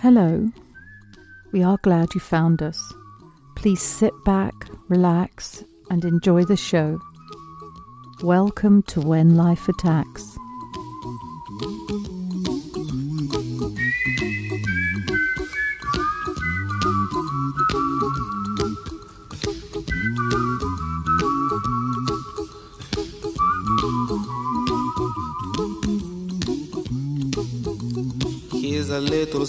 Hello. 0.00 0.48
We 1.50 1.64
are 1.64 1.76
glad 1.82 2.14
you 2.14 2.20
found 2.20 2.62
us. 2.62 2.80
Please 3.56 3.82
sit 3.82 4.12
back, 4.24 4.54
relax, 4.86 5.64
and 5.90 6.04
enjoy 6.04 6.44
the 6.44 6.56
show. 6.56 7.00
Welcome 8.22 8.84
to 8.84 9.00
When 9.00 9.34
Life 9.34 9.68
Attacks. 9.68 10.37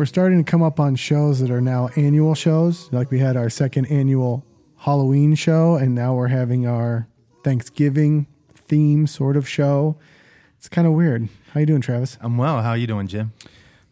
We're 0.00 0.06
starting 0.06 0.42
to 0.42 0.50
come 0.50 0.62
up 0.62 0.80
on 0.80 0.96
shows 0.96 1.40
that 1.40 1.50
are 1.50 1.60
now 1.60 1.90
annual 1.94 2.34
shows. 2.34 2.90
Like 2.90 3.10
we 3.10 3.18
had 3.18 3.36
our 3.36 3.50
second 3.50 3.84
annual 3.88 4.46
Halloween 4.78 5.34
show, 5.34 5.74
and 5.76 5.94
now 5.94 6.14
we're 6.14 6.28
having 6.28 6.66
our 6.66 7.06
Thanksgiving 7.44 8.26
theme 8.54 9.06
sort 9.06 9.36
of 9.36 9.46
show. 9.46 9.98
It's 10.56 10.70
kind 10.70 10.86
of 10.86 10.94
weird. 10.94 11.28
How 11.52 11.60
you 11.60 11.66
doing, 11.66 11.82
Travis? 11.82 12.16
I'm 12.22 12.38
well. 12.38 12.62
How 12.62 12.72
you 12.72 12.86
doing, 12.86 13.08
Jim? 13.08 13.34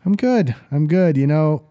I'm 0.06 0.16
good. 0.16 0.54
I'm 0.70 0.86
good. 0.86 1.18
You 1.18 1.26
know, 1.26 1.66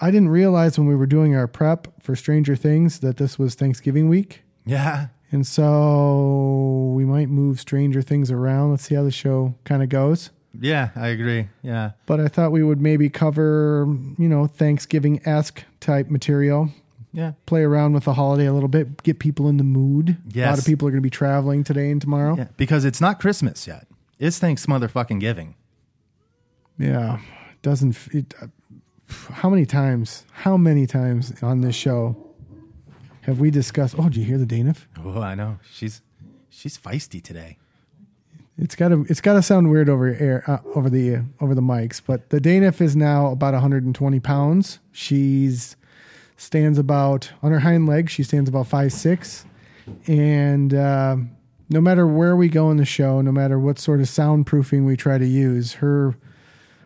I 0.00 0.10
didn't 0.10 0.30
realize 0.30 0.76
when 0.76 0.88
we 0.88 0.96
were 0.96 1.06
doing 1.06 1.36
our 1.36 1.46
prep 1.46 2.02
for 2.02 2.16
Stranger 2.16 2.56
Things 2.56 2.98
that 2.98 3.18
this 3.18 3.38
was 3.38 3.54
Thanksgiving 3.54 4.08
week. 4.08 4.42
Yeah. 4.66 5.06
And 5.30 5.46
so 5.46 6.90
we 6.96 7.04
might 7.04 7.28
move 7.28 7.60
Stranger 7.60 8.02
Things 8.02 8.32
around. 8.32 8.72
Let's 8.72 8.82
see 8.82 8.96
how 8.96 9.04
the 9.04 9.12
show 9.12 9.54
kind 9.62 9.84
of 9.84 9.88
goes. 9.88 10.30
Yeah, 10.58 10.90
I 10.96 11.08
agree. 11.08 11.48
Yeah. 11.62 11.92
But 12.06 12.20
I 12.20 12.28
thought 12.28 12.52
we 12.52 12.62
would 12.62 12.80
maybe 12.80 13.08
cover, 13.08 13.86
you 14.18 14.28
know, 14.28 14.46
Thanksgiving 14.46 15.20
esque 15.26 15.64
type 15.80 16.10
material. 16.10 16.70
Yeah. 17.12 17.32
Play 17.46 17.62
around 17.62 17.92
with 17.92 18.04
the 18.04 18.14
holiday 18.14 18.46
a 18.46 18.52
little 18.52 18.68
bit, 18.68 19.02
get 19.02 19.18
people 19.18 19.48
in 19.48 19.56
the 19.56 19.64
mood. 19.64 20.16
A 20.34 20.40
lot 20.46 20.58
of 20.58 20.64
people 20.64 20.86
are 20.88 20.90
going 20.90 21.02
to 21.02 21.06
be 21.06 21.10
traveling 21.10 21.64
today 21.64 21.90
and 21.90 22.00
tomorrow. 22.00 22.36
Yeah. 22.36 22.48
Because 22.56 22.84
it's 22.84 23.00
not 23.00 23.20
Christmas 23.20 23.66
yet. 23.66 23.86
It's 24.18 24.38
thanks 24.38 24.66
motherfucking 24.66 25.20
giving. 25.20 25.54
Yeah. 26.78 27.20
Doesn't, 27.62 27.96
it, 28.12 28.34
uh, 28.40 28.46
how 29.32 29.50
many 29.50 29.66
times, 29.66 30.24
how 30.32 30.56
many 30.56 30.86
times 30.86 31.42
on 31.42 31.60
this 31.62 31.74
show 31.74 32.16
have 33.22 33.40
we 33.40 33.50
discussed? 33.50 33.94
Oh, 33.98 34.04
did 34.04 34.16
you 34.16 34.24
hear 34.24 34.38
the 34.38 34.46
Daniff? 34.46 34.86
Oh, 35.04 35.20
I 35.20 35.34
know. 35.34 35.58
She's 35.70 36.00
she's 36.48 36.78
feisty 36.78 37.22
today. 37.22 37.58
It's 38.60 38.76
got 38.76 38.88
to 38.88 39.06
it's 39.08 39.20
got 39.20 39.34
to 39.34 39.42
sound 39.42 39.70
weird 39.70 39.88
over 39.88 40.06
air 40.06 40.44
uh, 40.46 40.58
over 40.74 40.90
the 40.90 41.16
uh, 41.16 41.22
over 41.40 41.54
the 41.54 41.62
mics, 41.62 42.00
but 42.04 42.30
the 42.30 42.40
Daniff 42.40 42.80
is 42.80 42.94
now 42.94 43.28
about 43.28 43.54
120 43.54 44.20
pounds. 44.20 44.78
She's 44.92 45.76
stands 46.36 46.78
about 46.78 47.32
on 47.42 47.52
her 47.52 47.60
hind 47.60 47.86
legs. 47.86 48.12
She 48.12 48.22
stands 48.22 48.48
about 48.48 48.66
five 48.66 48.92
six, 48.92 49.44
and 50.06 50.74
uh, 50.74 51.16
no 51.70 51.80
matter 51.80 52.06
where 52.06 52.36
we 52.36 52.48
go 52.48 52.70
in 52.70 52.76
the 52.76 52.84
show, 52.84 53.20
no 53.20 53.32
matter 53.32 53.58
what 53.58 53.78
sort 53.78 54.00
of 54.00 54.06
soundproofing 54.06 54.84
we 54.84 54.96
try 54.96 55.16
to 55.16 55.26
use, 55.26 55.74
her 55.74 56.16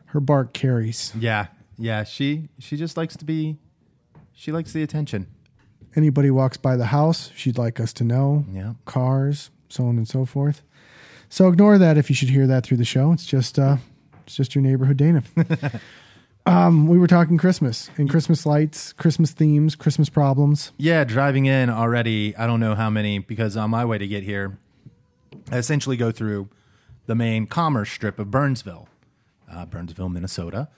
her 0.07 0.21
bark 0.21 0.53
carries. 0.53 1.13
Yeah. 1.19 1.47
Yeah. 1.77 2.05
She 2.05 2.51
she 2.61 2.77
just 2.77 2.97
likes 2.97 3.17
to 3.17 3.25
be 3.25 3.59
she 4.33 4.53
likes 4.53 4.73
the 4.73 4.83
attention. 4.83 5.27
Anybody 5.97 6.31
walks 6.31 6.57
by 6.57 6.77
the 6.77 6.87
house, 6.87 7.31
she'd 7.35 7.59
like 7.59 7.81
us 7.81 7.93
to 7.95 8.05
know. 8.05 8.45
Yeah. 8.53 8.75
Cars, 8.85 9.51
so 9.69 9.87
on 9.87 9.97
and 9.97 10.09
so 10.09 10.25
forth. 10.25 10.63
So 11.29 11.49
ignore 11.49 11.79
that 11.79 11.97
if 11.97 12.09
you 12.09 12.17
should 12.17 12.31
hear 12.31 12.47
that 12.47 12.65
through 12.65 12.77
the 12.77 12.85
show. 12.85 13.13
It's 13.13 13.27
just 13.27 13.59
uh, 13.59 13.77
it's 14.25 14.37
just 14.37 14.55
your 14.55 14.63
neighborhood 14.63 14.97
Dana. 14.97 15.23
um, 16.47 16.89
we 16.89 16.99
were 16.99 17.07
talking 17.07 17.39
Christmas 17.39 17.91
and 17.97 18.09
Christmas 18.09 18.47
lights, 18.47 18.93
Christmas 18.93 19.33
themes, 19.33 19.75
Christmas 19.75 20.09
problems. 20.09 20.73
Yeah, 20.79 21.05
driving 21.05 21.47
in 21.47 21.71
already, 21.71 22.37
I 22.37 22.47
don't 22.47 22.61
know 22.61 22.75
how 22.75 22.91
many 22.91 23.19
because 23.19 23.57
on 23.57 23.71
my 23.71 23.85
way 23.85 23.99
to 23.99 24.07
get 24.07 24.23
here, 24.23 24.59
I 25.51 25.59
essentially 25.59 25.97
go 25.97 26.11
through 26.11 26.49
the 27.07 27.15
main 27.15 27.47
commerce 27.47 27.91
strip 27.91 28.19
of 28.19 28.31
Burnsville, 28.31 28.89
uh, 29.51 29.67
Burnsville, 29.67 30.09
Minnesota, 30.09 30.69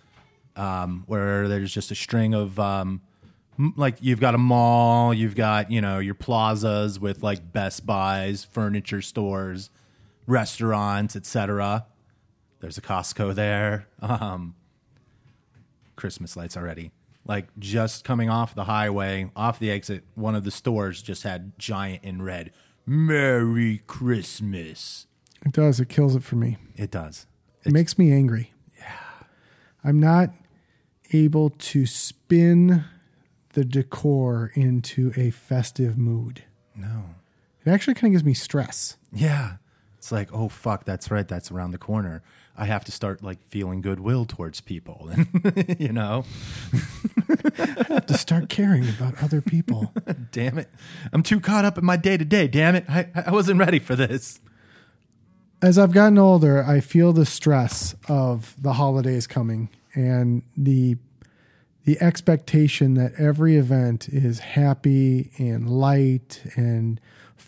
um, 0.56 1.04
where 1.06 1.46
there's 1.48 1.72
just 1.72 1.90
a 1.90 1.94
string 1.94 2.34
of 2.34 2.58
um, 2.58 3.00
like 3.76 3.96
you've 4.00 4.20
got 4.20 4.34
a 4.34 4.38
mall, 4.38 5.14
you've 5.14 5.34
got 5.34 5.70
you 5.70 5.80
know 5.80 5.98
your 5.98 6.14
plazas 6.14 6.98
with 6.98 7.22
like 7.22 7.52
Best 7.52 7.86
Buys, 7.86 8.44
furniture 8.44 9.02
stores, 9.02 9.70
restaurants, 10.26 11.16
etc. 11.16 11.87
There's 12.60 12.78
a 12.78 12.82
Costco 12.82 13.34
there. 13.34 13.87
Um, 14.00 14.54
Christmas 15.97 16.37
lights 16.37 16.56
already. 16.56 16.92
Like 17.26 17.48
just 17.59 18.04
coming 18.04 18.31
off 18.31 18.54
the 18.54 18.65
highway, 18.65 19.31
off 19.34 19.59
the 19.59 19.70
exit, 19.70 20.04
one 20.15 20.34
of 20.34 20.44
the 20.44 20.50
stores 20.50 21.03
just 21.03 21.22
had 21.25 21.59
giant 21.59 22.04
in 22.04 22.22
red, 22.22 22.53
Merry 22.86 23.82
Christmas. 23.86 25.06
It 25.44 25.53
does. 25.53 25.81
It 25.81 25.88
kills 25.88 26.15
it 26.15 26.22
for 26.22 26.36
me. 26.36 26.56
It 26.76 26.91
does. 26.91 27.26
It 27.65 27.72
makes 27.72 27.98
me 27.98 28.12
angry. 28.12 28.53
Yeah. 28.78 28.92
I'm 29.82 29.98
not 29.98 30.31
able 31.12 31.50
to 31.50 31.84
spin 31.86 32.84
the 33.54 33.65
decor 33.65 34.53
into 34.54 35.12
a 35.16 35.31
festive 35.31 35.98
mood. 35.98 36.44
No. 36.76 37.06
It 37.65 37.70
actually 37.70 37.94
kind 37.94 38.12
of 38.12 38.12
gives 38.12 38.25
me 38.25 38.34
stress. 38.34 38.97
Yeah. 39.12 39.56
It's 40.06 40.12
like, 40.12 40.32
oh 40.32 40.48
fuck, 40.48 40.84
that's 40.84 41.10
right, 41.10 41.26
that's 41.26 41.50
around 41.50 41.72
the 41.72 41.78
corner. 41.78 42.22
I 42.56 42.66
have 42.66 42.84
to 42.84 42.92
start 42.92 43.24
like 43.24 43.44
feeling 43.48 43.80
goodwill 43.80 44.24
towards 44.24 44.60
people. 44.60 45.10
And 45.10 45.76
you 45.80 45.88
know? 45.88 46.24
I 47.58 47.86
have 47.88 48.06
to 48.06 48.16
start 48.16 48.48
caring 48.48 48.88
about 48.88 49.20
other 49.20 49.40
people. 49.40 49.92
damn 50.30 50.58
it. 50.58 50.70
I'm 51.12 51.24
too 51.24 51.40
caught 51.40 51.64
up 51.64 51.76
in 51.76 51.84
my 51.84 51.96
day 51.96 52.16
to 52.16 52.24
day, 52.24 52.46
damn 52.46 52.76
it. 52.76 52.84
I, 52.88 53.08
I 53.26 53.32
wasn't 53.32 53.58
ready 53.58 53.80
for 53.80 53.96
this. 53.96 54.38
as 55.60 55.76
I've 55.76 55.90
gotten 55.90 56.18
older, 56.18 56.62
I 56.62 56.78
feel 56.78 57.12
the 57.12 57.26
stress 57.26 57.96
of 58.08 58.54
the 58.62 58.74
holidays 58.74 59.26
coming 59.26 59.70
and 59.92 60.42
the 60.56 60.98
the 61.84 62.00
expectation 62.00 62.94
that 62.94 63.12
every 63.18 63.56
event 63.56 64.08
is 64.08 64.38
happy 64.38 65.32
and 65.38 65.68
light 65.68 66.42
and 66.54 67.00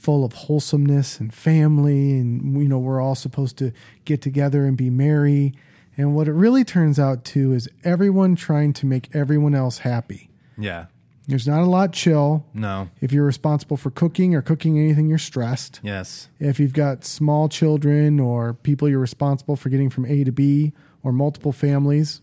full 0.09 0.25
of 0.25 0.33
wholesomeness 0.33 1.21
and 1.21 1.35
family 1.35 2.13
and 2.13 2.63
you 2.63 2.67
know 2.67 2.79
we're 2.79 2.99
all 2.99 3.15
supposed 3.15 3.59
to 3.59 3.71
get 4.07 4.23
together 4.23 4.65
and 4.65 4.75
be 4.75 4.89
merry 4.89 5.53
and 5.99 6.15
what 6.15 6.27
it 6.27 6.33
really 6.33 6.65
turns 6.65 6.99
out 6.99 7.27
to 7.27 7.53
is 7.53 7.69
everyone 7.85 8.35
trying 8.35 8.73
to 8.73 8.87
make 8.87 9.15
everyone 9.15 9.55
else 9.55 9.79
happy. 9.79 10.31
Yeah. 10.57 10.87
There's 11.27 11.47
not 11.47 11.61
a 11.61 11.67
lot 11.67 11.93
chill. 11.93 12.47
No. 12.55 12.89
If 13.03 13.13
you're 13.13 13.27
responsible 13.27 13.77
for 13.77 13.91
cooking 13.91 14.35
or 14.35 14.41
cooking 14.41 14.79
anything, 14.79 15.11
you're 15.11 15.19
stressed 15.19 15.79
Yes. 15.83 16.29
if 16.41 16.59
you've 16.59 16.73
got 16.73 17.05
small 17.05 17.51
children 17.51 18.19
or 18.19 18.55
people 18.55 18.89
you're 18.89 19.01
responsible 19.01 19.57
for 19.57 19.69
getting 19.69 19.91
from 19.91 20.07
A 20.07 20.25
to 20.25 20.33
B 20.33 20.73
or 21.03 21.13
multiple 21.13 21.53
families, 21.53 22.23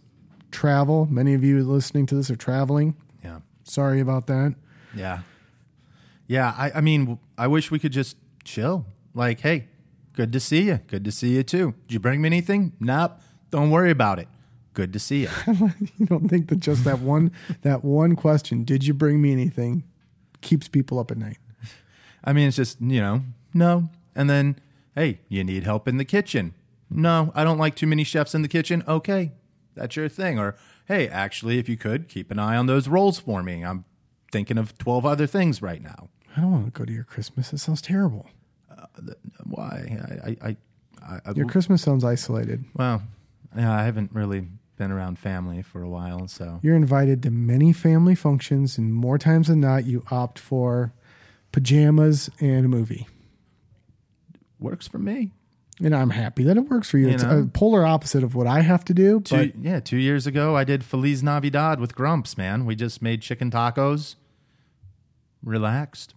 travel. 0.49 1.05
Many 1.11 1.35
of 1.35 1.43
you 1.43 1.63
listening 1.63 2.07
to 2.07 2.15
this 2.15 2.31
are 2.31 2.35
traveling. 2.35 2.95
Yeah. 3.23 3.41
Sorry 3.63 3.99
about 3.99 4.25
that. 4.25 4.55
Yeah. 4.95 5.19
Yeah. 6.27 6.55
I, 6.57 6.71
I 6.75 6.81
mean, 6.81 7.19
I 7.37 7.47
wish 7.47 7.71
we 7.71 7.79
could 7.79 7.91
just 7.91 8.17
chill. 8.43 8.85
Like, 9.13 9.41
hey, 9.41 9.67
good 10.13 10.31
to 10.33 10.39
see 10.39 10.63
you. 10.63 10.79
Good 10.87 11.05
to 11.05 11.11
see 11.11 11.35
you 11.35 11.43
too. 11.43 11.73
Did 11.87 11.93
you 11.93 11.99
bring 11.99 12.21
me 12.21 12.27
anything? 12.27 12.73
Nope. 12.79 13.19
Don't 13.51 13.71
worry 13.71 13.91
about 13.91 14.19
it. 14.19 14.27
Good 14.73 14.91
to 14.93 14.99
see 14.99 15.21
you. 15.23 15.29
You 15.97 16.05
don't 16.05 16.27
think 16.27 16.49
that 16.49 16.59
just 16.59 16.83
that 16.83 16.99
one 16.99 17.31
that 17.61 17.83
one 17.83 18.15
question, 18.15 18.63
did 18.65 18.85
you 18.85 18.93
bring 18.93 19.21
me 19.21 19.31
anything, 19.31 19.83
keeps 20.41 20.67
people 20.67 20.99
up 20.99 21.11
at 21.11 21.17
night. 21.17 21.37
I 22.23 22.33
mean, 22.33 22.47
it's 22.47 22.57
just, 22.57 22.81
you 22.81 22.99
know, 22.99 23.21
no. 23.53 23.89
And 24.15 24.29
then, 24.29 24.59
hey, 24.95 25.19
you 25.29 25.43
need 25.43 25.63
help 25.63 25.87
in 25.87 25.97
the 25.97 26.05
kitchen. 26.05 26.53
No, 26.89 27.31
I 27.35 27.43
don't 27.43 27.57
like 27.57 27.75
too 27.75 27.87
many 27.87 28.03
chefs 28.03 28.35
in 28.35 28.41
the 28.41 28.47
kitchen. 28.47 28.83
Okay, 28.87 29.31
that's 29.75 29.95
your 29.95 30.09
thing. 30.09 30.39
Or, 30.39 30.55
hey, 30.87 31.07
actually, 31.07 31.59
if 31.59 31.69
you 31.69 31.77
could, 31.77 32.07
keep 32.07 32.31
an 32.31 32.39
eye 32.39 32.55
on 32.55 32.65
those 32.65 32.87
rolls 32.87 33.19
for 33.19 33.43
me. 33.43 33.63
I'm 33.63 33.85
thinking 34.31 34.57
of 34.57 34.77
12 34.77 35.05
other 35.05 35.27
things 35.27 35.61
right 35.61 35.81
now. 35.81 36.09
I 36.35 36.41
don't 36.41 36.51
want 36.51 36.65
to 36.65 36.71
go 36.71 36.85
to 36.85 36.91
your 36.91 37.03
Christmas. 37.03 37.53
It 37.53 37.59
sounds 37.59 37.81
terrible. 37.81 38.27
Uh, 38.69 38.85
why? 39.45 39.97
I, 40.25 40.29
I, 40.29 40.49
I, 40.49 40.57
I, 41.07 41.19
I 41.25 41.31
Your 41.35 41.47
Christmas 41.47 41.81
sounds 41.81 42.03
isolated. 42.03 42.65
well, 42.73 43.03
yeah, 43.55 43.73
I 43.73 43.83
haven't 43.83 44.11
really 44.13 44.47
been 44.77 44.91
around 44.91 45.17
family 45.17 45.61
for 45.61 45.81
a 45.81 45.87
while, 45.89 46.27
so 46.27 46.59
You're 46.61 46.75
invited 46.75 47.23
to 47.23 47.31
many 47.31 47.71
family 47.71 48.15
functions, 48.15 48.77
and 48.77 48.93
more 48.93 49.17
times 49.17 49.47
than 49.47 49.61
not, 49.61 49.85
you 49.85 50.03
opt 50.11 50.37
for 50.37 50.93
pajamas 51.53 52.29
and 52.41 52.65
a 52.65 52.67
movie. 52.67 53.07
works 54.59 54.87
for 54.87 54.97
me. 54.99 55.31
And 55.81 55.93
I'm 55.95 56.09
happy 56.09 56.43
that 56.45 56.55
it 56.57 56.69
works 56.69 56.89
for 56.89 56.97
you. 56.97 57.07
You 57.07 57.13
it's 57.13 57.23
know? 57.23 57.39
a 57.39 57.45
polar 57.45 57.85
opposite 57.85 58.23
of 58.23 58.33
what 58.33 58.47
I 58.47 58.61
have 58.61 58.83
to 58.85 58.93
do. 58.93 59.19
Two, 59.21 59.35
But 59.37 59.57
yeah, 59.61 59.79
two 59.81 59.97
years 59.97 60.25
ago, 60.25 60.55
I 60.55 60.63
did 60.63 60.83
Feliz 60.83 61.21
Navidad 61.21 61.79
with 61.79 61.95
Grumps. 61.95 62.37
Man, 62.37 62.65
we 62.65 62.75
just 62.75 63.01
made 63.01 63.21
chicken 63.21 63.51
tacos, 63.51 64.15
relaxed, 65.43 66.13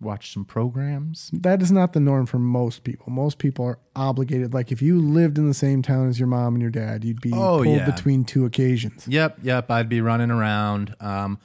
watched 0.00 0.32
some 0.32 0.44
programs. 0.44 1.30
that 1.32 1.60
is 1.60 1.72
not 1.72 1.92
the 1.92 2.00
norm 2.00 2.24
for 2.26 2.38
most 2.38 2.84
people. 2.84 3.10
Most 3.10 3.38
people 3.38 3.64
are 3.64 3.78
obligated. 3.96 4.54
Like 4.54 4.70
if 4.72 4.80
you 4.80 5.00
lived 5.00 5.38
in 5.38 5.46
the 5.48 5.54
same 5.54 5.82
town 5.82 6.08
as 6.08 6.18
your 6.18 6.28
mom 6.28 6.54
and 6.54 6.62
your 6.62 6.70
dad, 6.70 7.04
you'd 7.04 7.20
be 7.20 7.32
Oh, 7.32 7.62
pulled 7.62 7.76
yeah. 7.78 7.90
between 7.90 8.24
two 8.24 8.44
occasions. 8.44 9.06
Yep, 9.08 9.38
yep. 9.42 9.70
I'd 9.70 9.88
be 9.88 10.00
running 10.00 10.30
around. 10.30 10.94
Um, 11.00 11.38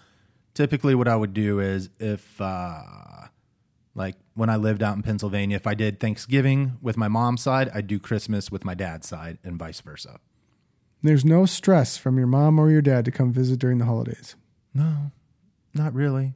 typically, 0.54 0.94
what 0.96 1.08
I 1.08 1.16
would 1.16 1.34
do 1.34 1.60
is 1.60 1.90
if, 2.00 2.40
uh, 2.40 2.82
like, 3.96 4.16
when 4.36 4.50
I 4.50 4.56
lived 4.56 4.82
out 4.84 4.96
in 4.96 5.04
Pennsylvania, 5.04 5.56
if 5.56 5.68
I 5.68 5.74
did 5.76 6.00
Thanksgiving 6.00 6.78
with 6.82 6.98
my 6.98 7.08
mom's 7.08 7.42
side, 7.42 7.70
I'd 7.74 7.88
do 7.88 8.00
Christmas 8.00 8.52
with 8.52 8.64
my 8.66 8.74
dad's 8.74 9.08
side, 9.08 9.38
and 9.44 9.58
vice 9.58 9.82
versa. 9.82 10.20
There's 11.02 11.26
no 11.26 11.46
stress 11.46 11.98
from 11.98 12.18
your 12.18 12.28
mom 12.28 12.58
or 12.60 12.72
your 12.72 12.82
dad 12.82 13.06
to 13.06 13.12
come 13.12 13.32
visit 13.32 13.60
during 13.60 13.78
the 13.80 13.86
holidays. 13.86 14.36
No, 14.74 15.12
not 15.74 15.94
really. 15.94 16.34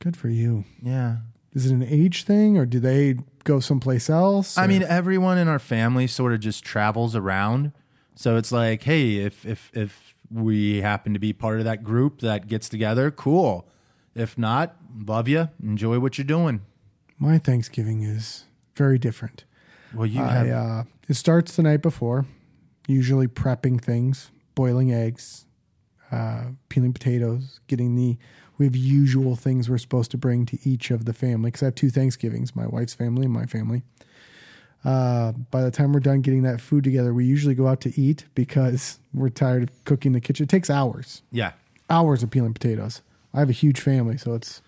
Good 0.00 0.16
for 0.16 0.28
you. 0.28 0.64
Yeah. 0.82 1.18
Is 1.52 1.66
it 1.66 1.72
an 1.72 1.82
age 1.82 2.24
thing 2.24 2.56
or 2.58 2.66
do 2.66 2.80
they 2.80 3.16
go 3.44 3.60
someplace 3.60 4.10
else? 4.10 4.56
I 4.58 4.64
or- 4.64 4.68
mean, 4.68 4.82
everyone 4.82 5.38
in 5.38 5.46
our 5.48 5.58
family 5.58 6.06
sort 6.06 6.32
of 6.32 6.40
just 6.40 6.64
travels 6.64 7.14
around. 7.16 7.72
So 8.14 8.36
it's 8.36 8.52
like, 8.52 8.82
hey, 8.82 9.16
if 9.16 9.46
if 9.46 9.70
if 9.74 10.14
we 10.30 10.80
happen 10.80 11.12
to 11.14 11.18
be 11.18 11.32
part 11.32 11.58
of 11.58 11.64
that 11.64 11.82
group 11.82 12.20
that 12.20 12.48
gets 12.48 12.68
together, 12.68 13.10
cool. 13.10 13.68
If 14.14 14.36
not, 14.36 14.76
love 15.06 15.26
you. 15.28 15.48
Enjoy 15.62 15.98
what 15.98 16.18
you're 16.18 16.24
doing. 16.26 16.60
my 17.18 17.38
Thanksgiving 17.38 18.02
is 18.02 18.44
very 18.76 18.98
different. 18.98 19.44
Well, 19.94 20.06
you 20.06 20.22
I, 20.22 20.26
have 20.28 20.48
uh, 20.48 20.82
it 21.08 21.14
starts 21.14 21.56
the 21.56 21.62
night 21.62 21.82
before, 21.82 22.26
usually 22.86 23.26
prepping 23.26 23.80
things, 23.80 24.30
boiling 24.54 24.92
eggs, 24.92 25.46
uh, 26.12 26.44
peeling 26.68 26.92
potatoes, 26.92 27.60
getting 27.66 27.96
the. 27.96 28.16
We 28.60 28.66
have 28.66 28.76
usual 28.76 29.36
things 29.36 29.70
we're 29.70 29.78
supposed 29.78 30.10
to 30.10 30.18
bring 30.18 30.44
to 30.44 30.58
each 30.64 30.90
of 30.90 31.06
the 31.06 31.14
family 31.14 31.48
because 31.50 31.62
I 31.62 31.66
have 31.68 31.76
two 31.76 31.88
Thanksgivings, 31.88 32.54
my 32.54 32.66
wife's 32.66 32.92
family 32.92 33.24
and 33.24 33.32
my 33.32 33.46
family. 33.46 33.80
Uh, 34.84 35.32
by 35.50 35.62
the 35.62 35.70
time 35.70 35.94
we're 35.94 36.00
done 36.00 36.20
getting 36.20 36.42
that 36.42 36.60
food 36.60 36.84
together, 36.84 37.14
we 37.14 37.24
usually 37.24 37.54
go 37.54 37.66
out 37.68 37.80
to 37.80 37.98
eat 37.98 38.26
because 38.34 38.98
we're 39.14 39.30
tired 39.30 39.62
of 39.62 39.84
cooking 39.86 40.10
in 40.10 40.12
the 40.12 40.20
kitchen. 40.20 40.44
It 40.44 40.50
takes 40.50 40.68
hours, 40.68 41.22
yeah. 41.32 41.52
hours 41.88 42.22
of 42.22 42.30
peeling 42.30 42.52
potatoes. 42.52 43.00
I 43.32 43.38
have 43.38 43.48
a 43.48 43.52
huge 43.52 43.80
family, 43.80 44.18
so 44.18 44.34
it's 44.34 44.60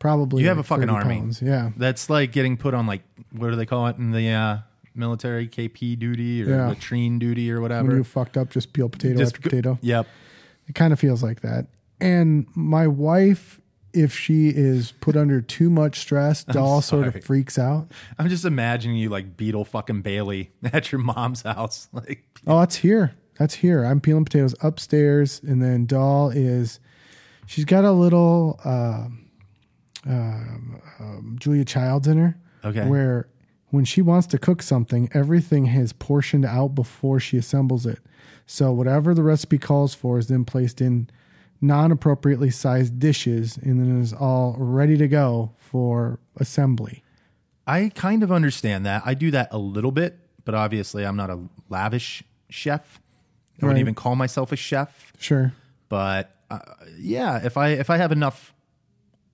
probably 0.00 0.42
You 0.42 0.48
have 0.48 0.56
like 0.56 0.66
a 0.66 0.68
fucking 0.68 0.90
army. 0.90 1.20
pounds. 1.20 1.40
Yeah, 1.40 1.70
That's 1.76 2.10
like 2.10 2.32
getting 2.32 2.56
put 2.56 2.74
on 2.74 2.88
like 2.88 3.02
what 3.30 3.50
do 3.50 3.54
they 3.56 3.66
call 3.66 3.86
it 3.86 3.96
in 3.96 4.10
the 4.10 4.28
uh, 4.28 4.58
military? 4.96 5.46
KP 5.46 5.96
duty 6.00 6.42
or 6.42 6.48
Yeah. 6.48 6.68
latrine 6.70 7.20
duty 7.20 7.48
or 7.52 7.60
when 7.60 7.70
whatever. 7.70 7.96
you 7.96 8.02
fucked 8.02 8.36
up, 8.36 8.50
just 8.50 8.72
peel 8.72 8.88
potato 8.88 9.16
Just 9.18 9.36
after 9.36 9.48
potato. 9.48 9.78
Yep. 9.82 10.08
It 10.68 10.74
kind 10.74 10.92
of 10.92 10.98
feels 10.98 11.22
like 11.22 11.42
that. 11.42 11.66
And 12.00 12.46
my 12.54 12.86
wife, 12.86 13.60
if 13.92 14.14
she 14.14 14.48
is 14.48 14.92
put 15.00 15.16
under 15.16 15.40
too 15.40 15.70
much 15.70 15.98
stress, 15.98 16.44
doll 16.44 16.82
sort 16.82 17.06
of 17.06 17.24
freaks 17.24 17.58
out. 17.58 17.90
I'm 18.18 18.28
just 18.28 18.44
imagining 18.44 18.96
you 18.96 19.08
like 19.08 19.36
Beetle 19.36 19.64
fucking 19.64 20.02
Bailey 20.02 20.50
at 20.72 20.92
your 20.92 21.00
mom's 21.00 21.42
house. 21.42 21.88
Like 21.92 22.24
Oh, 22.46 22.60
that's 22.60 22.76
here. 22.76 23.14
That's 23.38 23.54
here. 23.54 23.84
I'm 23.84 24.00
peeling 24.00 24.24
potatoes 24.24 24.54
upstairs, 24.62 25.40
and 25.42 25.62
then 25.62 25.86
doll 25.86 26.30
is. 26.30 26.80
She's 27.46 27.64
got 27.64 27.84
a 27.84 27.92
little 27.92 28.58
uh, 28.64 29.06
um, 30.06 30.80
um, 30.98 31.36
Julia 31.38 31.64
Childs 31.64 32.06
in 32.06 32.18
her. 32.18 32.38
Okay. 32.64 32.86
Where 32.88 33.28
when 33.70 33.84
she 33.84 34.00
wants 34.02 34.26
to 34.28 34.38
cook 34.38 34.62
something, 34.62 35.08
everything 35.12 35.66
is 35.66 35.92
portioned 35.92 36.44
out 36.44 36.74
before 36.74 37.20
she 37.20 37.36
assembles 37.36 37.86
it. 37.86 37.98
So 38.46 38.72
whatever 38.72 39.12
the 39.14 39.22
recipe 39.22 39.58
calls 39.58 39.94
for 39.94 40.18
is 40.18 40.28
then 40.28 40.44
placed 40.44 40.80
in 40.80 41.10
non-appropriately 41.60 42.50
sized 42.50 42.98
dishes, 42.98 43.56
and 43.56 43.80
then 43.80 44.00
is 44.00 44.12
all 44.12 44.56
ready 44.58 44.96
to 44.96 45.08
go 45.08 45.52
for 45.56 46.18
assembly. 46.36 47.02
I 47.66 47.90
kind 47.94 48.22
of 48.22 48.30
understand 48.30 48.86
that. 48.86 49.02
I 49.04 49.14
do 49.14 49.30
that 49.32 49.48
a 49.52 49.58
little 49.58 49.90
bit, 49.90 50.18
but 50.44 50.54
obviously 50.54 51.04
I'm 51.04 51.16
not 51.16 51.30
a 51.30 51.40
lavish 51.68 52.22
chef. 52.48 53.00
I 53.60 53.66
wouldn't 53.66 53.80
even 53.80 53.94
call 53.94 54.16
myself 54.16 54.52
a 54.52 54.56
chef. 54.56 55.12
Sure. 55.18 55.52
But 55.88 56.34
uh, 56.50 56.58
yeah, 56.98 57.44
if 57.44 57.56
I 57.56 57.70
if 57.70 57.90
I 57.90 57.96
have 57.96 58.12
enough, 58.12 58.54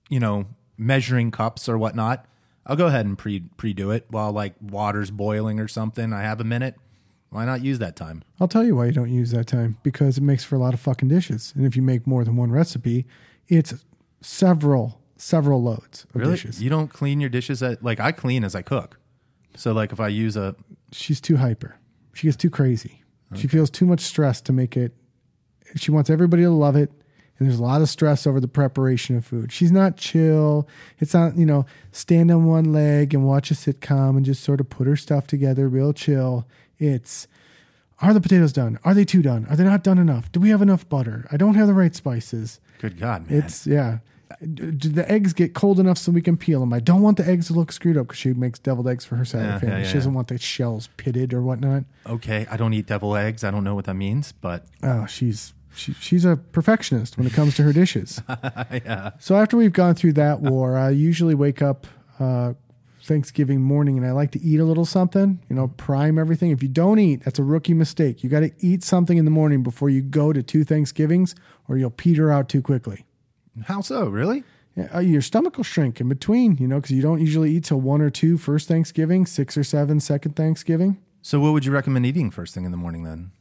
you 0.09 0.19
know, 0.19 0.45
measuring 0.77 1.29
cups 1.29 1.67
or 1.67 1.77
whatnot, 1.77 2.25
I'll 2.65 2.75
go 2.75 2.87
ahead 2.87 3.05
and 3.05 3.17
pre 3.17 3.41
pre 3.57 3.73
do 3.73 3.91
it 3.91 4.05
while 4.09 4.31
like 4.31 4.55
water's 4.61 5.11
boiling 5.11 5.59
or 5.59 5.67
something. 5.67 6.13
I 6.13 6.21
have 6.21 6.39
a 6.39 6.45
minute. 6.45 6.75
Why 7.33 7.45
not 7.45 7.61
use 7.63 7.79
that 7.79 7.95
time? 7.95 8.23
I'll 8.39 8.47
tell 8.47 8.63
you 8.63 8.75
why 8.75 8.85
you 8.85 8.91
don't 8.91 9.09
use 9.11 9.31
that 9.31 9.47
time 9.47 9.77
because 9.83 10.17
it 10.17 10.23
makes 10.23 10.43
for 10.43 10.55
a 10.55 10.59
lot 10.59 10.73
of 10.73 10.79
fucking 10.79 11.07
dishes. 11.09 11.51
And 11.55 11.65
if 11.65 11.75
you 11.75 11.81
make 11.81 12.05
more 12.05 12.23
than 12.23 12.35
one 12.35 12.51
recipe, 12.51 13.05
it's 13.47 13.73
several, 14.21 15.01
several 15.17 15.61
loads 15.63 16.05
of 16.13 16.21
Really? 16.21 16.33
dishes. 16.33 16.61
You 16.61 16.69
don't 16.69 16.89
clean 16.89 17.19
your 17.19 17.29
dishes 17.29 17.61
at 17.63 17.83
like 17.83 17.99
I 17.99 18.11
clean 18.11 18.43
as 18.43 18.55
I 18.55 18.61
cook. 18.61 18.99
So 19.55 19.73
like 19.73 19.91
if 19.91 19.99
I 19.99 20.07
use 20.09 20.35
a 20.37 20.55
She's 20.91 21.19
too 21.19 21.37
hyper. 21.37 21.77
She 22.13 22.27
gets 22.27 22.37
too 22.37 22.49
crazy. 22.49 23.01
She 23.35 23.47
feels 23.47 23.71
too 23.71 23.87
much 23.87 24.01
stress 24.01 24.41
to 24.41 24.53
make 24.53 24.77
it. 24.77 24.93
She 25.75 25.89
wants 25.89 26.11
everybody 26.11 26.43
to 26.43 26.51
love 26.51 26.75
it. 26.75 26.91
And 27.39 27.47
there's 27.49 27.57
a 27.57 27.63
lot 27.63 27.81
of 27.81 27.89
stress 27.89 28.27
over 28.27 28.39
the 28.39 28.47
preparation 28.47 29.17
of 29.17 29.25
food. 29.25 29.51
She's 29.51 29.71
not 29.71 29.97
chill. 29.97 30.67
It's 30.99 31.15
not, 31.15 31.35
you 31.35 31.47
know, 31.47 31.65
stand 31.91 32.29
on 32.29 32.45
one 32.45 32.71
leg 32.71 33.11
and 33.15 33.25
watch 33.25 33.49
a 33.49 33.55
sitcom 33.55 34.17
and 34.17 34.23
just 34.23 34.43
sort 34.43 34.59
of 34.61 34.69
put 34.69 34.85
her 34.85 34.95
stuff 34.95 35.25
together 35.25 35.67
real 35.67 35.93
chill. 35.93 36.47
It's, 36.83 37.27
are 37.99 38.13
the 38.13 38.21
potatoes 38.21 38.51
done? 38.53 38.77
Are 38.83 38.93
they 38.93 39.05
too 39.05 39.21
done? 39.21 39.45
Are 39.49 39.55
they 39.55 39.63
not 39.63 39.83
done 39.83 39.97
enough? 39.97 40.31
Do 40.31 40.39
we 40.39 40.49
have 40.49 40.61
enough 40.61 40.87
butter? 40.89 41.27
I 41.31 41.37
don't 41.37 41.55
have 41.55 41.67
the 41.67 41.73
right 41.73 41.95
spices. 41.95 42.59
good 42.79 42.99
God, 42.99 43.29
man. 43.29 43.39
It's 43.43 43.65
yeah. 43.65 43.99
Do 44.53 44.71
the 44.71 45.09
eggs 45.09 45.31
get 45.31 45.53
cold 45.53 45.79
enough 45.79 45.97
so 45.99 46.11
we 46.11 46.21
can 46.21 46.37
peel 46.37 46.59
them? 46.59 46.73
I 46.73 46.79
don't 46.79 47.01
want 47.03 47.17
the 47.17 47.27
eggs 47.27 47.47
to 47.47 47.53
look 47.53 47.71
screwed 47.71 47.97
up 47.97 48.07
because 48.07 48.17
she 48.19 48.33
makes 48.33 48.57
deviled 48.59 48.87
eggs 48.87 49.05
for 49.05 49.15
her 49.15 49.25
side 49.25 49.41
Yeah, 49.43 49.55
of 49.55 49.61
the 49.61 49.67
family. 49.67 49.81
yeah, 49.81 49.83
she 49.83 49.89
yeah, 49.89 49.93
doesn't 49.95 50.11
yeah. 50.11 50.15
want 50.15 50.27
the 50.29 50.37
shells 50.39 50.89
pitted 50.97 51.33
or 51.33 51.41
whatnot. 51.43 51.83
okay. 52.07 52.47
I 52.49 52.57
don't 52.57 52.73
eat 52.73 52.87
devil 52.87 53.15
eggs. 53.15 53.43
I 53.43 53.51
don't 53.51 53.63
know 53.63 53.75
what 53.75 53.85
that 53.85 53.93
means, 53.93 54.31
but 54.33 54.65
Oh, 54.81 55.05
she's 55.05 55.53
she, 55.75 55.93
she's 55.93 56.25
a 56.25 56.35
perfectionist 56.37 57.17
when 57.17 57.25
it 57.27 57.33
comes 57.33 57.55
to 57.55 57.63
her 57.63 57.73
dishes. 57.73 58.21
yeah. 58.29 59.11
so 59.19 59.35
after 59.35 59.55
we've 59.55 59.71
gone 59.73 59.95
through 59.95 60.13
that 60.13 60.41
war, 60.41 60.77
I 60.77 60.89
usually 60.89 61.35
wake 61.35 61.61
up 61.61 61.85
uh, 62.19 62.53
Thanksgiving 63.03 63.61
morning 63.61 63.97
and 63.97 64.05
I 64.05 64.11
like 64.11 64.31
to 64.31 64.41
eat 64.41 64.59
a 64.59 64.63
little 64.63 64.85
something. 64.85 65.39
You 65.49 65.55
know, 65.55 65.67
prime 65.67 66.17
everything. 66.17 66.51
If 66.51 66.63
you 66.63 66.69
don't 66.69 66.99
eat, 66.99 67.23
that's 67.23 67.39
a 67.39 67.43
rookie 67.43 67.73
mistake. 67.73 68.23
You 68.23 68.29
got 68.29 68.39
to 68.41 68.51
eat 68.59 68.83
something 68.83 69.17
in 69.17 69.25
the 69.25 69.31
morning 69.31 69.61
before 69.61 69.89
you 69.89 70.01
go 70.01 70.31
to 70.31 70.41
two 70.41 70.63
Thanksgivings, 70.63 71.35
or 71.67 71.77
you'll 71.77 71.89
peter 71.89 72.31
out 72.31 72.49
too 72.49 72.61
quickly. 72.61 73.05
How 73.65 73.81
so? 73.81 74.07
Really? 74.07 74.43
Yeah, 74.75 74.87
uh, 74.95 74.99
your 74.99 75.21
stomach 75.21 75.57
will 75.57 75.63
shrink 75.63 76.01
in 76.01 76.09
between, 76.09 76.57
you 76.57 76.67
know, 76.67 76.77
because 76.77 76.91
you 76.91 77.01
don't 77.01 77.19
usually 77.19 77.51
eat 77.51 77.65
till 77.65 77.79
one 77.79 78.01
or 78.01 78.09
two 78.09 78.37
first 78.37 78.67
Thanksgiving, 78.67 79.25
six 79.25 79.55
or 79.55 79.63
seven 79.63 79.99
second 79.99 80.35
Thanksgiving. 80.35 80.97
So 81.21 81.39
what 81.39 81.53
would 81.53 81.65
you 81.65 81.71
recommend 81.71 82.05
eating 82.05 82.31
first 82.31 82.55
thing 82.55 82.65
in 82.65 82.71
the 82.71 82.77
morning 82.77 83.03
then? 83.03 83.31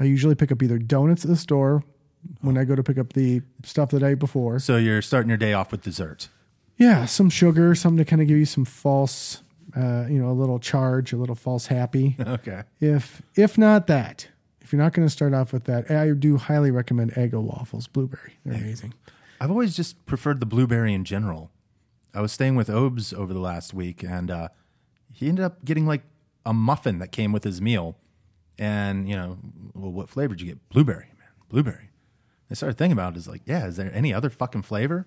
I 0.00 0.04
usually 0.04 0.34
pick 0.34 0.50
up 0.50 0.62
either 0.62 0.78
donuts 0.78 1.24
at 1.24 1.30
the 1.30 1.36
store 1.36 1.82
when 2.40 2.56
I 2.56 2.64
go 2.64 2.74
to 2.74 2.82
pick 2.82 2.98
up 2.98 3.12
the 3.12 3.42
stuff 3.64 3.90
the 3.90 4.00
day 4.00 4.14
before. 4.14 4.58
So 4.60 4.76
you're 4.76 5.02
starting 5.02 5.28
your 5.28 5.38
day 5.38 5.52
off 5.52 5.72
with 5.72 5.82
dessert. 5.82 6.28
Yeah, 6.78 7.04
some 7.06 7.28
sugar, 7.28 7.74
something 7.74 7.98
to 7.98 8.04
kind 8.04 8.22
of 8.22 8.28
give 8.28 8.38
you 8.38 8.44
some 8.46 8.64
false, 8.64 9.42
uh, 9.76 10.06
you 10.08 10.18
know, 10.20 10.30
a 10.30 10.32
little 10.32 10.58
charge, 10.58 11.12
a 11.12 11.16
little 11.16 11.34
false 11.34 11.66
happy. 11.66 12.16
Okay. 12.26 12.62
if 12.80 13.20
if 13.34 13.58
not 13.58 13.86
that, 13.88 14.28
if 14.60 14.72
you're 14.72 14.80
not 14.82 14.92
going 14.92 15.06
to 15.06 15.10
start 15.12 15.34
off 15.34 15.52
with 15.52 15.64
that, 15.64 15.90
I 15.90 16.10
do 16.12 16.36
highly 16.36 16.70
recommend 16.70 17.12
Eggo 17.14 17.42
waffles, 17.42 17.86
blueberry. 17.88 18.38
They're 18.44 18.54
amazing. 18.54 18.94
I've 19.40 19.50
always 19.50 19.74
just 19.76 20.04
preferred 20.06 20.40
the 20.40 20.46
blueberry 20.46 20.94
in 20.94 21.04
general. 21.04 21.50
I 22.14 22.20
was 22.20 22.32
staying 22.32 22.56
with 22.56 22.70
Obes 22.70 23.12
over 23.12 23.32
the 23.32 23.40
last 23.40 23.74
week, 23.74 24.02
and 24.02 24.30
uh, 24.30 24.48
he 25.12 25.28
ended 25.28 25.44
up 25.44 25.64
getting 25.64 25.86
like 25.86 26.02
a 26.46 26.52
muffin 26.54 26.98
that 26.98 27.12
came 27.12 27.32
with 27.32 27.44
his 27.44 27.60
meal. 27.60 27.96
And 28.58 29.08
you 29.08 29.16
know, 29.16 29.38
well, 29.74 29.92
what 29.92 30.08
flavor 30.08 30.34
did 30.34 30.42
you 30.42 30.48
get? 30.52 30.68
Blueberry, 30.68 31.12
man, 31.18 31.28
blueberry. 31.48 31.90
I 32.50 32.54
started 32.54 32.78
thinking 32.78 32.92
about 32.92 33.14
it. 33.14 33.18
Is 33.18 33.28
like, 33.28 33.42
yeah, 33.46 33.66
is 33.66 33.76
there 33.76 33.90
any 33.94 34.12
other 34.14 34.30
fucking 34.30 34.62
flavor? 34.62 35.06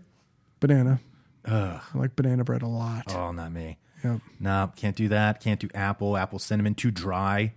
Banana. 0.60 1.00
I 1.46 1.82
like 1.96 2.16
banana 2.16 2.44
bread 2.44 2.62
a 2.62 2.68
lot. 2.68 3.14
Oh, 3.16 3.32
not 3.32 3.52
me. 3.52 3.78
Yep. 4.04 4.22
No, 4.40 4.72
can't 4.76 4.96
do 4.96 5.08
that. 5.10 5.42
Can't 5.42 5.60
do 5.60 5.70
apple. 5.74 6.18
Apple 6.18 6.40
cinnamon 6.40 6.76
too 6.76 6.92
dry. 6.92 7.54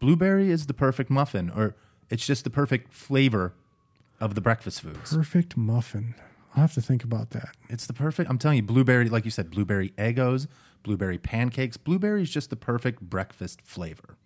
Blueberry 0.00 0.50
is 0.50 0.66
the 0.66 0.74
perfect 0.74 1.10
muffin, 1.10 1.50
or 1.50 1.74
it's 2.10 2.26
just 2.26 2.44
the 2.44 2.50
perfect 2.50 2.92
flavor 2.92 3.54
of 4.20 4.34
the 4.34 4.40
breakfast 4.40 4.82
foods. 4.82 5.14
Perfect 5.14 5.56
muffin. 5.56 6.14
I'll 6.54 6.62
have 6.62 6.74
to 6.74 6.80
think 6.80 7.04
about 7.04 7.30
that. 7.30 7.50
It's 7.68 7.86
the 7.86 7.92
perfect. 7.92 8.30
I'm 8.30 8.38
telling 8.38 8.56
you, 8.56 8.62
blueberry, 8.62 9.08
like 9.08 9.24
you 9.24 9.30
said, 9.30 9.50
blueberry 9.50 9.90
Eggos, 9.98 10.46
blueberry 10.82 11.18
pancakes. 11.18 11.76
Blueberry 11.76 12.22
is 12.22 12.30
just 12.30 12.50
the 12.50 12.56
perfect 12.56 13.00
breakfast 13.02 13.60
flavor. 13.62 14.16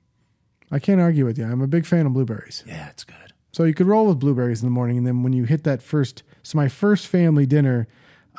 I 0.70 0.78
can't 0.78 1.00
argue 1.00 1.24
with 1.24 1.38
you. 1.38 1.44
I'm 1.44 1.60
a 1.60 1.66
big 1.66 1.86
fan 1.86 2.06
of 2.06 2.12
blueberries. 2.12 2.62
Yeah, 2.66 2.88
it's 2.90 3.02
good. 3.02 3.32
So 3.52 3.64
you 3.64 3.74
could 3.74 3.88
roll 3.88 4.06
with 4.06 4.20
blueberries 4.20 4.62
in 4.62 4.66
the 4.66 4.70
morning, 4.70 4.98
and 4.98 5.06
then 5.06 5.24
when 5.24 5.32
you 5.32 5.42
hit 5.44 5.64
that 5.64 5.82
first, 5.82 6.22
so 6.44 6.56
my 6.56 6.68
first 6.68 7.08
family 7.08 7.46
dinner, 7.46 7.88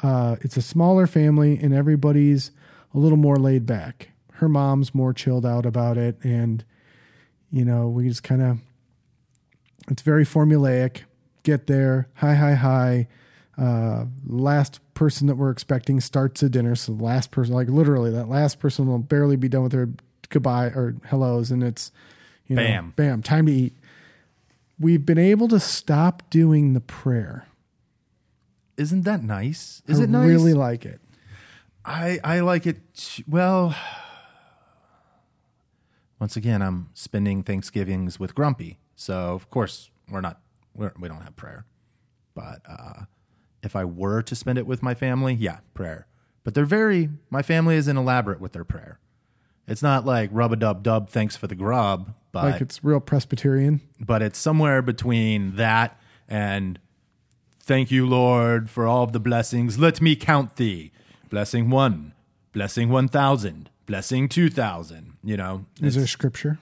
uh, 0.03 0.36
it's 0.41 0.58
a 0.58 0.62
smaller 0.62 1.08
family, 1.08 1.58
and 1.62 1.74
everybody's 1.74 2.51
a 2.93 2.98
little 2.98 3.17
more 3.17 3.38
laid 3.38 3.65
back. 3.65 4.10
Her 4.34 4.50
mom's 4.50 4.96
more 4.96 5.13
chilled 5.13 5.46
out 5.46 5.65
about 5.65 5.98
it, 5.98 6.17
and 6.24 6.63
you 7.51 7.65
know 7.65 7.88
we 7.88 8.08
just 8.08 8.24
kind 8.24 8.41
of, 8.41 8.60
it's 9.89 10.01
very 10.01 10.25
formulaic. 10.25 11.01
Get 11.43 11.67
there, 11.67 12.08
hi, 12.15 12.36
hi, 12.36 12.53
hi. 12.53 13.08
Uh, 13.58 14.05
last 14.25 14.79
person 14.93 15.27
that 15.27 15.36
we're 15.36 15.51
expecting 15.51 16.00
starts 16.00 16.41
a 16.43 16.50
dinner, 16.50 16.75
so 16.75 16.93
the 16.93 17.03
last 17.03 17.31
person, 17.31 17.53
like 17.53 17.70
literally, 17.70 18.12
that 18.12 18.29
last 18.29 18.60
person 18.60 18.88
will 18.88 19.00
barely 19.00 19.36
be 19.36 19.50
done 19.50 19.63
with 19.63 19.72
their 19.72 19.89
goodbye 20.29 20.67
or 20.67 20.96
hellos, 21.05 21.51
and 21.51 21.63
it's 21.63 21.91
you 22.48 22.55
know, 22.55 22.63
Bam. 22.63 22.93
bam, 22.96 23.22
time 23.22 23.46
to 23.46 23.51
eat 23.51 23.74
we've 24.81 25.05
been 25.05 25.20
able 25.20 25.48
to 25.48 25.60
stop 25.60 26.24
doing 26.29 26.74
the 26.74 26.81
prayer. 26.81 27.46
Isn't 28.81 29.03
that 29.03 29.21
nice? 29.23 29.81
Is 29.88 30.00
I 30.00 30.03
it 30.03 30.09
nice? 30.09 30.23
I 30.23 30.27
really 30.31 30.53
like 30.53 30.85
it. 30.85 31.00
I 31.85 32.19
I 32.23 32.39
like 32.41 32.65
it. 32.65 32.77
t- 32.95 33.23
Well, 33.27 33.75
once 36.19 36.35
again, 36.35 36.61
I'm 36.61 36.89
spending 36.93 37.43
Thanksgivings 37.43 38.19
with 38.19 38.35
Grumpy, 38.35 38.79
so 38.95 39.33
of 39.33 39.50
course 39.50 39.89
we're 40.09 40.21
not 40.21 40.39
we're, 40.75 40.93
we 41.00 41.07
don't 41.07 41.21
have 41.21 41.35
prayer. 41.35 41.65
But 42.33 42.61
uh, 42.67 43.03
if 43.63 43.75
I 43.75 43.85
were 43.85 44.21
to 44.23 44.35
spend 44.35 44.57
it 44.57 44.65
with 44.67 44.81
my 44.83 44.93
family, 44.93 45.33
yeah, 45.33 45.59
prayer. 45.73 46.07
But 46.43 46.53
they're 46.53 46.65
very 46.65 47.09
my 47.29 47.41
family 47.41 47.75
isn't 47.75 47.97
elaborate 47.97 48.39
with 48.41 48.53
their 48.53 48.63
prayer. 48.65 49.00
It's 49.67 49.83
not 49.83 50.05
like 50.05 50.29
rub 50.33 50.51
a 50.53 50.55
dub 50.55 50.83
dub, 50.83 51.09
thanks 51.09 51.35
for 51.38 51.47
the 51.47 51.55
grub, 51.55 52.13
but 52.31 52.43
Like 52.53 52.61
it's 52.61 52.83
real 52.83 53.00
Presbyterian. 53.00 53.81
but 54.00 54.21
it's 54.21 54.39
somewhere 54.39 54.81
between 54.81 55.55
that 55.57 56.00
and 56.27 56.79
thank 57.72 57.90
you, 57.90 58.06
Lord, 58.06 58.70
for 58.70 58.86
all 58.86 59.04
of 59.04 59.13
the 59.13 59.20
blessings. 59.20 59.80
Let 59.80 60.01
me 60.01 60.13
count 60.18 60.58
thee. 60.58 60.92
Blessing 61.30 61.70
one, 61.70 62.13
blessing 62.51 62.90
1,000, 62.90 63.70
blessing 63.86 64.28
2,000. 64.28 65.13
You 65.24 65.38
know, 65.38 65.66
Is 65.82 65.96
there 65.96 66.06
scripture? 66.06 66.60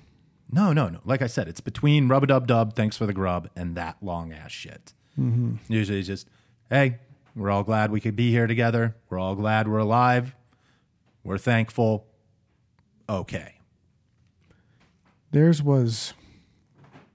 no, 0.51 0.71
no, 0.71 0.87
no. 0.87 0.99
Like 1.03 1.23
I 1.23 1.27
said, 1.27 1.47
it's 1.47 1.61
between 1.61 2.07
rub 2.07 2.23
a 2.23 2.27
dub 2.27 2.45
dub, 2.45 2.75
thanks 2.75 2.95
for 2.95 3.07
the 3.07 3.13
grub, 3.13 3.49
and 3.55 3.75
that 3.75 3.97
long 4.03 4.31
ass 4.31 4.51
shit. 4.51 4.93
Mm-hmm. 5.19 5.55
Usually 5.67 5.97
it's 5.97 6.07
just, 6.07 6.27
hey, 6.69 6.99
we're 7.35 7.49
all 7.49 7.63
glad 7.63 7.89
we 7.89 7.99
could 7.99 8.15
be 8.15 8.29
here 8.29 8.45
together. 8.45 8.95
We're 9.09 9.17
all 9.17 9.33
glad 9.33 9.67
we're 9.67 9.79
alive. 9.79 10.35
We're 11.23 11.39
thankful. 11.39 12.05
Okay. 13.09 13.55
Theirs 15.31 15.63
was 15.63 16.13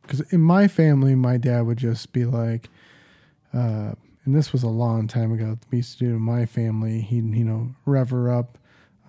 because 0.03 0.21
in 0.33 0.41
my 0.41 0.67
family, 0.67 1.15
my 1.15 1.37
dad 1.37 1.61
would 1.63 1.79
just 1.79 2.13
be 2.13 2.25
like, 2.25 2.69
uh, 3.55 3.95
and 4.25 4.35
this 4.35 4.53
was 4.53 4.63
a 4.63 4.69
long 4.69 5.07
time 5.07 5.33
ago. 5.33 5.59
We 5.71 5.79
used 5.79 5.99
to 5.99 6.05
do 6.05 6.19
my 6.19 6.47
family. 6.47 7.01
He'd 7.01 7.35
you 7.35 7.45
know 7.45 7.75
rev 7.87 8.11
her 8.11 8.33
up. 8.33 8.59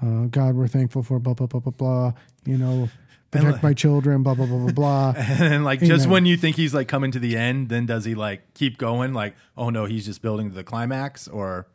Uh, 0.02 0.26
God, 0.26 0.56
we're 0.56 0.68
thankful 0.68 1.04
for 1.04 1.20
blah 1.20 1.34
blah 1.34 1.48
blah 1.48 1.62
blah 1.62 1.72
blah. 1.72 2.14
You 2.46 2.58
know, 2.58 2.90
protect 3.32 3.64
my 3.64 3.74
children. 3.74 4.24
Blah 4.24 4.36
blah 4.36 4.46
blah 4.46 4.60
blah 4.60 4.72
blah. 4.72 5.14
And 5.18 5.40
then, 5.40 5.64
like, 5.64 5.80
just 5.80 6.08
when 6.08 6.26
you 6.26 6.38
think 6.38 6.56
he's 6.56 6.74
like 6.74 6.88
coming 6.88 7.12
to 7.12 7.20
the 7.20 7.38
end, 7.38 7.70
then 7.70 7.86
does 7.86 8.06
he 8.06 8.16
like 8.16 8.54
keep 8.54 8.78
going? 8.78 9.14
Like, 9.14 9.36
oh 9.58 9.70
no, 9.70 9.86
he's 9.86 10.06
just 10.06 10.22
building 10.22 10.50
to 10.50 10.56
the 10.56 10.64
climax, 10.64 11.28
or 11.28 11.68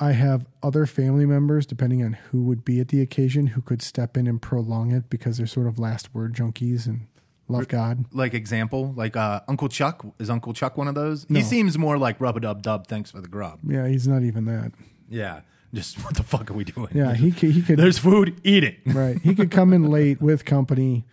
I 0.00 0.12
have 0.12 0.46
other 0.62 0.86
family 0.86 1.26
members, 1.26 1.66
depending 1.66 2.02
on 2.02 2.14
who 2.14 2.42
would 2.44 2.64
be 2.64 2.80
at 2.80 2.88
the 2.88 3.02
occasion, 3.02 3.48
who 3.48 3.60
could 3.60 3.82
step 3.82 4.16
in 4.16 4.26
and 4.26 4.40
prolong 4.40 4.90
it 4.90 5.10
because 5.10 5.36
they're 5.36 5.46
sort 5.46 5.66
of 5.66 5.78
last 5.78 6.14
word 6.14 6.34
junkies 6.34 6.86
and 6.86 7.06
love 7.52 7.68
God. 7.68 8.04
like 8.12 8.34
example, 8.34 8.92
like 8.96 9.16
uh, 9.16 9.40
Uncle 9.48 9.68
Chuck 9.68 10.04
is 10.18 10.28
Uncle 10.30 10.52
Chuck 10.52 10.76
one 10.76 10.88
of 10.88 10.94
those? 10.94 11.28
No. 11.30 11.38
He 11.38 11.44
seems 11.44 11.76
more 11.78 11.98
like 11.98 12.20
rub 12.20 12.36
a 12.36 12.40
dub 12.40 12.62
dub. 12.62 12.86
Thanks 12.86 13.10
for 13.10 13.20
the 13.20 13.28
grub. 13.28 13.58
Yeah, 13.66 13.86
he's 13.88 14.06
not 14.08 14.22
even 14.22 14.44
that. 14.46 14.72
Yeah, 15.08 15.40
just 15.74 15.96
what 16.04 16.16
the 16.16 16.22
fuck 16.22 16.50
are 16.50 16.54
we 16.54 16.64
doing? 16.64 16.88
Yeah, 16.94 17.14
he 17.14 17.30
could, 17.32 17.50
he 17.52 17.62
could 17.62 17.78
There's 17.78 17.98
food, 17.98 18.40
eat 18.44 18.64
it. 18.64 18.78
right. 18.86 19.20
He 19.22 19.34
could 19.34 19.50
come 19.50 19.72
in 19.72 19.90
late 19.90 20.20
with 20.22 20.44
company, 20.44 21.04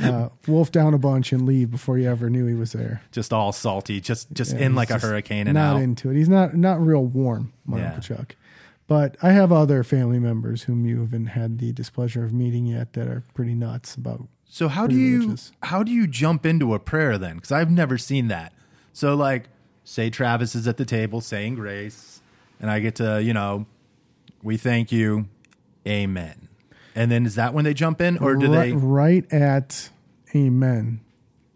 uh, 0.00 0.28
wolf 0.46 0.70
down 0.72 0.92
a 0.94 0.98
bunch, 0.98 1.32
and 1.32 1.46
leave 1.46 1.70
before 1.70 1.98
you 1.98 2.08
ever 2.08 2.28
knew 2.28 2.46
he 2.46 2.54
was 2.54 2.72
there. 2.72 3.02
Just 3.12 3.32
all 3.32 3.52
salty, 3.52 4.00
just 4.00 4.32
just 4.32 4.52
Yeah, 4.54 4.66
in 4.66 4.74
like 4.74 4.90
a 4.90 4.98
hurricane 4.98 5.46
and 5.46 5.54
not 5.54 5.76
out. 5.76 5.82
into 5.82 6.10
it. 6.10 6.16
He's 6.16 6.28
not 6.28 6.54
not 6.54 6.80
real 6.84 7.04
warm, 7.04 7.52
my 7.64 7.78
Yeah. 7.78 7.86
Uncle 7.94 8.02
Chuck. 8.02 8.36
But 8.86 9.16
I 9.22 9.32
have 9.32 9.50
other 9.50 9.82
family 9.82 10.18
members 10.18 10.64
whom 10.64 10.84
you 10.84 11.00
haven't 11.00 11.28
had 11.28 11.58
the 11.58 11.72
displeasure 11.72 12.22
of 12.22 12.34
meeting 12.34 12.66
yet 12.66 12.92
that 12.92 13.08
are 13.08 13.24
pretty 13.32 13.54
nuts 13.54 13.94
about. 13.94 14.28
So 14.54 14.68
how 14.68 14.86
do 14.86 14.94
you 14.94 15.18
religious. 15.18 15.50
how 15.64 15.82
do 15.82 15.90
you 15.90 16.06
jump 16.06 16.46
into 16.46 16.74
a 16.74 16.78
prayer 16.78 17.18
then? 17.18 17.34
Because 17.34 17.50
I've 17.50 17.72
never 17.72 17.98
seen 17.98 18.28
that. 18.28 18.52
So 18.92 19.16
like, 19.16 19.48
say 19.82 20.10
Travis 20.10 20.54
is 20.54 20.68
at 20.68 20.76
the 20.76 20.84
table 20.84 21.20
saying 21.20 21.56
grace, 21.56 22.20
and 22.60 22.70
I 22.70 22.78
get 22.78 22.94
to 22.96 23.20
you 23.20 23.32
know, 23.32 23.66
we 24.44 24.56
thank 24.56 24.92
you, 24.92 25.26
Amen. 25.88 26.46
And 26.94 27.10
then 27.10 27.26
is 27.26 27.34
that 27.34 27.52
when 27.52 27.64
they 27.64 27.74
jump 27.74 28.00
in, 28.00 28.16
or 28.18 28.36
do 28.36 28.46
right, 28.46 28.66
they? 28.66 28.72
right 28.74 29.32
at 29.32 29.90
Amen? 30.36 31.00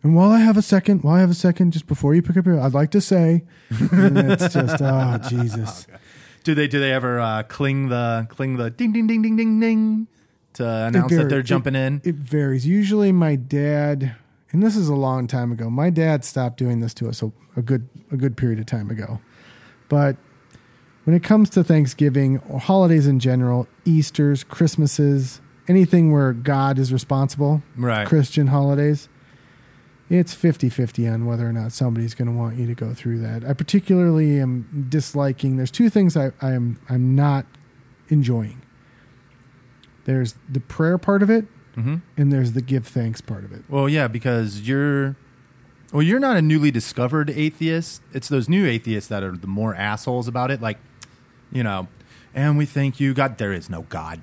And 0.02 0.16
while 0.16 0.32
I 0.32 0.40
have 0.40 0.56
a 0.56 0.62
second, 0.62 1.04
while 1.04 1.14
I 1.14 1.20
have 1.20 1.30
a 1.30 1.34
second, 1.34 1.74
just 1.74 1.86
before 1.86 2.16
you 2.16 2.22
pick 2.22 2.36
up 2.36 2.46
your, 2.46 2.58
I'd 2.58 2.74
like 2.74 2.90
to 2.90 3.00
say, 3.00 3.44
it's 3.70 4.52
just 4.52 4.82
oh 4.82 5.20
Jesus. 5.28 5.86
Do 6.42 6.52
they 6.52 6.66
do 6.66 6.80
they 6.80 6.92
ever 6.92 7.20
uh, 7.20 7.44
cling 7.44 7.90
the 7.90 8.26
cling 8.28 8.56
the 8.56 8.70
ding 8.70 8.92
ding 8.92 9.06
ding 9.06 9.22
ding 9.22 9.36
ding 9.36 9.60
ding 9.60 10.08
to 10.58 10.68
announce 10.86 11.14
that 11.16 11.28
they're 11.28 11.42
jumping 11.42 11.74
It- 11.74 11.86
in? 11.86 12.00
It 12.04 12.14
varies. 12.14 12.66
Usually, 12.66 13.10
my 13.12 13.34
dad, 13.34 14.14
and 14.52 14.62
this 14.62 14.76
is 14.76 14.88
a 14.88 14.94
long 14.94 15.26
time 15.26 15.50
ago. 15.52 15.68
My 15.70 15.90
dad 15.90 16.24
stopped 16.24 16.58
doing 16.58 16.80
this 16.80 16.94
to 16.94 17.08
us 17.08 17.22
a, 17.22 17.32
a 17.56 17.62
good 17.62 17.88
a 18.12 18.16
good 18.16 18.36
period 18.36 18.58
of 18.60 18.66
time 18.66 18.90
ago. 18.90 19.20
But 19.88 20.16
when 21.04 21.16
it 21.16 21.22
comes 21.22 21.48
to 21.50 21.64
Thanksgiving 21.64 22.38
or 22.48 22.60
holidays 22.60 23.06
in 23.06 23.18
general, 23.18 23.66
Easter's, 23.84 24.44
Christmases, 24.44 25.40
anything 25.66 26.12
where 26.12 26.32
God 26.34 26.78
is 26.78 26.92
responsible, 26.92 27.62
Right. 27.76 28.06
Christian 28.06 28.48
holidays, 28.48 29.08
it's 30.10 30.34
50-50 30.34 31.12
on 31.12 31.26
whether 31.26 31.46
or 31.48 31.52
not 31.52 31.72
somebody's 31.72 32.14
going 32.14 32.28
to 32.28 32.34
want 32.34 32.56
you 32.58 32.66
to 32.66 32.74
go 32.74 32.92
through 32.94 33.18
that. 33.20 33.44
I 33.44 33.52
particularly 33.54 34.38
am 34.40 34.86
disliking. 34.90 35.56
There's 35.56 35.70
two 35.70 35.88
things 35.90 36.16
I, 36.16 36.32
I 36.42 36.52
am 36.52 36.78
I'm 36.88 37.14
not 37.14 37.44
enjoying. 38.08 38.60
There's 40.08 40.36
the 40.48 40.60
prayer 40.60 40.96
part 40.96 41.22
of 41.22 41.28
it, 41.28 41.44
Mm-hmm. 41.76 41.96
and 42.16 42.32
there's 42.32 42.52
the 42.52 42.62
give 42.62 42.86
thanks 42.86 43.20
part 43.20 43.44
of 43.44 43.52
it. 43.52 43.62
Well, 43.68 43.90
yeah, 43.90 44.08
because 44.08 44.62
you're 44.66 45.16
well, 45.92 46.00
you're 46.00 46.18
not 46.18 46.38
a 46.38 46.42
newly 46.42 46.70
discovered 46.70 47.28
atheist. 47.28 48.00
It's 48.14 48.26
those 48.26 48.48
new 48.48 48.66
atheists 48.66 49.10
that 49.10 49.22
are 49.22 49.36
the 49.36 49.46
more 49.46 49.74
assholes 49.74 50.26
about 50.26 50.50
it. 50.50 50.62
Like, 50.62 50.78
you 51.52 51.62
know, 51.62 51.88
and 52.34 52.56
we 52.56 52.64
thank 52.64 52.98
you, 52.98 53.12
God. 53.12 53.36
There 53.36 53.52
is 53.52 53.68
no 53.68 53.82
God. 53.82 54.22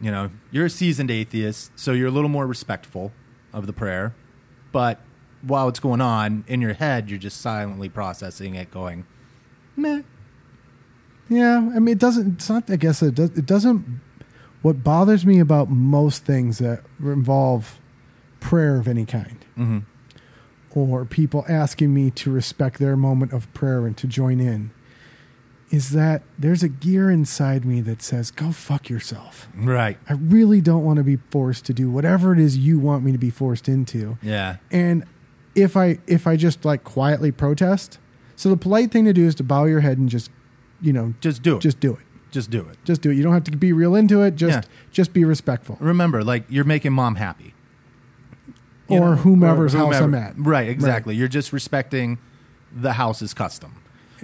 You 0.00 0.10
know, 0.10 0.30
you're 0.50 0.64
a 0.64 0.70
seasoned 0.70 1.10
atheist, 1.10 1.78
so 1.78 1.92
you're 1.92 2.08
a 2.08 2.10
little 2.10 2.30
more 2.30 2.46
respectful 2.46 3.12
of 3.52 3.66
the 3.66 3.72
prayer. 3.74 4.14
But 4.72 4.98
while 5.42 5.68
it's 5.68 5.78
going 5.78 6.00
on 6.00 6.44
in 6.48 6.62
your 6.62 6.72
head, 6.72 7.10
you're 7.10 7.18
just 7.18 7.40
silently 7.42 7.90
processing 7.90 8.54
it, 8.54 8.70
going, 8.70 9.04
meh. 9.76 10.02
Yeah, 11.28 11.58
I 11.58 11.78
mean, 11.80 11.92
it 11.92 11.98
doesn't. 11.98 12.34
It's 12.36 12.48
not. 12.48 12.70
I 12.70 12.76
guess 12.76 13.02
it 13.02 13.14
does. 13.14 13.30
It 13.38 13.44
doesn't. 13.46 14.00
What 14.62 14.82
bothers 14.84 15.26
me 15.26 15.38
about 15.40 15.68
most 15.70 16.24
things 16.24 16.58
that 16.58 16.82
involve 17.00 17.78
prayer 18.40 18.76
of 18.78 18.88
any 18.88 19.04
kind, 19.04 19.44
Mm-hmm. 19.58 19.78
or 20.74 21.04
people 21.04 21.44
asking 21.48 21.92
me 21.92 22.10
to 22.10 22.30
respect 22.30 22.78
their 22.78 22.96
moment 22.96 23.32
of 23.32 23.52
prayer 23.52 23.86
and 23.86 23.96
to 23.98 24.06
join 24.06 24.40
in, 24.40 24.70
is 25.70 25.90
that 25.90 26.22
there's 26.38 26.62
a 26.62 26.68
gear 26.68 27.10
inside 27.10 27.64
me 27.64 27.80
that 27.80 28.02
says, 28.02 28.30
"Go 28.30 28.52
fuck 28.52 28.88
yourself." 28.88 29.48
Right. 29.56 29.98
I 30.08 30.12
really 30.14 30.60
don't 30.60 30.84
want 30.84 30.98
to 30.98 31.02
be 31.04 31.16
forced 31.30 31.64
to 31.66 31.72
do 31.74 31.90
whatever 31.90 32.32
it 32.32 32.38
is 32.38 32.56
you 32.58 32.78
want 32.78 33.04
me 33.04 33.12
to 33.12 33.18
be 33.18 33.30
forced 33.30 33.68
into. 33.68 34.16
Yeah. 34.22 34.56
And 34.70 35.04
if 35.54 35.76
I 35.76 35.98
if 36.06 36.26
I 36.26 36.36
just 36.36 36.64
like 36.64 36.84
quietly 36.84 37.32
protest, 37.32 37.98
so 38.36 38.48
the 38.50 38.56
polite 38.56 38.90
thing 38.92 39.04
to 39.06 39.12
do 39.12 39.24
is 39.26 39.34
to 39.36 39.42
bow 39.44 39.64
your 39.64 39.80
head 39.80 39.98
and 39.98 40.08
just, 40.08 40.30
you 40.80 40.92
know, 40.92 41.14
Just 41.20 41.42
do 41.42 41.56
it. 41.56 41.60
just 41.60 41.80
do 41.80 41.92
it. 41.94 42.00
Just 42.32 42.50
do 42.50 42.66
it. 42.68 42.76
Just 42.84 43.02
do 43.02 43.10
it. 43.10 43.14
You 43.16 43.22
don't 43.22 43.34
have 43.34 43.44
to 43.44 43.56
be 43.56 43.72
real 43.72 43.94
into 43.94 44.22
it. 44.22 44.34
Just 44.34 44.64
Yeah. 44.64 44.74
just 44.90 45.12
be 45.12 45.24
respectful. 45.24 45.76
Remember, 45.80 46.24
like 46.24 46.44
you're 46.48 46.64
making 46.64 46.92
mom 46.92 47.14
happy. 47.16 47.54
You 48.88 48.98
Or 48.98 49.10
know, 49.10 49.16
whomever's 49.16 49.74
or 49.74 49.78
house 49.78 49.94
I'm 50.00 50.14
at. 50.14 50.34
Right, 50.36 50.68
exactly. 50.68 51.14
You're 51.14 51.28
just 51.28 51.52
respecting 51.52 52.18
the 52.74 52.94
house's 52.94 53.32
custom. 53.32 53.74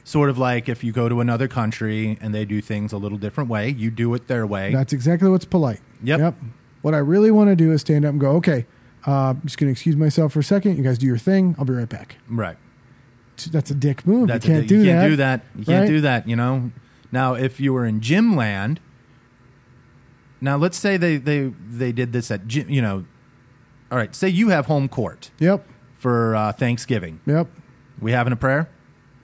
Sort 0.04 0.30
of 0.30 0.38
like 0.38 0.68
if 0.68 0.82
you 0.82 0.90
go 0.92 1.08
to 1.08 1.20
another 1.20 1.48
country 1.48 2.18
and 2.20 2.34
they 2.34 2.44
do 2.44 2.60
things 2.60 2.92
a 2.92 2.98
little 2.98 3.18
different 3.18 3.50
way, 3.50 3.68
you 3.68 3.90
do 3.90 4.12
it 4.14 4.26
their 4.26 4.46
way. 4.46 4.72
That's 4.72 4.92
exactly 4.92 5.28
what's 5.28 5.44
polite. 5.44 5.80
Yep. 6.02 6.34
What 6.82 6.94
I 6.94 6.98
really 6.98 7.30
want 7.30 7.50
to 7.50 7.56
do 7.56 7.72
is 7.72 7.82
stand 7.82 8.04
up 8.04 8.12
and 8.12 8.20
go, 8.20 8.30
okay, 8.32 8.66
uh, 9.06 9.30
I'm 9.30 9.42
just 9.42 9.58
going 9.58 9.68
to 9.68 9.72
excuse 9.72 9.96
myself 9.96 10.32
for 10.32 10.40
a 10.40 10.44
second. 10.44 10.76
You 10.76 10.82
guys 10.82 10.98
do 10.98 11.06
your 11.06 11.18
thing. 11.18 11.54
I'll 11.58 11.64
be 11.64 11.74
right 11.74 11.88
back. 11.88 12.16
right. 12.28 12.56
that's 13.50 13.70
a 13.70 13.74
dick 13.74 14.06
move. 14.06 14.28
That's 14.28 14.46
you 14.46 14.52
can't 14.54 14.64
a, 14.64 14.68
do 14.68 14.76
you 14.78 14.84
that. 14.84 14.92
can't 14.92 15.10
do 15.10 15.16
that. 15.16 15.40
You 15.56 15.64
can't 15.64 15.80
right? 15.82 15.88
do 15.88 16.00
that. 16.02 16.28
You 16.28 16.36
know. 16.36 16.70
Now, 17.10 17.34
if 17.34 17.58
you 17.60 17.72
were 17.72 17.86
in 17.86 18.00
Jim 18.00 18.36
land, 18.36 18.80
now 20.40 20.56
let's 20.56 20.76
say 20.76 20.96
they 20.96 21.16
they 21.16 21.52
they 21.70 21.92
did 21.92 22.12
this 22.12 22.30
at 22.30 22.46
Jim. 22.46 22.68
You 22.70 22.82
know, 22.82 23.04
all 23.90 23.98
right. 23.98 24.14
Say 24.14 24.28
you 24.28 24.50
have 24.50 24.66
home 24.66 24.88
court 24.88 25.30
Yep. 25.38 25.66
for 25.98 26.36
uh, 26.36 26.52
Thanksgiving. 26.52 27.20
Yep. 27.26 27.48
We 28.00 28.12
having 28.12 28.32
a 28.32 28.36
prayer, 28.36 28.68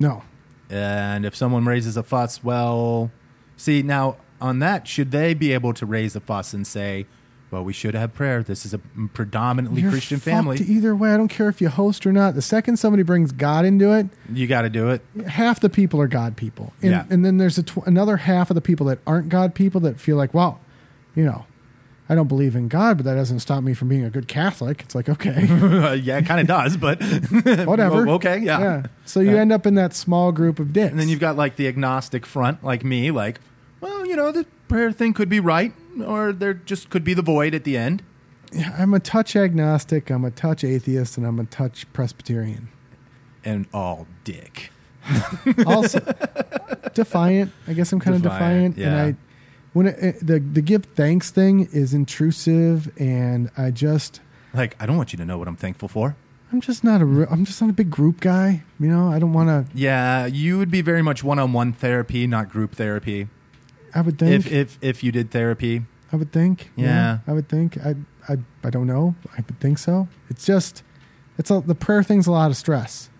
No. 0.00 0.25
and 0.69 1.25
if 1.25 1.37
someone 1.37 1.64
raises 1.64 1.97
a 1.97 2.03
fuss, 2.03 2.43
well, 2.43 3.12
see 3.57 3.83
now 3.83 4.17
on 4.41 4.59
that, 4.59 4.88
should 4.88 5.12
they 5.12 5.33
be 5.33 5.53
able 5.53 5.73
to 5.75 5.87
raise 5.87 6.17
a 6.17 6.21
fuss 6.21 6.53
and 6.53 6.67
say, 6.67 7.07
"Well, 7.54 7.64
we 7.64 7.73
should 7.73 7.94
have 7.94 8.12
prayer. 8.14 8.42
This 8.42 8.66
is 8.66 8.75
a 8.75 8.78
predominantly 9.14 9.82
You're 9.82 9.90
Christian 9.92 10.18
family. 10.20 10.58
Either 10.58 10.94
way, 10.94 11.14
I 11.14 11.16
don't 11.16 11.28
care 11.28 11.49
if 11.49 11.61
you 11.61 11.68
host 11.68 12.04
or 12.06 12.12
not. 12.12 12.34
The 12.34 12.42
second 12.42 12.76
somebody 12.78 13.02
brings 13.02 13.30
God 13.32 13.64
into 13.64 13.92
it, 13.92 14.08
You 14.32 14.46
got 14.46 14.62
to 14.62 14.68
do 14.70 14.90
it." 14.90 15.02
half 15.28 15.61
the 15.61 15.70
people 15.70 16.00
are 16.00 16.08
God 16.08 16.37
people, 16.37 16.73
and, 16.82 16.90
Yeah. 16.90 17.04
and 17.11 17.25
then 17.25 17.38
there's 17.38 17.56
a 17.58 17.62
tw- 17.62 17.87
another 17.87 18.16
half 18.18 18.50
of 18.50 18.54
the 18.56 18.61
people 18.61 18.87
that 18.87 18.99
aren't 19.06 19.28
God 19.28 19.54
people 19.54 19.80
that 19.82 20.00
feel 20.00 20.16
like, 20.16 20.34
well, 20.34 20.58
you 21.14 21.25
know, 21.25 21.44
I 22.08 22.14
don't 22.14 22.26
believe 22.28 22.54
in 22.54 22.68
God, 22.68 22.99
but 22.99 23.04
that 23.06 23.14
doesn't 23.14 23.40
stop 23.40 23.62
me 23.64 23.73
from 23.73 23.88
being 23.88 24.04
a 24.04 24.11
good 24.11 24.28
Catholic. 24.28 24.82
It's 24.82 24.94
like 24.94 25.08
okay, 25.08 25.46
yeah, 26.02 26.18
it 26.18 26.26
kind 26.26 26.40
of 26.40 26.46
does, 26.46 26.76
but 26.76 27.00
whatever. 27.66 28.06
Okay, 28.08 28.38
yeah. 28.40 28.58
yeah. 28.61 28.82
So 29.04 29.20
you 29.20 29.30
Yeah. 29.37 29.40
end 29.40 29.52
up 29.52 29.64
in 29.66 29.75
that 29.76 29.94
small 29.94 30.32
group 30.32 30.58
of 30.58 30.73
dicks, 30.73 30.90
And 30.90 31.00
then 31.00 31.08
you've 31.08 31.20
got 31.20 31.37
like 31.37 31.56
the 31.56 31.66
agnostic 31.68 32.26
front, 32.26 32.62
like 32.64 32.84
me, 32.84 33.11
like, 33.11 33.40
well, 33.80 34.04
you 34.06 34.16
know, 34.16 34.32
the 34.32 34.44
prayer 34.68 34.92
thing 34.92 35.12
could 35.14 35.28
be 35.28 35.40
right, 35.40 35.73
or 36.02 36.32
there 36.32 36.54
just 36.54 36.90
could 36.90 37.04
be 37.04 37.14
the 37.14 37.22
void 37.22 37.54
at 37.54 37.64
the 37.64 37.76
end. 37.76 38.02
I'm 38.78 38.94
a 38.94 39.00
touch 39.00 39.34
agnostic, 39.34 40.10
I'm 40.10 40.24
a 40.24 40.30
touch 40.30 40.62
atheist, 40.64 41.16
and 41.18 41.26
I'm 41.26 41.40
a 41.40 41.44
touch 41.44 41.92
Presbyterian. 41.92 42.68
And 43.44 43.66
all 43.74 44.06
dick. 44.24 44.70
Also, 45.66 46.00
defiant. 46.94 47.52
I 47.66 47.74
guess 47.74 47.92
I'm 47.92 48.00
kind 48.00 48.16
of 48.16 48.22
Defiant, 48.22 48.76
defiant, 48.76 48.78
and 48.78 48.96
yeah. 48.96 49.04
I 49.04 49.16
when 49.74 49.88
it, 49.88 50.26
the 50.26 50.38
the 50.38 50.62
give 50.62 50.84
thanks 50.94 51.30
thing 51.30 51.68
is 51.72 51.92
intrusive, 51.92 52.90
and 52.98 53.50
I 53.56 53.70
just 53.70 54.20
Like, 54.54 54.76
I 54.80 54.86
don't 54.86 54.96
want 54.96 55.12
you 55.12 55.16
to 55.18 55.24
know 55.24 55.36
what 55.36 55.48
I'm 55.48 55.56
thankful 55.56 55.88
for. 55.88 56.16
I'm 56.52 56.60
just 56.60 56.84
not 56.84 57.02
a 57.02 57.26
I'm 57.30 57.44
just 57.44 57.60
not 57.60 57.68
a 57.68 57.72
big 57.74 57.90
group 57.90 58.20
guy. 58.20 58.62
You 58.78 58.88
know, 58.88 59.10
I 59.12 59.18
don't 59.18 59.32
want 59.32 59.48
to. 59.48 59.76
Yeah, 59.76 60.26
you 60.26 60.56
would 60.58 60.70
be 60.70 60.80
very 60.80 61.02
much 61.02 61.24
one-on-one 61.24 61.72
therapy, 61.72 62.26
not 62.26 62.48
group 62.48 62.74
therapy. 62.76 63.28
I 63.94 64.00
would 64.00 64.18
think. 64.18 64.46
If 64.46 64.52
if 64.52 64.78
if 64.82 65.04
you 65.04 65.12
did 65.12 65.30
therapy, 65.30 65.82
I 66.12 66.16
would 66.16 66.32
think. 66.32 66.70
Yeah. 66.76 67.18
I 67.26 67.32
would 67.32 67.48
think. 67.48 67.78
I 67.78 67.94
I 68.28 68.36
I 68.62 68.70
don't 68.70 68.86
know. 68.86 69.14
I 69.32 69.36
would 69.36 69.60
think 69.60 69.78
so. 69.78 70.08
It's 70.28 70.44
just 70.44 70.82
it's 71.38 71.50
a, 71.50 71.60
the 71.60 71.74
prayer 71.74 72.02
thing's 72.02 72.26
a 72.26 72.32
lot 72.32 72.50
of 72.50 72.56
stress. 72.56 73.10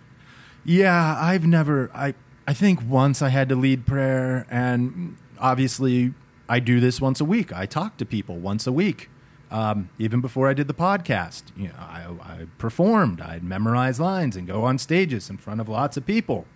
Yeah, 0.65 1.17
I've 1.19 1.47
never. 1.47 1.91
I 1.95 2.15
I 2.47 2.55
think 2.55 2.81
once 2.87 3.23
I 3.23 3.29
had 3.29 3.49
to 3.51 3.57
lead 3.57 3.87
prayer, 3.87 4.47
and 4.51 5.17
obviously 5.39 6.15
I 6.49 6.61
do 6.61 6.81
this 6.81 7.01
once 7.01 7.21
a 7.21 7.25
week. 7.25 7.53
I 7.53 7.67
talk 7.67 7.97
to 7.99 8.05
people 8.05 8.37
once 8.37 8.67
a 8.67 8.73
week. 8.73 9.11
Um, 9.51 9.91
even 9.99 10.21
before 10.21 10.49
I 10.49 10.55
did 10.55 10.67
the 10.67 10.75
podcast, 10.75 11.45
you 11.57 11.69
know, 11.69 11.75
I, 11.79 12.07
I 12.21 12.47
performed. 12.59 13.21
I'd 13.21 13.45
memorize 13.45 14.01
lines 14.01 14.37
and 14.37 14.49
go 14.49 14.65
on 14.65 14.79
stages 14.79 15.31
in 15.31 15.37
front 15.37 15.61
of 15.61 15.69
lots 15.69 15.97
of 15.97 16.05
people. 16.05 16.47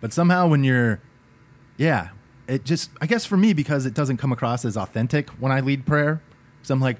But 0.00 0.12
somehow, 0.12 0.46
when 0.46 0.62
you're, 0.62 1.00
yeah, 1.78 2.10
it 2.48 2.64
just. 2.64 2.90
I 3.00 3.06
guess 3.06 3.24
for 3.24 3.36
me 3.36 3.52
because 3.52 3.86
it 3.86 3.94
doesn't 3.94 4.16
come 4.16 4.32
across 4.32 4.64
as 4.64 4.76
authentic 4.76 5.30
when 5.30 5.52
I 5.52 5.60
lead 5.60 5.86
prayer. 5.86 6.22
So 6.62 6.74
I'm 6.74 6.80
like, 6.80 6.96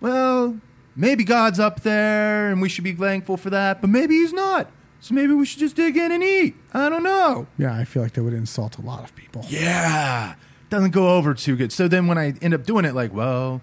well, 0.00 0.58
maybe 0.96 1.24
God's 1.24 1.60
up 1.60 1.80
there 1.80 2.50
and 2.50 2.60
we 2.62 2.68
should 2.68 2.84
be 2.84 2.92
thankful 2.92 3.36
for 3.36 3.50
that, 3.50 3.80
but 3.80 3.90
maybe 3.90 4.14
He's 4.14 4.32
not. 4.32 4.70
So 5.00 5.14
maybe 5.14 5.34
we 5.34 5.44
should 5.44 5.58
just 5.58 5.76
dig 5.76 5.98
in 5.98 6.12
and 6.12 6.22
eat. 6.22 6.54
I 6.72 6.88
don't 6.88 7.02
know. 7.02 7.46
Yeah, 7.58 7.76
I 7.76 7.84
feel 7.84 8.02
like 8.02 8.12
that 8.12 8.22
would 8.22 8.32
insult 8.32 8.78
a 8.78 8.80
lot 8.80 9.04
of 9.04 9.14
people. 9.14 9.44
Yeah. 9.48 10.34
Doesn't 10.70 10.92
go 10.92 11.16
over 11.16 11.34
too 11.34 11.56
good. 11.56 11.72
So 11.72 11.88
then 11.88 12.06
when 12.06 12.16
I 12.16 12.32
end 12.40 12.54
up 12.54 12.64
doing 12.64 12.86
it, 12.86 12.94
like, 12.94 13.12
well, 13.12 13.60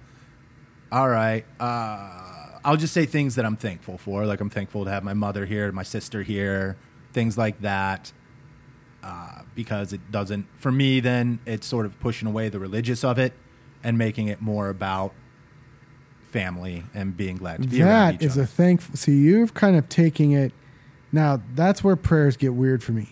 all 0.92 1.10
right, 1.10 1.44
uh, 1.60 2.60
I'll 2.64 2.78
just 2.78 2.94
say 2.94 3.08
things 3.08 3.36
that 3.36 3.46
I'm 3.46 3.56
thankful 3.56 3.98
for. 3.98 4.28
Like, 4.28 4.40
I'm 4.40 4.52
thankful 4.52 4.86
to 4.86 4.92
have 4.92 5.04
my 5.04 5.16
mother 5.16 5.48
here, 5.48 5.72
my 5.72 5.82
sister 5.82 6.22
here, 6.22 6.78
things 7.12 7.40
like 7.40 7.60
that. 7.62 8.14
Uh, 9.02 9.41
because 9.56 9.94
it 9.94 10.12
doesn't, 10.12 10.46
for 10.58 10.72
me, 10.72 11.00
then 11.00 11.40
it's 11.46 11.68
sort 11.68 11.86
of 11.86 12.00
pushing 12.00 12.28
away 12.28 12.50
the 12.50 12.60
religious 12.60 13.04
of 13.04 13.18
it 13.20 13.34
and 13.84 13.98
making 13.98 14.28
it 14.28 14.42
more 14.42 14.70
about 14.70 15.14
family 16.22 16.84
and 16.94 17.16
being 17.18 17.36
glad 17.38 17.62
to 17.62 17.68
be 17.68 17.82
around 17.82 17.90
That 17.90 18.16
each 18.16 18.28
is 18.28 18.34
other. 18.34 18.44
a 18.44 18.48
thankful. 18.48 18.96
See, 18.96 19.18
you've 19.18 19.54
kind 19.54 19.76
of 19.76 19.90
taking 19.90 20.32
it. 20.32 20.54
Now 21.12 21.42
that's 21.56 21.84
where 21.84 21.96
prayers 21.96 22.38
get 22.38 22.54
weird 22.54 22.84
for 22.84 22.94
me. 22.94 23.10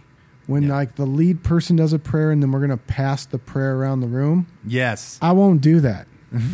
When 0.47 0.63
Yeah. 0.63 0.75
like 0.75 0.95
the 0.95 1.05
lead 1.05 1.43
person 1.43 1.75
does 1.75 1.91
a 1.93 1.99
prayer 1.99 2.31
and 2.31 2.41
then 2.41 2.51
we're 2.51 2.61
gonna 2.61 2.77
pass 2.77 3.25
the 3.25 3.37
prayer 3.37 3.75
around 3.75 3.99
the 3.99 4.07
room. 4.07 4.47
yes. 4.65 5.19
I 5.21 5.33
won't 5.33 5.61
do 5.61 5.79
that. 5.81 6.07
Mm-hmm. 6.33 6.51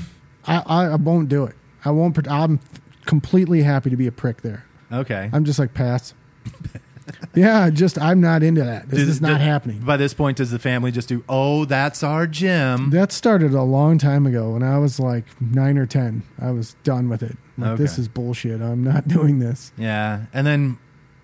I, 0.47 0.63
I 0.65 0.85
I 0.87 0.95
won't 0.95 1.29
do 1.29 1.43
it. 1.45 1.55
I 1.83 1.91
won't. 1.91 2.27
I'm 2.27 2.59
completely 3.05 3.61
happy 3.61 3.89
to 3.91 3.95
be 3.95 4.07
a 4.07 4.11
prick 4.11 4.41
there. 4.41 4.65
Okay. 4.91 5.29
I'm 5.31 5.45
just 5.45 5.59
like 5.59 5.73
pass. 5.75 6.13
yeah, 7.35 7.69
just 7.69 7.99
I'm 7.99 8.19
not 8.21 8.41
into 8.43 8.63
that. 8.63 8.89
This 8.89 8.99
Does- 8.99 9.09
is 9.09 9.21
not 9.21 9.29
does- 9.37 9.41
happening. 9.41 9.79
By 9.79 9.97
this 9.97 10.13
point, 10.13 10.37
does 10.37 10.51
the 10.51 10.59
family 10.59 10.91
just 10.91 11.07
do, 11.07 11.23
oh, 11.29 11.65
that's 11.65 12.03
our 12.03 12.25
Jim? 12.27 12.89
That 12.89 13.11
started 13.11 13.53
a 13.53 13.61
long 13.63 13.97
time 13.97 14.25
ago 14.25 14.51
when 14.51 14.63
I 14.63 14.77
was 14.79 14.99
like 14.99 15.25
nine 15.41 15.77
or 15.77 15.85
ten. 15.85 16.23
I 16.39 16.51
was 16.51 16.75
done 16.83 17.09
with 17.09 17.21
it. 17.23 17.37
Like, 17.57 17.77
This 17.77 17.97
is 17.97 18.07
bullshit. 18.07 18.61
I'm 18.61 18.83
not 18.83 19.07
doing 19.17 19.39
this. 19.39 19.71
Yeah, 19.77 20.25
and 20.33 20.45
then, 20.47 20.77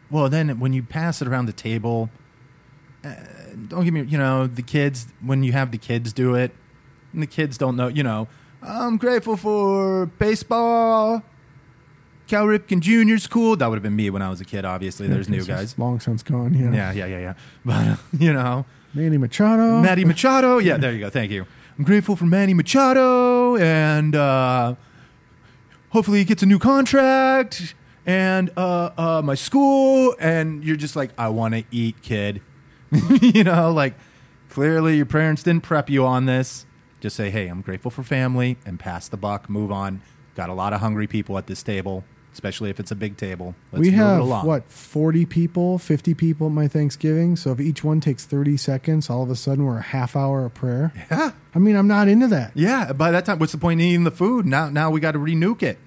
well, 0.10 0.30
then 0.30 0.60
when 0.60 0.74
you 0.74 0.84
pass 0.84 1.22
it 1.22 1.28
around 1.28 1.46
the 1.48 1.54
table, 1.54 2.10
uh, 3.04 3.14
don't 3.68 3.84
give 3.84 3.94
me, 3.94 4.02
you 4.04 4.18
know, 4.18 4.48
the 4.48 4.62
kids 4.62 5.08
when 5.26 5.44
you 5.44 5.52
have 5.54 5.72
the 5.72 5.78
kids 5.78 6.14
do 6.14 6.36
it, 6.36 6.52
and 7.14 7.22
the 7.22 7.28
kids 7.28 7.58
don't 7.58 7.76
know, 7.76 7.88
you 7.88 8.04
know, 8.04 8.28
I'm 8.62 8.98
grateful 8.98 9.36
for 9.38 10.06
baseball. 10.20 11.24
Cal 12.32 12.46
Ripken 12.46 12.80
Jr.'s 12.80 13.28
cool. 13.28 13.58
That 13.58 13.68
would 13.68 13.76
have 13.76 13.84
been 13.84 13.98
me 13.98 14.10
when 14.10 14.22
I 14.22 14.30
was 14.30 14.40
a 14.40 14.46
kid. 14.46 14.64
Obviously, 14.64 15.06
there's 15.06 15.28
new 15.28 15.44
guys. 15.44 15.78
Long 15.78 16.00
since 16.00 16.24
gone. 16.24 16.54
Yeah. 16.54 16.72
Yeah, 16.72 16.94
yeah, 16.94 17.06
yeah, 17.08 17.20
yeah. 17.20 17.34
But 17.66 17.88
uh, 17.88 17.96
you 18.18 18.32
know, 18.32 18.66
Manny 18.94 19.18
Machado. 19.18 19.82
Manny 19.82 20.06
Machado. 20.06 20.58
Yeah, 20.60 20.78
there 20.78 20.94
you 20.94 21.02
go. 21.02 21.10
Thank 21.10 21.32
you. 21.32 21.46
I'm 21.78 21.84
grateful 21.84 22.16
for 22.16 22.24
Manny 22.24 22.54
Machado, 22.54 23.58
and 23.58 24.16
uh, 24.16 24.76
hopefully 25.90 26.20
he 26.20 26.24
gets 26.24 26.42
a 26.42 26.46
new 26.46 26.58
contract, 26.58 27.76
and 28.06 28.50
uh, 28.56 28.92
uh, 28.98 29.22
my 29.22 29.36
school. 29.36 30.16
And 30.18 30.64
you're 30.64 30.78
just 30.78 30.96
like, 30.96 31.12
I 31.18 31.28
want 31.28 31.54
to 31.56 31.66
eat, 31.70 32.02
kid. 32.02 32.42
you 33.22 33.44
know, 33.44 33.74
like 33.74 33.96
clearly 34.48 34.96
your 34.96 35.06
parents 35.06 35.44
didn't 35.44 35.64
prep 35.64 35.90
you 35.90 36.06
on 36.06 36.28
this. 36.28 36.66
Just 37.02 37.18
say, 37.18 37.30
hey, 37.30 37.48
I'm 37.48 37.60
grateful 37.60 37.92
for 37.92 38.04
family, 38.04 38.58
and 38.66 38.80
pass 38.80 39.10
the 39.10 39.18
buck. 39.18 39.50
Move 39.50 39.70
on. 39.70 40.02
Got 40.36 40.48
a 40.48 40.54
lot 40.54 40.72
of 40.72 40.80
hungry 40.80 41.08
people 41.08 41.38
at 41.38 41.48
this 41.48 41.62
table, 41.62 42.06
especially 42.34 42.70
if 42.70 42.80
it's 42.80 42.92
a 42.92 42.96
big 42.96 43.18
table. 43.18 43.56
Let's 43.72 43.82
we 43.82 43.92
have 43.92 44.26
what 44.46 44.70
40 44.72 45.26
people 45.26 45.78
50 45.78 46.14
people 46.14 46.48
at 46.48 46.54
my 46.54 46.68
thanksgiving 46.68 47.36
so 47.36 47.52
if 47.52 47.60
each 47.60 47.84
one 47.84 48.00
takes 48.00 48.26
30 48.26 48.56
seconds 48.58 49.10
all 49.10 49.22
of 49.24 49.30
a 49.30 49.36
sudden 49.36 49.66
we're 49.66 49.78
a 49.78 49.82
half 49.82 50.16
hour 50.16 50.46
of 50.46 50.54
prayer 50.54 50.94
Yeah. 51.12 51.32
i 51.54 51.60
mean 51.60 51.76
i'm 51.76 51.88
not 51.88 52.08
into 52.08 52.28
that 52.28 52.52
Yeah, 52.56 52.94
by 52.94 53.12
that 53.12 53.26
time, 53.26 53.40
what's 53.40 53.52
the 53.52 53.58
point 53.58 53.82
in 53.82 53.88
eating 53.88 54.04
the 54.06 54.12
food? 54.12 54.46
Now, 54.46 54.70
now 54.70 54.90
we 54.90 55.00
got 55.00 55.12
to 55.12 55.20
renuke 55.20 55.62
it. 55.64 55.78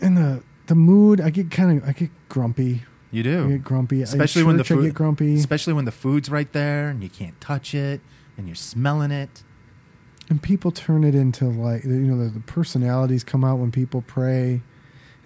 and 0.00 0.16
the 0.16 0.42
the 0.66 0.74
mood 0.74 1.20
i 1.20 1.30
get 1.30 1.50
kind 1.50 1.82
of 1.82 1.88
i 1.88 1.92
get 1.92 2.10
grumpy 2.28 2.82
You 3.10 3.20
i 3.20 3.22
do, 3.24 3.48
get 3.48 3.64
grumpy 3.64 4.02
especially 4.02 4.42
when 4.44 4.56
the 4.56 4.64
food, 4.64 4.80
i 4.80 4.86
get 4.86 4.94
grumpy 4.94 5.34
especially 5.34 5.72
when 5.72 5.84
the 5.86 5.92
food's 5.92 6.28
right 6.30 6.52
there 6.52 6.88
and 6.90 7.02
you 7.02 7.08
can't 7.08 7.40
touch 7.40 7.74
it 7.74 8.00
and 8.36 8.46
you're 8.46 8.54
smelling 8.54 9.10
it. 9.10 9.42
and 10.28 10.42
people 10.42 10.70
turn 10.70 11.02
it 11.04 11.14
into 11.14 11.46
like 11.46 11.84
you 11.84 11.90
know 11.90 12.16
the, 12.22 12.30
the 12.30 12.40
personalities 12.40 13.24
come 13.24 13.42
out 13.44 13.58
when 13.58 13.70
people 13.72 14.02
pray 14.06 14.62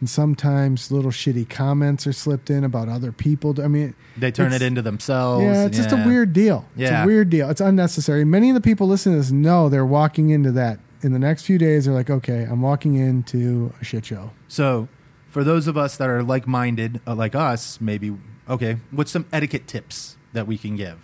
and 0.05 0.11
sometimes 0.11 0.93
little 0.93 1.11
shitty 1.11 1.49
comments 1.49 2.07
are 2.07 2.12
slipped 2.12 2.51
in 2.51 2.62
about 2.62 2.90
other 2.90 3.11
people 3.11 3.59
i 3.62 3.67
mean 3.67 3.95
They 4.19 4.31
turn 4.31 4.53
it 4.53 4.61
into 4.61 4.83
themselves. 4.83 5.43
yeah 5.43 5.64
it's 5.64 5.79
just 5.79 5.93
a 5.93 5.97
weird 5.97 6.35
deal 6.35 6.67
it's 6.75 6.90
Yeah. 6.90 7.05
a 7.05 7.07
weird 7.07 7.31
deal 7.31 7.49
it's 7.49 7.62
unnecessary 7.62 8.23
many 8.27 8.51
of 8.51 8.55
the 8.55 8.61
people 8.61 8.87
listening 8.87 9.14
to 9.14 9.21
this 9.23 9.31
know 9.33 9.71
they're 9.71 9.87
walking 9.87 10.29
into 10.29 10.53
that 10.53 10.79
in 11.01 11.12
the 11.14 11.19
next 11.19 11.45
few 11.47 11.57
days 11.57 11.87
they're 11.87 11.95
like 11.95 12.11
okay 12.11 12.43
i'm 12.51 12.61
walking 12.61 12.97
into 12.97 13.73
a 13.81 13.85
shit 13.85 14.05
show 14.05 14.31
So, 14.47 14.88
for 15.31 15.43
those 15.43 15.67
of 15.67 15.79
us 15.79 15.97
that 15.97 16.11
are 16.11 16.23
like-minded, 16.23 17.01
uh, 17.07 17.14
like 17.14 17.35
us, 17.35 17.81
maybe 17.81 18.14
okay. 18.49 18.77
What's 18.90 19.11
some 19.11 19.25
etiquette 19.33 19.67
tips 19.67 20.17
that 20.35 20.47
we 20.47 20.59
can 20.59 20.77
give? 20.77 20.99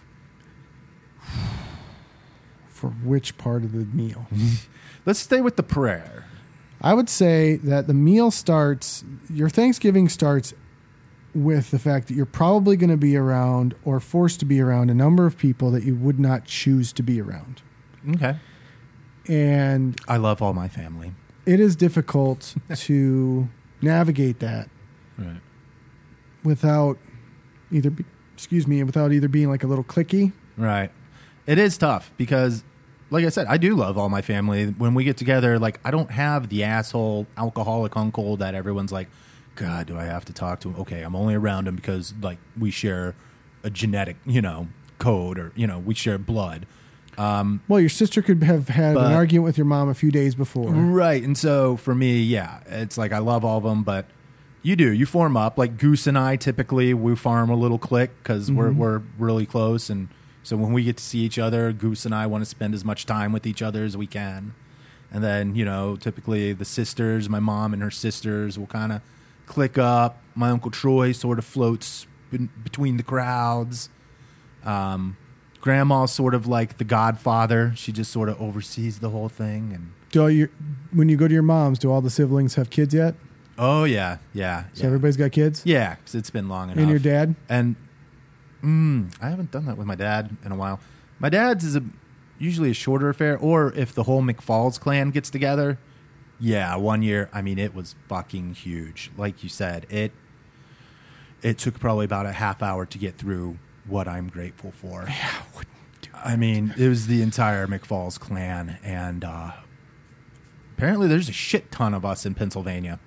for 2.68 2.90
which 2.90 3.36
part 3.38 3.64
of 3.64 3.72
the 3.72 3.86
meal 3.96 4.26
Let's 5.06 5.18
stay 5.20 5.40
with 5.40 5.56
the 5.56 5.62
prayer. 5.62 6.26
I 6.80 6.94
would 6.94 7.08
say 7.08 7.56
that 7.56 7.86
the 7.86 7.94
meal 7.94 8.30
starts 8.30 9.04
your 9.32 9.48
thanksgiving 9.48 10.08
starts 10.08 10.54
with 11.34 11.70
the 11.70 11.78
fact 11.78 12.08
that 12.08 12.14
you're 12.14 12.26
probably 12.26 12.76
going 12.76 12.90
to 12.90 12.96
be 12.96 13.16
around 13.16 13.74
or 13.84 14.00
forced 14.00 14.40
to 14.40 14.44
be 14.46 14.60
around 14.60 14.90
a 14.90 14.94
number 14.94 15.26
of 15.26 15.38
people 15.38 15.70
that 15.70 15.84
you 15.84 15.94
would 15.94 16.18
not 16.18 16.44
choose 16.44 16.92
to 16.92 17.02
be 17.02 17.20
around 17.20 17.62
Okay. 18.14 18.36
and 19.28 20.00
I 20.08 20.16
love 20.16 20.42
all 20.42 20.54
my 20.54 20.68
family. 20.68 21.12
it 21.46 21.60
is 21.60 21.76
difficult 21.76 22.54
to 22.74 23.48
navigate 23.82 24.40
that 24.40 24.68
Right. 25.18 25.40
without 26.42 26.98
either 27.70 27.90
be, 27.90 28.04
excuse 28.34 28.66
me 28.66 28.82
without 28.82 29.12
either 29.12 29.28
being 29.28 29.48
like 29.50 29.62
a 29.62 29.66
little 29.66 29.84
clicky. 29.84 30.32
Right. 30.56 30.90
It 31.46 31.58
is 31.58 31.76
tough 31.78 32.12
because, 32.16 32.64
like 33.10 33.24
I 33.24 33.28
said, 33.28 33.46
I 33.48 33.56
do 33.56 33.74
love 33.74 33.98
all 33.98 34.08
my 34.08 34.22
family. 34.22 34.66
When 34.66 34.94
we 34.94 35.04
get 35.04 35.16
together, 35.16 35.58
like, 35.58 35.80
I 35.84 35.90
don't 35.90 36.10
have 36.10 36.48
the 36.48 36.64
asshole 36.64 37.26
alcoholic 37.36 37.96
uncle 37.96 38.36
that 38.38 38.54
everyone's 38.54 38.92
like, 38.92 39.08
God, 39.56 39.86
do 39.86 39.98
I 39.98 40.04
have 40.04 40.24
to 40.26 40.32
talk 40.32 40.60
to 40.60 40.70
him? 40.70 40.80
Okay, 40.80 41.02
I'm 41.02 41.16
only 41.16 41.34
around 41.34 41.68
him 41.68 41.76
because, 41.76 42.14
like, 42.22 42.38
we 42.58 42.70
share 42.70 43.14
a 43.62 43.70
genetic, 43.70 44.16
you 44.24 44.40
know, 44.40 44.68
code 44.98 45.38
or, 45.38 45.52
you 45.56 45.66
know, 45.66 45.78
we 45.78 45.94
share 45.94 46.18
blood. 46.18 46.66
Um, 47.18 47.60
well, 47.68 47.80
your 47.80 47.90
sister 47.90 48.22
could 48.22 48.42
have 48.44 48.68
had 48.68 48.94
But- 48.94 49.06
an 49.06 49.12
argument 49.12 49.44
with 49.44 49.58
your 49.58 49.66
mom 49.66 49.88
a 49.88 49.94
few 49.94 50.10
days 50.10 50.34
before. 50.34 50.70
Right. 50.70 51.22
And 51.22 51.36
so 51.36 51.76
for 51.76 51.94
me, 51.94 52.22
yeah, 52.22 52.60
it's 52.66 52.96
like 52.96 53.12
I 53.12 53.18
love 53.18 53.44
all 53.44 53.58
of 53.58 53.64
them, 53.64 53.82
but 53.82 54.06
you 54.62 54.76
do. 54.76 54.90
You 54.90 55.04
form 55.04 55.36
up. 55.36 55.58
Like 55.58 55.76
Goose 55.76 56.06
and 56.06 56.16
I 56.16 56.36
typically, 56.36 56.94
we 56.94 57.16
farm 57.16 57.50
a 57.50 57.56
little 57.56 57.78
clique 57.78 58.10
because 58.22 58.50
we're, 58.50 58.70
mm-hmm. 58.70 58.78
we're 58.78 59.02
really 59.18 59.44
close. 59.44 59.90
And 59.90 60.08
so 60.42 60.56
when 60.56 60.72
we 60.72 60.84
get 60.84 60.96
to 60.96 61.02
see 61.04 61.18
each 61.20 61.38
other, 61.38 61.72
Goose 61.72 62.04
and 62.06 62.14
I 62.14 62.26
want 62.26 62.42
to 62.42 62.46
spend 62.48 62.74
as 62.74 62.84
much 62.84 63.06
time 63.06 63.32
with 63.32 63.46
each 63.46 63.62
other 63.62 63.84
as 63.84 63.96
we 63.96 64.06
can. 64.06 64.54
And 65.12 65.22
then, 65.24 65.54
you 65.56 65.64
know, 65.64 65.96
typically 65.96 66.52
the 66.52 66.64
sisters, 66.64 67.28
my 67.28 67.40
mom 67.40 67.72
and 67.72 67.82
her 67.82 67.90
sisters 67.90 68.58
will 68.58 68.68
kind 68.68 68.92
of 68.92 69.02
click 69.46 69.76
up. 69.76 70.22
My 70.34 70.50
Uncle 70.50 70.70
Troy 70.70 71.12
sort 71.12 71.38
of 71.38 71.44
floats 71.44 72.06
between 72.62 72.96
the 72.96 73.02
crowds. 73.02 73.88
Um, 74.64 75.16
grandma's 75.60 76.12
sort 76.12 76.34
of 76.34 76.46
like 76.46 76.78
the 76.78 76.84
godfather. 76.84 77.72
She 77.76 77.92
just 77.92 78.10
sort 78.12 78.28
of 78.28 78.40
oversees 78.40 79.00
the 79.00 79.10
whole 79.10 79.28
thing. 79.28 79.72
And 79.74 79.92
Do 80.10 80.22
all 80.22 80.30
your 80.30 80.50
when 80.92 81.08
you 81.08 81.16
go 81.16 81.26
to 81.28 81.34
your 81.34 81.42
mom's, 81.42 81.78
do 81.78 81.90
all 81.90 82.00
the 82.00 82.10
siblings 82.10 82.54
have 82.54 82.70
kids 82.70 82.94
yet? 82.94 83.14
Oh 83.58 83.84
yeah, 83.84 84.18
yeah, 84.32 84.64
So 84.72 84.82
yeah. 84.82 84.86
everybody's 84.86 85.16
got 85.18 85.32
kids. 85.32 85.62
yeah. 85.66 85.96
'cause 85.96 86.14
it's 86.14 86.30
been 86.30 86.48
long 86.48 86.68
enough. 86.70 86.78
And 86.80 86.88
your 86.88 86.98
dad? 86.98 87.34
and 87.48 87.76
mm, 88.62 89.14
I 89.20 89.30
haven't 89.30 89.50
done 89.50 89.66
that 89.66 89.76
with 89.76 89.86
my 89.86 89.94
dad 89.94 90.36
in 90.44 90.52
a 90.52 90.56
while. 90.56 90.80
My 91.18 91.28
dad's 91.28 91.64
is 91.64 91.76
a 91.76 91.82
usually 92.38 92.70
a 92.70 92.74
shorter 92.74 93.08
affair, 93.08 93.36
or 93.38 93.72
if 93.74 93.94
the 93.94 94.04
whole 94.04 94.22
McFalls 94.22 94.80
clan 94.80 95.10
gets 95.10 95.30
together. 95.30 95.78
Yeah, 96.38 96.74
one 96.76 97.02
year. 97.02 97.28
I 97.32 97.42
mean, 97.42 97.58
it 97.58 97.74
was 97.74 97.94
fucking 98.08 98.54
huge. 98.54 99.10
Like 99.16 99.42
you 99.42 99.48
said, 99.48 99.86
it 99.90 100.12
it 101.42 101.58
took 101.58 101.78
probably 101.78 102.04
about 102.04 102.26
a 102.26 102.32
half 102.32 102.62
hour 102.62 102.86
to 102.86 102.98
get 102.98 103.16
through 103.16 103.58
what 103.86 104.08
I'm 104.08 104.28
grateful 104.28 104.72
for. 104.72 105.04
Yeah, 105.08 105.42
I 106.14 106.36
mean, 106.36 106.74
it 106.76 106.88
was 106.88 107.06
the 107.06 107.22
entire 107.22 107.66
McFalls 107.66 108.18
clan, 108.18 108.78
and 108.82 109.24
uh, 109.24 109.52
apparently 110.76 111.08
there's 111.08 111.28
a 111.28 111.32
shit 111.32 111.70
ton 111.70 111.94
of 111.94 112.04
us 112.04 112.26
in 112.26 112.34
Pennsylvania. 112.34 112.98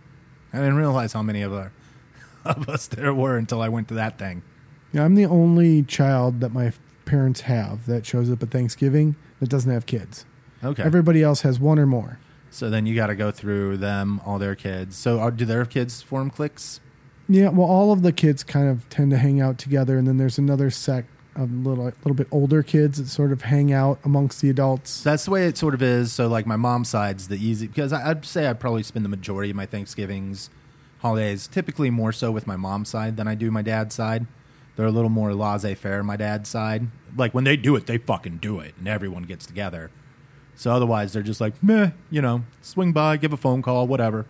I 0.52 0.58
didn't 0.58 0.76
realize 0.76 1.14
how 1.14 1.22
many 1.22 1.42
of, 1.42 1.54
our, 1.54 1.72
of 2.46 2.70
us 2.70 2.88
there 2.88 3.14
were 3.14 3.38
until 3.38 3.62
I 3.62 3.70
went 3.70 3.88
to 3.90 3.94
that 3.96 4.18
thing. 4.18 4.44
Yeah, 4.94 5.04
I'm 5.04 5.16
the 5.16 5.26
only 5.26 5.84
child 5.84 6.40
that 6.42 6.54
my 6.54 6.72
parents 7.06 7.42
have 7.42 7.86
that 7.88 8.06
shows 8.06 8.32
up 8.32 8.42
at 8.44 8.52
Thanksgiving 8.52 9.16
that 9.40 9.50
doesn't 9.50 9.72
have 9.72 9.86
kids. 9.86 10.26
Okay. 10.64 10.84
Everybody 10.84 11.22
else 11.22 11.42
has 11.42 11.60
one 11.60 11.78
or 11.78 11.86
more. 11.86 12.20
so 12.50 12.70
then 12.70 12.86
you 12.86 12.96
got 12.96 13.08
to 13.08 13.16
go 13.16 13.32
through 13.32 13.78
them, 13.78 14.22
all 14.26 14.40
their 14.40 14.56
kids. 14.56 14.96
So 14.96 15.20
are, 15.20 15.32
do 15.32 15.44
their 15.46 15.66
kids 15.66 16.02
form 16.02 16.30
cliques? 16.30 16.80
Yeah, 17.28 17.50
well, 17.50 17.68
all 17.68 17.92
of 17.92 18.02
the 18.04 18.12
kids 18.12 18.44
kind 18.44 18.70
of 18.70 18.88
tend 18.90 19.12
to 19.12 19.18
hang 19.18 19.42
out 19.42 19.58
together, 19.58 19.98
and 19.98 20.08
then 20.08 20.18
there's 20.18 20.38
another 20.38 20.70
sect 20.70 21.10
of 21.36 21.52
little, 21.52 21.86
little 21.86 22.14
bit 22.14 22.28
older 22.32 22.62
kids 22.62 23.00
that 23.00 23.08
sort 23.08 23.32
of 23.32 23.42
hang 23.42 23.74
out 23.74 23.98
amongst 24.06 24.40
the 24.42 24.50
adults. 24.50 25.02
That's 25.02 25.26
the 25.26 25.32
way 25.32 25.48
it 25.48 25.58
sort 25.58 25.74
of 25.74 25.82
is. 25.82 26.12
So 26.12 26.28
like 26.28 26.46
my 26.46 26.58
mom's 26.58 26.90
side's 26.90 27.28
the 27.28 27.38
easy 27.44 27.68
because 27.68 27.92
I, 27.92 28.12
I'd 28.12 28.24
say 28.24 28.48
I 28.48 28.54
probably 28.54 28.84
spend 28.84 29.04
the 29.04 29.10
majority 29.10 29.50
of 29.50 29.56
my 29.56 29.66
Thanksgivings, 29.66 30.52
holidays, 31.00 31.48
typically 31.48 31.90
more 31.90 32.12
so 32.12 32.30
with 32.32 32.46
my 32.46 32.56
mom's 32.56 32.90
side 32.90 33.18
than 33.18 33.28
I 33.28 33.34
do 33.36 33.50
my 33.50 33.64
dad's 33.64 33.96
side. 33.96 34.28
They're 34.76 34.86
a 34.86 34.92
little 34.92 35.10
more 35.10 35.34
laissez 35.34 35.76
faire. 35.76 36.00
on 36.00 36.06
My 36.06 36.18
dad's 36.18 36.50
side, 36.50 36.88
like 37.16 37.34
when 37.34 37.44
they 37.44 37.56
do 37.56 37.76
it, 37.76 37.86
they 37.86 37.98
fucking 37.98 38.38
do 38.38 38.60
it, 38.60 38.74
and 38.78 38.88
everyone 38.88 39.24
gets 39.24 39.46
together. 39.46 39.92
So 40.56 40.72
otherwise, 40.72 41.14
they're 41.14 41.24
just 41.24 41.42
like 41.42 41.62
meh, 41.64 41.92
you 42.10 42.22
know, 42.22 42.44
swing 42.62 42.92
by, 42.92 43.18
give 43.18 43.34
a 43.34 43.38
phone 43.38 43.62
call, 43.62 43.88
whatever. 43.88 44.26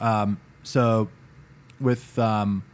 Um, 0.00 0.40
so 0.62 1.08
with 1.80 2.18
um, 2.18 2.64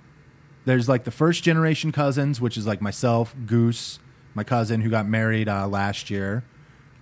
there's 0.64 0.88
like 0.88 1.04
the 1.04 1.10
first 1.10 1.42
generation 1.42 1.92
cousins, 1.92 2.40
which 2.40 2.56
is 2.56 2.66
like 2.66 2.80
myself, 2.80 3.34
Goose, 3.46 3.98
my 4.34 4.44
cousin 4.44 4.80
who 4.80 4.90
got 4.90 5.06
married 5.06 5.48
uh, 5.48 5.66
last 5.68 6.10
year, 6.10 6.44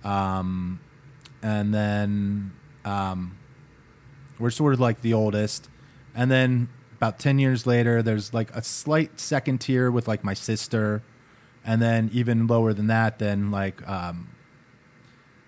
um, 0.03 0.79
and 1.41 1.73
then 1.73 2.51
um, 2.85 3.37
we're 4.39 4.49
sort 4.49 4.73
of 4.73 4.79
like 4.79 5.01
the 5.01 5.13
oldest, 5.13 5.69
and 6.15 6.31
then 6.31 6.69
about 6.99 7.17
ten 7.17 7.39
years 7.39 7.65
later, 7.65 8.03
there's 8.03 8.33
like 8.33 8.53
a 8.55 8.61
slight 8.61 9.19
second 9.19 9.59
tier 9.59 9.89
with 9.89 10.07
like 10.07 10.23
my 10.23 10.33
sister, 10.33 11.01
and 11.65 11.81
then 11.81 12.09
even 12.13 12.45
lower 12.45 12.73
than 12.73 12.87
that, 12.87 13.19
then 13.19 13.51
like 13.51 13.87
um, 13.87 14.29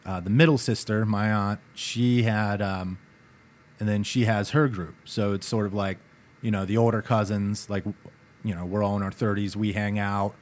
uh, 0.05 0.19
the 0.19 0.29
middle 0.29 0.57
sister, 0.57 1.05
my 1.05 1.31
aunt, 1.31 1.59
she 1.73 2.23
had, 2.23 2.61
um, 2.61 2.97
and 3.79 3.87
then 3.87 4.03
she 4.03 4.25
has 4.25 4.51
her 4.51 4.67
group. 4.67 4.95
So 5.05 5.33
it's 5.33 5.47
sort 5.47 5.65
of 5.65 5.73
like, 5.73 5.97
you 6.41 6.51
know, 6.51 6.65
the 6.65 6.77
older 6.77 7.01
cousins, 7.01 7.69
like, 7.69 7.85
you 8.43 8.55
know, 8.55 8.65
we're 8.65 8.83
all 8.83 8.97
in 8.97 9.03
our 9.03 9.11
30s, 9.11 9.55
we 9.55 9.73
hang 9.73 9.99
out. 9.99 10.33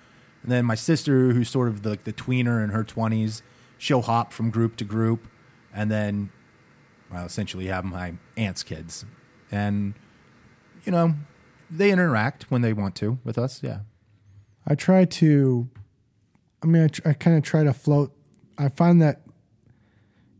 And 0.43 0.51
then 0.51 0.65
my 0.65 0.75
sister, 0.75 1.33
who's 1.33 1.49
sort 1.49 1.67
of 1.67 1.81
the, 1.83 1.89
like 1.89 2.05
the 2.05 2.13
tweener 2.13 2.63
in 2.63 2.69
her 2.69 2.83
20s, 2.83 3.41
she'll 3.77 4.03
hop 4.03 4.31
from 4.31 4.49
group 4.49 4.77
to 4.77 4.85
group. 4.85 5.27
And 5.73 5.91
then, 5.91 6.29
well, 7.11 7.25
essentially 7.25 7.67
have 7.67 7.83
my 7.83 8.13
aunt's 8.37 8.63
kids. 8.63 9.05
And, 9.51 9.93
you 10.89 10.95
know, 10.95 11.13
they 11.69 11.91
interact 11.91 12.49
when 12.49 12.63
they 12.63 12.73
want 12.73 12.95
to 12.95 13.19
with 13.23 13.37
us. 13.37 13.61
Yeah. 13.61 13.81
I 14.65 14.73
try 14.73 15.05
to, 15.05 15.69
I 16.63 16.65
mean, 16.65 16.85
I, 16.85 16.87
tr- 16.87 17.07
I 17.07 17.13
kind 17.13 17.37
of 17.37 17.43
try 17.43 17.63
to 17.63 17.73
float. 17.73 18.11
I 18.57 18.69
find 18.69 18.99
that 18.99 19.21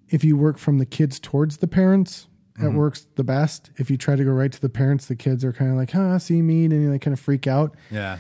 if 0.10 0.24
you 0.24 0.36
work 0.36 0.58
from 0.58 0.80
the 0.80 0.88
kids 0.88 1.20
towards 1.20 1.58
the 1.58 1.68
parents, 1.68 2.28
it 2.56 2.62
mm-hmm. 2.62 2.78
works 2.78 3.06
the 3.14 3.24
best. 3.24 3.70
If 3.78 3.92
you 3.92 3.98
try 3.98 4.16
to 4.16 4.24
go 4.24 4.32
right 4.32 4.52
to 4.52 4.60
the 4.60 4.70
parents, 4.70 5.06
the 5.06 5.16
kids 5.16 5.46
are 5.46 5.54
kind 5.54 5.70
of 5.70 5.78
like, 5.78 5.92
huh, 5.92 6.18
see 6.18 6.42
me, 6.42 6.66
and 6.66 6.92
they 6.92 6.98
kind 6.98 7.14
of 7.14 7.20
freak 7.20 7.46
out. 7.46 7.76
Yeah. 7.92 8.18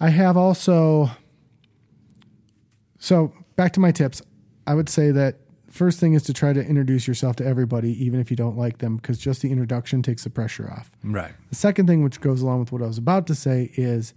I 0.00 0.08
have 0.08 0.36
also, 0.36 1.12
so 2.98 3.32
back 3.54 3.72
to 3.74 3.80
my 3.80 3.92
tips. 3.92 4.20
I 4.66 4.74
would 4.74 4.88
say 4.88 5.12
that 5.12 5.36
first 5.78 6.00
thing 6.00 6.14
is 6.14 6.22
to 6.24 6.32
try 6.32 6.52
to 6.52 6.60
introduce 6.60 7.08
yourself 7.08 7.36
to 7.36 7.46
everybody, 7.46 7.92
even 8.04 8.20
if 8.20 8.30
you 8.30 8.36
don't 8.36 8.58
like 8.58 8.78
them, 8.78 8.96
because 8.96 9.18
just 9.18 9.42
the 9.42 9.50
introduction 9.50 10.02
takes 10.02 10.24
the 10.24 10.30
pressure 10.30 10.70
off. 10.70 10.90
Right. 11.02 11.32
The 11.50 11.56
second 11.56 11.86
thing, 11.86 12.02
which 12.02 12.20
goes 12.20 12.42
along 12.42 12.60
with 12.60 12.72
what 12.72 12.82
I 12.82 12.86
was 12.86 12.98
about 12.98 13.26
to 13.28 13.34
say, 13.34 13.70
is 13.74 14.12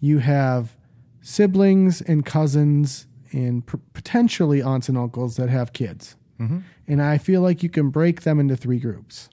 you 0.00 0.18
have 0.18 0.76
siblings 1.20 2.00
and 2.02 2.24
cousins 2.24 3.06
and 3.32 3.66
p- 3.66 3.78
potentially 3.92 4.62
aunts 4.62 4.88
and 4.88 4.96
uncles 4.96 5.36
that 5.36 5.48
have 5.48 5.72
kids. 5.72 6.16
Mm-hmm. 6.38 6.58
And 6.86 7.02
I 7.02 7.18
feel 7.18 7.40
like 7.40 7.62
you 7.62 7.68
can 7.68 7.90
break 7.90 8.22
them 8.22 8.38
into 8.38 8.56
three 8.56 8.78
groups. 8.78 9.28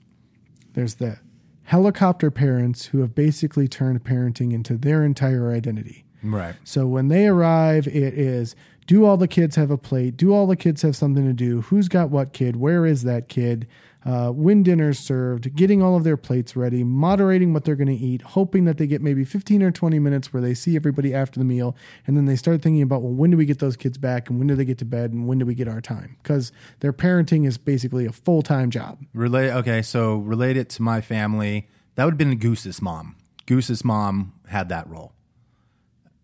There's 0.72 0.96
the 0.96 1.20
helicopter 1.64 2.30
parents 2.30 2.86
who 2.86 3.00
have 3.00 3.14
basically 3.14 3.68
turned 3.68 4.02
parenting 4.04 4.52
into 4.52 4.76
their 4.76 5.04
entire 5.04 5.52
identity. 5.52 6.05
Right. 6.22 6.54
So 6.64 6.86
when 6.86 7.08
they 7.08 7.26
arrive, 7.26 7.86
it 7.86 8.14
is 8.14 8.54
do 8.86 9.04
all 9.04 9.16
the 9.16 9.28
kids 9.28 9.56
have 9.56 9.70
a 9.70 9.78
plate? 9.78 10.16
Do 10.16 10.32
all 10.32 10.46
the 10.46 10.56
kids 10.56 10.82
have 10.82 10.94
something 10.94 11.24
to 11.24 11.32
do? 11.32 11.62
Who's 11.62 11.88
got 11.88 12.10
what 12.10 12.32
kid? 12.32 12.56
Where 12.56 12.86
is 12.86 13.02
that 13.02 13.28
kid? 13.28 13.66
Uh, 14.04 14.30
when 14.30 14.62
dinner's 14.62 15.00
served, 15.00 15.56
getting 15.56 15.82
all 15.82 15.96
of 15.96 16.04
their 16.04 16.16
plates 16.16 16.54
ready, 16.54 16.84
moderating 16.84 17.52
what 17.52 17.64
they're 17.64 17.74
going 17.74 17.88
to 17.88 17.94
eat, 17.94 18.22
hoping 18.22 18.64
that 18.64 18.78
they 18.78 18.86
get 18.86 19.02
maybe 19.02 19.24
15 19.24 19.64
or 19.64 19.72
20 19.72 19.98
minutes 19.98 20.32
where 20.32 20.40
they 20.40 20.54
see 20.54 20.76
everybody 20.76 21.12
after 21.12 21.40
the 21.40 21.44
meal. 21.44 21.74
And 22.06 22.16
then 22.16 22.26
they 22.26 22.36
start 22.36 22.62
thinking 22.62 22.82
about, 22.82 23.02
well, 23.02 23.12
when 23.12 23.32
do 23.32 23.36
we 23.36 23.44
get 23.44 23.58
those 23.58 23.76
kids 23.76 23.98
back? 23.98 24.30
And 24.30 24.38
when 24.38 24.46
do 24.46 24.54
they 24.54 24.64
get 24.64 24.78
to 24.78 24.84
bed? 24.84 25.12
And 25.12 25.26
when 25.26 25.38
do 25.38 25.44
we 25.44 25.56
get 25.56 25.66
our 25.66 25.80
time? 25.80 26.16
Because 26.22 26.52
their 26.78 26.92
parenting 26.92 27.48
is 27.48 27.58
basically 27.58 28.06
a 28.06 28.12
full 28.12 28.42
time 28.42 28.70
job. 28.70 29.00
Relate. 29.12 29.50
Okay, 29.50 29.82
so 29.82 30.18
relate 30.18 30.56
it 30.56 30.68
to 30.70 30.82
my 30.82 31.00
family. 31.00 31.68
That 31.96 32.04
would 32.04 32.12
have 32.12 32.18
been 32.18 32.38
Goose's 32.38 32.80
mom. 32.80 33.16
Goose's 33.46 33.84
mom 33.84 34.34
had 34.46 34.68
that 34.68 34.88
role. 34.88 35.15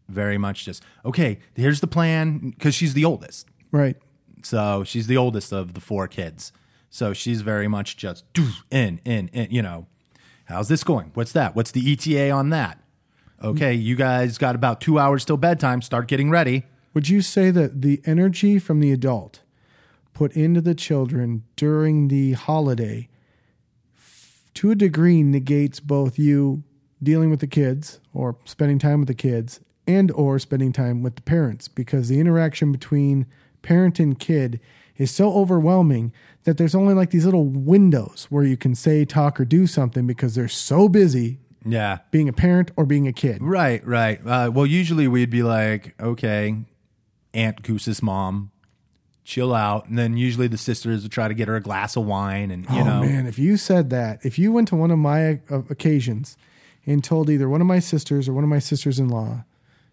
Very 0.09 0.39
much 0.39 0.65
just 0.65 0.83
okay. 1.05 1.39
Here's 1.55 1.81
the 1.81 1.87
plan 1.87 2.51
because 2.51 2.75
she's 2.75 2.95
the 2.95 3.05
oldest. 3.05 3.47
Right. 3.71 3.97
So 4.43 4.85
she's 4.85 5.07
the 5.07 5.17
oldest 5.17 5.53
of 5.53 5.75
the 5.75 5.81
four 5.81 6.09
kids. 6.09 6.53
So 6.91 7.13
she's 7.13 7.41
very 7.41 7.69
much 7.69 7.97
just 7.97 8.31
"Doo, 8.33 8.51
in, 8.71 9.01
in, 9.05 9.29
in. 9.29 9.49
You 9.51 9.63
know, 9.63 9.87
how's 10.47 10.69
this 10.69 10.85
going? 10.85 11.13
What's 11.15 11.33
that? 11.33 11.57
What's 11.57 11.71
the 11.71 11.93
ETA 11.93 12.31
on 12.31 12.51
that? 12.51 12.79
Okay, 13.43 13.75
you 13.75 13.97
guys 13.97 14.39
got 14.39 14.55
about 14.55 14.81
two 14.81 15.01
hours 15.01 15.25
till 15.25 15.37
bedtime. 15.37 15.83
Start 15.83 16.07
getting 16.07 16.31
ready. 16.31 16.65
Would 16.95 17.09
you 17.09 17.23
say 17.23 17.51
that 17.51 17.83
the 17.83 18.01
energy 18.05 18.59
from 18.59 18.81
the 18.81 18.93
adult 18.93 19.41
put 20.13 20.33
into 20.37 20.61
the 20.61 20.75
children 20.75 21.43
during 21.57 22.09
the 22.09 22.33
holiday 22.33 23.09
to 24.55 24.71
a 24.71 24.75
degree 24.75 25.23
negates 25.23 25.81
both 25.81 26.19
you 26.19 26.63
dealing 27.03 27.31
with 27.31 27.41
the 27.41 27.47
kids 27.47 27.99
or 28.13 28.37
spending 28.45 28.79
time 28.79 29.01
with 29.01 29.09
the 29.09 29.15
kids 29.15 29.61
and 29.87 30.11
or 30.13 30.39
spending 30.39 30.73
time 30.73 31.03
with 31.03 31.17
the 31.17 31.23
parents 31.23 31.69
because 31.69 32.09
the 32.09 32.21
interaction 32.21 32.71
between 32.73 33.27
parent 33.63 33.99
and 33.99 34.19
kid 34.19 34.61
is 34.97 35.11
so 35.11 35.33
overwhelming 35.35 36.13
that 36.45 36.59
there's 36.59 36.75
only 36.75 36.95
like 36.95 37.11
these 37.11 37.25
little 37.25 37.45
windows 37.47 38.27
where 38.31 38.45
you 38.45 38.57
can 38.57 38.75
say 38.75 39.05
talk 39.05 39.41
or 39.41 39.45
do 39.45 39.67
something 39.67 40.07
because 40.07 40.35
they're 40.35 40.49
so 40.49 40.89
busy 40.89 41.39
Yeah. 41.65 41.99
being 42.11 42.29
a 42.29 42.33
parent 42.33 42.71
or 42.77 42.85
being 42.87 43.07
a 43.09 43.13
kid. 43.13 43.43
Right, 43.43 43.85
right. 43.87 44.21
Uh, 44.25 44.51
well, 44.53 44.67
usually 44.67 45.09
we'd 45.09 45.31
be 45.31 45.43
like, 45.43 45.95
okay, 46.01 46.57
Aunt 47.35 47.63
Goose's 47.63 48.03
mom, 48.03 48.51
chill 49.25 49.55
out. 49.55 49.89
And 49.89 49.97
then 49.99 50.17
usually 50.17 50.49
the 50.49 50.59
sisters 50.59 51.03
would 51.05 51.13
try 51.13 51.29
to 51.29 51.35
get 51.35 51.49
her 51.49 51.57
a 51.57 51.61
glass 51.61 51.97
of 51.97 52.05
wine 52.05 52.51
and, 52.51 52.65
you 52.65 52.81
oh 52.81 52.85
know. 52.85 53.01
man, 53.01 53.27
if 53.27 53.39
you 53.39 53.57
said 53.57 53.91
that, 53.91 54.19
if 54.25 54.39
you 54.39 54.53
went 54.53 54.69
to 54.69 54.77
one 54.77 54.91
of 54.91 54.99
my 54.99 55.41
uh, 55.51 55.63
occasions 55.71 56.37
and 56.87 57.03
told 57.03 57.31
either 57.31 57.49
one 57.49 57.61
of 57.61 57.67
my 57.67 57.79
sisters 57.79 58.29
or 58.29 58.33
one 58.33 58.45
of 58.45 58.51
my 58.51 58.59
sisters-in-law 58.59 59.45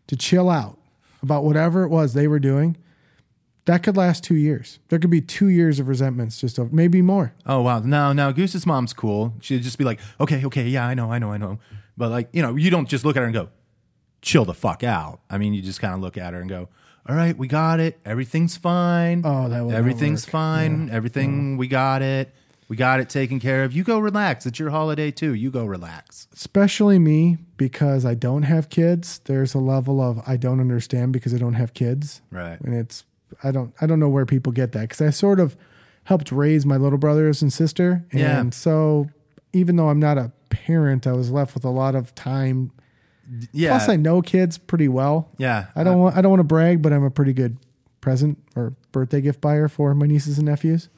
to 0.10 0.16
chill 0.16 0.50
out 0.50 0.80
about 1.22 1.44
whatever 1.44 1.84
it 1.84 1.90
was 1.90 2.14
they 2.14 2.28
were 2.28 2.40
doing, 2.40 2.76
that 3.66 3.84
could 3.84 3.96
last 3.96 4.24
two 4.24 4.36
years. 4.36 4.80
There 4.90 4.98
could 4.98 5.12
be 5.12 5.22
two 5.22 5.50
years 5.50 5.80
of 5.80 5.88
resentments, 5.88 6.42
just 6.42 6.58
over, 6.58 6.74
maybe 6.74 7.04
more. 7.04 7.34
Oh 7.46 7.62
wow! 7.62 7.80
No, 7.80 8.12
no. 8.12 8.34
Goose's 8.34 8.66
mom's 8.66 8.92
cool. 8.92 9.36
She'd 9.40 9.62
just 9.62 9.78
be 9.78 9.84
like, 9.84 10.00
"Okay, 10.20 10.44
okay, 10.46 10.64
yeah, 10.64 10.88
I 10.88 10.96
know, 10.96 11.12
I 11.12 11.20
know, 11.20 11.32
I 11.32 11.38
know." 11.38 11.60
But 11.96 12.10
like, 12.10 12.30
you 12.34 12.42
know, 12.42 12.56
you 12.56 12.72
don't 12.72 12.90
just 12.90 13.06
look 13.06 13.16
at 13.16 13.20
her 13.20 13.26
and 13.26 13.34
go, 13.34 13.50
"Chill 14.24 14.46
the 14.46 14.56
fuck 14.56 14.84
out." 14.84 15.20
I 15.30 15.38
mean, 15.38 15.54
you 15.54 15.62
just 15.62 15.80
kind 15.80 15.94
of 15.94 16.00
look 16.00 16.18
at 16.18 16.34
her 16.34 16.42
and 16.42 16.50
go, 16.50 16.70
"All 17.08 17.16
right, 17.16 17.38
we 17.38 17.48
got 17.48 17.80
it. 17.80 18.00
Everything's 18.04 18.58
fine. 18.58 19.22
Oh, 19.24 19.48
that 19.48 19.64
not 19.64 19.76
everything's 19.76 20.26
fine. 20.26 20.90
Everything 20.90 21.30
mm-hmm. 21.30 21.58
we 21.58 21.68
got 21.68 22.02
it. 22.02 22.34
We 22.70 22.76
got 22.78 23.00
it 23.02 23.10
taken 23.10 23.40
care 23.40 23.64
of. 23.66 23.74
You 23.74 23.84
go 23.84 24.00
relax. 24.00 24.46
It's 24.46 24.60
your 24.60 24.70
holiday 24.70 25.12
too. 25.12 25.34
You 25.34 25.52
go 25.52 25.66
relax." 25.66 26.28
especially 26.34 26.98
me 27.00 27.38
because 27.58 28.06
I 28.06 28.14
don't 28.14 28.44
have 28.44 28.70
kids. 28.70 29.20
There's 29.26 29.54
a 29.54 29.60
level 29.60 30.00
of 30.02 30.22
I 30.26 30.38
don't 30.38 30.62
understand 30.62 31.12
because 31.12 31.34
I 31.34 31.38
don't 31.38 31.56
have 31.56 31.74
kids. 31.74 32.22
Right. 32.32 32.60
And 32.62 32.74
it's 32.74 33.04
I 33.44 33.52
don't 33.52 33.74
I 33.82 33.86
don't 33.88 34.00
know 34.00 34.08
where 34.10 34.26
people 34.26 34.54
get 34.54 34.72
that 34.74 34.82
because 34.82 35.02
I 35.02 35.10
sort 35.10 35.40
of 35.42 35.58
helped 36.06 36.32
raise 36.32 36.66
my 36.66 36.78
little 36.78 36.98
brothers 36.98 37.42
and 37.42 37.52
sister, 37.52 38.06
and 38.12 38.20
Yeah. 38.20 38.50
so 38.52 39.08
even 39.52 39.76
though 39.76 39.90
I'm 39.90 40.00
not 40.00 40.18
a 40.18 40.32
parent, 40.50 41.06
I 41.08 41.12
was 41.14 41.30
left 41.32 41.54
with 41.56 41.66
a 41.66 41.70
lot 41.70 41.94
of 41.96 42.16
time. 42.16 42.72
Yeah. 43.52 43.72
Plus, 43.72 43.90
I 43.90 43.96
know 43.96 44.22
kids 44.22 44.58
pretty 44.58 44.88
well. 44.88 45.30
yeah. 45.38 45.66
I 45.76 45.84
don't 45.84 46.00
want 46.00 46.16
I 46.18 46.22
don't 46.22 46.30
want 46.32 46.40
to 46.40 46.44
brag, 46.46 46.82
but 46.82 46.94
I'm 46.94 47.04
a 47.04 47.12
pretty 47.12 47.34
good 47.34 47.58
present 48.02 48.38
or 48.56 48.74
birthday 48.92 49.22
gift 49.22 49.42
buyer 49.42 49.68
for 49.68 49.94
my 49.94 50.06
nieces 50.08 50.38
and 50.38 50.48
nephews. 50.48 50.90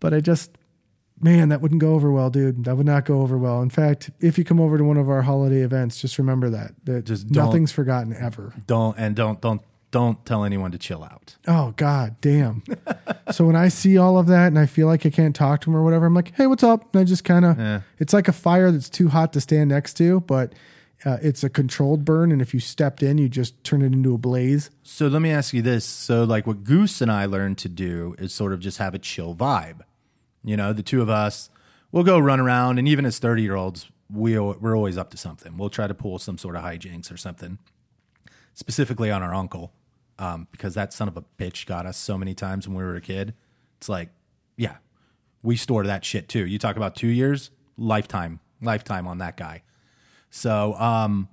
But 0.00 0.14
I 0.14 0.20
just 0.20 0.56
man, 1.20 1.48
that 1.48 1.62
wouldn't 1.62 1.80
go 1.80 1.94
over 1.94 2.10
well, 2.12 2.28
dude. 2.30 2.64
That 2.64 2.76
would 2.76 2.84
not 2.86 3.06
go 3.06 3.22
over 3.22 3.38
well. 3.38 3.62
In 3.62 3.70
fact, 3.70 4.10
if 4.20 4.36
you 4.36 4.44
come 4.44 4.60
over 4.60 4.76
to 4.76 4.84
one 4.84 4.98
of 4.98 5.08
our 5.08 5.22
holiday 5.22 5.62
events, 5.62 5.98
just 6.00 6.18
remember 6.18 6.50
that 6.50 6.72
that 6.84 7.04
Just 7.06 7.28
don't- 7.28 7.46
nothing's 7.46 7.72
forgotten 7.72 8.14
ever. 8.14 8.52
don't 8.66 8.96
and 8.98 9.16
don't 9.16 9.40
don't 9.40 9.62
don't 9.92 10.26
tell 10.26 10.44
anyone 10.44 10.72
to 10.72 10.78
chill 10.78 11.02
out. 11.04 11.36
Oh 11.48 11.72
god, 11.76 12.16
damn. 12.20 12.62
so 13.30 13.46
when 13.46 13.56
I 13.56 13.68
see 13.68 13.96
all 13.96 14.18
of 14.18 14.26
that 14.26 14.48
and 14.48 14.58
I 14.58 14.66
feel 14.66 14.88
like 14.88 15.06
I 15.06 15.10
can't 15.10 15.34
talk 15.34 15.60
to 15.62 15.66
them 15.66 15.76
or 15.76 15.82
whatever, 15.84 16.04
I'm 16.06 16.12
like, 16.14 16.32
"Hey, 16.34 16.46
what's 16.46 16.64
up?" 16.64 16.92
And 16.94 17.00
I 17.00 17.04
just 17.04 17.24
kind 17.24 17.44
of 17.44 17.56
Yeah. 17.58 17.80
it's 17.98 18.12
like 18.12 18.28
a 18.28 18.32
fire 18.32 18.70
that's 18.70 18.90
too 18.90 19.08
hot 19.08 19.32
to 19.34 19.40
stand 19.40 19.70
next 19.70 19.94
to, 19.94 20.20
but 20.20 20.52
uh, 21.04 21.18
it's 21.22 21.44
a 21.44 21.48
controlled 21.48 22.04
burn 22.04 22.32
and 22.32 22.42
if 22.42 22.52
you 22.52 22.58
stepped 22.60 23.02
in, 23.02 23.16
you 23.16 23.28
just 23.28 23.62
turn 23.64 23.80
it 23.80 23.86
into 23.92 24.12
a 24.14 24.18
blaze. 24.18 24.70
So 24.82 25.06
let 25.08 25.22
me 25.22 25.30
ask 25.30 25.54
you 25.54 25.62
this. 25.62 25.84
So 25.84 26.24
like 26.24 26.46
what 26.46 26.64
Goose 26.64 27.00
and 27.00 27.10
I 27.10 27.24
learned 27.26 27.56
to 27.58 27.68
do 27.68 28.16
is 28.18 28.34
sort 28.34 28.52
of 28.52 28.60
just 28.60 28.78
have 28.78 28.92
a 28.94 28.98
chill 28.98 29.34
vibe. 29.34 29.80
You 30.46 30.56
know, 30.56 30.72
the 30.72 30.82
two 30.82 31.02
of 31.02 31.10
us, 31.10 31.50
we'll 31.90 32.04
go 32.04 32.18
run 32.18 32.38
around 32.38 32.78
and 32.78 32.86
even 32.86 33.04
as 33.04 33.18
30 33.18 33.42
year 33.42 33.56
olds, 33.56 33.90
we, 34.08 34.38
we're 34.38 34.76
always 34.76 34.96
up 34.96 35.10
to 35.10 35.16
something. 35.16 35.58
We'll 35.58 35.70
try 35.70 35.88
to 35.88 35.94
pull 35.94 36.18
some 36.20 36.38
sort 36.38 36.54
of 36.54 36.62
hijinks 36.62 37.12
or 37.12 37.16
something, 37.16 37.58
specifically 38.54 39.10
on 39.10 39.22
our 39.22 39.34
uncle, 39.34 39.72
um, 40.20 40.46
because 40.52 40.74
that 40.74 40.92
son 40.92 41.08
of 41.08 41.16
a 41.16 41.24
bitch 41.36 41.66
got 41.66 41.84
us 41.84 41.98
so 41.98 42.16
many 42.16 42.32
times 42.32 42.68
when 42.68 42.76
we 42.76 42.84
were 42.84 42.94
a 42.94 43.00
kid. 43.00 43.34
It's 43.78 43.88
like, 43.88 44.10
yeah, 44.56 44.76
we 45.42 45.56
store 45.56 45.84
that 45.84 46.04
shit 46.04 46.28
too. 46.28 46.46
You 46.46 46.58
talk 46.58 46.76
about 46.76 46.94
two 46.94 47.08
years, 47.08 47.50
lifetime, 47.76 48.38
lifetime 48.62 49.08
on 49.08 49.18
that 49.18 49.36
guy. 49.36 49.62
So, 50.30 50.74
um, 50.74 51.28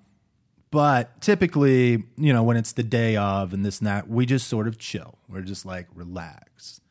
but 0.72 1.22
typically, 1.22 2.04
you 2.18 2.34
know, 2.34 2.42
when 2.42 2.58
it's 2.58 2.72
the 2.72 2.82
day 2.82 3.16
of 3.16 3.54
and 3.54 3.64
this 3.64 3.78
and 3.78 3.86
that, 3.86 4.10
we 4.10 4.26
just 4.26 4.48
sort 4.48 4.68
of 4.68 4.80
chill. 4.80 5.20
We're 5.30 5.42
just 5.42 5.68
like 5.68 5.86
relax, 5.94 6.82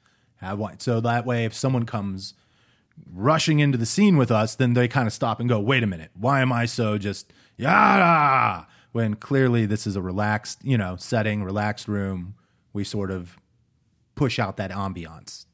have 0.43 0.59
wine. 0.59 0.79
So 0.81 1.01
that 1.01 1.25
way, 1.25 1.45
if 1.45 1.55
someone 1.55 1.87
comes 1.87 2.35
rushing 3.13 3.59
into 3.61 3.79
the 3.79 3.87
scene 3.87 4.17
with 4.17 4.31
us, 4.31 4.55
then 4.55 4.75
they 4.75 4.89
kind 4.89 5.07
of 5.07 5.13
stop 5.13 5.41
and 5.41 5.49
go, 5.49 5.59
"Wait 5.61 5.83
a 5.83 5.87
minute, 5.87 6.11
why 6.15 6.41
am 6.41 6.53
I 6.53 6.67
so 6.67 6.99
just 6.99 7.33
yeah?" 7.57 8.65
When 8.93 9.15
clearly 9.15 9.65
this 9.65 9.87
is 9.87 9.97
a 9.97 10.03
relaxed, 10.03 10.63
you 10.63 10.77
know, 10.77 10.97
setting, 10.97 11.43
relaxed 11.43 11.89
room. 11.89 12.35
We 12.75 12.85
sort 12.85 13.11
of 13.11 13.39
push 14.15 14.39
out 14.39 14.59
that 14.59 14.71
ambiance. 14.71 15.47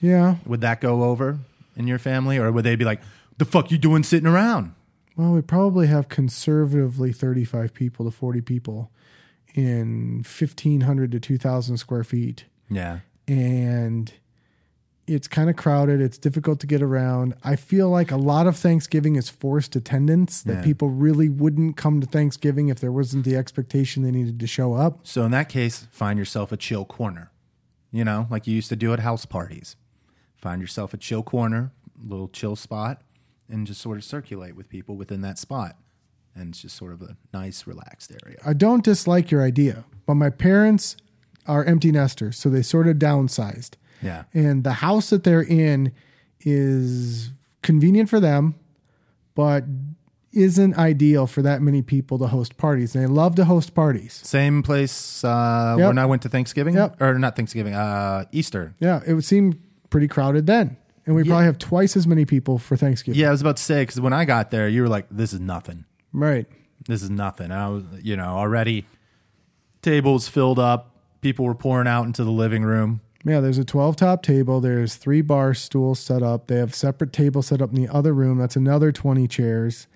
Yeah. 0.00 0.36
Would 0.44 0.60
that 0.60 0.80
go 0.80 1.04
over 1.04 1.38
in 1.76 1.86
your 1.86 1.98
family, 1.98 2.36
or 2.36 2.52
would 2.52 2.64
they 2.64 2.76
be 2.76 2.84
like, 2.84 3.00
"The 3.38 3.46
fuck 3.46 3.70
you 3.70 3.78
doing 3.78 4.02
sitting 4.02 4.26
around?" 4.26 4.74
Well, 5.16 5.32
we 5.32 5.42
probably 5.42 5.86
have 5.86 6.08
conservatively 6.08 7.12
35 7.12 7.74
people 7.74 8.04
to 8.04 8.10
40 8.10 8.40
people 8.40 8.90
in 9.54 10.22
1,500 10.22 11.12
to 11.12 11.20
2,000 11.20 11.76
square 11.78 12.04
feet. 12.04 12.44
Yeah. 12.70 13.00
And 13.30 14.12
it's 15.06 15.28
kind 15.28 15.48
of 15.50 15.56
crowded. 15.56 16.00
It's 16.00 16.18
difficult 16.18 16.60
to 16.60 16.66
get 16.66 16.82
around. 16.82 17.34
I 17.42 17.56
feel 17.56 17.88
like 17.88 18.10
a 18.10 18.16
lot 18.16 18.46
of 18.46 18.56
Thanksgiving 18.56 19.16
is 19.16 19.28
forced 19.28 19.74
attendance, 19.76 20.42
that 20.42 20.56
Yeah. 20.58 20.62
people 20.62 20.90
really 20.90 21.28
wouldn't 21.28 21.76
come 21.76 22.00
to 22.00 22.06
Thanksgiving 22.06 22.68
if 22.68 22.80
there 22.80 22.92
wasn't 22.92 23.24
the 23.24 23.36
expectation 23.36 24.02
they 24.02 24.10
needed 24.10 24.38
to 24.40 24.46
show 24.46 24.74
up. 24.74 25.00
So 25.04 25.24
in 25.24 25.30
that 25.32 25.48
case, 25.48 25.86
find 25.90 26.18
yourself 26.18 26.52
a 26.52 26.56
chill 26.56 26.84
corner. 26.84 27.30
You 27.92 28.04
know, 28.04 28.26
like 28.30 28.46
you 28.46 28.54
used 28.54 28.68
to 28.68 28.76
do 28.76 28.92
at 28.92 29.00
house 29.00 29.26
parties. 29.26 29.74
Find 30.36 30.60
yourself 30.60 30.94
a 30.94 30.96
chill 30.96 31.22
corner, 31.24 31.72
a 32.02 32.08
little 32.08 32.28
chill 32.28 32.54
spot, 32.56 33.02
and 33.48 33.66
just 33.66 33.80
sort 33.80 33.98
of 33.98 34.04
circulate 34.04 34.54
with 34.54 34.68
people 34.68 34.96
within 34.96 35.22
that 35.22 35.38
spot. 35.38 35.76
And 36.36 36.50
it's 36.50 36.62
just 36.62 36.76
sort 36.76 36.92
of 36.92 37.02
a 37.02 37.16
nice, 37.34 37.66
relaxed 37.66 38.12
area. 38.24 38.38
I 38.46 38.52
don't 38.52 38.84
dislike 38.84 39.30
your 39.32 39.42
idea, 39.42 39.84
but 40.06 40.14
my 40.14 40.30
parents 40.30 40.96
are 41.46 41.64
empty 41.64 41.90
nesters, 41.92 42.36
so 42.38 42.48
they 42.50 42.62
sort 42.62 42.86
of 42.88 42.96
downsized. 42.96 43.70
Yeah. 44.02 44.24
and 44.32 44.64
the 44.64 44.72
house 44.72 45.10
that 45.10 45.24
they're 45.24 45.42
in 45.42 45.92
is 46.40 47.32
convenient 47.62 48.08
for 48.08 48.18
them, 48.18 48.54
but 49.34 49.64
isn't 50.32 50.74
ideal 50.78 51.26
for 51.26 51.42
that 51.42 51.60
many 51.60 51.82
people 51.82 52.18
to 52.18 52.26
host 52.28 52.56
parties. 52.56 52.94
And 52.94 53.04
they 53.04 53.08
love 53.08 53.34
to 53.34 53.44
host 53.44 53.74
parties. 53.74 54.14
Same 54.24 54.62
place 54.62 55.22
uh, 55.24 55.74
Yep. 55.78 55.86
when 55.88 55.98
I 55.98 56.06
went 56.06 56.22
to 56.22 56.28
Thanksgiving, 56.30 56.76
Yep. 56.76 57.02
or 57.02 57.18
not 57.18 57.36
Thanksgiving, 57.36 57.74
uh, 57.74 58.24
Easter. 58.32 58.74
Yeah, 58.78 59.00
it 59.06 59.12
would 59.12 59.24
seem 59.24 59.60
pretty 59.90 60.08
crowded 60.08 60.46
then. 60.46 60.76
And 61.04 61.14
we 61.16 61.24
probably 61.24 61.44
have 61.46 61.58
twice 61.58 61.96
as 61.96 62.06
many 62.06 62.24
people 62.24 62.58
for 62.58 62.76
Thanksgiving. 62.76 63.20
Yeah, 63.20 63.28
I 63.28 63.32
was 63.32 63.40
about 63.42 63.56
to 63.56 63.62
say 63.62 63.82
because 63.82 64.00
when 64.00 64.12
I 64.12 64.24
got 64.24 64.50
there, 64.50 64.68
you 64.68 64.82
were 64.82 64.88
like, 64.88 65.06
"This 65.10 65.32
is 65.32 65.40
nothing. 65.40 65.84
Right. 66.12 66.46
This 66.86 67.02
is 67.02 67.10
nothing." 67.10 67.50
I 67.50 67.68
was, 67.68 67.84
you 68.00 68.16
know, 68.16 68.28
already 68.28 68.86
tables 69.82 70.28
filled 70.28 70.58
up. 70.58 70.94
People 71.20 71.44
were 71.44 71.54
pouring 71.54 71.86
out 71.86 72.06
into 72.06 72.24
the 72.24 72.30
living 72.30 72.62
room. 72.62 73.00
Yeah, 73.24 73.40
there's 73.40 73.58
a 73.58 73.64
12 73.64 73.96
top 73.96 74.22
table. 74.22 74.60
There's 74.60 74.96
three 74.96 75.20
bar 75.20 75.52
stools 75.52 75.98
set 75.98 76.22
up. 76.22 76.46
They 76.46 76.56
have 76.56 76.74
separate 76.74 77.12
tables 77.12 77.48
set 77.48 77.60
up 77.60 77.70
in 77.70 77.76
the 77.76 77.88
other 77.88 78.14
room. 78.14 78.38
That's 78.38 78.56
another 78.56 78.92
20 78.92 79.28
chairs. 79.28 79.86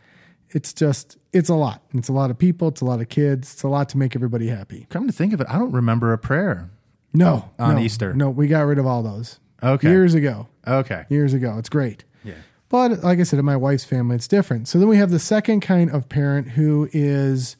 It's 0.50 0.72
just, 0.72 1.16
it's 1.32 1.48
a 1.48 1.54
lot. 1.54 1.82
It's 1.94 2.08
a 2.08 2.12
lot 2.12 2.30
of 2.30 2.38
people. 2.38 2.68
It's 2.68 2.82
a 2.82 2.84
lot 2.84 3.00
of 3.00 3.08
kids. 3.08 3.54
It's 3.54 3.62
a 3.62 3.68
lot 3.68 3.88
to 3.90 3.98
make 3.98 4.14
everybody 4.14 4.48
happy. 4.48 4.86
Come 4.90 5.06
to 5.06 5.12
think 5.12 5.32
of 5.32 5.40
it, 5.40 5.46
I 5.48 5.58
don't 5.58 5.72
remember 5.72 6.12
a 6.12 6.18
prayer. 6.18 6.70
No. 7.14 7.50
On 7.58 7.76
no, 7.76 7.80
Easter. 7.80 8.12
No, 8.12 8.28
we 8.28 8.46
got 8.46 8.62
rid 8.62 8.78
of 8.78 8.86
all 8.86 9.02
those. 9.02 9.40
Okay. 9.62 9.88
Years 9.88 10.14
ago. 10.14 10.48
Okay. 10.66 11.04
years 11.08 11.32
ago. 11.32 11.56
It's 11.58 11.70
great. 11.70 12.04
Yeah. 12.24 12.34
But 12.68 13.02
like 13.02 13.20
I 13.20 13.22
said, 13.22 13.38
in 13.38 13.44
my 13.44 13.56
wife's 13.56 13.84
family, 13.84 14.16
it's 14.16 14.28
different. 14.28 14.68
So 14.68 14.78
then 14.78 14.88
we 14.88 14.98
have 14.98 15.10
the 15.10 15.18
second 15.18 15.60
kind 15.60 15.90
of 15.90 16.08
parent 16.08 16.50
who 16.50 16.88
is, 16.92 17.56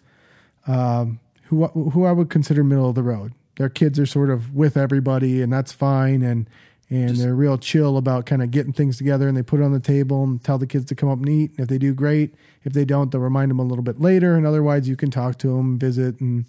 um, 0.67 1.21
who 1.45 1.67
who 1.67 2.05
I 2.05 2.13
would 2.13 2.31
consider 2.31 2.65
middle 2.65 2.89
of 2.89 2.95
the 2.95 3.03
road. 3.03 3.33
Their 3.57 3.69
kids 3.69 3.99
are 3.99 4.07
sort 4.07 4.31
of 4.31 4.55
with 4.55 4.77
everybody, 4.77 5.43
and 5.43 5.53
that's 5.53 5.73
fine, 5.73 6.23
and 6.23 6.49
and 6.91 7.17
they're 7.17 7.35
real 7.35 7.57
chill 7.59 7.97
about 7.97 8.27
kind 8.27 8.43
of 8.43 8.51
getting 8.51 8.73
things 8.73 8.99
together, 8.99 9.27
and 9.27 9.37
they 9.37 9.43
put 9.43 9.61
it 9.61 9.65
on 9.65 9.73
the 9.73 9.81
table 9.81 10.23
and 10.23 10.43
tell 10.45 10.59
the 10.59 10.67
kids 10.67 10.85
to 10.87 10.95
come 10.95 11.09
up 11.09 11.19
and 11.19 11.29
eat. 11.29 11.51
And 11.53 11.61
if 11.61 11.69
they 11.69 11.79
do, 11.79 11.95
great. 11.95 12.35
If 12.63 12.73
they 12.73 12.85
don't, 12.85 13.11
they'll 13.11 13.21
remind 13.21 13.51
them 13.51 13.59
a 13.59 13.65
little 13.65 13.83
bit 13.83 14.01
later, 14.01 14.37
and 14.37 14.47
otherwise, 14.47 14.89
you 14.89 14.97
can 14.97 15.11
talk 15.11 15.39
to 15.39 15.49
them, 15.49 15.79
visit, 15.79 16.21
and 16.21 16.45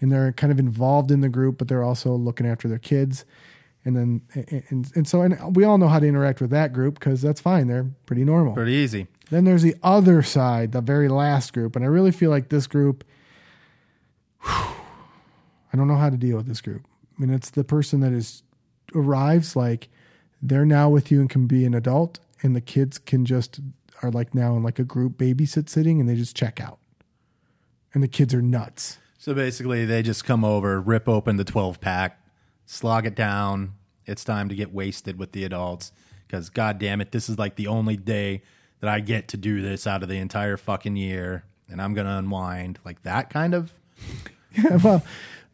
and 0.00 0.10
they're 0.10 0.32
kind 0.32 0.52
of 0.52 0.58
involved 0.58 1.10
in 1.10 1.20
the 1.20 1.28
group, 1.28 1.58
but 1.58 1.68
they're 1.68 1.84
also 1.84 2.12
looking 2.12 2.46
after 2.46 2.68
their 2.68 2.78
kids 2.78 3.24
and 3.84 3.96
then 3.96 4.20
and, 4.70 4.90
and 4.94 5.06
so 5.06 5.20
and 5.22 5.54
we 5.54 5.64
all 5.64 5.78
know 5.78 5.88
how 5.88 5.98
to 5.98 6.06
interact 6.06 6.40
with 6.40 6.50
that 6.50 6.72
group 6.72 6.98
because 6.98 7.20
that's 7.20 7.40
fine 7.40 7.66
they're 7.66 7.86
pretty 8.06 8.24
normal 8.24 8.54
Pretty 8.54 8.72
easy. 8.72 9.06
then 9.30 9.44
there's 9.44 9.62
the 9.62 9.76
other 9.82 10.22
side 10.22 10.72
the 10.72 10.80
very 10.80 11.08
last 11.08 11.52
group 11.52 11.76
and 11.76 11.84
i 11.84 11.88
really 11.88 12.10
feel 12.12 12.30
like 12.30 12.48
this 12.48 12.66
group 12.66 13.04
i 15.74 15.76
don't 15.76 15.88
know 15.88 15.96
how 15.96 16.08
to 16.08 16.16
deal 16.16 16.38
with 16.38 16.46
this 16.46 16.62
group 16.62 16.86
i 16.86 17.20
mean 17.20 17.34
it's 17.34 17.50
the 17.50 17.64
person 17.64 18.00
that 18.00 18.12
is 18.12 18.42
arrives 18.94 19.54
like 19.54 19.88
they're 20.40 20.64
now 20.64 20.88
with 20.88 21.10
you 21.10 21.20
and 21.20 21.28
can 21.28 21.46
be 21.46 21.66
an 21.66 21.74
adult 21.74 22.18
and 22.42 22.56
the 22.56 22.60
kids 22.62 22.98
can 22.98 23.24
just 23.26 23.60
are 24.02 24.10
like 24.10 24.34
now 24.34 24.56
in 24.56 24.62
like 24.62 24.78
a 24.78 24.84
group 24.84 25.18
babysit 25.18 25.68
sitting 25.68 26.00
and 26.00 26.08
they 26.08 26.14
just 26.14 26.36
check 26.36 26.60
out 26.60 26.78
and 27.92 28.02
the 28.02 28.08
kids 28.08 28.32
are 28.32 28.42
nuts 28.42 28.98
So 29.18 29.32
basically, 29.34 29.86
they 29.86 30.02
just 30.02 30.24
come 30.26 30.44
over, 30.44 30.78
rip 30.80 31.08
open 31.08 31.36
the 31.38 31.44
12 31.44 31.80
pack, 31.80 32.20
slog 32.66 33.06
it 33.06 33.14
down. 33.14 33.72
It's 34.04 34.22
time 34.22 34.50
to 34.50 34.54
get 34.54 34.74
wasted 34.74 35.18
with 35.18 35.32
the 35.32 35.44
adults 35.44 35.92
because, 36.26 36.50
god 36.50 36.78
damn 36.78 37.00
it, 37.00 37.10
this 37.10 37.30
is 37.30 37.38
like 37.38 37.56
the 37.56 37.68
only 37.68 37.96
day 37.96 38.42
that 38.80 38.90
I 38.90 39.00
get 39.00 39.28
to 39.28 39.38
do 39.38 39.62
this 39.62 39.86
out 39.86 40.02
of 40.02 40.10
the 40.10 40.18
entire 40.18 40.58
fucking 40.58 40.96
year 40.96 41.44
and 41.70 41.80
I'm 41.80 41.94
going 41.94 42.06
to 42.06 42.12
unwind. 42.12 42.80
Like 42.84 43.02
that 43.04 43.30
kind 43.30 43.54
of. 43.54 43.72
Yeah, 44.56 44.76
well, 44.76 45.02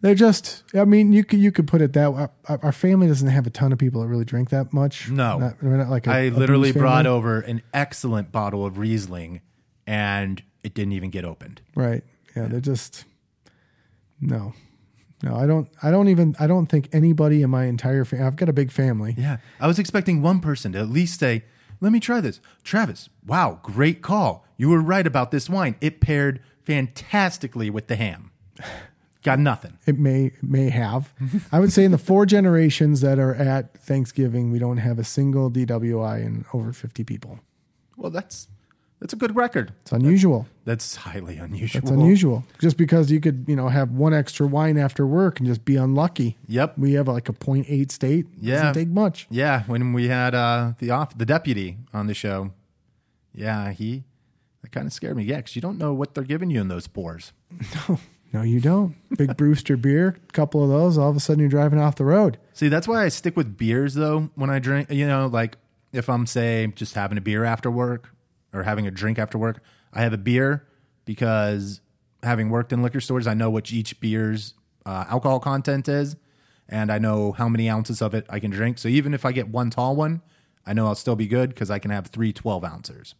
they're 0.00 0.14
just. 0.14 0.62
I 0.74 0.84
mean, 0.84 1.12
you 1.12 1.24
could 1.24 1.38
you 1.40 1.52
could 1.52 1.66
put 1.66 1.80
it 1.82 1.92
that 1.92 2.14
way. 2.14 2.28
Our, 2.46 2.60
our 2.62 2.72
family 2.72 3.06
doesn't 3.06 3.28
have 3.28 3.46
a 3.46 3.50
ton 3.50 3.72
of 3.72 3.78
people 3.78 4.00
that 4.02 4.08
really 4.08 4.24
drink 4.24 4.50
that 4.50 4.72
much. 4.72 5.10
No. 5.10 5.38
Not- 5.38 5.62
we're 5.62 5.76
not 5.76 5.88
like 5.90 6.06
a- 6.06 6.10
I 6.10 6.18
a 6.20 6.30
literally 6.30 6.72
brought 6.72 7.04
family. 7.04 7.10
over 7.16 7.40
an 7.40 7.62
excellent 7.74 8.32
bottle 8.32 8.64
of 8.64 8.78
Riesling 8.78 9.40
and 9.86 10.42
it 10.62 10.74
didn't 10.74 10.92
even 10.92 11.10
get 11.10 11.24
opened. 11.24 11.60
Right. 11.74 12.02
Yeah, 12.36 12.46
they're 12.46 12.60
just 12.60 13.04
no. 14.20 14.54
No, 15.22 15.36
I 15.36 15.46
don't 15.46 15.68
I 15.82 15.90
don't 15.90 16.08
even 16.08 16.34
I 16.40 16.46
don't 16.46 16.66
think 16.66 16.88
anybody 16.92 17.42
in 17.42 17.50
my 17.50 17.64
entire 17.64 18.04
family 18.04 18.24
I've 18.26 18.36
got 18.36 18.48
a 18.48 18.52
big 18.54 18.70
family. 18.72 19.14
Yeah. 19.18 19.36
I 19.60 19.66
was 19.66 19.78
expecting 19.78 20.22
one 20.22 20.40
person 20.40 20.72
to 20.72 20.78
at 20.78 20.88
least 20.88 21.20
say, 21.20 21.44
let 21.80 21.92
me 21.92 22.00
try 22.00 22.20
this. 22.20 22.40
Travis, 22.62 23.08
wow, 23.26 23.58
great 23.62 24.00
call. 24.02 24.46
You 24.56 24.68
were 24.70 24.80
right 24.80 25.06
about 25.06 25.30
this 25.30 25.48
wine. 25.50 25.76
It 25.80 26.00
paired 26.00 26.40
fantastically 26.64 27.68
with 27.70 27.86
the 27.88 27.96
ham. 27.96 28.30
Got 29.22 29.38
nothing. 29.38 29.78
It 29.86 29.98
may 29.98 30.26
it 30.26 30.42
may 30.42 30.70
have. 30.70 31.12
I 31.52 31.60
would 31.60 31.72
say 31.72 31.84
in 31.84 31.90
the 31.90 31.98
four 31.98 32.24
generations 32.26 33.00
that 33.02 33.18
are 33.18 33.34
at 33.34 33.74
Thanksgiving, 33.78 34.50
we 34.50 34.58
don't 34.58 34.78
have 34.78 34.98
a 34.98 35.04
single 35.04 35.50
DWI 35.50 36.24
in 36.24 36.44
over 36.54 36.72
50 36.72 37.04
people. 37.04 37.40
Well, 37.96 38.10
that's 38.10 38.48
that's 39.00 39.12
a 39.14 39.16
good 39.16 39.34
record. 39.34 39.72
It's 39.82 39.92
unusual. 39.92 40.46
That's 40.66 40.94
highly 40.96 41.38
unusual. 41.38 41.80
It's 41.82 41.90
unusual. 41.90 42.44
Just 42.58 42.76
because 42.76 43.10
you 43.10 43.18
could, 43.18 43.46
you 43.48 43.56
know, 43.56 43.68
have 43.68 43.90
one 43.92 44.12
extra 44.12 44.46
wine 44.46 44.76
after 44.76 45.06
work 45.06 45.38
and 45.38 45.46
just 45.46 45.64
be 45.64 45.76
unlucky. 45.76 46.36
Yep. 46.48 46.76
We 46.76 46.92
have 46.94 47.08
like 47.08 47.28
a 47.30 47.32
0.8 47.32 47.90
state. 47.90 48.26
Yeah. 48.40 48.56
Doesn't 48.56 48.74
take 48.74 48.88
much. 48.88 49.26
Yeah, 49.30 49.62
when 49.64 49.94
we 49.94 50.08
had 50.08 50.34
uh, 50.34 50.74
the 50.78 50.90
off 50.90 51.16
the 51.16 51.24
deputy 51.24 51.78
on 51.94 52.08
the 52.08 52.14
show, 52.14 52.52
yeah, 53.34 53.72
he 53.72 54.04
that 54.62 54.72
kind 54.72 54.86
of 54.86 54.92
scared 54.92 55.16
me. 55.16 55.24
Yeah, 55.24 55.36
because 55.36 55.56
you 55.56 55.62
don't 55.62 55.78
know 55.78 55.94
what 55.94 56.14
they're 56.14 56.22
giving 56.24 56.50
you 56.50 56.60
in 56.60 56.68
those 56.68 56.86
pours. 56.86 57.32
No, 57.88 57.98
you 58.32 58.60
don't. 58.60 58.94
Big 59.16 59.36
Brewster 59.36 59.76
beer, 59.76 60.16
a 60.28 60.32
couple 60.32 60.62
of 60.62 60.68
those, 60.68 60.96
all 60.96 61.10
of 61.10 61.16
a 61.16 61.20
sudden 61.20 61.40
you're 61.40 61.48
driving 61.48 61.80
off 61.80 61.96
the 61.96 62.04
road. 62.04 62.38
See, 62.52 62.68
that's 62.68 62.86
why 62.86 63.04
I 63.04 63.08
stick 63.08 63.36
with 63.36 63.56
beers 63.56 63.94
though 63.94 64.30
when 64.34 64.50
I 64.50 64.58
drink. 64.58 64.90
You 64.90 65.06
know, 65.06 65.26
like 65.26 65.56
if 65.92 66.08
I'm 66.08 66.26
say 66.26 66.68
just 66.74 66.94
having 66.94 67.18
a 67.18 67.20
beer 67.20 67.44
after 67.44 67.70
work 67.70 68.14
or 68.52 68.62
having 68.62 68.86
a 68.86 68.90
drink 68.90 69.18
after 69.18 69.36
work, 69.36 69.62
I 69.92 70.02
have 70.02 70.12
a 70.12 70.18
beer 70.18 70.66
because 71.04 71.80
having 72.22 72.50
worked 72.50 72.72
in 72.72 72.82
liquor 72.82 73.00
stores, 73.00 73.26
I 73.26 73.34
know 73.34 73.50
what 73.50 73.72
each 73.72 73.98
beer's 74.00 74.54
uh, 74.86 75.04
alcohol 75.08 75.40
content 75.40 75.88
is, 75.88 76.16
and 76.68 76.92
I 76.92 76.98
know 76.98 77.32
how 77.32 77.48
many 77.48 77.68
ounces 77.68 78.00
of 78.00 78.14
it 78.14 78.26
I 78.30 78.38
can 78.38 78.50
drink. 78.50 78.78
So 78.78 78.88
even 78.88 79.12
if 79.12 79.24
I 79.24 79.32
get 79.32 79.48
one 79.48 79.70
tall 79.70 79.96
one, 79.96 80.22
I 80.64 80.72
know 80.72 80.86
I'll 80.86 80.94
still 80.94 81.16
be 81.16 81.26
good 81.26 81.50
because 81.50 81.70
I 81.70 81.78
can 81.78 81.90
have 81.90 82.06
three 82.06 82.32
12 82.32 82.64
ounces. 82.64 83.14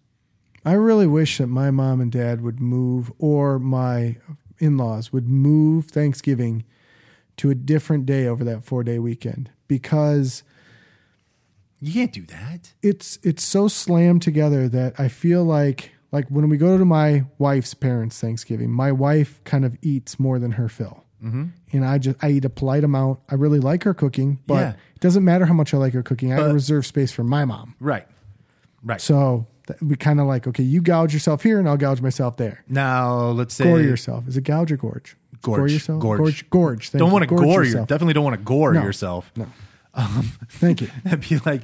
I 0.64 0.73
really 0.73 1.07
wish 1.07 1.38
that 1.38 1.46
my 1.46 1.70
mom 1.70 2.01
and 2.01 2.12
dad 2.12 2.42
would 2.42 2.61
move, 2.61 3.11
or 3.18 3.59
my 3.59 4.16
in 4.61 4.77
laws 4.77 5.12
would 5.12 5.29
move 5.29 5.87
Thanksgiving 5.87 6.64
to 7.38 7.51
a 7.51 7.55
different 7.55 8.07
day 8.07 8.27
over 8.27 8.44
that 8.44 8.64
four 8.64 8.85
day 8.85 8.99
weekend 8.99 9.51
because 9.66 10.42
You 11.81 11.92
can't 11.92 12.12
do 12.12 12.23
that. 12.27 12.75
it's 12.83 13.18
it's 13.23 13.42
so 13.42 13.66
slammed 13.68 14.23
together 14.23 14.68
that 14.68 14.99
I 15.01 15.09
feel 15.09 15.42
like 15.44 15.92
like 16.12 16.29
when 16.29 16.49
we 16.49 16.57
go 16.57 16.77
to 16.77 16.85
my 16.85 17.25
wife's 17.38 17.73
parents' 17.73 18.20
Thanksgiving, 18.20 18.70
my 18.70 18.90
wife 18.92 19.40
kind 19.44 19.64
of 19.64 19.77
eats 19.81 20.18
more 20.18 20.38
than 20.40 20.53
her 20.53 20.68
fill, 20.68 21.05
mm-hmm. 21.25 21.44
and 21.73 21.85
I 21.85 21.99
just 21.99 22.23
I 22.23 22.31
eat 22.31 22.44
a 22.44 22.51
polite 22.51 22.83
amount. 22.85 23.20
I 23.31 23.37
really 23.37 23.61
like 23.61 23.85
her 23.85 23.94
cooking, 23.94 24.40
but 24.46 24.55
Yeah. 24.55 24.70
it 24.94 25.01
doesn't 25.01 25.25
matter 25.25 25.46
how 25.46 25.55
much 25.55 25.73
I 25.73 25.77
like 25.79 25.94
her 25.94 26.03
cooking. 26.03 26.33
I 26.33 26.51
reserve 26.51 26.85
space 26.85 27.12
for 27.12 27.23
my 27.25 27.44
mom, 27.44 27.77
Right. 27.81 28.07
Right. 28.83 29.01
so 29.01 29.46
we 29.80 29.96
kind 29.96 30.20
of 30.20 30.26
like 30.26 30.46
okay, 30.46 30.62
you 30.62 30.80
gouge 30.80 31.12
yourself 31.14 31.42
here, 31.42 31.59
and 31.59 31.68
I'll 31.68 31.76
gouge 31.76 32.00
myself 32.00 32.37
there. 32.37 32.64
now 32.68 33.28
let's 33.28 33.54
say 33.54 33.64
Gore 33.64 33.80
yourself. 33.80 34.26
Is 34.28 34.37
it 34.37 34.42
gouge 34.44 34.72
or 34.72 34.76
gorge? 34.76 35.16
Gorge. 35.42 35.56
Gore 35.59 35.68
yourself. 35.68 36.02
Gorge. 36.02 36.18
Gorge. 36.20 36.50
Gorge. 36.50 36.90
Don't 36.92 37.11
want 37.12 37.22
to 37.22 37.26
gore 37.35 37.62
you. 37.62 37.68
yourself. 37.70 37.88
Definitely 37.88 38.14
don't 38.14 38.24
want 38.24 38.37
to 38.38 38.44
gore 38.44 38.72
No. 38.74 38.83
yourself. 38.83 39.33
No. 39.37 39.46
Thank 40.50 40.80
you. 40.83 40.88
That'd 41.04 41.28
be 41.28 41.38
like 41.38 41.62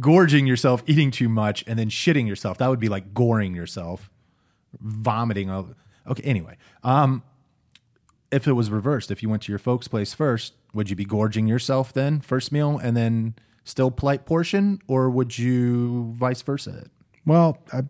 gorging 0.00 0.46
yourself, 0.46 0.82
eating 0.86 1.10
too 1.10 1.28
much, 1.28 1.62
and 1.66 1.78
then 1.78 1.88
shitting 1.88 2.26
yourself. 2.26 2.58
That 2.58 2.68
would 2.68 2.80
be 2.80 2.88
like 2.88 3.14
goring 3.14 3.54
yourself, 3.54 4.10
vomiting. 4.80 5.50
Okay, 5.50 6.22
anyway. 6.24 6.56
Um, 6.82 7.22
if 8.30 8.48
it 8.48 8.52
was 8.54 8.70
reversed, 8.70 9.10
if 9.10 9.22
you 9.22 9.28
went 9.28 9.42
to 9.42 9.52
your 9.52 9.58
folks' 9.58 9.88
place 9.88 10.14
first, 10.14 10.54
would 10.74 10.88
you 10.90 10.96
be 10.96 11.04
gorging 11.04 11.46
yourself 11.46 11.92
then, 11.92 12.20
first 12.20 12.50
meal, 12.50 12.78
and 12.78 12.96
then 12.96 13.34
still 13.64 13.90
polite 13.90 14.24
portion, 14.26 14.80
or 14.88 15.08
would 15.10 15.38
you 15.38 16.12
vice 16.16 16.42
versa? 16.42 16.86
Well, 17.24 17.58
I, 17.72 17.82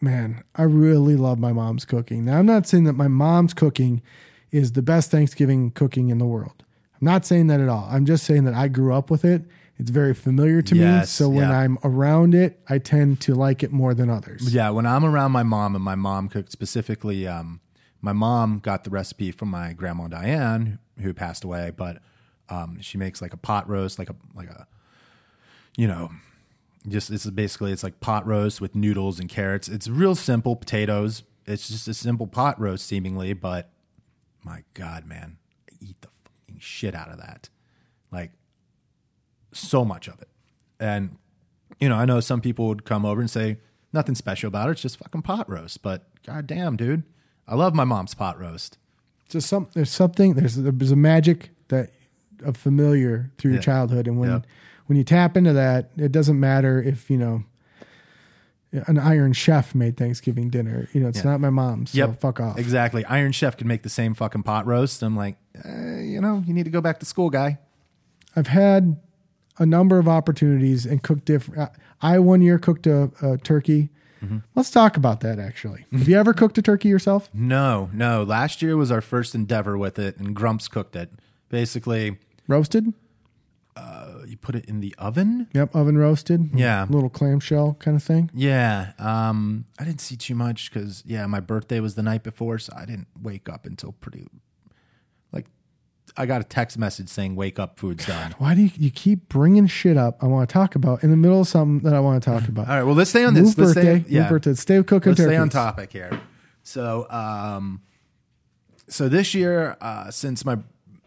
man, 0.00 0.42
I 0.54 0.62
really 0.62 1.16
love 1.16 1.38
my 1.38 1.52
mom's 1.52 1.84
cooking. 1.84 2.24
Now, 2.24 2.38
I'm 2.38 2.46
not 2.46 2.66
saying 2.66 2.84
that 2.84 2.94
my 2.94 3.08
mom's 3.08 3.54
cooking 3.54 4.02
is 4.50 4.72
the 4.72 4.82
best 4.82 5.10
Thanksgiving 5.10 5.70
cooking 5.70 6.08
in 6.08 6.18
the 6.18 6.26
world. 6.26 6.64
I'm 7.00 7.04
not 7.04 7.24
saying 7.24 7.46
that 7.48 7.60
at 7.60 7.68
all. 7.68 7.88
I'm 7.90 8.06
just 8.06 8.24
saying 8.24 8.44
that 8.44 8.54
I 8.54 8.68
grew 8.68 8.92
up 8.92 9.10
with 9.10 9.24
it. 9.24 9.42
It's 9.78 9.90
very 9.90 10.14
familiar 10.14 10.60
to 10.62 10.74
me. 10.74 11.04
So 11.04 11.28
when 11.28 11.50
yeah. 11.50 11.60
I'm 11.60 11.78
around 11.84 12.34
it, 12.34 12.58
I 12.68 12.78
tend 12.78 13.20
to 13.22 13.34
like 13.34 13.62
it 13.62 13.70
more 13.70 13.94
than 13.94 14.10
others. 14.10 14.52
Yeah, 14.52 14.70
when 14.70 14.86
I'm 14.86 15.04
around 15.04 15.30
my 15.30 15.44
mom 15.44 15.76
and 15.76 15.84
my 15.84 15.94
mom 15.94 16.28
cooked 16.28 16.50
specifically, 16.50 17.28
um, 17.28 17.60
my 18.00 18.12
mom 18.12 18.58
got 18.58 18.82
the 18.82 18.90
recipe 18.90 19.30
from 19.30 19.50
my 19.50 19.72
grandma 19.72 20.08
Diane, 20.08 20.80
who 21.00 21.14
passed 21.14 21.44
away, 21.44 21.70
but 21.76 21.98
um, 22.48 22.80
she 22.80 22.98
makes 22.98 23.22
like 23.22 23.32
a 23.32 23.36
pot 23.36 23.68
roast, 23.68 24.00
like 24.00 24.10
a 24.10 24.16
like 24.34 24.48
a, 24.48 24.66
you 25.76 25.86
know, 25.86 26.10
just 26.86 27.10
it's 27.10 27.28
basically 27.30 27.72
it's 27.72 27.82
like 27.82 28.00
pot 28.00 28.26
roast 28.26 28.60
with 28.60 28.74
noodles 28.74 29.18
and 29.18 29.28
carrots. 29.28 29.68
It's 29.68 29.88
real 29.88 30.14
simple 30.14 30.54
potatoes. 30.56 31.22
It's 31.46 31.68
just 31.68 31.88
a 31.88 31.94
simple 31.94 32.26
pot 32.26 32.60
roast 32.60 32.86
seemingly, 32.86 33.32
but 33.32 33.70
my 34.44 34.64
God, 34.74 35.06
man, 35.06 35.38
I 35.70 35.74
eat 35.80 36.00
the 36.02 36.08
fucking 36.24 36.60
shit 36.60 36.94
out 36.94 37.10
of 37.10 37.18
that, 37.18 37.48
like 38.12 38.32
so 39.52 39.84
much 39.84 40.08
of 40.08 40.20
it, 40.20 40.28
and 40.78 41.16
you 41.80 41.88
know, 41.88 41.96
I 41.96 42.04
know 42.04 42.20
some 42.20 42.40
people 42.40 42.68
would 42.68 42.84
come 42.84 43.04
over 43.04 43.20
and 43.20 43.30
say 43.30 43.58
nothing 43.92 44.14
special 44.14 44.48
about 44.48 44.68
it. 44.68 44.72
It's 44.72 44.82
just 44.82 44.98
fucking 44.98 45.22
pot 45.22 45.48
roast. 45.48 45.82
But 45.82 46.06
goddamn, 46.26 46.76
dude, 46.76 47.04
I 47.46 47.54
love 47.54 47.74
my 47.74 47.84
mom's 47.84 48.14
pot 48.14 48.38
roast. 48.38 48.78
Just 49.28 49.48
some 49.48 49.68
there's 49.74 49.90
something 49.90 50.34
there's 50.34 50.56
there's 50.56 50.90
a 50.90 50.96
magic 50.96 51.50
that 51.68 51.90
of 52.42 52.56
familiar 52.56 53.30
through 53.38 53.52
your 53.52 53.62
childhood, 53.62 54.06
and 54.06 54.18
when 54.18 54.30
Yeah. 54.30 54.40
When 54.88 54.98
you 54.98 55.04
tap 55.04 55.36
into 55.36 55.52
that, 55.52 55.90
it 55.96 56.10
doesn't 56.12 56.38
matter 56.38 56.82
if 56.82 57.08
you 57.08 57.16
know 57.16 57.44
an 58.72 58.98
Iron 58.98 59.32
Chef 59.32 59.74
made 59.74 59.96
Thanksgiving 59.96 60.50
dinner. 60.50 60.88
You 60.92 61.00
know, 61.00 61.08
it's 61.08 61.18
Yeah. 61.24 61.30
not 61.30 61.40
my 61.40 61.48
mom's. 61.50 61.92
So 61.92 62.12
fuck 62.12 62.38
off. 62.40 62.58
Exactly. 62.58 63.04
Iron 63.06 63.32
Chef 63.32 63.56
could 63.56 63.66
make 63.66 63.82
the 63.82 63.88
same 63.88 64.12
fucking 64.14 64.42
pot 64.42 64.66
roast. 64.66 65.02
I'm 65.02 65.16
like, 65.16 65.36
eh, 65.64 66.00
you 66.02 66.20
know, 66.20 66.42
you 66.46 66.52
need 66.52 66.64
to 66.64 66.70
go 66.70 66.80
back 66.82 67.00
to 67.00 67.06
school, 67.06 67.30
guy. 67.30 67.58
I've 68.36 68.48
had 68.48 69.00
a 69.58 69.64
number 69.64 69.98
of 69.98 70.06
opportunities 70.06 70.84
and 70.84 71.02
cooked 71.02 71.24
different. 71.24 71.70
I 72.02 72.18
one 72.18 72.42
year 72.42 72.58
cooked 72.58 72.86
a, 72.86 73.10
a 73.22 73.38
turkey. 73.38 73.88
Mm-hmm. 74.22 74.38
Let's 74.54 74.70
talk 74.70 74.96
about 74.96 75.20
that. 75.20 75.38
Actually, 75.38 75.86
have 75.92 76.08
you 76.08 76.18
ever 76.18 76.34
cooked 76.34 76.58
a 76.58 76.62
turkey 76.62 76.88
yourself? 76.88 77.30
No, 77.32 77.88
no. 77.92 78.22
Last 78.22 78.60
year 78.62 78.76
was 78.76 78.90
our 78.90 79.00
first 79.00 79.34
endeavor 79.34 79.78
with 79.78 79.98
it, 79.98 80.18
and 80.18 80.34
Grumps 80.34 80.68
cooked 80.68 80.94
it. 80.96 81.10
Basically, 81.48 82.18
Roasted? 82.48 82.92
you 83.76 84.17
put 84.40 84.54
it 84.54 84.64
in 84.66 84.80
the 84.80 84.94
oven. 84.98 85.48
Yep, 85.54 85.74
oven 85.74 85.98
roasted. 85.98 86.50
Yeah. 86.54 86.86
little 86.88 87.10
clamshell 87.10 87.74
kind 87.80 87.96
of 87.96 88.02
thing. 88.02 88.30
Yeah. 88.34 88.92
Um, 88.98 89.64
I 89.78 89.84
didn't 89.84 90.00
see 90.00 90.16
too 90.16 90.34
much 90.34 90.72
because 90.72 91.02
yeah, 91.06 91.26
my 91.26 91.40
birthday 91.40 91.80
was 91.80 91.94
the 91.94 92.02
night 92.02 92.22
before, 92.22 92.58
so 92.58 92.72
I 92.76 92.84
didn't 92.84 93.08
wake 93.20 93.48
up 93.48 93.66
until 93.66 93.92
pretty. 93.92 94.26
Like, 95.32 95.46
I 96.16 96.26
got 96.26 96.40
a 96.40 96.44
text 96.44 96.78
message 96.78 97.08
saying 97.08 97.36
"Wake 97.36 97.58
up, 97.58 97.78
food's 97.78 98.06
done." 98.06 98.34
Why 98.38 98.54
do 98.54 98.62
you, 98.62 98.70
you 98.76 98.90
keep 98.90 99.28
bringing 99.28 99.66
shit 99.66 99.96
up? 99.96 100.22
I 100.22 100.26
want 100.26 100.48
to 100.48 100.52
talk 100.52 100.74
about 100.74 101.02
in 101.02 101.10
the 101.10 101.16
middle 101.16 101.40
of 101.42 101.48
something 101.48 101.88
that 101.88 101.94
I 101.96 102.00
want 102.00 102.22
to 102.22 102.30
talk 102.30 102.48
about. 102.48 102.68
All 102.68 102.76
right. 102.76 102.84
Well, 102.84 102.94
let's 102.94 103.10
stay 103.10 103.24
on 103.24 103.34
Move 103.34 103.44
this. 103.44 103.58
Let's 103.58 103.74
birthday. 103.74 104.00
stay. 104.00 104.10
Yeah. 104.14 104.20
Move 104.22 104.30
birthday. 104.30 104.54
Stay 104.54 104.82
cooking 104.82 105.12
Let's 105.12 105.22
stay 105.22 105.36
on 105.36 105.48
topic 105.48 105.92
here. 105.92 106.20
So, 106.62 107.06
um, 107.10 107.80
so 108.88 109.08
this 109.08 109.34
year, 109.34 109.76
uh, 109.80 110.10
since 110.10 110.44
my, 110.44 110.58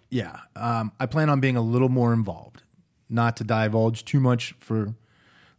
yeah, 0.10 0.40
um, 0.56 0.92
I 1.00 1.06
plan 1.06 1.30
on 1.30 1.40
being 1.40 1.56
a 1.56 1.62
little 1.62 1.90
more 1.90 2.14
involved. 2.14 2.64
Not 3.12 3.36
to 3.38 3.44
divulge 3.44 4.06
too 4.06 4.20
much 4.20 4.56
for 4.60 4.96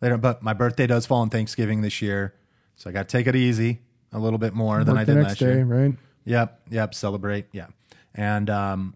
later, 0.00 0.16
but 0.16 0.42
my 0.42 0.55
birthday 0.55 0.86
does 0.86 1.07
fall 1.07 1.20
on 1.20 1.30
Thanksgiving 1.30 1.82
this 1.82 2.00
year, 2.00 2.34
so 2.76 2.88
I 2.88 2.92
got 2.92 3.09
to 3.09 3.16
take 3.16 3.26
it 3.26 3.36
easy 3.36 3.80
a 4.12 4.18
little 4.18 4.38
bit 4.38 4.55
more 4.55 4.84
than 4.84 4.96
I 4.96 5.05
did 5.05 5.16
last 5.16 5.38
day, 5.38 5.57
year. 5.57 5.64
right? 5.64 5.94
Yep, 6.24 6.61
yep, 6.70 6.94
celebrate, 6.94 7.46
yeah. 7.53 7.66
And 8.14 8.48
um, 8.50 8.94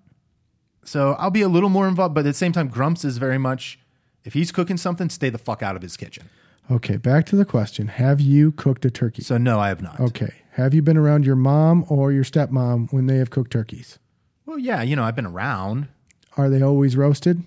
so 0.84 1.14
I'll 1.18 1.30
be 1.30 1.42
a 1.42 1.48
little 1.48 1.68
more 1.68 1.86
involved, 1.86 2.14
but 2.14 2.20
at 2.20 2.24
the 2.24 2.34
same 2.34 2.52
time, 2.52 2.68
Grumps 2.68 3.04
is 3.04 3.18
very 3.18 3.38
much 3.38 3.78
if 4.24 4.34
he's 4.34 4.50
cooking 4.50 4.76
something, 4.76 5.08
stay 5.08 5.30
the 5.30 5.38
fuck 5.38 5.62
out 5.62 5.76
of 5.76 5.82
his 5.82 5.96
kitchen. 5.96 6.28
Okay, 6.70 6.96
back 6.96 7.26
to 7.26 7.36
the 7.36 7.44
question: 7.44 7.88
Have 7.88 8.20
you 8.20 8.52
cooked 8.52 8.84
a 8.84 8.90
turkey? 8.90 9.22
So 9.22 9.38
no, 9.38 9.60
I 9.60 9.68
have 9.68 9.82
not. 9.82 10.00
Okay, 10.00 10.32
have 10.52 10.74
you 10.74 10.82
been 10.82 10.96
around 10.96 11.24
your 11.24 11.36
mom 11.36 11.84
or 11.88 12.10
your 12.10 12.24
stepmom 12.24 12.92
when 12.92 13.06
they 13.06 13.18
have 13.18 13.30
cooked 13.30 13.52
turkeys? 13.52 13.98
Well, 14.46 14.58
yeah, 14.58 14.82
you 14.82 14.96
know, 14.96 15.04
I've 15.04 15.16
been 15.16 15.26
around 15.26 15.88
Are 16.36 16.48
they 16.48 16.62
always 16.62 16.96
roasted? 16.96 17.44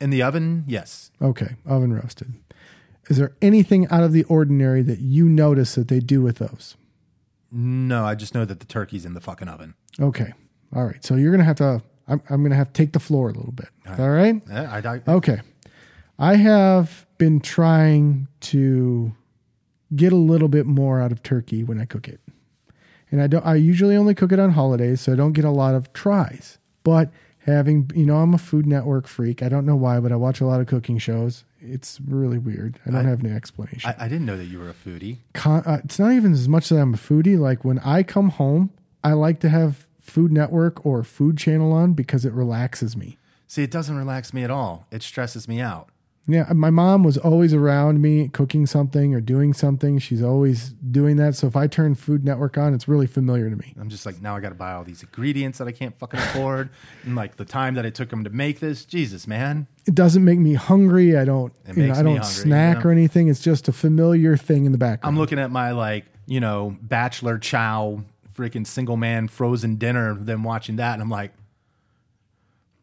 In 0.00 0.10
the 0.10 0.22
oven. 0.22 0.64
Yes, 0.66 1.10
Okay, 1.20 1.56
oven 1.66 1.92
roasted. 1.92 2.34
Is 3.08 3.16
there 3.18 3.34
anything 3.40 3.86
out 3.88 4.02
of 4.02 4.12
the 4.12 4.24
ordinary 4.24 4.82
that 4.82 4.98
you 4.98 5.28
notice 5.28 5.76
that 5.76 5.88
they 5.88 6.00
do 6.00 6.22
with 6.22 6.38
those? 6.38 6.76
No, 7.52 8.04
I 8.04 8.16
just 8.16 8.34
know 8.34 8.44
that 8.44 8.58
the 8.58 8.66
turkey's 8.66 9.04
in 9.06 9.14
the 9.14 9.20
fucking 9.20 9.48
oven. 9.48 9.74
Okay. 10.00 10.32
All 10.74 10.84
right. 10.84 11.02
So 11.04 11.14
you're 11.14 11.30
going 11.30 11.38
to 11.38 11.44
have 11.44 11.56
to, 11.56 11.80
I'm, 12.08 12.20
I'm 12.28 12.40
going 12.42 12.50
to 12.50 12.56
have 12.56 12.72
to 12.72 12.72
take 12.72 12.92
the 12.92 12.98
floor 12.98 13.28
a 13.30 13.32
little 13.32 13.52
bit. 13.52 13.68
All 13.96 14.10
right. 14.10 14.42
I, 14.50 14.78
I, 14.78 15.00
Okay. 15.12 15.40
I 16.18 16.34
have 16.34 17.06
been 17.18 17.38
trying 17.40 18.26
to 18.40 19.14
get 19.94 20.12
a 20.12 20.16
little 20.16 20.48
bit 20.48 20.66
more 20.66 21.00
out 21.00 21.12
of 21.12 21.22
turkey 21.22 21.62
when 21.62 21.80
I 21.80 21.84
cook 21.84 22.08
it. 22.08 22.20
And 23.12 23.22
I 23.22 23.28
don't 23.28 23.46
I 23.46 23.54
usually 23.54 23.94
only 23.96 24.16
cook 24.16 24.32
it 24.32 24.40
on 24.40 24.50
holidays, 24.50 25.00
so 25.00 25.12
I 25.12 25.14
don't 25.14 25.32
get 25.32 25.44
a 25.44 25.50
lot 25.50 25.76
of 25.76 25.92
tries. 25.92 26.58
But 26.82 27.10
having 27.46 27.90
you 27.94 28.04
know, 28.06 28.16
I'm 28.16 28.34
a 28.34 28.38
food 28.38 28.66
network 28.66 29.06
freak. 29.06 29.42
I 29.42 29.48
don't 29.48 29.64
know 29.66 29.76
why, 29.76 30.00
but 30.00 30.12
I 30.12 30.16
watch 30.16 30.40
a 30.40 30.46
lot 30.46 30.60
of 30.60 30.66
cooking 30.66 30.98
shows. 30.98 31.44
It's 31.60 31.98
really 32.06 32.38
weird. 32.38 32.78
I 32.86 32.90
don't 32.90 33.06
I- 33.06 33.08
have 33.08 33.24
any 33.24 33.32
explanation. 33.34 33.94
I, 33.98 34.04
I 34.04 34.08
didn't 34.08 34.26
know 34.26 34.36
that 34.36 34.44
you 34.44 34.58
were 34.58 34.68
a 34.70 34.74
foodie. 34.74 35.18
Con- 35.34 35.62
uh, 35.66 35.80
it's 35.84 35.98
not 35.98 36.12
even 36.12 36.32
as 36.32 36.48
much 36.48 36.68
that 36.68 36.76
I'm 36.78 36.94
a 36.94 36.98
foodie. 36.98 37.38
Like 37.38 37.64
when 37.64 37.78
I 37.80 38.02
come 38.02 38.28
home, 38.30 38.70
I 39.02 39.12
like 39.12 39.40
to 39.40 39.48
have 39.48 39.86
Food 40.00 40.30
Network 40.32 40.84
or 40.86 41.02
Food 41.02 41.36
Channel 41.38 41.72
on 41.72 41.92
because 41.94 42.24
it 42.24 42.32
relaxes 42.32 42.96
me. 42.96 43.18
See, 43.48 43.62
it 43.62 43.70
doesn't 43.70 43.96
relax 43.96 44.32
me 44.34 44.42
at 44.44 44.50
all. 44.50 44.86
It 44.90 45.02
stresses 45.02 45.48
me 45.48 45.60
out. 45.60 45.88
Yeah, 46.28 46.46
uh, 46.48 46.54
my 46.54 46.70
mom 46.70 47.04
was 47.04 47.16
always 47.16 47.54
around 47.54 48.02
me 48.02 48.28
cooking 48.28 48.66
something 48.66 49.14
or 49.14 49.20
doing 49.20 49.52
something. 49.52 49.98
She's 49.98 50.22
always 50.22 50.70
doing 50.70 51.16
that. 51.16 51.36
So 51.36 51.46
if 51.46 51.54
I 51.54 51.68
turn 51.68 51.94
Food 51.94 52.24
Network 52.24 52.58
on, 52.58 52.74
it's 52.74 52.88
really 52.88 53.06
familiar 53.06 53.48
to 53.48 53.54
me. 53.54 53.74
I'm 53.78 53.88
just 53.88 54.04
like, 54.04 54.20
now 54.20 54.34
I 54.36 54.40
got 54.40 54.48
to 54.48 54.56
buy 54.56 54.72
all 54.72 54.82
these 54.82 55.02
ingredients 55.02 55.58
that 55.58 55.68
I 55.68 55.72
can't 55.72 55.96
fucking 55.96 56.18
afford. 56.18 56.70
and 57.04 57.14
like 57.14 57.36
the 57.36 57.44
time 57.44 57.74
that 57.74 57.86
it 57.86 57.94
took 57.94 58.08
them 58.08 58.24
to 58.24 58.30
make 58.30 58.58
this. 58.58 58.84
Jesus, 58.84 59.26
man. 59.28 59.68
It 59.86 59.94
doesn't 59.94 60.24
make 60.24 60.40
me 60.40 60.54
hungry. 60.54 61.16
I 61.16 61.24
don't, 61.24 61.52
It 61.64 61.76
you 61.76 61.86
know, 61.86 61.94
I 61.94 62.02
don't 62.02 62.16
hungry, 62.16 62.24
snack 62.24 62.78
you 62.78 62.82
know? 62.82 62.88
or 62.88 62.92
anything. 62.92 63.28
It's 63.28 63.40
just 63.40 63.68
a 63.68 63.72
familiar 63.72 64.36
thing 64.36 64.64
in 64.64 64.72
the 64.72 64.78
background. 64.78 65.14
I'm 65.14 65.20
looking 65.20 65.38
at 65.38 65.52
my 65.52 65.70
like, 65.70 66.06
you 66.26 66.40
know, 66.40 66.76
bachelor 66.82 67.38
chow, 67.38 68.02
freaking 68.36 68.66
single 68.66 68.96
man 68.96 69.28
frozen 69.28 69.76
dinner, 69.76 70.16
then 70.18 70.42
watching 70.42 70.76
that, 70.76 70.94
and 70.94 71.02
I'm 71.02 71.08
like, 71.08 71.32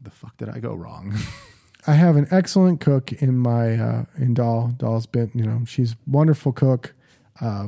the 0.01 0.11
fuck 0.11 0.35
did 0.37 0.49
I 0.49 0.59
go 0.59 0.73
wrong? 0.73 1.13
I 1.86 1.93
have 1.93 2.15
an 2.15 2.27
excellent 2.31 2.79
cook 2.79 3.11
in 3.11 3.38
my 3.38 3.75
uh, 3.75 4.05
in 4.17 4.34
Doll. 4.34 4.73
Doll's 4.77 5.05
been, 5.05 5.31
you 5.34 5.43
know, 5.45 5.63
she's 5.65 5.93
a 5.93 5.95
wonderful 6.07 6.51
cook. 6.53 6.93
Uh, 7.41 7.67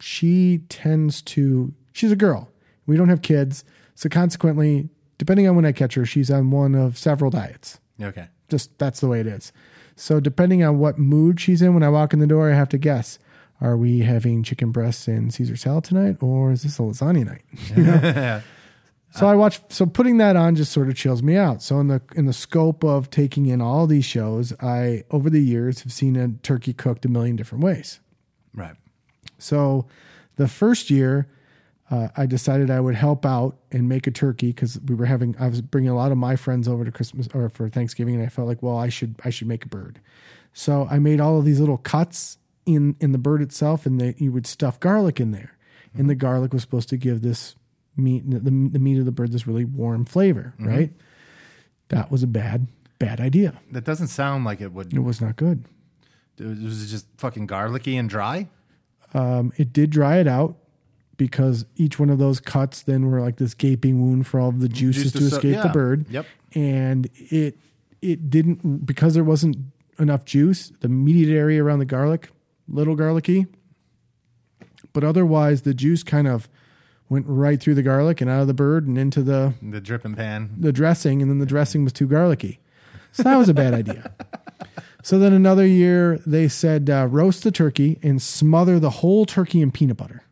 she 0.00 0.58
tends 0.68 1.22
to. 1.22 1.72
She's 1.92 2.10
a 2.12 2.16
girl. 2.16 2.50
We 2.86 2.96
don't 2.96 3.08
have 3.08 3.22
kids, 3.22 3.64
so 3.94 4.08
consequently, 4.08 4.88
depending 5.18 5.48
on 5.48 5.54
when 5.54 5.64
I 5.64 5.72
catch 5.72 5.94
her, 5.94 6.04
she's 6.04 6.30
on 6.30 6.50
one 6.50 6.74
of 6.74 6.98
several 6.98 7.30
diets. 7.30 7.78
okay. 8.00 8.26
Just 8.48 8.76
that's 8.78 9.00
the 9.00 9.08
way 9.08 9.20
it 9.20 9.26
is. 9.26 9.52
So 9.94 10.20
depending 10.20 10.64
on 10.64 10.78
what 10.78 10.98
mood 10.98 11.40
she's 11.40 11.62
in 11.62 11.74
when 11.74 11.82
I 11.82 11.88
walk 11.88 12.12
in 12.12 12.18
the 12.18 12.26
door, 12.26 12.50
I 12.50 12.54
have 12.54 12.68
to 12.70 12.78
guess: 12.78 13.18
Are 13.60 13.76
we 13.76 14.00
having 14.00 14.42
chicken 14.42 14.72
breasts 14.72 15.06
and 15.06 15.32
Caesar 15.32 15.56
salad 15.56 15.84
tonight, 15.84 16.16
or 16.20 16.50
is 16.52 16.62
this 16.64 16.78
a 16.78 16.82
lasagna 16.82 17.24
night? 17.26 17.42
You 17.76 17.84
know? 17.84 18.42
So 19.14 19.26
I 19.26 19.34
watch. 19.34 19.60
So 19.68 19.84
putting 19.84 20.16
that 20.18 20.36
on 20.36 20.56
just 20.56 20.72
sort 20.72 20.88
of 20.88 20.96
chills 20.96 21.22
me 21.22 21.36
out. 21.36 21.62
So 21.62 21.78
in 21.80 21.88
the 21.88 22.00
in 22.14 22.24
the 22.24 22.32
scope 22.32 22.82
of 22.82 23.10
taking 23.10 23.46
in 23.46 23.60
all 23.60 23.86
these 23.86 24.06
shows, 24.06 24.54
I 24.60 25.04
over 25.10 25.28
the 25.28 25.42
years 25.42 25.82
have 25.82 25.92
seen 25.92 26.16
a 26.16 26.28
turkey 26.42 26.72
cooked 26.72 27.04
a 27.04 27.08
million 27.08 27.36
different 27.36 27.62
ways. 27.62 28.00
Right. 28.54 28.74
So 29.38 29.86
the 30.36 30.48
first 30.48 30.88
year, 30.88 31.28
uh, 31.90 32.08
I 32.16 32.24
decided 32.24 32.70
I 32.70 32.80
would 32.80 32.94
help 32.94 33.26
out 33.26 33.58
and 33.70 33.86
make 33.86 34.06
a 34.06 34.10
turkey 34.10 34.48
because 34.48 34.80
we 34.86 34.94
were 34.94 35.04
having. 35.04 35.36
I 35.38 35.48
was 35.48 35.60
bringing 35.60 35.90
a 35.90 35.96
lot 35.96 36.10
of 36.10 36.16
my 36.16 36.36
friends 36.36 36.66
over 36.66 36.84
to 36.84 36.90
Christmas 36.90 37.28
or 37.34 37.50
for 37.50 37.68
Thanksgiving, 37.68 38.14
and 38.14 38.24
I 38.24 38.28
felt 38.28 38.48
like, 38.48 38.62
well, 38.62 38.78
I 38.78 38.88
should 38.88 39.16
I 39.24 39.30
should 39.30 39.46
make 39.46 39.66
a 39.66 39.68
bird. 39.68 40.00
So 40.54 40.88
I 40.90 40.98
made 40.98 41.20
all 41.20 41.38
of 41.38 41.44
these 41.44 41.60
little 41.60 41.78
cuts 41.78 42.38
in 42.64 42.96
in 42.98 43.12
the 43.12 43.18
bird 43.18 43.42
itself, 43.42 43.84
and 43.84 44.00
they, 44.00 44.14
you 44.16 44.32
would 44.32 44.46
stuff 44.46 44.80
garlic 44.80 45.20
in 45.20 45.32
there, 45.32 45.58
and 45.92 46.08
the 46.08 46.14
garlic 46.14 46.54
was 46.54 46.62
supposed 46.62 46.88
to 46.88 46.96
give 46.96 47.20
this 47.20 47.56
meat 47.96 48.28
the, 48.28 48.40
the 48.40 48.78
meat 48.78 48.98
of 48.98 49.04
the 49.04 49.12
bird 49.12 49.32
this 49.32 49.46
really 49.46 49.64
warm 49.64 50.04
flavor, 50.04 50.54
right? 50.58 50.92
That 51.88 52.10
was 52.10 52.22
a 52.22 52.26
bad 52.26 52.68
bad 52.98 53.20
idea. 53.20 53.60
That 53.70 53.84
doesn't 53.84 54.08
sound 54.08 54.44
like 54.44 54.60
it 54.60 54.72
would. 54.72 54.92
It 54.92 55.00
was 55.00 55.20
not 55.20 55.36
good. 55.36 55.64
It 56.38 56.44
was 56.46 56.60
was 56.60 56.84
it 56.84 56.86
just 56.86 57.06
fucking 57.18 57.46
garlicky 57.46 57.96
and 57.96 58.08
dry. 58.08 58.48
Um, 59.14 59.52
it 59.56 59.72
did 59.72 59.90
dry 59.90 60.16
it 60.18 60.26
out 60.26 60.56
because 61.18 61.66
each 61.76 61.98
one 61.98 62.08
of 62.08 62.18
those 62.18 62.40
cuts 62.40 62.82
then 62.82 63.06
were 63.06 63.20
like 63.20 63.36
this 63.36 63.54
gaping 63.54 64.00
wound 64.00 64.26
for 64.26 64.40
all 64.40 64.48
of 64.48 64.60
the 64.60 64.68
juices 64.68 65.04
Juice 65.04 65.12
to 65.12 65.18
to 65.18 65.30
so- 65.30 65.36
escape 65.36 65.62
the 65.62 65.68
bird. 65.68 66.06
Yep. 66.10 66.26
And 66.54 67.08
it 67.14 67.58
it 68.00 68.30
didn't 68.30 68.86
because 68.86 69.14
there 69.14 69.24
wasn't 69.24 69.56
enough 69.98 70.24
juice. 70.24 70.72
The 70.80 70.86
immediate 70.86 71.34
area 71.34 71.62
around 71.62 71.78
the 71.78 71.84
garlic, 71.84 72.30
little 72.68 72.96
garlicky, 72.96 73.46
but 74.92 75.04
otherwise 75.04 75.62
the 75.62 75.74
juice 75.74 76.02
kind 76.02 76.26
of 76.26 76.48
went 77.12 77.26
right 77.28 77.60
through 77.60 77.74
the 77.74 77.82
garlic 77.82 78.20
and 78.20 78.30
out 78.30 78.40
of 78.40 78.46
the 78.46 78.54
bird 78.54 78.86
and 78.88 78.96
into 78.98 79.22
the 79.22 79.52
The 79.62 79.80
dripping 79.80 80.14
pan. 80.14 80.50
the 80.58 80.72
dressing, 80.72 81.20
and 81.22 81.30
then 81.30 81.38
the 81.38 81.46
dressing 81.46 81.84
was 81.84 81.92
too 81.92 82.06
garlicky. 82.06 82.58
So 83.12 83.22
that 83.24 83.36
was 83.36 83.48
a 83.50 83.54
bad 83.54 83.74
idea. 83.74 84.10
So 85.02 85.18
then 85.18 85.32
another 85.32 85.66
year, 85.66 86.18
they 86.24 86.48
said 86.48 86.88
uh, 86.88 87.06
roast 87.10 87.42
the 87.44 87.50
turkey 87.50 87.98
and 88.02 88.22
smother 88.22 88.78
the 88.78 88.90
whole 88.90 89.26
turkey 89.26 89.60
in 89.60 89.70
peanut 89.72 89.96
butter. 89.96 90.22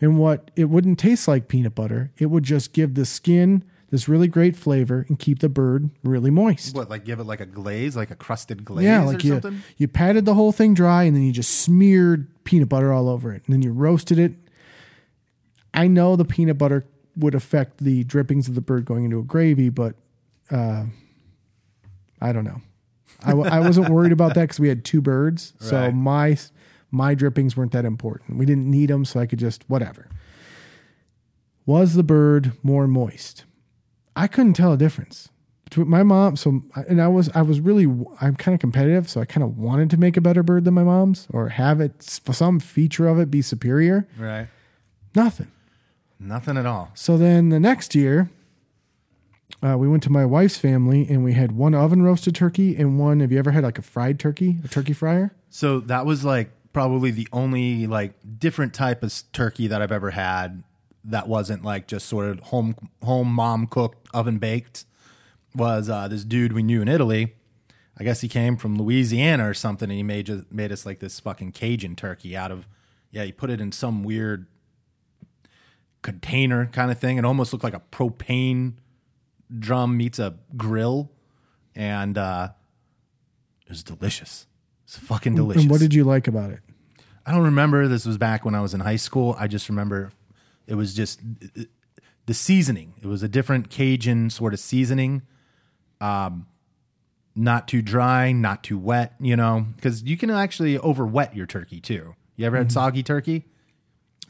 And 0.00 0.18
what 0.18 0.50
it 0.56 0.64
wouldn't 0.64 0.98
taste 0.98 1.28
like 1.28 1.48
peanut 1.48 1.74
butter, 1.74 2.10
it 2.18 2.26
would 2.26 2.42
just 2.44 2.72
give 2.72 2.94
the 2.94 3.04
skin 3.04 3.62
this 3.90 4.08
really 4.08 4.26
great 4.26 4.56
flavor 4.56 5.04
and 5.08 5.18
keep 5.18 5.38
the 5.38 5.48
bird 5.48 5.90
really 6.02 6.30
moist. 6.30 6.74
What, 6.74 6.90
like 6.90 7.04
give 7.04 7.20
it 7.20 7.24
like 7.24 7.40
a 7.40 7.46
glaze, 7.46 7.94
like 7.94 8.10
a 8.10 8.16
crusted 8.16 8.64
glaze 8.64 8.84
yeah, 8.86 9.02
or 9.02 9.12
like 9.12 9.22
you, 9.22 9.32
something? 9.34 9.62
you 9.76 9.86
patted 9.86 10.24
the 10.24 10.34
whole 10.34 10.50
thing 10.50 10.74
dry 10.74 11.04
and 11.04 11.14
then 11.14 11.22
you 11.22 11.30
just 11.32 11.60
smeared 11.60 12.26
peanut 12.44 12.68
butter 12.68 12.92
all 12.92 13.08
over 13.08 13.32
it. 13.32 13.42
And 13.46 13.52
then 13.52 13.62
you 13.62 13.72
roasted 13.72 14.18
it. 14.18 14.32
I 15.74 15.86
know 15.88 16.16
the 16.16 16.24
peanut 16.24 16.56
butter 16.58 16.86
would 17.16 17.34
affect 17.34 17.78
the 17.78 18.04
drippings 18.04 18.48
of 18.48 18.54
the 18.54 18.60
bird 18.60 18.84
going 18.84 19.04
into 19.04 19.18
a 19.18 19.22
gravy, 19.22 19.68
but 19.68 19.94
uh, 20.50 20.84
I 22.20 22.32
don't 22.32 22.44
know. 22.44 22.60
I, 23.22 23.30
w- 23.30 23.48
I 23.48 23.60
wasn't 23.60 23.88
worried 23.88 24.12
about 24.12 24.34
that 24.34 24.42
because 24.42 24.60
we 24.60 24.68
had 24.68 24.84
two 24.84 25.00
birds, 25.00 25.52
so 25.58 25.90
my 25.92 26.36
my 26.90 27.14
drippings 27.14 27.56
weren't 27.56 27.72
that 27.72 27.84
important. 27.84 28.38
We 28.38 28.46
didn't 28.46 28.70
need 28.70 28.90
them, 28.90 29.04
so 29.04 29.20
I 29.20 29.26
could 29.26 29.38
just 29.38 29.64
whatever. 29.68 30.08
Was 31.66 31.94
the 31.94 32.02
bird 32.02 32.52
more 32.62 32.86
moist? 32.86 33.44
I 34.16 34.26
couldn't 34.26 34.52
tell 34.54 34.72
a 34.72 34.76
difference 34.76 35.28
between 35.64 35.88
my 35.88 36.02
mom. 36.02 36.36
So 36.36 36.62
and 36.88 37.00
I 37.00 37.08
was 37.08 37.30
I 37.34 37.42
was 37.42 37.60
really 37.60 37.84
I'm 38.20 38.36
kind 38.36 38.54
of 38.54 38.60
competitive, 38.60 39.08
so 39.08 39.20
I 39.20 39.24
kind 39.24 39.42
of 39.42 39.56
wanted 39.56 39.90
to 39.90 39.96
make 39.96 40.16
a 40.16 40.20
better 40.20 40.42
bird 40.42 40.64
than 40.64 40.74
my 40.74 40.84
mom's 40.84 41.26
or 41.30 41.48
have 41.48 41.80
it 41.80 42.02
some 42.02 42.60
feature 42.60 43.08
of 43.08 43.18
it 43.18 43.30
be 43.30 43.40
superior. 43.42 44.06
Right. 44.18 44.48
Nothing. 45.14 45.50
Nothing 46.24 46.56
at 46.56 46.66
all. 46.66 46.90
So 46.94 47.18
then 47.18 47.50
the 47.50 47.60
next 47.60 47.94
year, 47.94 48.30
uh, 49.62 49.76
we 49.78 49.88
went 49.88 50.02
to 50.04 50.10
my 50.10 50.24
wife's 50.24 50.56
family 50.56 51.06
and 51.08 51.22
we 51.22 51.34
had 51.34 51.52
one 51.52 51.74
oven 51.74 52.02
roasted 52.02 52.34
turkey 52.34 52.76
and 52.76 52.98
one. 52.98 53.20
Have 53.20 53.30
you 53.30 53.38
ever 53.38 53.50
had 53.50 53.62
like 53.62 53.78
a 53.78 53.82
fried 53.82 54.18
turkey, 54.18 54.56
a 54.64 54.68
turkey 54.68 54.94
fryer? 54.94 55.34
So 55.50 55.80
that 55.80 56.06
was 56.06 56.24
like 56.24 56.50
probably 56.72 57.10
the 57.10 57.28
only 57.32 57.86
like 57.86 58.14
different 58.38 58.74
type 58.74 59.02
of 59.02 59.12
turkey 59.32 59.66
that 59.66 59.82
I've 59.82 59.92
ever 59.92 60.10
had 60.10 60.62
that 61.04 61.28
wasn't 61.28 61.62
like 61.62 61.86
just 61.86 62.06
sort 62.06 62.26
of 62.26 62.40
home 62.40 62.74
home 63.02 63.28
mom 63.28 63.66
cooked 63.66 64.08
oven 64.14 64.38
baked 64.38 64.86
was 65.54 65.88
uh, 65.88 66.08
this 66.08 66.24
dude 66.24 66.52
we 66.52 66.62
knew 66.62 66.80
in 66.82 66.88
Italy. 66.88 67.34
I 67.96 68.02
guess 68.02 68.22
he 68.22 68.28
came 68.28 68.56
from 68.56 68.76
Louisiana 68.76 69.48
or 69.48 69.54
something, 69.54 69.88
and 69.88 69.96
he 69.96 70.02
made 70.02 70.26
just 70.26 70.50
made 70.50 70.72
us 70.72 70.84
like 70.84 70.98
this 70.98 71.20
fucking 71.20 71.52
Cajun 71.52 71.94
turkey 71.94 72.36
out 72.36 72.50
of 72.50 72.66
yeah. 73.10 73.24
He 73.24 73.32
put 73.32 73.50
it 73.50 73.60
in 73.60 73.70
some 73.70 74.02
weird 74.02 74.46
container 76.04 76.66
kind 76.66 76.92
of 76.92 76.98
thing. 76.98 77.16
It 77.16 77.24
almost 77.24 77.52
looked 77.52 77.64
like 77.64 77.74
a 77.74 77.82
propane 77.90 78.74
drum 79.58 79.96
meets 79.96 80.20
a 80.20 80.36
grill, 80.56 81.10
and 81.74 82.16
uh, 82.16 82.50
it 83.66 83.70
was 83.70 83.82
delicious. 83.82 84.46
It's 84.84 84.96
fucking 84.98 85.34
delicious. 85.34 85.62
And 85.62 85.70
what 85.70 85.80
did 85.80 85.94
you 85.94 86.04
like 86.04 86.28
about 86.28 86.50
it? 86.50 86.60
I 87.26 87.32
don't 87.32 87.42
remember. 87.42 87.88
This 87.88 88.06
was 88.06 88.18
back 88.18 88.44
when 88.44 88.54
I 88.54 88.60
was 88.60 88.74
in 88.74 88.80
high 88.80 88.96
school. 88.96 89.34
I 89.38 89.48
just 89.48 89.68
remember 89.68 90.12
it 90.66 90.74
was 90.74 90.94
just 90.94 91.20
the 92.26 92.34
seasoning. 92.34 92.94
It 93.02 93.06
was 93.06 93.22
a 93.22 93.28
different 93.28 93.70
Cajun 93.70 94.28
sort 94.30 94.52
of 94.52 94.60
seasoning. 94.60 95.22
Um, 96.00 96.46
not 97.34 97.66
too 97.66 97.80
dry, 97.80 98.30
not 98.30 98.62
too 98.62 98.78
wet, 98.78 99.14
you 99.18 99.36
know, 99.36 99.66
because 99.74 100.02
you 100.02 100.16
can 100.16 100.30
actually 100.30 100.78
over 100.78 101.06
wet 101.06 101.34
your 101.34 101.46
turkey 101.46 101.80
too. 101.80 102.14
You 102.36 102.46
ever 102.46 102.58
had 102.58 102.70
soggy 102.70 103.02
turkey? 103.02 103.46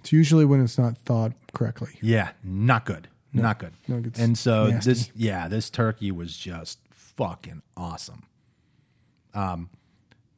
It's 0.05 0.13
usually 0.13 0.45
when 0.45 0.63
it's 0.63 0.77
not 0.77 0.99
thawed 0.99 1.33
correctly. 1.55 1.99
Yeah, 2.03 2.33
not 2.43 2.85
good. 2.85 3.09
Not 3.33 3.59
good. 3.59 3.73
no, 3.89 4.03
and 4.19 4.37
so 4.39 4.67
nasty. 4.69 4.91
this 4.91 5.11
yeah, 5.17 5.49
this 5.49 5.71
turkey 5.71 6.13
was 6.13 6.37
just 6.37 6.79
fucking 6.91 7.63
awesome. 7.75 8.25
Um 9.33 9.71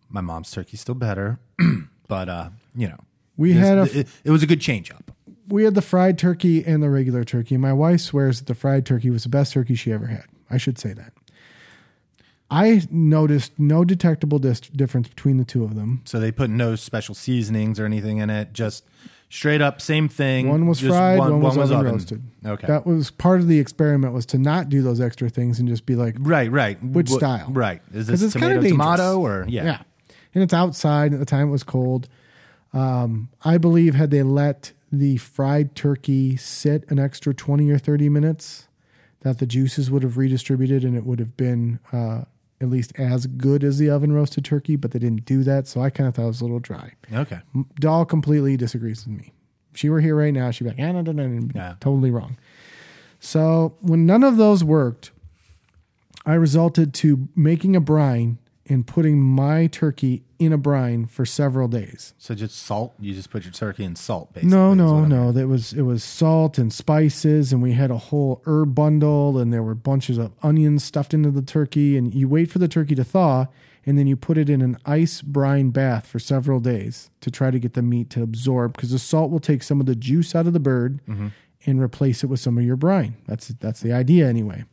my 0.09 0.21
mom's 0.21 0.53
turkey's 0.53 0.81
still 0.81 0.95
better, 0.95 1.41
but 2.09 2.29
uh, 2.29 2.51
you 2.77 2.87
know. 2.89 2.99
We 3.37 3.53
this- 3.53 3.67
had 3.67 3.79
a- 3.79 3.99
it, 4.01 4.09
it 4.25 4.31
was 4.31 4.45
a 4.45 4.47
good 4.47 4.61
change 4.61 4.93
up. 4.93 5.11
We 5.49 5.65
had 5.65 5.75
the 5.75 5.83
fried 5.83 6.17
turkey 6.17 6.65
and 6.65 6.81
the 6.83 6.89
regular 6.89 7.25
turkey. 7.25 7.57
My 7.57 7.73
wife 7.73 8.01
swears 8.03 8.39
that 8.39 8.47
the 8.47 8.55
fried 8.55 8.87
turkey 8.87 9.11
was 9.11 9.25
the 9.25 9.29
best 9.29 9.53
turkey 9.53 9.75
she 9.75 9.93
ever 9.93 10.07
had. 10.07 10.25
I 10.49 10.57
should 10.59 10.79
say 10.79 10.93
that. 10.93 11.13
I 12.51 12.83
noticed 12.91 13.59
no 13.59 13.85
detectable 13.85 14.39
dis- 14.39 14.61
difference 14.61 15.09
between 15.09 15.37
the 15.39 15.45
two 15.45 15.65
of 15.65 15.75
them. 15.75 16.03
So 16.05 16.21
they 16.21 16.31
put 16.31 16.49
no 16.51 16.77
special 16.77 17.15
seasonings 17.17 17.81
or 17.81 17.85
anything 17.85 18.19
in 18.19 18.31
it. 18.31 18.53
Just 18.53 18.85
straight 19.29 19.61
up 19.61 19.81
same 19.81 20.09
thing. 20.09 20.49
One 20.49 20.67
was 20.67 20.81
fried, 20.81 21.19
one, 21.19 21.41
was, 21.41 21.57
oven 21.57 21.85
roasted. 21.85 22.23
Okay. 22.45 22.67
That 22.67 22.87
was 22.87 23.11
part 23.11 23.41
of 23.41 23.49
the 23.49 23.59
experiment 23.59 24.15
was 24.15 24.27
to 24.27 24.39
not 24.39 24.69
do 24.69 24.83
those 24.83 25.01
extra 25.01 25.29
things 25.29 25.59
and 25.59 25.69
just 25.69 25.87
be 25.87 25.97
like, 25.97 26.17
right, 26.19 26.51
right. 26.51 26.83
Which 26.83 27.11
Wh- 27.11 27.15
style? 27.15 27.49
Right. 27.51 27.83
Is 27.93 28.07
this 28.07 28.33
tomato 28.33 28.63
tomato 28.63 29.21
or 29.21 29.47
yeah. 29.49 29.65
yeah. 29.65 29.83
And 30.35 30.43
it's 30.43 30.55
outside 30.55 31.13
at 31.13 31.19
the 31.19 31.27
time 31.27 31.49
it 31.49 31.53
was 31.53 31.63
cold. 31.63 32.09
Um, 32.73 33.31
I 33.43 33.59
believe 33.59 33.95
had 33.95 34.11
they 34.11 34.23
let 34.23 34.73
the 34.93 35.17
fried 35.17 35.75
turkey 35.75 36.37
sit 36.37 36.89
an 36.91 36.99
extra 36.99 37.35
20 37.35 37.71
or 37.71 37.79
30 37.79 38.09
minutes, 38.09 38.69
that 39.21 39.39
the 39.39 39.47
juices 39.47 39.91
would 39.91 40.03
have 40.03 40.17
redistributed 40.17 40.85
and 40.85 40.97
it 40.97 41.05
would 41.05 41.19
have 41.19 41.37
been 41.37 41.81
uh, 41.93 42.23
at 42.61 42.71
least 42.71 42.93
as 42.99 43.27
good 43.27 43.63
as 43.63 43.79
the 43.79 43.91
oven 43.91 44.13
roasted 44.13 44.45
turkey, 44.45 44.77
but 44.77 44.91
they 44.93 44.99
didn't 44.99 45.25
do 45.25 45.43
that. 45.45 45.67
So 45.67 45.81
I 45.81 45.91
kind 45.91 46.09
of 46.09 46.15
thought 46.15 46.25
it 46.25 46.29
was 46.29 46.41
a 46.41 46.45
little 46.45 46.59
dry. 46.59 46.93
Okay. 47.13 47.41
Doll 47.79 48.05
completely 48.05 48.57
disagrees 48.57 49.07
with 49.07 49.17
me. 49.17 49.33
If 49.73 49.81
she 49.81 49.91
were 49.91 50.01
here 50.01 50.17
right 50.17 50.33
now, 50.33 50.51
she'd 50.51 50.65
be 50.65 50.71
like, 50.71 50.79
ah, 50.81 50.93
no, 50.93 51.03
no, 51.03 51.13
no, 51.13 51.27
no, 51.27 51.75
totally 51.81 52.11
wrong. 52.11 52.39
So 53.21 53.77
when 53.81 54.07
none 54.07 54.25
of 54.25 54.37
those 54.37 54.65
worked, 54.65 55.11
I 56.25 56.35
resulted 56.35 56.95
to 56.95 57.29
making 57.37 57.77
a 57.77 57.81
brine 57.81 58.39
and 58.69 58.87
putting 58.87 59.21
my 59.21 59.67
turkey 59.69 60.23
in 60.39 60.53
a 60.53 60.59
brine 60.59 61.07
for 61.07 61.25
several 61.25 61.69
days. 61.69 62.15
So 62.19 62.35
just 62.35 62.57
salt. 62.57 62.95
You 62.99 63.15
just 63.15 63.31
put 63.31 63.45
your 63.45 63.53
turkey 63.53 63.85
in 63.85 63.97
salt, 63.97 64.33
basically. 64.35 64.51
No, 64.57 64.75
no, 64.75 65.05
no. 65.05 65.33
That 65.33 65.49
was 65.49 65.73
it 65.73 65.83
was 65.83 66.03
salt 66.05 66.59
and 66.59 66.73
spices, 66.73 67.53
and 67.53 67.63
we 67.63 67.73
had 67.73 67.91
a 67.91 67.97
whole 67.97 68.43
herb 68.47 68.75
bundle, 68.75 69.39
and 69.39 69.53
there 69.53 69.63
were 69.63 69.75
bunches 69.75 70.19
of 70.19 70.33
onions 70.43 70.85
stuffed 70.85 71.15
into 71.15 71.31
the 71.31 71.43
turkey. 71.43 71.97
And 71.97 72.13
you 72.15 72.29
wait 72.29 72.51
for 72.51 72.59
the 72.59 72.69
turkey 72.69 72.95
to 72.97 73.05
thaw, 73.05 73.47
and 73.87 73.97
then 73.99 74.07
you 74.07 74.17
put 74.17 74.37
it 74.37 74.51
in 74.51 74.61
an 74.63 74.77
ice 74.85 75.23
brine 75.23 75.71
bath 75.71 76.07
for 76.07 76.19
several 76.19 76.61
days 76.61 77.11
to 77.21 77.31
try 77.31 77.51
to 77.51 77.59
get 77.59 77.75
the 77.75 77.83
meat 77.83 78.11
to 78.11 78.23
absorb, 78.23 78.75
because 78.75 78.91
the 78.91 78.99
salt 78.99 79.31
will 79.31 79.39
take 79.41 79.63
some 79.63 79.81
of 79.81 79.87
the 79.87 79.97
juice 79.97 80.35
out 80.35 80.47
of 80.47 80.53
the 80.53 80.61
bird 80.61 81.01
Mm-hmm. 81.09 81.29
and 81.67 81.81
replace 81.81 82.23
it 82.23 82.27
with 82.27 82.41
some 82.41 82.59
of 82.59 82.65
your 82.65 82.77
brine. 82.77 83.17
That's 83.27 83.49
that's 83.49 83.81
the 83.81 83.93
idea 83.93 84.29
anyway. 84.29 84.65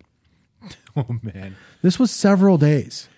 Oh 0.96 1.18
man. 1.24 1.56
This 1.82 1.98
was 2.00 2.12
several 2.12 2.58
days. 2.60 3.10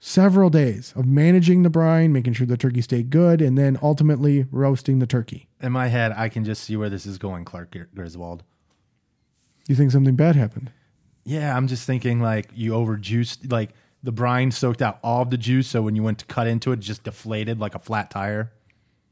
Several 0.00 0.48
days 0.48 0.92
of 0.94 1.06
managing 1.06 1.64
the 1.64 1.70
brine, 1.70 2.12
making 2.12 2.34
sure 2.34 2.46
the 2.46 2.56
turkey 2.56 2.82
stayed 2.82 3.10
good, 3.10 3.42
and 3.42 3.58
then 3.58 3.78
ultimately 3.82 4.46
roasting 4.52 5.00
the 5.00 5.06
turkey. 5.06 5.48
In 5.60 5.72
my 5.72 5.88
head, 5.88 6.12
I 6.12 6.28
can 6.28 6.44
just 6.44 6.62
see 6.62 6.76
where 6.76 6.88
this 6.88 7.04
is 7.04 7.18
going, 7.18 7.44
Clark 7.44 7.76
Griswold. 7.94 8.44
You 9.66 9.74
think 9.74 9.90
something 9.90 10.14
bad 10.14 10.36
happened? 10.36 10.70
Yeah, 11.24 11.56
I'm 11.56 11.66
just 11.66 11.84
thinking 11.84 12.20
like 12.20 12.48
you 12.54 12.72
overjuiced, 12.72 13.50
like 13.50 13.70
the 14.02 14.12
brine 14.12 14.52
soaked 14.52 14.82
out 14.82 15.00
all 15.02 15.22
of 15.22 15.30
the 15.30 15.36
juice, 15.36 15.66
so 15.66 15.82
when 15.82 15.96
you 15.96 16.02
went 16.04 16.18
to 16.20 16.26
cut 16.26 16.46
into 16.46 16.70
it, 16.70 16.78
it 16.78 16.82
just 16.82 17.02
deflated 17.02 17.58
like 17.58 17.74
a 17.74 17.80
flat 17.80 18.10
tire. 18.10 18.52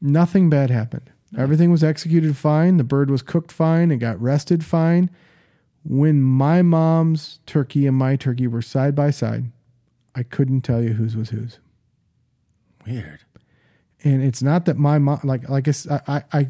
Nothing 0.01 0.49
bad 0.49 0.69
happened. 0.69 1.11
Everything 1.37 1.69
was 1.69 1.83
executed 1.83 2.37
fine. 2.37 2.77
The 2.77 2.85
bird 2.85 3.11
was 3.11 3.21
cooked 3.21 3.51
fine. 3.51 3.91
It 3.91 3.97
got 3.97 4.21
rested 4.21 4.63
fine. 4.63 5.09
When 5.83 6.21
my 6.21 6.61
mom's 6.61 7.39
turkey 7.45 7.85
and 7.85 7.97
my 7.97 8.15
turkey 8.15 8.47
were 8.47 8.61
side 8.61 8.95
by 8.95 9.11
side, 9.11 9.51
I 10.17 10.23
couldn't 10.23 10.61
tell 10.61 10.81
you 10.81 10.93
whose 10.93 11.15
was 11.15 11.29
whose. 11.29 11.59
Weird. 12.85 13.19
And 14.03 14.23
it's 14.23 14.41
not 14.41 14.65
that 14.65 14.77
my 14.77 14.97
mom, 14.97 15.19
like, 15.23 15.47
like 15.47 15.67
I 15.89 16.23
I 16.33 16.49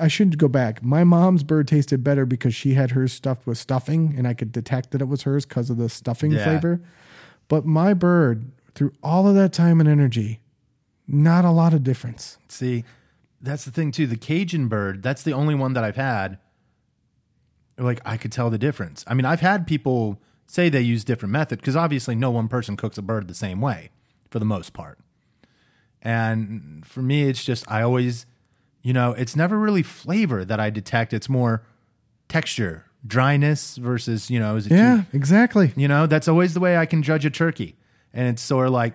I 0.00 0.08
shouldn't 0.08 0.38
go 0.38 0.48
back. 0.48 0.82
My 0.82 1.04
mom's 1.04 1.44
bird 1.44 1.68
tasted 1.68 2.02
better 2.02 2.26
because 2.26 2.54
she 2.54 2.74
had 2.74 2.90
hers 2.92 3.12
stuffed 3.12 3.46
with 3.46 3.58
stuffing, 3.58 4.14
and 4.18 4.26
I 4.26 4.34
could 4.34 4.50
detect 4.50 4.90
that 4.90 5.00
it 5.00 5.06
was 5.08 5.22
hers 5.22 5.46
because 5.46 5.70
of 5.70 5.76
the 5.76 5.88
stuffing 5.88 6.32
Yeah. 6.32 6.42
flavor. 6.44 6.80
But 7.46 7.64
my 7.66 7.94
bird, 7.94 8.50
through 8.74 8.92
all 9.02 9.28
of 9.28 9.34
that 9.36 9.52
time 9.52 9.78
and 9.78 9.88
energy, 9.88 10.40
not 11.06 11.44
a 11.44 11.50
lot 11.50 11.72
of 11.74 11.84
difference. 11.84 12.38
See, 12.48 12.84
that's 13.40 13.64
the 13.64 13.70
thing 13.70 13.92
too. 13.92 14.06
The 14.08 14.16
Cajun 14.16 14.66
bird, 14.68 15.02
that's 15.02 15.22
the 15.22 15.32
only 15.32 15.54
one 15.54 15.74
that 15.74 15.84
I've 15.84 15.96
had. 15.96 16.38
Like 17.78 18.00
I 18.04 18.16
could 18.16 18.32
tell 18.32 18.50
the 18.50 18.58
difference. 18.58 19.04
I 19.06 19.14
mean, 19.14 19.24
I've 19.26 19.40
had 19.40 19.66
people 19.66 20.20
say 20.46 20.68
they 20.68 20.80
use 20.80 21.04
different 21.04 21.32
method 21.32 21.60
because 21.60 21.76
obviously 21.76 22.14
no 22.14 22.30
one 22.30 22.48
person 22.48 22.76
cooks 22.76 22.98
a 22.98 23.02
bird 23.02 23.28
the 23.28 23.34
same 23.34 23.60
way 23.60 23.90
for 24.30 24.38
the 24.38 24.44
most 24.44 24.72
part. 24.72 24.98
And 26.02 26.86
for 26.86 27.00
me, 27.00 27.22
it's 27.22 27.44
just 27.44 27.70
I 27.70 27.82
always, 27.82 28.26
you 28.82 28.92
know, 28.92 29.12
it's 29.12 29.34
never 29.34 29.58
really 29.58 29.82
flavor 29.82 30.44
that 30.44 30.60
I 30.60 30.70
detect. 30.70 31.12
It's 31.12 31.28
more 31.28 31.64
texture, 32.28 32.84
dryness 33.06 33.76
versus, 33.76 34.30
you 34.30 34.38
know, 34.38 34.56
is 34.56 34.66
it 34.66 34.70
too 34.70 34.76
Yeah, 34.76 35.02
exactly. 35.12 35.72
you 35.76 35.88
know, 35.88 36.06
that's 36.06 36.28
always 36.28 36.54
the 36.54 36.60
way 36.60 36.76
I 36.76 36.86
can 36.86 37.02
judge 37.02 37.24
a 37.24 37.30
turkey. 37.30 37.76
And 38.12 38.28
it's 38.28 38.42
sort 38.42 38.66
of 38.66 38.72
like 38.72 38.94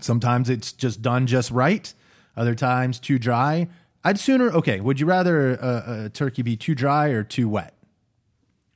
sometimes 0.00 0.50
it's 0.50 0.72
just 0.72 1.02
done 1.02 1.26
just 1.26 1.50
right, 1.50 1.92
other 2.36 2.54
times 2.54 2.98
too 2.98 3.18
dry. 3.18 3.68
I'd 4.04 4.18
sooner, 4.20 4.50
okay, 4.50 4.80
would 4.80 5.00
you 5.00 5.06
rather 5.06 5.54
a, 5.54 6.04
a 6.04 6.08
turkey 6.10 6.42
be 6.42 6.56
too 6.56 6.74
dry 6.74 7.08
or 7.08 7.22
too 7.24 7.48
wet? 7.48 7.73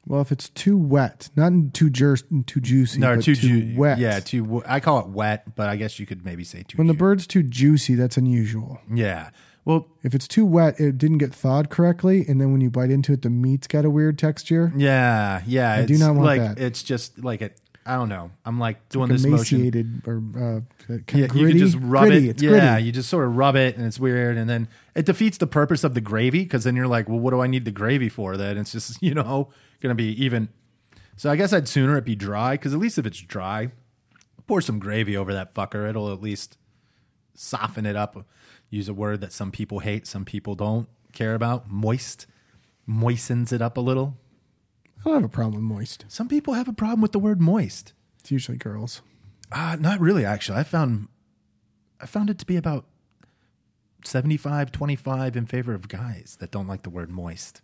Well, 0.09 0.21
if 0.23 0.33
it's 0.33 0.49
too 0.49 0.77
wet, 0.79 1.29
not 1.37 1.53
too 1.75 1.91
ju- 1.91 2.17
too 2.47 2.61
juicy, 2.61 2.99
No, 2.99 3.15
but 3.17 3.25
too, 3.25 3.35
too, 3.37 3.61
ju- 3.61 3.79
wet. 3.79 3.99
Yeah, 3.99 4.19
too, 4.21 4.63
I 4.67 4.81
call 4.81 5.01
it 5.01 5.09
wet, 5.09 5.55
but 5.55 5.69
I 5.69 5.77
guess 5.77 6.01
you 6.01 6.07
could 6.07 6.25
maybe 6.25 6.45
say 6.45 6.65
too 6.67 6.79
when 6.79 6.87
the 6.87 6.95
bird's 6.95 7.27
too 7.27 7.43
juicy, 7.43 7.95
that's 7.95 8.17
unusual. 8.17 8.81
Yeah. 8.93 9.31
Well, 9.67 9.87
If 10.03 10.15
it's 10.15 10.27
too 10.27 10.47
wet, 10.47 10.81
it 10.81 10.97
didn't 10.97 11.19
get 11.19 11.35
thawed 11.35 11.69
correctly, 11.69 12.25
and 12.27 12.41
then 12.41 12.53
when 12.53 12.63
you 12.63 12.71
bite 12.71 12.91
into 12.91 13.13
it, 13.13 13.21
the 13.21 13.29
meat's 13.29 13.67
got 13.67 13.85
a 13.85 13.91
weird 13.91 14.19
texture. 14.19 14.73
yeah, 14.75 15.43
yeah. 15.47 15.73
I 15.73 15.77
it's 15.81 15.93
do 15.93 15.99
not 15.99 16.15
want 16.15 16.25
like, 16.25 16.41
that. 16.41 16.59
It's 16.59 16.83
just 16.83 17.23
like 17.23 17.43
it, 17.43 17.61
I 17.89 17.97
don't 17.97 18.11
know. 18.11 18.31
I'm 18.45 18.61
like 18.61 18.87
doing 18.91 19.09
this 19.09 19.25
motion. 19.25 19.61
emaciated 19.61 20.03
or 20.07 20.23
uh, 20.37 20.61
Yeah, 21.15 21.25
of 21.25 21.35
you 21.35 21.49
can 21.49 21.57
just 21.57 21.79
rub 21.81 22.05
Gritty, 22.05 22.29
it. 22.29 22.43
Yeah, 22.43 22.51
gritty. 22.75 22.85
you 22.85 22.93
just 22.93 23.09
sort 23.09 23.27
of 23.27 23.35
rub 23.35 23.57
it, 23.57 23.79
and 23.79 23.87
it's 23.87 23.99
weird, 23.99 24.37
and 24.37 24.49
then 24.49 24.69
it 24.95 25.07
defeats 25.07 25.39
the 25.39 25.47
purpose 25.47 25.85
of 25.85 25.95
the 25.95 26.03
gravy 26.03 26.43
because 26.43 26.65
then 26.65 26.77
you're 26.77 26.87
like, 26.87 27.09
well, 27.09 27.19
what 27.19 27.31
do 27.31 27.41
I 27.41 27.47
need 27.47 27.65
the 27.65 27.71
gravy 27.71 28.11
for? 28.11 28.37
Then 28.37 28.59
it's 28.59 28.73
just 28.73 29.03
you 29.03 29.15
know 29.15 29.49
going 29.81 29.91
to 29.91 29.95
be 29.95 30.23
even. 30.23 30.51
So 31.17 31.31
I 31.31 31.37
guess 31.37 31.53
I'd 31.55 31.67
sooner 31.67 31.97
it 31.97 32.05
be 32.05 32.15
dry 32.15 32.53
because 32.53 32.75
at 32.75 32.79
least 32.79 32.99
if 32.99 33.07
it's 33.07 33.19
dry, 33.19 33.71
pour 34.47 34.61
some 34.61 34.79
gravy 34.79 35.17
over 35.17 35.33
that 35.33 35.55
fucker. 35.55 35.89
It'll 35.89 36.13
at 36.13 36.21
least 36.21 36.59
soften 37.35 37.87
it 37.87 37.97
up. 37.97 38.27
Use 38.69 38.89
a 38.89 38.95
word 38.95 39.23
that 39.23 39.33
some 39.33 39.51
people 39.51 39.79
hate, 39.79 40.07
some 40.07 40.27
people 40.27 40.55
don't 40.55 40.89
care 41.13 41.35
about. 41.35 41.71
Moist 41.71 42.27
moistens 42.87 43.51
it 43.51 43.63
up 43.63 43.79
a 43.79 43.81
little. 43.81 44.19
I 45.01 45.05
don't 45.05 45.15
have 45.15 45.25
a 45.25 45.29
problem 45.29 45.55
with 45.55 45.79
moist. 45.79 46.05
Some 46.09 46.29
people 46.29 46.55
have 46.55 46.69
a 46.69 46.73
problem 46.73 47.01
with 47.01 47.13
the 47.13 47.19
word 47.19 47.41
moist. 47.41 47.93
It's 48.21 48.31
usually 48.31 48.59
girls. 48.59 49.03
Uh, 49.51 49.77
not 49.79 50.01
really, 50.01 50.25
actually. 50.25 50.59
I 50.59 50.65
found 50.65 51.09
I 52.01 52.07
found 52.07 52.31
it 52.31 52.39
to 52.39 52.47
be 52.47 52.57
about 52.57 52.85
75 54.05 54.71
25 54.73 55.37
in 55.37 55.47
favor 55.47 55.75
of 55.75 55.89
guys 55.89 56.37
that 56.41 56.51
don't 56.51 56.67
like 56.67 56.83
the 56.83 56.91
word 56.91 57.11
moist. 57.11 57.63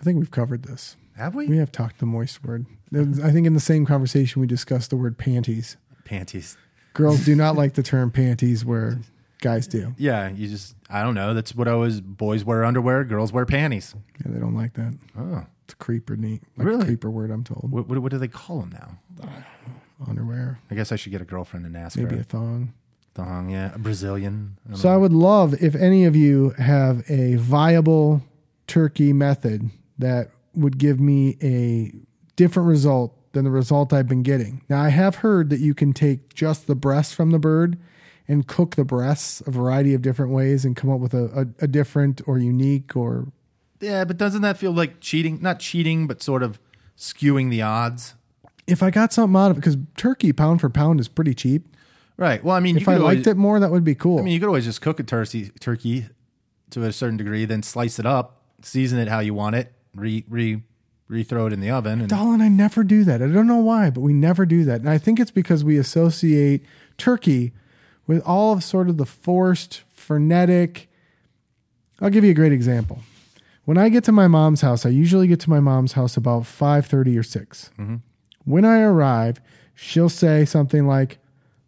I 0.00 0.02
think 0.02 0.18
we've 0.18 0.30
covered 0.30 0.64
this. 0.64 0.96
Have 1.16 1.34
we? 1.34 1.46
We 1.46 1.58
have 1.58 1.72
talked 1.72 1.98
the 1.98 2.06
moist 2.06 2.42
word. 2.44 2.66
I 2.94 3.30
think 3.30 3.46
in 3.46 3.54
the 3.54 3.60
same 3.60 3.86
conversation 3.86 4.40
we 4.40 4.46
discussed 4.46 4.90
the 4.90 4.96
word 4.96 5.18
panties. 5.18 5.76
Panties. 6.04 6.56
Girls 6.94 7.24
do 7.24 7.36
not 7.36 7.56
like 7.56 7.74
the 7.74 7.82
term 7.82 8.10
panties, 8.10 8.64
where 8.64 8.98
guys 9.40 9.66
do. 9.66 9.94
Yeah, 9.96 10.28
you 10.28 10.48
just 10.48 10.74
I 10.88 11.02
don't 11.02 11.14
know. 11.14 11.34
That's 11.34 11.54
what 11.54 11.68
I 11.68 11.74
was 11.74 12.00
boys 12.00 12.44
wear 12.44 12.64
underwear, 12.64 13.04
girls 13.04 13.32
wear 13.32 13.46
panties. 13.46 13.94
Yeah, 14.24 14.32
they 14.32 14.40
don't 14.40 14.54
like 14.54 14.74
that. 14.74 14.96
Oh. 15.18 15.46
It's 15.70 15.74
creeper 15.74 16.16
neat, 16.16 16.42
like 16.56 16.66
Really? 16.66 16.82
a 16.82 16.84
creeper 16.84 17.10
word. 17.10 17.30
I'm 17.30 17.44
told. 17.44 17.70
What, 17.70 17.86
what, 17.88 17.98
what 18.00 18.10
do 18.10 18.18
they 18.18 18.26
call 18.28 18.60
them 18.60 18.70
now? 18.72 19.28
Underwear, 20.08 20.58
I 20.70 20.74
guess 20.74 20.90
I 20.92 20.96
should 20.96 21.12
get 21.12 21.20
a 21.20 21.24
girlfriend 21.24 21.64
and 21.66 21.76
ask 21.76 21.96
maybe 21.96 22.16
her. 22.16 22.22
a 22.22 22.24
thong. 22.24 22.72
Thong, 23.14 23.50
yeah. 23.50 23.72
A 23.74 23.78
Brazilian. 23.78 24.56
I 24.66 24.70
don't 24.70 24.78
So 24.78 24.88
I 24.88 24.96
would 24.96 25.12
love 25.12 25.54
if 25.62 25.74
any 25.76 26.04
of 26.06 26.16
you 26.16 26.50
have 26.58 27.08
a 27.08 27.36
viable 27.36 28.22
turkey 28.66 29.12
method 29.12 29.70
that 29.98 30.30
would 30.54 30.78
give 30.78 30.98
me 30.98 31.36
a 31.42 31.92
different 32.36 32.68
result 32.68 33.14
than 33.32 33.44
the 33.44 33.50
result 33.50 33.92
I've 33.92 34.08
been 34.08 34.22
getting. 34.24 34.62
Now 34.68 34.80
I 34.82 34.88
have 34.88 35.16
heard 35.16 35.50
that 35.50 35.60
you 35.60 35.74
can 35.74 35.92
take 35.92 36.34
just 36.34 36.66
the 36.66 36.74
breasts 36.74 37.12
from 37.14 37.30
the 37.30 37.38
bird 37.38 37.78
and 38.26 38.46
cook 38.46 38.74
the 38.76 38.84
breasts 38.84 39.40
a 39.46 39.50
variety 39.50 39.92
of 39.94 40.02
different 40.02 40.32
ways 40.32 40.64
and 40.64 40.74
come 40.74 40.90
up 40.90 41.00
with 41.00 41.14
a, 41.14 41.24
a, 41.60 41.64
a 41.64 41.68
different 41.68 42.22
or 42.26 42.38
unique 42.38 42.96
or 42.96 43.30
Yeah, 43.80 44.04
but 44.04 44.16
doesn't 44.18 44.42
that 44.42 44.56
feel 44.58 44.72
like 44.72 45.00
cheating? 45.00 45.38
Not 45.40 45.58
cheating, 45.58 46.06
but 46.06 46.22
sort 46.22 46.42
of 46.42 46.58
skewing 46.96 47.50
the 47.50 47.62
odds. 47.62 48.14
if 48.66 48.82
I 48.82 48.90
got 48.90 49.12
something 49.12 49.36
out 49.36 49.50
of 49.50 49.56
it, 49.56 49.60
because 49.60 49.76
turkey 49.96 50.32
pound 50.32 50.60
for 50.60 50.68
pound 50.68 51.00
is 51.00 51.08
pretty 51.08 51.34
cheap. 51.34 51.66
Right. 52.16 52.44
Well, 52.44 52.54
I 52.54 52.60
mean, 52.60 52.76
If 52.76 52.82
you 52.86 52.92
I 52.92 52.96
could 52.96 53.02
liked 53.02 53.18
always, 53.20 53.26
it 53.28 53.36
more, 53.38 53.58
that 53.60 53.70
would 53.70 53.82
be 53.84 53.94
cool. 53.94 54.18
I 54.18 54.22
mean, 54.22 54.34
you 54.34 54.40
could 54.40 54.48
always 54.48 54.66
just 54.66 54.82
cook 54.82 55.00
a 55.00 55.02
turkey, 55.02 55.50
turkey 55.60 56.06
to 56.70 56.84
a 56.84 56.92
certain 56.92 57.16
degree, 57.16 57.46
then 57.46 57.62
slice 57.62 57.98
it 57.98 58.04
up, 58.06 58.42
season 58.62 58.98
it 58.98 59.08
how 59.08 59.20
you 59.20 59.32
want 59.34 59.56
it, 59.56 59.72
re 59.94 60.24
re 60.28 60.62
re-throw 61.08 61.46
it 61.46 61.52
in 61.52 61.60
the 61.60 61.70
oven, 61.70 62.00
and 62.00 62.08
Doll 62.08 62.32
and 62.32 62.40
I 62.42 62.48
never 62.48 62.84
do 62.84 63.02
that. 63.04 63.20
I 63.20 63.26
don't 63.26 63.48
know 63.48 63.56
why, 63.56 63.90
but 63.90 64.02
we 64.02 64.12
never 64.12 64.46
do 64.46 64.64
that. 64.66 64.80
And 64.80 64.88
I 64.88 64.96
think 64.98 65.18
it's 65.18 65.32
because 65.32 65.64
we 65.64 65.76
associate 65.76 66.64
turkey 66.98 67.52
with 68.06 68.22
all 68.24 68.52
of 68.52 68.62
sort 68.62 68.88
of 68.88 68.96
the 68.96 69.06
forced, 69.06 69.82
frenetic. 69.92 70.88
I'll 72.00 72.10
give 72.10 72.22
you 72.22 72.30
a 72.30 72.34
great 72.34 72.52
example. 72.52 73.00
When 73.70 73.78
I 73.78 73.88
get 73.88 74.02
to 74.02 74.10
my 74.10 74.26
mom's 74.26 74.62
house, 74.62 74.84
I 74.84 74.88
usually 74.88 75.28
get 75.28 75.38
to 75.42 75.48
my 75.48 75.60
mom's 75.60 75.92
house 75.92 76.16
about 76.16 76.42
5:30 76.42 77.16
or 77.16 77.22
6. 77.22 77.70
Mm-hmm. 77.78 77.96
When 78.44 78.64
I 78.64 78.80
arrive, 78.80 79.40
she'll 79.76 80.08
say 80.08 80.44
something 80.44 80.88
like, 80.88 81.20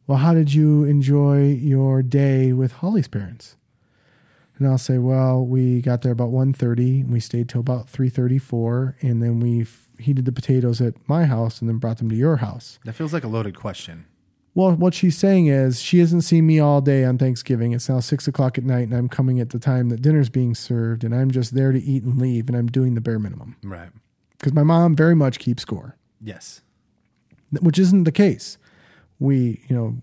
"Well, 0.09 0.19
how 0.19 0.35
did 0.35 0.53
you 0.53 0.83
enjoy 0.83 1.53
your 1.53 2.03
day 2.03 2.53
with 2.53 2.73
Holly's 2.73 3.07
parents?" 3.07 3.57
And 4.59 4.67
I'll 4.67 4.79
say, 4.79 4.99
"Well, 4.99 5.47
we 5.47 5.81
got 5.81 6.03
there 6.03 6.11
about 6.11 6.33
1.30 6.33 7.03
and 7.03 7.13
we 7.13 7.21
stayed 7.21 7.49
till 7.49 7.61
about 7.61 7.87
3:34 7.89 8.97
and 9.01 9.23
then 9.23 9.39
we 9.39 9.61
f- 9.61 9.87
heated 10.01 10.25
the 10.25 10.33
potatoes 10.33 10.81
at 10.81 10.95
my 11.09 11.27
house 11.27 11.61
and 11.61 11.69
then 11.69 11.79
brought 11.79 11.99
them 11.99 12.11
to 12.11 12.17
your 12.17 12.39
house." 12.39 12.81
That 12.85 12.95
feels 12.95 13.13
like 13.13 13.23
a 13.23 13.29
loaded 13.29 13.55
question. 13.55 14.07
Well, 14.55 14.73
what 14.73 14.93
she's 14.93 15.17
saying 15.17 15.47
is 15.47 15.81
she 15.81 15.99
hasn't 16.01 16.25
seen 16.25 16.47
me 16.47 16.59
all 16.61 16.83
day 16.83 17.05
on 17.05 17.17
Thanksgiving. 17.17 17.73
It's 17.73 17.89
now 17.89 18.01
six 18.01 18.29
o'clock 18.29 18.59
at 18.59 18.65
night, 18.65 18.83
and 18.89 18.95
I'm 18.95 19.09
coming 19.09 19.41
at 19.41 19.51
the 19.51 19.59
time 19.59 19.89
that 19.89 20.03
dinner's 20.03 20.29
being 20.29 20.55
served, 20.55 21.05
and 21.05 21.15
I'm 21.15 21.31
just 21.31 21.55
there 21.55 21.73
to 21.73 21.81
eat 21.83 22.03
and 22.03 22.19
leave, 22.21 22.49
and 22.49 22.57
I'm 22.57 22.67
doing 22.67 22.95
the 22.95 23.01
bare 23.01 23.19
minimum 23.19 23.57
Right. 23.65 23.89
because 24.39 24.53
my 24.53 24.63
mom 24.63 24.95
very 24.95 25.15
much 25.15 25.39
keeps 25.39 25.63
score, 25.63 25.97
Yes. 26.21 26.61
which 27.63 27.79
isn't 27.79 28.05
the 28.05 28.13
case. 28.13 28.59
We, 29.19 29.63
you 29.69 29.75
know, 29.77 29.97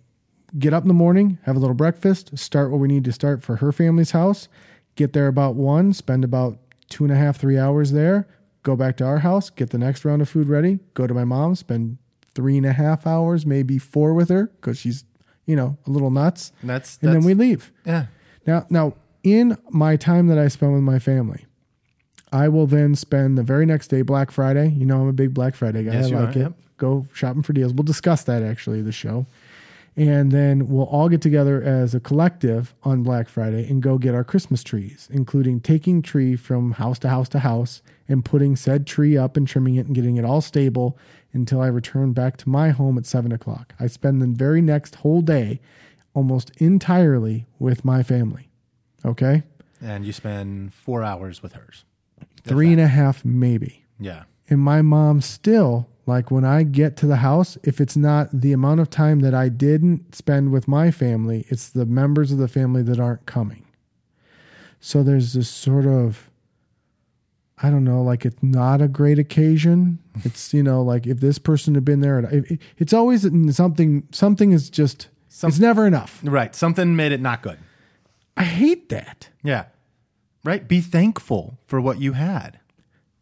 get 0.57 0.73
up 0.73 0.83
in 0.83 0.87
the 0.87 0.93
morning, 0.95 1.37
have 1.43 1.55
a 1.55 1.59
little 1.59 1.75
breakfast, 1.75 2.35
start 2.35 2.71
what 2.71 2.79
we 2.79 2.87
need 2.87 3.03
to 3.03 3.11
start 3.11 3.43
for 3.43 3.57
her 3.57 3.71
family's 3.71 4.11
house, 4.11 4.47
get 4.95 5.13
there 5.13 5.27
about 5.27 5.55
one, 5.55 5.93
spend 5.93 6.23
about 6.23 6.57
two 6.89 7.03
and 7.03 7.13
a 7.13 7.15
half, 7.15 7.37
three 7.37 7.59
hours 7.59 7.91
there, 7.91 8.27
go 8.63 8.75
back 8.75 8.97
to 8.97 9.05
our 9.05 9.19
house, 9.19 9.51
get 9.51 9.69
the 9.69 9.77
next 9.77 10.03
round 10.03 10.23
of 10.23 10.29
food 10.29 10.47
ready, 10.47 10.79
go 10.95 11.05
to 11.05 11.13
my 11.13 11.23
mom, 11.23 11.53
spend 11.53 11.99
three 12.35 12.57
and 12.57 12.65
a 12.65 12.73
half 12.73 13.05
hours, 13.05 13.45
maybe 13.45 13.77
four 13.77 14.13
with 14.13 14.29
her 14.29 14.51
because 14.59 14.77
she's, 14.77 15.03
you 15.45 15.55
know, 15.55 15.77
a 15.87 15.89
little 15.89 16.11
nuts. 16.11 16.51
That's, 16.63 16.97
and 17.01 17.13
then 17.13 17.23
we 17.23 17.33
leave. 17.33 17.71
yeah. 17.85 18.07
Now, 18.45 18.65
now, 18.69 18.93
in 19.23 19.57
my 19.69 19.95
time 19.95 20.27
that 20.27 20.37
I 20.37 20.47
spend 20.47 20.73
with 20.73 20.83
my 20.83 20.99
family, 20.99 21.45
I 22.31 22.47
will 22.47 22.67
then 22.67 22.95
spend 22.95 23.37
the 23.37 23.43
very 23.43 23.65
next 23.65 23.87
day, 23.87 24.01
Black 24.01 24.31
Friday. 24.31 24.69
You 24.69 24.85
know, 24.85 25.01
I'm 25.01 25.07
a 25.07 25.13
big 25.13 25.33
Black 25.33 25.55
Friday 25.55 25.83
guy. 25.83 25.93
Yes, 25.93 26.11
I 26.11 26.15
like 26.15 26.35
are, 26.35 26.39
it. 26.39 26.41
yep. 26.43 26.53
Go 26.77 27.07
shopping 27.13 27.43
for 27.43 27.53
deals. 27.53 27.73
We'll 27.73 27.83
discuss 27.83 28.23
that 28.23 28.41
actually, 28.41 28.81
the 28.81 28.91
show. 28.91 29.25
And 29.95 30.31
then 30.31 30.69
we'll 30.69 30.85
all 30.85 31.09
get 31.09 31.21
together 31.21 31.61
as 31.61 31.93
a 31.93 31.99
collective 31.99 32.73
on 32.83 33.03
Black 33.03 33.27
Friday 33.27 33.69
and 33.69 33.83
go 33.83 33.97
get 33.97 34.15
our 34.15 34.23
Christmas 34.23 34.63
trees, 34.63 35.09
including 35.11 35.59
taking 35.59 36.01
tree 36.01 36.37
from 36.37 36.71
house 36.73 36.99
to 36.99 37.09
house 37.09 37.27
to 37.29 37.39
house 37.39 37.81
and 38.07 38.23
putting 38.23 38.55
said 38.55 38.87
tree 38.87 39.17
up 39.17 39.35
and 39.35 39.45
trimming 39.45 39.75
it 39.75 39.87
and 39.87 39.95
getting 39.95 40.15
it 40.15 40.23
all 40.23 40.39
stable 40.39 40.97
until 41.33 41.61
I 41.61 41.67
return 41.67 42.13
back 42.13 42.37
to 42.37 42.49
my 42.49 42.69
home 42.69 42.97
at 42.97 43.05
seven 43.05 43.31
o'clock. 43.31 43.73
I 43.79 43.87
spend 43.87 44.21
the 44.21 44.27
very 44.27 44.61
next 44.61 44.95
whole 44.95 45.21
day 45.21 45.59
almost 46.13 46.51
entirely 46.57 47.45
with 47.59 47.85
my 47.85 48.03
family. 48.03 48.49
Okay? 49.05 49.43
And 49.81 50.05
you 50.05 50.11
spend 50.11 50.73
four 50.73 51.03
hours 51.03 51.41
with 51.41 51.53
hers. 51.53 51.85
Three 52.43 52.71
and 52.71 52.81
a 52.81 52.87
half, 52.87 53.23
maybe. 53.23 53.85
Yeah. 53.99 54.23
And 54.49 54.59
my 54.59 54.81
mom 54.81 55.21
still, 55.21 55.87
like 56.05 56.31
when 56.31 56.43
I 56.43 56.63
get 56.63 56.97
to 56.97 57.05
the 57.05 57.17
house, 57.17 57.57
if 57.63 57.79
it's 57.79 57.95
not 57.95 58.29
the 58.33 58.51
amount 58.51 58.79
of 58.79 58.89
time 58.89 59.19
that 59.19 59.33
I 59.33 59.49
didn't 59.49 60.15
spend 60.15 60.51
with 60.51 60.67
my 60.67 60.89
family, 60.89 61.45
it's 61.49 61.69
the 61.69 61.85
members 61.85 62.31
of 62.31 62.39
the 62.39 62.47
family 62.47 62.81
that 62.83 62.99
aren't 62.99 63.25
coming. 63.25 63.65
So 64.79 65.03
there's 65.03 65.33
this 65.33 65.49
sort 65.49 65.85
of, 65.85 66.29
I 67.61 67.69
don't 67.69 67.83
know, 67.83 68.01
like 68.01 68.25
it's 68.25 68.41
not 68.41 68.81
a 68.81 68.87
great 68.87 69.19
occasion. 69.19 69.99
It's, 70.23 70.53
you 70.53 70.63
know, 70.63 70.81
like 70.81 71.05
if 71.05 71.19
this 71.19 71.37
person 71.37 71.75
had 71.75 71.83
been 71.83 71.99
there, 71.99 72.19
it, 72.19 72.51
it- 72.51 72.61
it's 72.77 72.93
always 72.93 73.21
something, 73.55 74.07
something 74.11 74.51
is 74.51 74.69
just, 74.69 75.09
Some- 75.27 75.49
it's 75.49 75.59
never 75.59 75.85
enough. 75.85 76.21
Right. 76.23 76.55
Something 76.55 76.95
made 76.95 77.11
it 77.11 77.21
not 77.21 77.41
good. 77.41 77.57
I 78.37 78.43
hate 78.43 78.87
that. 78.89 79.29
Yeah. 79.43 79.65
Right. 80.45 80.65
Be 80.67 80.79
thankful 80.79 81.57
for 81.67 81.81
what 81.81 81.99
you 81.99 82.13
had. 82.13 82.59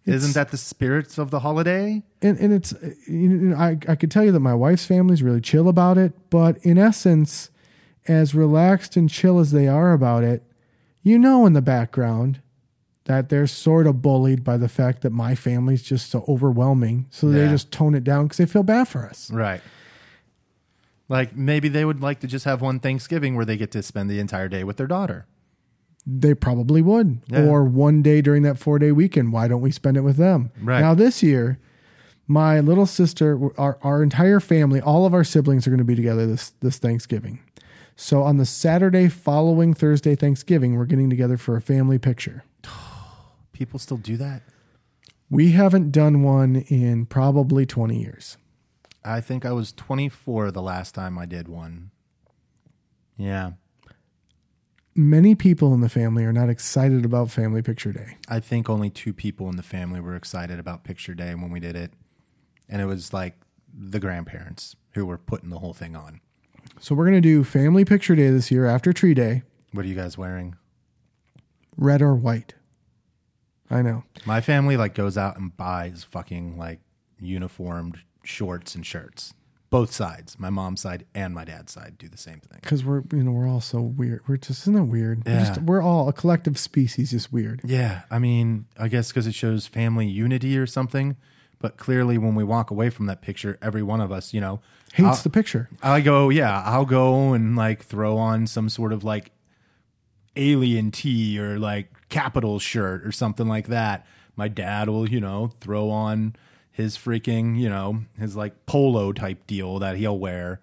It's- 0.06 0.22
Isn't 0.24 0.36
that 0.36 0.52
the 0.52 0.58
spirits 0.58 1.18
of 1.18 1.32
the 1.32 1.40
holiday? 1.40 2.04
and 2.22 2.38
and 2.40 2.54
it's 2.54 2.74
you 3.08 3.28
know, 3.30 3.58
I 3.58 3.78
I 3.90 3.96
could 3.96 4.10
tell 4.10 4.24
you 4.24 4.32
that 4.32 4.40
my 4.40 4.54
wife's 4.54 4.86
family 4.86 5.14
is 5.14 5.22
really 5.24 5.42
chill 5.42 5.68
about 5.68 5.98
it, 5.98 6.14
but 6.30 6.58
in 6.64 6.78
essence, 6.78 7.50
as 8.08 8.34
relaxed 8.34 8.96
and 8.96 9.10
chill 9.10 9.38
as 9.40 9.52
they 9.52 9.68
are 9.68 9.92
about 9.94 10.24
it, 10.24 10.44
you 11.04 11.20
know 11.20 11.46
in 11.46 11.54
the 11.54 11.62
background 11.62 12.40
that 13.08 13.28
they're 13.30 13.48
sort 13.48 13.88
of 13.88 14.02
bullied 14.02 14.44
by 14.44 14.56
the 14.58 14.70
fact 14.70 15.02
that 15.02 15.10
my 15.12 15.36
family's 15.36 15.82
just 15.84 16.10
so 16.10 16.24
overwhelming, 16.28 17.08
so 17.10 17.30
they 17.30 17.48
just 17.48 17.72
tone 17.72 17.96
it 17.96 18.04
down 18.04 18.26
because 18.26 18.38
they 18.38 18.46
feel 18.46 18.64
bad 18.64 18.88
for 18.88 19.06
us. 19.06 19.30
Right. 19.32 19.62
Like 21.10 21.36
maybe 21.36 21.70
they 21.70 21.86
would 21.86 22.02
like 22.02 22.20
to 22.20 22.28
just 22.28 22.46
have 22.46 22.62
one 22.62 22.80
Thanksgiving 22.80 23.36
where 23.36 23.46
they 23.46 23.58
get 23.58 23.72
to 23.72 23.82
spend 23.84 24.10
the 24.10 24.20
entire 24.20 24.50
day 24.50 24.64
with 24.64 24.78
their 24.78 24.88
daughter. 24.88 25.26
They 26.06 26.34
probably 26.34 26.82
would, 26.82 27.20
Yeah. 27.28 27.46
or 27.46 27.64
one 27.66 28.02
day 28.02 28.22
during 28.22 28.44
that 28.44 28.58
four 28.58 28.80
day 28.80 28.92
weekend. 28.92 29.34
Why 29.34 29.48
don't 29.48 29.62
we 29.62 29.72
spend 29.72 29.98
it 29.98 30.02
with 30.02 30.18
them? 30.18 30.52
Right. 30.62 30.80
now 30.82 30.94
this 30.94 31.22
year. 31.24 31.60
My 32.30 32.60
little 32.60 32.86
sister, 32.86 33.40
our, 33.58 33.78
our 33.84 34.04
entire 34.04 34.42
family, 34.42 34.82
all 34.82 35.06
of 35.06 35.14
our 35.14 35.24
siblings 35.24 35.66
are 35.66 35.70
going 35.70 35.78
to 35.78 35.86
be 35.86 35.96
together 35.96 36.28
this, 36.28 36.50
this 36.60 36.78
Thanksgiving. 36.78 37.40
So 37.96 38.22
on 38.22 38.36
the 38.36 38.46
Saturday 38.46 39.08
following 39.08 39.74
Thursday 39.74 40.14
Thanksgiving, 40.14 40.76
we're 40.76 40.84
getting 40.88 41.10
together 41.10 41.38
for 41.38 41.56
a 41.56 41.62
family 41.62 41.98
picture. 41.98 42.44
People 43.58 43.80
still 43.80 43.98
do 43.98 44.18
that. 44.18 44.44
We 45.32 45.54
haven't 45.54 45.90
done 45.92 46.22
one 46.22 46.58
in 46.68 47.08
probably 47.08 47.66
20 47.66 48.00
years. 48.00 48.38
I 49.04 49.20
think 49.20 49.46
I 49.46 49.52
was 49.52 49.72
24 49.74 50.52
the 50.52 50.62
last 50.62 50.94
time 50.94 51.18
I 51.18 51.26
did 51.26 51.48
one. 51.48 51.90
Yeah. 53.18 53.54
Many 54.94 55.34
people 55.34 55.74
in 55.74 55.82
the 55.82 55.90
family 55.90 56.24
are 56.24 56.32
not 56.32 56.50
excited 56.50 57.04
about 57.04 57.32
family 57.32 57.64
picture 57.64 57.92
day. 57.92 58.18
I 58.30 58.40
think 58.40 58.70
only 58.70 58.92
two 58.92 59.12
people 59.12 59.50
in 59.50 59.56
the 59.56 59.64
family 59.64 60.00
were 60.00 60.16
excited 60.16 60.60
about 60.60 60.84
picture 60.84 61.16
day 61.16 61.34
when 61.34 61.50
we 61.50 61.60
did 61.60 61.76
it. 61.76 61.94
And 62.70 62.80
it 62.80 62.86
was 62.86 63.12
like 63.12 63.40
the 63.74 64.00
grandparents 64.00 64.76
who 64.94 65.08
were 65.08 65.18
putting 65.18 65.50
the 65.50 65.60
whole 65.60 65.74
thing 65.74 65.96
on. 65.96 66.22
So 66.80 66.94
we're 66.94 67.06
going 67.06 67.22
to 67.22 67.28
do 67.28 67.44
family 67.44 67.86
picture 67.86 68.16
day 68.16 68.30
this 68.30 68.52
year 68.52 68.68
after 68.68 68.94
tree 68.94 69.16
day, 69.16 69.42
What 69.72 69.84
are 69.84 69.88
you 69.88 69.96
guys 69.96 70.16
wearing? 70.16 70.56
red 71.76 72.04
or 72.04 72.14
white. 72.14 72.54
I 73.70 73.82
know. 73.82 74.04
My 74.26 74.42
family 74.42 74.78
like 74.78 74.94
goes 74.96 75.18
out 75.18 75.38
and 75.38 75.56
buys 75.56 76.04
fucking 76.04 76.58
like 76.58 76.80
uniformed 77.20 78.00
shorts 78.24 78.76
and 78.76 78.86
shirts. 78.86 79.34
Both 79.70 79.92
sides, 79.92 80.40
my 80.40 80.50
mom's 80.50 80.80
side 80.80 81.06
and 81.14 81.36
my 81.36 81.44
dad's 81.44 81.74
side, 81.74 81.98
do 81.98 82.08
the 82.08 82.18
same 82.18 82.40
thing. 82.40 82.60
Because 82.62 82.86
we're, 82.86 83.04
you 83.12 83.22
know, 83.22 83.32
we're 83.32 83.50
all 83.50 83.60
so 83.60 83.82
weird. 83.82 84.22
We're 84.26 84.38
just, 84.38 84.62
isn't 84.62 84.74
that 84.76 84.86
weird? 84.86 85.26
We're, 85.26 85.34
Yeah. 85.34 85.46
just, 85.46 85.62
we're 85.62 85.82
all 85.82 86.08
a 86.08 86.14
collective 86.14 86.58
species, 86.58 87.12
just 87.12 87.34
weird. 87.34 87.60
Yeah, 87.66 88.04
I 88.10 88.18
mean, 88.18 88.68
I 88.80 88.88
guess 88.88 89.10
because 89.10 89.28
it 89.28 89.34
shows 89.36 89.68
family 89.68 90.08
unity 90.08 90.58
or 90.58 90.66
something. 90.68 91.18
But 91.60 91.76
clearly, 91.76 92.18
when 92.18 92.34
we 92.36 92.46
walk 92.46 92.72
away 92.72 92.90
from 92.90 93.08
that 93.08 93.22
picture, 93.22 93.58
every 93.62 93.84
one 93.84 94.00
of 94.00 94.10
us, 94.12 94.34
you 94.34 94.40
know, 94.40 94.62
Hates 94.94 95.08
I'll- 95.18 95.24
the 95.24 95.30
picture. 95.32 95.68
I 95.84 96.00
go, 96.00 96.30
yeah, 96.30 96.62
I'll 96.66 96.86
go 96.86 97.34
and 97.34 97.58
like 97.58 97.84
throw 97.84 98.16
on 98.18 98.48
some 98.48 98.70
sort 98.70 98.94
of 98.94 99.04
like 99.04 99.32
alien 100.36 100.92
tee 100.92 101.40
or 101.40 101.58
like 101.60 101.92
capital 102.10 102.60
shirt 102.60 103.06
or 103.06 103.12
something 103.12 103.48
like 103.48 103.68
that. 103.68 104.06
My 104.36 104.48
dad 104.48 104.88
will, 104.90 105.10
you 105.10 105.20
know, 105.20 105.52
throw 105.60 105.90
on 105.90 106.36
his 106.72 106.96
freaking, 106.98 107.58
you 107.60 107.70
know, 107.70 108.02
his 108.20 108.36
like 108.36 108.66
polo 108.66 109.12
type 109.12 109.48
deal 109.48 109.80
that 109.80 109.98
he'll 109.98 110.18
wear. 110.20 110.60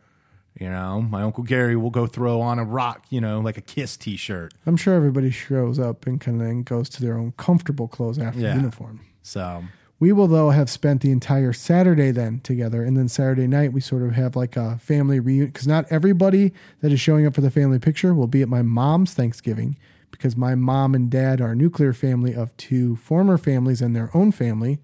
You 0.61 0.71
know, 0.71 1.03
my 1.03 1.23
uncle 1.23 1.43
Gary 1.43 1.75
will 1.75 1.91
go 1.91 2.07
throw 2.07 2.41
on 2.41 2.61
a 2.61 2.65
rock, 2.65 3.07
you 3.11 3.21
know, 3.21 3.41
like 3.41 3.59
a 3.59 3.61
Kiss 3.61 3.97
T-shirt. 3.97 4.55
I'm 4.67 4.77
sure 4.77 4.95
everybody 4.95 5.33
shows 5.33 5.81
up 5.81 6.07
and 6.07 6.21
kind 6.21 6.41
of 6.41 6.47
then 6.47 6.63
goes 6.63 6.89
to 6.91 7.03
their 7.03 7.19
own 7.19 7.33
comfortable 7.37 7.89
clothes 7.89 8.21
after 8.21 8.39
Yeah. 8.41 8.55
uniform. 8.55 9.01
So 9.23 9.65
We 9.99 10.13
will, 10.13 10.29
though, 10.29 10.51
have 10.51 10.69
spent 10.71 11.01
the 11.01 11.11
entire 11.11 11.53
Saturday 11.53 12.11
then 12.13 12.39
together. 12.41 12.85
And 12.85 12.97
then 12.97 13.09
Saturday 13.09 13.47
night, 13.49 13.73
we 13.73 13.81
sort 13.81 14.03
of 14.03 14.13
have 14.13 14.37
like 14.37 14.57
a 14.57 14.79
family 14.79 15.19
reunion 15.19 15.47
because 15.49 15.67
not 15.67 15.87
everybody 15.91 16.53
that 16.83 16.93
is 16.93 17.01
showing 17.01 17.27
up 17.27 17.35
for 17.35 17.41
the 17.41 17.51
family 17.51 17.79
picture 17.81 18.13
will 18.15 18.27
be 18.29 18.43
at 18.43 18.49
my 18.49 18.63
mom's 18.63 19.13
Thanksgiving 19.15 19.77
because 20.17 20.37
my 20.37 20.55
mom 20.55 20.95
and 20.95 21.11
dad 21.11 21.41
are 21.41 21.53
a 21.53 21.57
nuclear 21.57 21.93
family 21.93 22.35
of 22.35 22.57
two 22.57 22.97
former 22.97 23.37
families 23.37 23.83
and 23.83 23.95
their 23.95 24.11
own 24.15 24.33
family. 24.33 24.79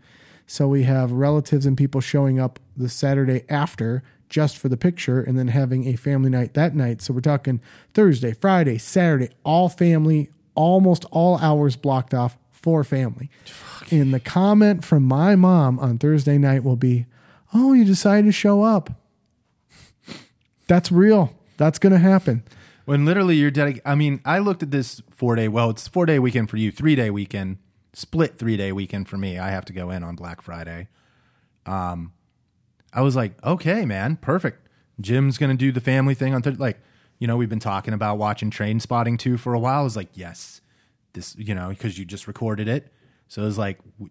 So 0.47 0.67
we 0.69 0.83
have 0.83 1.13
relatives 1.13 1.65
and 1.65 1.79
people 1.79 2.01
showing 2.01 2.41
up 2.41 2.59
the 2.77 2.89
Saturday 2.89 3.45
after 3.49 4.03
just 4.29 4.59
for 4.59 4.69
the 4.69 4.77
picture 4.77 5.21
and 5.21 5.39
then 5.39 5.49
having 5.49 5.87
a 5.87 5.97
family 5.97 6.31
night 6.31 6.55
that 6.55 6.75
night. 6.75 7.03
So 7.03 7.13
we're 7.15 7.21
talking 7.21 7.61
Thursday, 7.95 8.33
Friday, 8.33 8.79
Saturday, 8.79 9.31
all 9.45 9.69
family, 9.69 10.31
almost 10.55 11.05
all 11.11 11.39
hours 11.39 11.77
blocked 11.77 12.15
off 12.15 12.37
for 12.51 12.85
family. 12.85 13.31
And 13.91 14.13
the 14.13 14.21
comment 14.21 14.85
from 14.85 15.05
my 15.05 15.35
mom 15.37 15.79
on 15.79 15.99
Thursday 15.99 16.39
night 16.39 16.65
will 16.65 16.77
be, 16.77 17.07
Oh, 17.53 17.73
you 17.73 17.85
decided 17.85 18.27
to 18.27 18.33
show 18.33 18.63
up. 18.63 18.91
That's 20.69 20.93
real. 20.93 21.35
That's 21.57 21.79
going 21.81 21.93
to 21.93 21.99
happen. 21.99 22.45
When 22.91 23.05
literally 23.05 23.37
you're 23.37 23.53
dedicated, 23.53 23.87
I 23.87 23.95
mean, 23.95 24.21
I 24.25 24.41
looked 24.41 24.65
at 24.65 24.73
this 24.73 25.01
four 25.13 25.37
day. 25.37 25.47
Well, 25.47 25.71
it's 25.71 25.87
four 25.87 26.07
day 26.07 26.19
weekend 26.19 26.51
for 26.51 26.57
you, 26.57 26.73
three 26.73 26.97
day 26.97 27.09
weekend, 27.09 27.59
split 27.93 28.37
three 28.37 28.57
day 28.57 28.73
weekend 28.73 29.09
for 29.09 29.17
me. 29.17 29.39
I 29.39 29.51
have 29.51 29.65
to 29.67 29.73
go 29.73 29.91
in 29.91 30.03
on 30.03 30.17
Black 30.17 30.43
Friday. 30.43 30.89
Um, 31.67 32.13
I 32.93 33.03
was 33.03 33.15
like, 33.15 33.41
okay, 33.45 33.85
man, 33.85 34.17
perfect. 34.17 34.67
Jim's 35.01 35.39
gonna 35.39 35.55
do 35.55 35.71
the 35.71 35.81
family 35.81 36.15
thing 36.15 36.35
on 36.35 36.43
Thursday. 36.43 36.59
Like, 36.59 36.81
you 37.21 37.29
know, 37.29 37.37
we've 37.37 37.49
been 37.49 37.61
talking 37.61 37.95
about 37.95 38.19
watching 38.19 38.51
Trainspotting 38.51 39.21
two 39.21 39.37
for 39.37 39.55
a 39.55 39.59
while. 39.61 39.83
I 39.83 39.85
was 39.85 39.95
like, 39.95 40.09
yes, 40.15 40.61
this, 41.13 41.37
you 41.39 41.55
know, 41.55 41.69
because 41.69 41.97
you 41.97 42.05
just 42.05 42.27
recorded 42.27 42.67
it. 42.67 42.93
So 43.29 43.43
it 43.43 43.45
was 43.45 43.57
like, 43.57 43.79
w- 44.01 44.11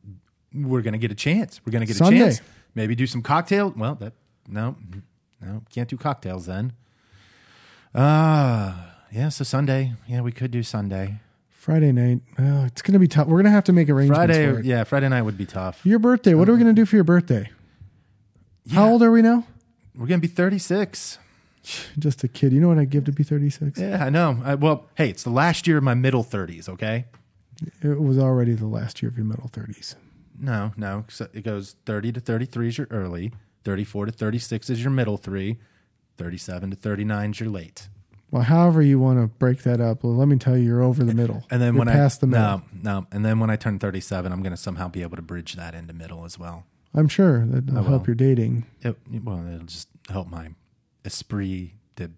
we're 0.69 0.83
gonna 0.83 0.97
get 0.97 1.11
a 1.11 1.15
chance. 1.15 1.59
We're 1.65 1.73
gonna 1.73 1.85
get 1.85 1.97
Sunday. 1.97 2.21
a 2.21 2.23
chance. 2.27 2.41
Maybe 2.75 2.95
do 2.95 3.07
some 3.07 3.23
cocktail. 3.23 3.73
Well, 3.75 3.95
that 3.95 4.13
no, 4.47 4.77
no, 5.41 5.63
can't 5.69 5.89
do 5.89 5.97
cocktails 5.97 6.45
then. 6.45 6.71
Uh 7.93 8.73
yeah. 9.11 9.29
So 9.29 9.43
Sunday, 9.43 9.93
yeah, 10.07 10.21
we 10.21 10.31
could 10.31 10.51
do 10.51 10.63
Sunday. 10.63 11.19
Friday 11.49 11.91
night. 11.91 12.21
Well, 12.37 12.63
it's 12.65 12.81
gonna 12.81 12.99
be 12.99 13.07
tough. 13.07 13.27
We're 13.27 13.37
gonna 13.39 13.49
have 13.51 13.63
to 13.65 13.73
make 13.73 13.89
arrangements 13.89 14.19
for 14.21 14.27
Friday, 14.33 14.59
it. 14.59 14.65
yeah, 14.65 14.83
Friday 14.83 15.09
night 15.09 15.23
would 15.23 15.37
be 15.37 15.45
tough. 15.45 15.81
Your 15.85 15.99
birthday. 15.99 16.33
What 16.33 16.47
are 16.49 16.53
we 16.53 16.57
gonna 16.59 16.73
do 16.73 16.85
for 16.85 16.95
your 16.95 17.03
birthday? 17.03 17.49
How 18.71 18.85
Yeah. 18.85 18.91
old 18.91 19.03
are 19.03 19.11
we 19.11 19.21
now? 19.21 19.45
We're 19.95 20.07
gonna 20.07 20.19
be 20.21 20.27
thirty 20.27 20.59
six. 20.59 21.17
Just 21.99 22.23
a 22.23 22.27
kid. 22.27 22.53
You 22.53 22.61
know 22.61 22.69
what 22.69 22.77
I'd 22.79 22.89
give 22.89 23.03
to 23.05 23.11
be 23.11 23.21
36? 23.23 23.77
Yeah, 23.79 24.03
I 24.05 24.09
know. 24.09 24.39
I, 24.45 24.55
well, 24.55 24.85
hey, 24.95 25.09
it's 25.09 25.23
the 25.23 25.29
last 25.29 25.67
year 25.67 25.77
of 25.77 25.83
my 25.83 25.93
middle 25.93 26.23
thirties. 26.23 26.69
Okay. 26.69 27.05
It 27.83 27.99
was 27.99 28.17
already 28.17 28.53
the 28.53 28.65
last 28.65 29.01
year 29.01 29.09
of 29.09 29.17
your 29.17 29.25
middle 29.25 29.49
30s. 29.49 29.95
No, 30.39 30.71
no. 30.77 31.03
It 31.33 31.43
goes 31.43 31.75
30 31.85 32.13
to 32.13 32.19
33 32.21 32.69
is 32.69 32.77
your 32.77 32.87
early, 32.89 33.33
34 33.65 34.05
to 34.05 34.11
36 34.13 34.69
is 34.69 34.81
your 34.81 34.91
middle 34.91 35.17
three, 35.17 35.59
37 36.19 36.69
to 36.71 36.75
39 36.75 37.31
is 37.31 37.39
your 37.39 37.49
late. 37.49 37.87
Well, 38.31 38.43
however 38.43 38.81
you 38.83 38.99
want 38.99 39.19
to 39.19 39.27
break 39.27 39.63
that 39.63 39.81
up, 39.81 40.03
well, 40.03 40.13
let 40.15 40.27
me 40.27 40.37
tell 40.37 40.55
you, 40.55 40.63
you're 40.65 40.83
over 40.83 41.03
the 41.03 41.15
middle. 41.15 41.43
And 41.49 41.59
then 41.59 41.73
You're 41.73 41.85
when 41.85 41.87
past 41.93 42.19
I 42.19 42.21
the 42.21 42.27
middle. 42.27 42.61
no, 42.83 42.91
no, 43.01 43.07
and 43.11 43.25
then 43.25 43.39
when 43.39 43.49
I 43.49 43.55
turn 43.55 43.79
37, 43.79 44.31
I'm 44.31 44.43
going 44.43 44.51
to 44.51 44.57
somehow 44.57 44.87
be 44.87 45.01
able 45.01 45.15
to 45.15 45.23
bridge 45.23 45.55
that 45.55 45.73
into 45.73 45.93
middle 45.93 46.25
as 46.25 46.37
well. 46.37 46.65
I'm 46.93 47.07
sure 47.07 47.43
that'll 47.47 47.79
I 47.79 47.89
help 47.89 48.01
will. 48.03 48.07
your 48.09 48.15
dating. 48.15 48.65
It, 48.81 48.97
well, 49.23 49.43
it'll 49.47 49.65
just 49.65 49.87
help 50.09 50.27
my 50.29 50.49
esprit 51.05 51.71
to 51.95 52.11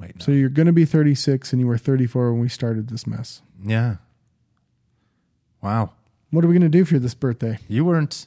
wait. 0.00 0.16
No. 0.16 0.24
So 0.24 0.32
you're 0.32 0.48
going 0.48 0.66
to 0.66 0.72
be 0.72 0.86
36 0.86 1.52
and 1.52 1.60
you 1.60 1.66
were 1.66 1.76
34 1.76 2.32
when 2.32 2.40
we 2.40 2.48
started 2.48 2.88
this 2.88 3.06
mess. 3.06 3.42
yeah. 3.62 3.96
Wow. 5.62 5.92
What 6.30 6.44
are 6.44 6.48
we 6.48 6.54
going 6.54 6.62
to 6.62 6.68
do 6.78 6.84
for 6.84 6.98
this 6.98 7.14
birthday? 7.14 7.58
You 7.68 7.84
weren't 7.84 8.26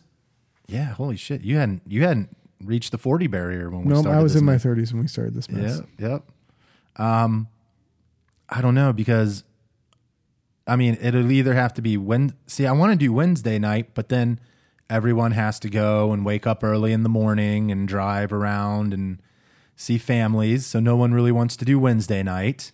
Yeah, 0.68 0.94
holy 0.94 1.18
shit. 1.18 1.42
You 1.42 1.58
hadn't 1.58 1.82
you 1.88 2.04
hadn't 2.04 2.36
reached 2.64 2.92
the 2.92 2.98
40 2.98 3.28
barrier 3.28 3.70
when 3.70 3.86
we 3.86 3.94
started. 3.94 3.96
No, 3.96 4.02
started 4.02 4.20
I 4.20 4.24
was 4.24 4.36
in 4.36 4.46
my 4.46 4.56
30s 4.56 4.94
when 4.94 5.02
we 5.02 5.08
started 5.08 5.34
this 5.34 5.50
mess. 5.50 5.82
Yep, 6.00 6.24
yep. 6.98 7.06
Um, 7.06 7.48
I 8.50 8.62
don't 8.62 8.76
know 8.76 8.94
because, 8.94 9.44
I 10.68 10.76
mean, 10.76 10.98
it'll 11.02 11.32
either 11.32 11.54
have 11.54 11.74
to 11.76 11.82
be 11.82 11.98
when. 11.98 12.34
See, 12.48 12.66
I 12.66 12.72
want 12.72 12.92
to 12.92 12.98
do 12.98 13.12
Wednesday 13.12 13.60
night, 13.60 13.90
but 13.94 14.10
then 14.10 14.40
everyone 14.90 15.32
has 15.32 15.60
to 15.60 15.70
go 15.70 16.12
and 16.12 16.26
wake 16.26 16.46
up 16.46 16.64
early 16.64 16.92
in 16.92 17.04
the 17.04 17.10
morning 17.10 17.72
and 17.72 17.88
drive 17.88 18.32
around 18.32 18.94
and 18.94 19.22
see 19.76 19.98
families. 19.98 20.66
So 20.66 20.80
no 20.80 20.96
one 20.96 21.14
really 21.14 21.32
wants 21.32 21.56
to 21.58 21.66
do 21.66 21.80
Wednesday 21.80 22.24
night. 22.24 22.72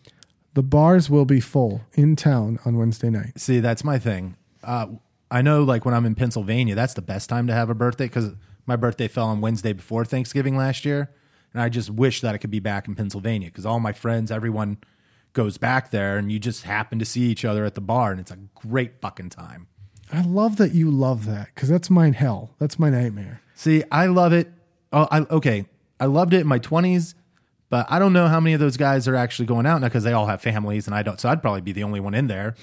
The 0.53 0.63
bars 0.63 1.09
will 1.09 1.25
be 1.25 1.39
full 1.39 1.81
in 1.93 2.15
town 2.15 2.59
on 2.65 2.77
Wednesday 2.77 3.09
night. 3.09 3.39
See, 3.39 3.59
that's 3.59 3.83
my 3.83 3.97
thing. 3.97 4.35
Uh, 4.63 4.87
I 5.31 5.41
know, 5.41 5.63
like 5.63 5.85
when 5.85 5.93
I'm 5.93 6.05
in 6.05 6.13
Pennsylvania, 6.13 6.75
that's 6.75 6.93
the 6.93 7.01
best 7.01 7.29
time 7.29 7.47
to 7.47 7.53
have 7.53 7.69
a 7.69 7.73
birthday 7.73 8.05
because 8.05 8.33
my 8.71 8.77
birthday 8.77 9.09
fell 9.09 9.27
on 9.27 9.41
Wednesday 9.41 9.73
before 9.73 10.05
Thanksgiving 10.05 10.55
last 10.55 10.85
year, 10.85 11.11
and 11.51 11.61
I 11.61 11.67
just 11.67 11.89
wish 11.89 12.21
that 12.21 12.33
I 12.33 12.37
could 12.37 12.51
be 12.51 12.61
back 12.61 12.87
in 12.87 12.95
Pennsylvania 12.95 13.49
because 13.49 13.65
all 13.65 13.81
my 13.81 13.91
friends, 13.91 14.31
everyone 14.31 14.77
goes 15.33 15.57
back 15.57 15.91
there, 15.91 16.17
and 16.17 16.31
you 16.31 16.39
just 16.39 16.63
happen 16.63 16.97
to 16.97 17.03
see 17.03 17.23
each 17.23 17.43
other 17.43 17.65
at 17.65 17.75
the 17.75 17.81
bar, 17.81 18.11
and 18.11 18.21
it's 18.21 18.31
a 18.31 18.37
great 18.55 19.01
fucking 19.01 19.29
time. 19.29 19.67
I 20.13 20.21
love 20.21 20.55
that 20.55 20.73
you 20.73 20.89
love 20.89 21.25
that 21.25 21.49
because 21.53 21.67
that's 21.67 21.89
my 21.89 22.11
hell. 22.11 22.55
That's 22.59 22.79
my 22.79 22.89
nightmare. 22.89 23.41
See, 23.55 23.83
I 23.91 24.05
love 24.05 24.31
it. 24.31 24.49
Oh, 24.93 25.05
I, 25.11 25.19
okay, 25.19 25.65
I 25.99 26.05
loved 26.05 26.33
it 26.33 26.39
in 26.39 26.47
my 26.47 26.59
20s, 26.59 27.13
but 27.69 27.87
I 27.89 27.99
don't 27.99 28.13
know 28.13 28.27
how 28.27 28.39
many 28.39 28.53
of 28.53 28.61
those 28.61 28.77
guys 28.77 29.05
are 29.09 29.15
actually 29.17 29.47
going 29.47 29.65
out 29.65 29.81
now 29.81 29.87
because 29.87 30.05
they 30.05 30.13
all 30.13 30.27
have 30.27 30.41
families, 30.41 30.87
and 30.87 30.95
I 30.95 31.03
don't. 31.03 31.19
So 31.19 31.27
I'd 31.27 31.41
probably 31.41 31.61
be 31.61 31.73
the 31.73 31.83
only 31.83 31.99
one 31.99 32.13
in 32.13 32.27
there, 32.27 32.55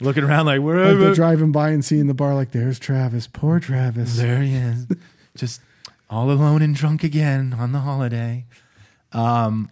looking 0.00 0.24
around 0.24 0.46
like, 0.46 0.62
where 0.62 0.92
Like 0.92 0.98
they're 0.98 1.14
driving 1.14 1.52
by 1.52 1.70
and 1.70 1.84
seeing 1.84 2.06
the 2.06 2.14
bar, 2.14 2.34
like, 2.34 2.52
there's 2.52 2.78
Travis. 2.78 3.26
Poor 3.26 3.60
Travis. 3.60 4.16
There 4.16 4.40
he 4.40 4.54
is. 4.54 4.86
Just 5.34 5.60
all 6.10 6.30
alone 6.30 6.62
and 6.62 6.74
drunk 6.74 7.02
again 7.02 7.54
on 7.58 7.72
the 7.72 7.80
holiday. 7.80 8.44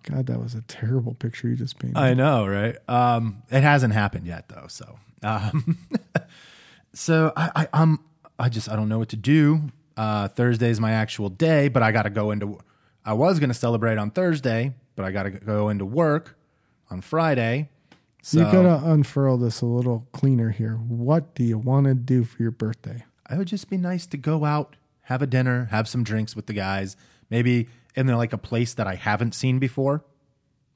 God, 0.03 0.27
that 0.27 0.41
was 0.41 0.55
a 0.55 0.63
terrible 0.63 1.15
picture 1.15 1.49
you 1.49 1.57
just 1.57 1.79
painted. 1.79 1.97
I 1.97 2.15
know, 2.15 2.47
right? 2.47 2.77
Um, 2.89 3.43
it 3.51 3.63
hasn't 3.63 3.95
happened 3.95 4.27
yet 4.27 4.49
though. 4.49 4.67
So, 4.69 4.99
um, 5.23 5.79
so 6.93 7.33
I, 7.37 7.51
I, 7.57 7.69
I'm, 7.73 8.01
I 8.39 8.49
just, 8.49 8.71
I 8.71 8.77
don't 8.77 8.89
know 8.89 8.99
what 8.99 9.11
to 9.11 9.17
do. 9.17 9.71
Uh, 9.97 10.29
Thursday 10.29 10.71
is 10.71 10.81
my 10.81 10.93
actual 10.93 11.29
day, 11.29 11.69
but 11.69 11.83
I 11.83 11.93
got 11.93 12.03
to 12.03 12.11
go 12.11 12.31
into, 12.31 12.59
I 13.05 13.13
was 13.13 13.39
going 13.39 13.51
to 13.51 13.55
celebrate 13.55 13.99
on 13.99 14.11
Thursday, 14.11 14.75
but 14.97 15.05
I 15.05 15.11
got 15.11 15.25
to 15.25 15.31
go 15.31 15.69
into 15.69 15.85
work 15.85 16.39
on 16.91 17.01
Friday. 17.01 17.69
So 18.23 18.41
you 18.41 18.45
gotta 18.45 18.85
unfurl 18.85 19.39
this 19.39 19.63
a 19.63 19.67
little 19.67 20.07
cleaner 20.13 20.51
here. 20.51 20.75
What 20.75 21.35
do 21.35 21.43
you 21.43 21.57
want 21.57 21.87
to 21.87 21.95
do 21.95 22.25
for 22.25 22.43
your 22.43 22.51
birthday? 22.51 23.05
it 23.31 23.39
would 23.39 23.47
just 23.47 23.71
be 23.71 23.77
nice 23.77 24.07
to 24.07 24.17
go 24.17 24.45
out, 24.45 24.75
have 25.11 25.21
a 25.23 25.27
dinner, 25.27 25.67
have 25.73 25.89
some 25.89 26.05
drinks 26.05 26.37
with 26.37 26.47
the 26.47 26.53
guys, 26.53 26.97
maybe 27.31 27.69
in 27.97 28.07
there 28.07 28.15
like 28.15 28.33
a 28.33 28.39
place 28.39 28.75
that 28.75 28.87
I 28.87 28.95
haven't 28.95 29.35
seen 29.35 29.59
before, 29.59 30.05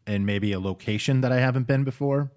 and 0.09 0.27
maybe 0.27 0.53
a 0.53 0.59
location 0.59 1.21
that 1.21 1.31
I 1.31 1.39
haven't 1.39 1.69
been 1.69 1.85
before. 1.85 2.33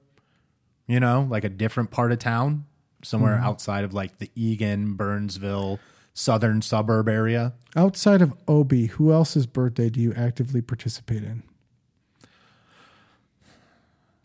You 0.87 0.99
know, 0.99 1.27
like 1.27 1.43
a 1.43 1.49
different 1.49 1.89
part 1.89 2.11
of 2.11 2.19
town, 2.19 2.65
somewhere 3.03 3.35
mm-hmm. 3.35 3.45
outside 3.45 3.83
of 3.83 3.95
like 3.95 4.19
the 4.19 4.29
Eagan, 4.35 4.93
Burnsville, 4.93 5.79
southern 6.13 6.61
suburb 6.61 7.09
area. 7.09 7.53
Outside 7.75 8.21
of 8.21 8.31
Obi, 8.47 8.85
who 8.85 9.11
else's 9.11 9.47
birthday 9.47 9.89
do 9.89 9.99
you 9.99 10.13
actively 10.13 10.61
participate 10.61 11.23
in? 11.23 11.43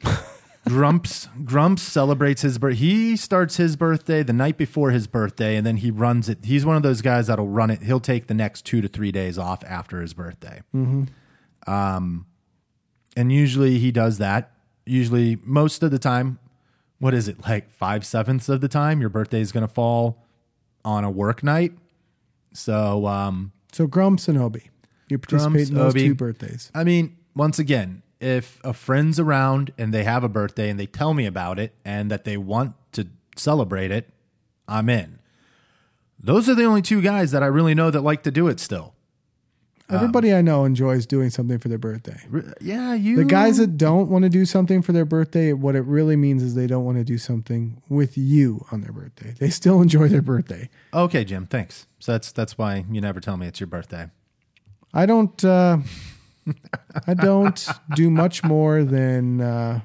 Grumps 0.72 1.28
Grumps 1.44 1.82
celebrates 1.82 2.42
his 2.42 2.58
birth. 2.58 2.78
He 2.78 3.16
starts 3.16 3.56
his 3.56 3.76
birthday 3.76 4.22
the 4.22 4.32
night 4.32 4.56
before 4.56 4.90
his 4.90 5.06
birthday, 5.06 5.56
and 5.56 5.66
then 5.66 5.76
he 5.78 5.90
runs 5.90 6.28
it. 6.28 6.38
He's 6.44 6.64
one 6.64 6.76
of 6.76 6.82
those 6.82 7.02
guys 7.02 7.26
that'll 7.26 7.48
run 7.48 7.70
it. 7.70 7.82
He'll 7.82 8.00
take 8.00 8.26
the 8.26 8.34
next 8.34 8.64
two 8.64 8.80
to 8.80 8.88
three 8.88 9.12
days 9.12 9.38
off 9.38 9.62
after 9.64 10.00
his 10.00 10.14
birthday. 10.14 10.62
Um, 11.66 12.26
and 13.16 13.32
usually 13.32 13.78
he 13.78 13.92
does 13.92 14.18
that. 14.18 14.50
Usually, 14.86 15.38
most 15.44 15.82
of 15.82 15.90
the 15.90 15.98
time, 15.98 16.38
what 16.98 17.14
is 17.14 17.28
it 17.28 17.42
like 17.46 17.70
five 17.70 18.04
sevenths 18.04 18.48
of 18.48 18.60
the 18.60 18.68
time? 18.68 19.00
Your 19.00 19.10
birthday 19.10 19.40
is 19.40 19.52
going 19.52 19.66
to 19.66 19.72
fall 19.72 20.24
on 20.84 21.04
a 21.04 21.10
work 21.10 21.42
night. 21.42 21.72
So, 22.52 23.06
um, 23.06 23.52
So 23.72 23.86
Grumps 23.86 24.28
and 24.28 24.38
Obi. 24.38 24.70
You 25.08 25.18
participate 25.18 25.52
Grumps, 25.52 25.68
in 25.70 25.74
those 25.76 25.92
Obi. 25.92 26.08
two 26.08 26.14
birthdays. 26.14 26.70
I 26.74 26.84
mean, 26.84 27.16
once 27.36 27.58
again, 27.58 28.01
if 28.22 28.60
a 28.62 28.72
friend's 28.72 29.18
around 29.18 29.72
and 29.76 29.92
they 29.92 30.04
have 30.04 30.22
a 30.22 30.28
birthday 30.28 30.70
and 30.70 30.78
they 30.78 30.86
tell 30.86 31.12
me 31.12 31.26
about 31.26 31.58
it 31.58 31.74
and 31.84 32.10
that 32.10 32.24
they 32.24 32.36
want 32.36 32.74
to 32.92 33.08
celebrate 33.36 33.90
it, 33.90 34.08
I'm 34.68 34.88
in. 34.88 35.18
Those 36.20 36.48
are 36.48 36.54
the 36.54 36.64
only 36.64 36.82
two 36.82 37.02
guys 37.02 37.32
that 37.32 37.42
I 37.42 37.46
really 37.46 37.74
know 37.74 37.90
that 37.90 38.02
like 38.02 38.22
to 38.22 38.30
do 38.30 38.46
it 38.46 38.60
still. 38.60 38.94
Everybody 39.90 40.32
I 40.32 40.40
know 40.40 40.64
enjoys 40.64 41.04
doing 41.04 41.28
something 41.28 41.58
for 41.58 41.68
their 41.68 41.76
birthday. 41.76 42.18
Yeah, 42.62 42.94
you. 42.94 43.16
The 43.16 43.24
guys 43.24 43.58
that 43.58 43.76
don't 43.76 44.08
want 44.08 44.22
to 44.22 44.30
do 44.30 44.46
something 44.46 44.80
for 44.80 44.92
their 44.92 45.04
birthday, 45.04 45.52
what 45.52 45.76
it 45.76 45.82
really 45.82 46.16
means 46.16 46.42
is 46.42 46.54
they 46.54 46.66
don't 46.66 46.84
want 46.84 46.96
to 46.96 47.04
do 47.04 47.18
something 47.18 47.82
with 47.90 48.16
you 48.16 48.64
on 48.72 48.80
their 48.80 48.92
birthday. 48.92 49.34
They 49.38 49.50
still 49.50 49.82
enjoy 49.82 50.08
their 50.08 50.22
birthday. 50.22 50.70
Okay, 50.94 51.24
Jim. 51.24 51.46
Thanks. 51.46 51.86
So 51.98 52.12
that's 52.12 52.32
that's 52.32 52.56
why 52.56 52.86
you 52.90 53.02
never 53.02 53.20
tell 53.20 53.36
me 53.36 53.46
it's 53.46 53.60
your 53.60 53.66
birthday. 53.66 54.08
I 54.94 55.04
don't. 55.04 55.44
Uh, 55.44 55.78
I 57.06 57.14
don't 57.14 57.68
do 57.94 58.10
much 58.10 58.44
more 58.44 58.84
than. 58.84 59.40
Uh, 59.40 59.80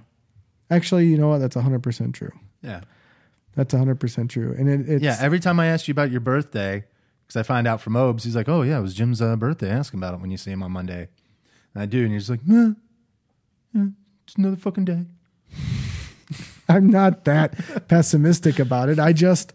actually, 0.69 1.07
you 1.07 1.17
know 1.17 1.29
what? 1.29 1.39
That's 1.39 1.55
hundred 1.55 1.83
percent 1.83 2.15
true. 2.15 2.31
Yeah. 2.61 2.81
That's 3.55 3.73
hundred 3.73 3.99
percent 3.99 4.31
true. 4.31 4.55
And 4.57 4.69
it, 4.69 4.89
it's 4.89 5.03
Yeah. 5.03 5.17
Every 5.19 5.39
time 5.39 5.59
I 5.59 5.67
ask 5.67 5.87
you 5.87 5.91
about 5.91 6.11
your 6.11 6.19
birthday, 6.19 6.85
because 7.25 7.39
I 7.39 7.43
find 7.43 7.67
out 7.67 7.81
from 7.81 7.95
Obes, 7.95 8.23
he's 8.23 8.35
like, 8.35 8.49
"Oh 8.49 8.61
yeah, 8.61 8.77
it 8.77 8.81
was 8.81 8.93
Jim's 8.93 9.21
uh, 9.21 9.35
birthday. 9.35 9.69
Ask 9.69 9.93
him 9.93 9.99
about 9.99 10.13
it 10.13 10.21
when 10.21 10.31
you 10.31 10.37
see 10.37 10.51
him 10.51 10.63
on 10.63 10.71
Monday." 10.71 11.09
And 11.73 11.83
I 11.83 11.85
do, 11.85 12.03
and 12.03 12.13
he's 12.13 12.29
like, 12.29 12.41
"Yeah, 12.45 12.71
yeah, 13.73 13.87
it's 14.25 14.35
another 14.35 14.55
fucking 14.55 14.85
day." 14.85 15.05
I'm 16.69 16.89
not 16.89 17.25
that 17.25 17.87
pessimistic 17.87 18.59
about 18.59 18.89
it. 18.89 18.99
I 18.99 19.13
just 19.13 19.53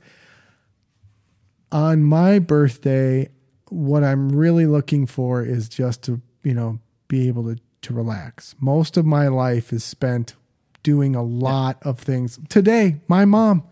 on 1.71 2.05
my 2.05 2.39
birthday, 2.39 3.29
what 3.69 4.05
I'm 4.05 4.29
really 4.31 4.67
looking 4.67 5.07
for 5.07 5.43
is 5.43 5.69
just 5.69 6.03
to, 6.05 6.21
you 6.43 6.55
know, 6.55 6.79
be 7.13 7.29
able 7.29 7.45
to 7.45 7.61
to 7.83 7.93
relax. 7.93 8.55
Most 8.59 8.97
of 8.97 9.05
my 9.05 9.29
life 9.29 9.71
is 9.73 9.85
spent 9.85 10.35
doing 10.83 11.15
a 11.15 11.23
lot 11.23 11.77
of 11.83 11.99
things. 11.99 12.39
Today, 12.49 13.01
my 13.07 13.25
mom, 13.25 13.65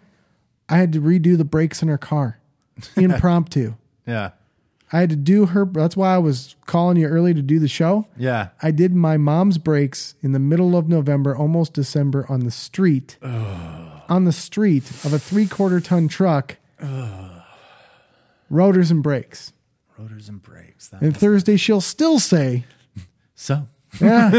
I 0.69 0.77
had 0.77 0.93
to 0.93 1.01
redo 1.01 1.39
the 1.39 1.45
brakes 1.45 1.81
in 1.81 1.89
her 1.89 1.99
car. 1.99 2.39
Impromptu. 2.97 3.75
Yeah. 4.07 4.31
I 4.93 4.99
had 4.99 5.11
to 5.11 5.17
do 5.17 5.47
her 5.47 5.65
that's 5.65 5.97
why 5.97 6.17
I 6.17 6.19
was 6.19 6.57
calling 6.67 6.97
you 6.97 7.07
early 7.07 7.33
to 7.33 7.43
do 7.43 7.61
the 7.61 7.69
show. 7.69 8.09
Yeah. 8.17 8.49
I 8.61 8.73
did 8.73 8.93
my 8.93 9.17
mom's 9.17 9.57
brakes 9.57 10.17
in 10.21 10.33
the 10.33 10.41
middle 10.41 10.77
of 10.77 10.89
November, 10.89 11.37
almost 11.37 11.75
December, 11.75 12.27
on 12.29 12.41
the 12.41 12.51
street. 12.51 13.17
On 13.23 14.25
the 14.25 14.33
street 14.33 14.91
of 15.05 15.13
a 15.13 15.19
three 15.21 15.47
quarter 15.47 15.79
ton 15.79 16.09
truck. 16.09 16.57
Rotors 18.49 18.91
and 18.91 19.01
brakes. 19.01 19.53
Rotors 19.97 20.29
and 20.29 20.43
brakes. 20.43 20.89
That 20.89 21.03
And 21.03 21.17
Thursday, 21.17 21.57
she'll 21.57 21.81
still 21.81 22.19
say, 22.19 22.65
so 23.41 23.67
Yeah, 24.01 24.39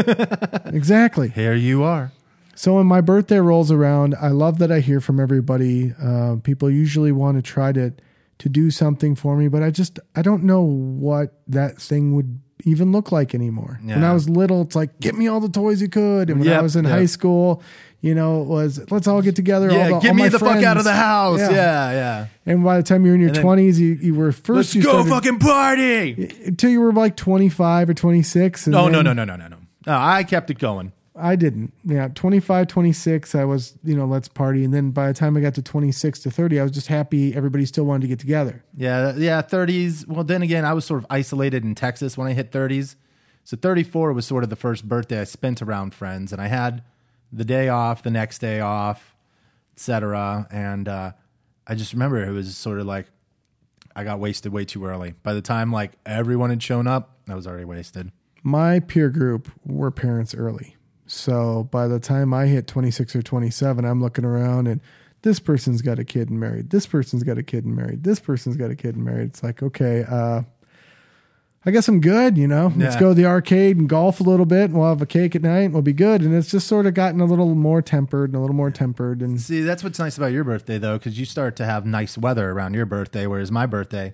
exactly. 0.66 1.28
here 1.34 1.54
you 1.54 1.82
are. 1.82 2.12
So 2.54 2.76
when 2.76 2.86
my 2.86 3.00
birthday 3.00 3.38
rolls 3.38 3.72
around, 3.72 4.14
I 4.20 4.28
love 4.28 4.58
that 4.58 4.70
I 4.70 4.78
hear 4.78 5.00
from 5.00 5.18
everybody. 5.18 5.92
Uh, 6.00 6.36
people 6.42 6.70
usually 6.70 7.10
want 7.10 7.36
to 7.36 7.42
try 7.42 7.72
to 7.72 7.92
to 8.38 8.48
do 8.48 8.70
something 8.70 9.14
for 9.16 9.36
me, 9.36 9.48
but 9.48 9.62
I 9.62 9.70
just 9.70 9.98
I 10.14 10.22
don't 10.22 10.44
know 10.44 10.62
what 10.62 11.42
that 11.48 11.78
thing 11.78 12.14
would 12.14 12.40
even 12.64 12.92
look 12.92 13.12
like 13.12 13.34
anymore. 13.34 13.80
When 13.82 14.04
I 14.04 14.12
was 14.12 14.28
little, 14.28 14.62
it's 14.62 14.76
like 14.76 14.98
get 15.00 15.14
me 15.14 15.28
all 15.28 15.40
the 15.40 15.48
toys 15.48 15.82
you 15.82 15.88
could, 15.88 16.30
and 16.30 16.40
when 16.40 16.52
I 16.52 16.60
was 16.60 16.76
in 16.76 16.84
yep. 16.84 16.92
high 16.92 17.06
school, 17.06 17.62
you 18.00 18.14
know, 18.14 18.42
it 18.42 18.48
was 18.48 18.90
let's 18.90 19.06
all 19.06 19.22
get 19.22 19.36
together. 19.36 19.70
all 19.70 19.76
Yeah, 19.76 19.88
the, 19.88 19.98
get 20.00 20.08
all 20.10 20.14
me 20.14 20.28
the 20.28 20.38
fuck 20.38 20.62
out 20.62 20.76
of 20.76 20.84
the 20.84 20.92
house. 20.92 21.40
Yeah, 21.40 21.48
yeah. 21.92 22.26
And 22.46 22.64
by 22.64 22.76
the 22.76 22.82
time 22.82 23.06
you're 23.06 23.14
in 23.14 23.20
your 23.20 23.32
twenties, 23.32 23.78
you, 23.78 23.94
you 23.94 24.14
were 24.14 24.32
1st 24.32 24.54
Let's 24.54 24.74
you 24.74 24.82
go 24.82 24.90
started, 25.04 25.10
fucking 25.10 25.38
party. 25.38 26.44
until 26.46 26.70
you 26.70 26.80
were 26.80 26.92
like 26.92 27.16
25 27.16 27.90
or 27.90 27.94
26. 27.94 28.66
And 28.66 28.72
No, 28.72 28.88
no, 28.88 29.02
no, 29.02 29.12
no, 29.12 29.24
no, 29.24 29.36
no, 29.36 29.46
no. 29.46 29.56
No, 29.86 29.96
I 29.98 30.24
kept 30.24 30.50
it 30.50 30.58
going. 30.58 30.92
I 31.14 31.36
didn't. 31.36 31.74
Yeah, 31.84 32.08
25, 32.08 32.66
26, 32.68 33.34
I 33.34 33.44
was, 33.44 33.76
you 33.84 33.94
know, 33.94 34.06
let's 34.06 34.28
party. 34.28 34.64
And 34.64 34.72
then 34.72 34.92
by 34.92 35.08
the 35.08 35.14
time 35.14 35.36
I 35.36 35.40
got 35.40 35.54
to 35.54 35.62
26 35.62 36.20
to 36.20 36.30
30, 36.30 36.58
I 36.58 36.62
was 36.62 36.72
just 36.72 36.86
happy 36.86 37.34
everybody 37.34 37.66
still 37.66 37.84
wanted 37.84 38.02
to 38.02 38.08
get 38.08 38.18
together. 38.18 38.64
Yeah, 38.74 39.14
yeah, 39.16 39.42
30s. 39.42 40.08
Well, 40.08 40.24
then 40.24 40.40
again, 40.40 40.64
I 40.64 40.72
was 40.72 40.86
sort 40.86 41.00
of 41.00 41.06
isolated 41.10 41.64
in 41.64 41.74
Texas 41.74 42.16
when 42.16 42.28
I 42.28 42.32
hit 42.32 42.50
30s. 42.50 42.96
So 43.44 43.56
34 43.56 44.12
was 44.12 44.24
sort 44.24 44.42
of 44.44 44.50
the 44.50 44.56
first 44.56 44.88
birthday 44.88 45.20
I 45.20 45.24
spent 45.24 45.60
around 45.60 45.94
friends, 45.94 46.32
and 46.32 46.40
I 46.40 46.46
had 46.46 46.82
the 47.32 47.44
day 47.44 47.68
off, 47.68 48.02
the 48.02 48.10
next 48.10 48.38
day 48.38 48.60
off, 48.60 49.16
etc. 49.74 50.46
And 50.50 50.88
uh, 50.88 51.12
I 51.66 51.74
just 51.74 51.92
remember 51.92 52.22
it 52.24 52.30
was 52.30 52.56
sort 52.56 52.78
of 52.78 52.86
like 52.86 53.06
I 53.96 54.04
got 54.04 54.20
wasted 54.20 54.52
way 54.52 54.64
too 54.64 54.86
early. 54.86 55.14
By 55.22 55.34
the 55.34 55.42
time 55.42 55.72
like 55.72 55.92
everyone 56.06 56.50
had 56.50 56.62
shown 56.62 56.86
up, 56.86 57.18
I 57.28 57.34
was 57.34 57.46
already 57.46 57.64
wasted. 57.64 58.12
My 58.42 58.80
peer 58.80 59.10
group 59.10 59.50
were 59.64 59.90
parents 59.90 60.34
early. 60.34 60.76
So 61.06 61.64
by 61.70 61.88
the 61.88 61.98
time 61.98 62.32
I 62.32 62.46
hit 62.46 62.66
26 62.66 63.16
or 63.16 63.22
27, 63.22 63.84
I'm 63.84 64.00
looking 64.00 64.24
around 64.24 64.66
and 64.66 64.80
this 65.22 65.38
person's 65.38 65.82
got 65.82 65.98
a 65.98 66.04
kid 66.04 66.30
and 66.30 66.40
married. 66.40 66.70
This 66.70 66.86
person's 66.86 67.22
got 67.22 67.38
a 67.38 67.42
kid 67.42 67.64
and 67.64 67.76
married. 67.76 68.02
This 68.02 68.18
person's 68.20 68.56
got 68.56 68.70
a 68.70 68.76
kid 68.76 68.96
and 68.96 69.04
married. 69.04 69.28
It's 69.28 69.42
like, 69.42 69.62
okay, 69.62 70.04
uh, 70.08 70.42
I 71.64 71.70
guess 71.70 71.86
I'm 71.86 72.00
good, 72.00 72.36
you 72.36 72.48
know. 72.48 72.72
Let's 72.76 72.96
go 72.96 73.10
to 73.10 73.14
the 73.14 73.26
arcade 73.26 73.76
and 73.76 73.88
golf 73.88 74.18
a 74.18 74.24
little 74.24 74.46
bit 74.46 74.64
and 74.64 74.74
we'll 74.74 74.88
have 74.88 75.00
a 75.00 75.06
cake 75.06 75.36
at 75.36 75.42
night 75.42 75.60
and 75.60 75.72
we'll 75.72 75.82
be 75.82 75.92
good. 75.92 76.20
And 76.22 76.34
it's 76.34 76.50
just 76.50 76.66
sort 76.66 76.86
of 76.86 76.94
gotten 76.94 77.20
a 77.20 77.24
little 77.24 77.54
more 77.54 77.80
tempered 77.80 78.30
and 78.30 78.36
a 78.36 78.40
little 78.40 78.56
more 78.56 78.72
tempered. 78.72 79.22
And 79.22 79.40
See, 79.40 79.60
that's 79.60 79.84
what's 79.84 80.00
nice 80.00 80.16
about 80.16 80.32
your 80.32 80.42
birthday, 80.42 80.78
though, 80.78 80.98
because 80.98 81.20
you 81.20 81.24
start 81.24 81.54
to 81.56 81.64
have 81.64 81.86
nice 81.86 82.18
weather 82.18 82.50
around 82.50 82.74
your 82.74 82.86
birthday, 82.86 83.28
whereas 83.28 83.52
my 83.52 83.66
birthday, 83.66 84.12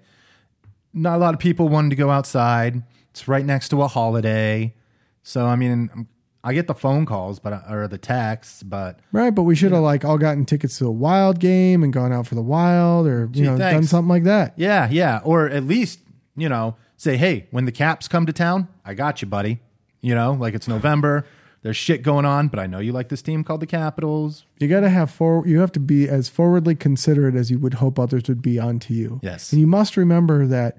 not 0.93 1.16
a 1.16 1.18
lot 1.18 1.32
of 1.32 1.41
people 1.41 1.70
wanted 1.70 1.91
to 1.91 1.97
go 1.97 2.11
outside. 2.11 2.82
It's 3.11 3.26
right 3.26 3.47
next 3.47 3.70
to 3.70 3.80
a 3.80 3.89
holiday, 3.89 4.74
so 5.22 5.47
I 5.47 5.57
mean, 5.57 6.07
I 6.45 6.55
get 6.55 6.66
the 6.66 6.74
phone 6.74 7.05
calls, 7.05 7.39
but 7.41 7.64
or 7.68 7.89
the 7.89 7.99
texts, 7.99 8.62
but 8.62 9.01
Right, 9.12 9.34
but 9.34 9.43
we 9.43 9.55
should 9.57 9.72
have 9.72 9.82
like 9.82 10.05
all 10.05 10.18
gotten 10.18 10.45
tickets 10.45 10.78
to 10.78 10.86
a 10.86 10.91
wild 10.91 11.41
game 11.41 11.82
and 11.82 11.93
gone 11.93 12.12
out 12.12 12.26
for 12.26 12.34
the 12.36 12.43
wild, 12.43 13.07
or 13.07 13.26
Gee, 13.26 13.41
you 13.41 13.47
know, 13.47 13.59
done 13.59 13.84
something 13.84 14.09
like 14.09 14.24
that. 14.24 14.55
yeah, 14.57 14.89
yeah, 14.91 15.20
or 15.24 15.49
at 15.49 15.64
least 15.64 16.01
you 16.36 16.49
know, 16.49 16.76
say, 16.97 17.16
hey, 17.16 17.47
when 17.51 17.64
the 17.64 17.72
Caps 17.72 18.07
come 18.07 18.24
to 18.26 18.32
town, 18.32 18.68
I 18.84 18.95
got 18.95 19.20
you, 19.20 19.26
buddy. 19.28 19.61
You 20.01 20.14
know, 20.14 20.32
like 20.32 20.55
it's 20.55 20.68
November, 20.68 21.26
there's 21.62 21.76
shit 21.76 22.03
going 22.03 22.24
on, 22.24 22.47
but 22.47 22.61
I 22.61 22.68
know 22.68 22.78
you 22.78 22.93
like 22.93 23.09
this 23.09 23.20
team 23.20 23.43
called 23.43 23.61
the 23.61 23.66
Capitals. 23.66 24.45
You 24.61 24.68
got 24.68 24.80
to 24.80 24.89
have 24.91 25.11
for 25.11 25.45
you 25.47 25.59
have 25.59 25.72
to 25.72 25.80
be 25.80 26.09
as 26.09 26.28
forwardly 26.28 26.76
considerate 26.76 27.34
as 27.34 27.51
you 27.51 27.59
would 27.59 27.74
hope 27.74 27.99
others 27.99 28.22
would 28.28 28.41
be 28.41 28.61
onto 28.61 28.95
you. 28.95 29.18
Yes. 29.24 29.51
and 29.53 29.61
you 29.61 29.66
must 29.66 29.97
remember 29.97 30.47
that 30.47 30.78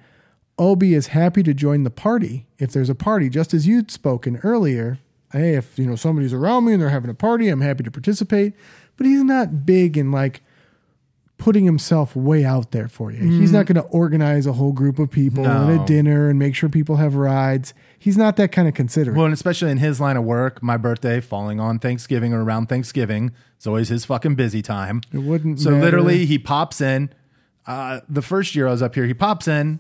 Obi 0.58 0.94
is 0.94 1.08
happy 1.08 1.44
to 1.44 1.54
join 1.54 1.84
the 1.84 1.90
party 1.90 2.48
if 2.58 2.72
there's 2.72 2.90
a 2.90 2.96
party, 2.96 3.30
just 3.30 3.54
as 3.54 3.68
you'd 3.68 3.92
spoken 3.92 4.38
earlier. 4.44 5.00
Hey, 5.32 5.56
if 5.56 5.78
you 5.78 5.86
know 5.86 5.96
somebody's 5.96 6.34
around 6.34 6.66
me 6.66 6.74
and 6.74 6.82
they're 6.82 6.90
having 6.90 7.10
a 7.10 7.14
party, 7.16 7.50
I'm 7.50 7.62
happy 7.62 7.84
to 7.84 7.92
participate. 7.92 8.54
But 8.98 9.06
he's 9.06 9.24
not 9.24 9.66
big 9.66 9.98
in 9.98 10.12
like 10.12 10.42
putting 11.38 11.64
himself 11.64 12.16
way 12.18 12.44
out 12.44 12.72
there 12.72 12.90
for 12.90 13.12
you. 13.12 13.20
He's 13.40 13.54
not 13.54 13.66
going 13.66 13.76
to 13.78 13.90
organize 13.92 14.46
a 14.46 14.52
whole 14.54 14.74
group 14.74 15.00
of 15.00 15.10
people 15.10 15.46
No. 15.46 15.82
a 15.82 15.86
dinner 15.86 16.30
and 16.30 16.38
make 16.38 16.54
sure 16.54 16.68
people 16.68 16.98
have 16.98 17.16
rides. 17.16 17.74
He's 17.98 18.18
not 18.18 18.36
that 18.36 18.52
kind 18.52 18.68
of 18.68 18.74
considerate. 18.74 19.16
Well, 19.16 19.24
and 19.26 19.34
especially 19.34 19.72
in 19.72 19.78
his 19.78 20.02
line 20.02 20.18
of 20.18 20.26
work, 20.26 20.62
my 20.62 20.76
birthday 20.76 21.22
falling 21.22 21.60
on 21.62 21.80
Thanksgiving 21.80 22.34
or 22.34 22.44
around 22.44 22.68
Thanksgiving, 22.68 23.32
it's 23.56 23.66
always 23.66 23.88
his 23.88 24.04
fucking 24.04 24.36
busy 24.36 24.62
time. 24.62 25.00
It 25.14 25.20
wouldn't 25.20 25.62
So 25.62 25.70
matter. 25.72 25.82
literally, 25.86 26.26
he 26.26 26.38
pops 26.38 26.82
in. 26.82 27.10
Uh, 27.66 28.02
the 28.10 28.22
first 28.22 28.54
year 28.54 28.68
I 28.68 28.72
was 28.72 28.82
up 28.82 28.96
here, 28.96 29.06
he 29.06 29.14
pops 29.14 29.48
in, 29.48 29.80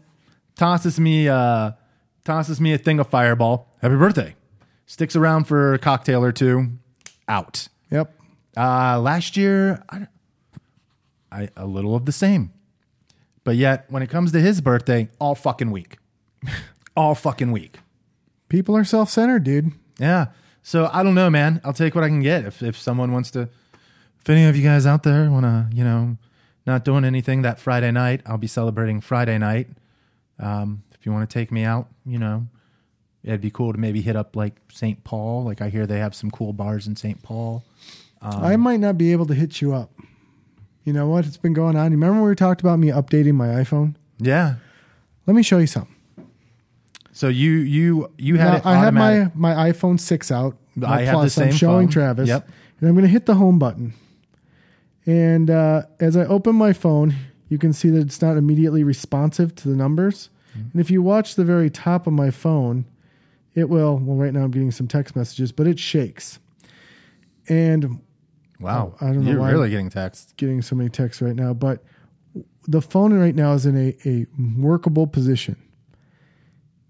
tosses 0.56 0.97
me, 0.97 1.28
uh, 1.28 1.72
tosses 2.24 2.62
me 2.62 2.72
a 2.72 2.78
thing 2.78 3.00
of 3.00 3.08
Fireball. 3.08 3.68
Happy 3.82 3.95
birthday! 3.97 4.36
Sticks 4.90 5.16
around 5.16 5.44
for 5.44 5.76
a 5.76 5.78
cocktail 5.78 6.24
or 6.24 6.32
two. 6.32 6.72
Out. 7.28 7.68
yep. 7.92 8.12
Uh, 8.58 9.00
last 9.00 9.38
year, 9.38 9.84
I, 9.88 10.08
I 11.32 11.50
a 11.56 11.68
little 11.68 11.96
of 11.96 12.06
the 12.06 12.12
same, 12.12 12.52
but 13.44 13.56
yet 13.56 13.86
when 13.90 14.02
it 14.02 14.10
comes 14.10 14.32
to 14.32 14.42
his 14.42 14.62
birthday, 14.62 15.08
all 15.20 15.36
fucking 15.36 15.70
week, 15.70 16.00
all 16.98 17.14
fucking 17.14 17.52
week. 17.52 17.78
People 18.50 18.76
are 18.76 18.84
self-centered, 18.84 19.44
dude. 19.44 19.74
Yeah. 20.00 20.30
So 20.64 20.90
I 20.92 21.04
don't 21.04 21.14
know, 21.14 21.30
man. 21.30 21.62
I'll 21.64 21.72
take 21.72 21.94
what 21.94 22.04
I 22.04 22.08
can 22.08 22.24
get. 22.24 22.46
If 22.46 22.64
if 22.64 22.76
someone 22.76 23.12
wants 23.12 23.30
to, 23.32 23.42
if 23.42 24.28
any 24.28 24.46
of 24.46 24.56
you 24.56 24.64
guys 24.64 24.88
out 24.88 25.04
there 25.04 25.30
want 25.30 25.46
to, 25.46 25.70
you 25.72 25.84
know, 25.84 26.18
not 26.66 26.84
doing 26.84 27.06
anything 27.06 27.44
that 27.44 27.60
Friday 27.60 27.92
night, 27.92 28.22
I'll 28.26 28.40
be 28.40 28.48
celebrating 28.48 29.02
Friday 29.02 29.38
night. 29.38 29.68
Um, 30.40 30.82
if 30.96 31.06
you 31.06 31.12
want 31.12 31.30
to 31.30 31.32
take 31.32 31.52
me 31.52 31.64
out, 31.64 31.90
you 32.08 32.18
know, 32.18 32.48
it'd 33.24 33.41
be 33.41 33.51
cool 33.51 33.74
to 33.74 33.80
maybe 33.80 34.01
hit 34.01 34.15
up 34.15 34.36
like 34.36 34.55
St. 34.72 35.03
Paul. 35.03 35.43
Like 35.43 35.61
I 35.61 35.70
hear 35.70 35.86
they 35.86 35.99
have 35.99 36.15
some 36.15 36.32
cool 36.32 36.53
bars 36.53 36.88
in 36.88 36.95
St. 36.95 37.22
Paul. 37.22 37.63
I 38.22 38.57
might 38.57 38.80
not 38.80 38.97
be 38.97 39.11
able 39.11 39.26
to 39.28 39.34
hit 39.34 39.61
you 39.61 39.74
up. 39.74 39.91
You 40.84 40.93
know 40.93 41.07
what? 41.07 41.26
It's 41.26 41.38
been 41.38 41.53
going 41.53 41.76
on. 41.76 41.91
You 41.91 41.97
remember 41.97 42.28
we 42.28 42.36
talked 42.36 42.61
about 42.61 42.80
me 42.80 42.89
updating 42.89 43.36
my 43.36 43.47
iPhone? 43.47 43.95
Yeah. 44.17 44.55
Let 45.26 45.36
me 45.36 45.43
show 45.43 45.59
you 45.59 45.67
something. 45.67 45.95
So 47.11 47.28
you 47.28 47.51
you 47.51 48.11
you 48.17 48.38
had 48.38 48.51
Now, 48.51 48.55
it 48.57 48.65
I 48.65 48.76
have 48.76 48.93
my, 48.93 49.32
my 49.36 49.72
iPhone 49.72 49.99
6 49.99 50.32
out. 50.32 50.57
I 50.86 51.01
have 51.01 51.22
the 51.22 51.30
same. 51.30 51.49
I'm 51.49 51.53
showing 51.53 51.88
phone. 51.88 51.91
Travis. 51.91 52.28
Yep. 52.28 52.49
And 52.80 52.89
I'm 52.89 52.95
going 52.95 53.03
to 53.05 53.11
hit 53.11 53.26
the 53.26 53.36
home 53.36 53.59
button. 53.59 53.93
And 55.05 55.49
uh, 55.49 55.84
as 55.99 56.15
I 56.15 56.26
open 56.26 56.55
my 56.55 56.72
phone, 56.74 57.15
you 57.49 57.57
can 57.57 57.74
see 57.74 57.89
that 57.89 57.99
it's 57.99 58.22
not 58.22 58.38
immediately 58.38 58.84
responsive 58.84 59.55
to 59.55 59.70
the 59.70 59.76
numbers. 59.76 60.30
Mm-hmm. 60.51 60.70
And 60.72 60.82
if 60.82 60.89
you 60.89 61.01
watch 61.01 61.36
the 61.36 61.43
very 61.43 61.70
top 61.70 62.07
of 62.07 62.13
my 62.13 62.32
phone, 62.32 62.86
it 63.56 63.70
will. 63.70 63.97
Well, 63.97 64.18
right 64.18 64.34
now 64.34 64.41
I'm 64.43 64.52
getting 64.52 64.72
some 64.72 64.88
text 64.88 65.16
messages, 65.16 65.52
but 65.52 65.68
it 65.68 65.80
shakes. 65.80 66.39
And 67.47 68.02
wow. 68.60 68.95
I 69.02 69.08
don't 69.08 69.24
know 69.26 69.32
You're 69.32 69.39
why- 69.39 69.52
really 69.52 69.70
getting 69.70 69.89
texts. 69.89 70.34
getting 70.38 70.62
so 70.62 70.76
many 70.76 70.89
texts 70.89 71.22
right 71.22 71.36
now, 71.36 71.54
but 71.54 71.84
the 72.68 72.82
phone 72.82 73.14
right 73.14 73.36
now 73.36 73.54
is 73.54 73.66
in 73.66 73.76
a, 73.76 73.97
a 74.08 74.26
workable 74.60 75.08
position. 75.08 75.56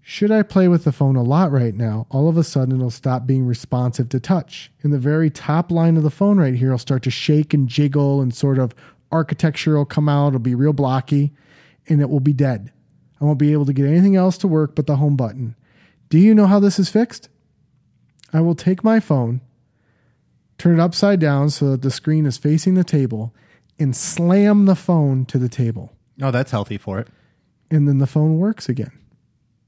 Should 0.02 0.30
I 0.32 0.42
play 0.42 0.66
with 0.66 0.84
the 0.84 0.92
phone 0.92 1.14
a 1.16 1.22
lot 1.22 1.52
right 1.52 1.74
now, 1.74 2.06
all 2.10 2.28
of 2.28 2.36
a 2.36 2.42
sudden 2.42 2.74
it'll 2.76 2.90
stop 2.90 3.26
being 3.26 3.46
responsive 3.46 4.08
to 4.10 4.18
touch. 4.20 4.72
In 4.82 4.90
the 4.90 4.98
very 4.98 5.30
top 5.30 5.70
line 5.70 5.96
of 5.96 6.02
the 6.02 6.10
phone 6.10 6.38
right 6.38 6.54
here, 6.54 6.68
it'll 6.68 6.78
start 6.78 7.02
to 7.04 7.10
shake 7.10 7.54
and 7.54 7.68
jiggle 7.68 8.20
and 8.20 8.34
sort 8.34 8.58
of 8.58 8.74
architecture 9.12 9.76
will 9.76 9.84
come 9.84 10.08
out. 10.08 10.28
It'll 10.28 10.40
be 10.40 10.54
real 10.54 10.72
blocky 10.72 11.32
and 11.88 12.00
it 12.00 12.10
will 12.10 12.20
be 12.20 12.32
dead. 12.32 12.72
I 13.20 13.24
won't 13.24 13.38
be 13.38 13.52
able 13.52 13.66
to 13.66 13.72
get 13.72 13.86
anything 13.86 14.16
else 14.16 14.36
to 14.38 14.48
work 14.48 14.74
but 14.74 14.86
the 14.86 14.96
home 14.96 15.16
button. 15.16 15.54
Do 16.10 16.18
you 16.18 16.34
know 16.34 16.46
how 16.46 16.58
this 16.58 16.78
is 16.78 16.90
fixed? 16.90 17.28
I 18.32 18.40
will 18.40 18.54
take 18.54 18.84
my 18.84 19.00
phone, 19.00 19.40
turn 20.58 20.78
it 20.78 20.82
upside 20.82 21.20
down 21.20 21.50
so 21.50 21.70
that 21.70 21.82
the 21.82 21.90
screen 21.90 22.26
is 22.26 22.36
facing 22.36 22.74
the 22.74 22.84
table, 22.84 23.34
and 23.78 23.96
slam 23.96 24.66
the 24.66 24.76
phone 24.76 25.24
to 25.26 25.38
the 25.38 25.48
table. 25.48 25.92
Oh, 26.20 26.30
that's 26.30 26.50
healthy 26.50 26.76
for 26.78 26.98
it. 26.98 27.08
And 27.70 27.88
then 27.88 27.98
the 27.98 28.06
phone 28.06 28.38
works 28.38 28.68
again. 28.68 28.92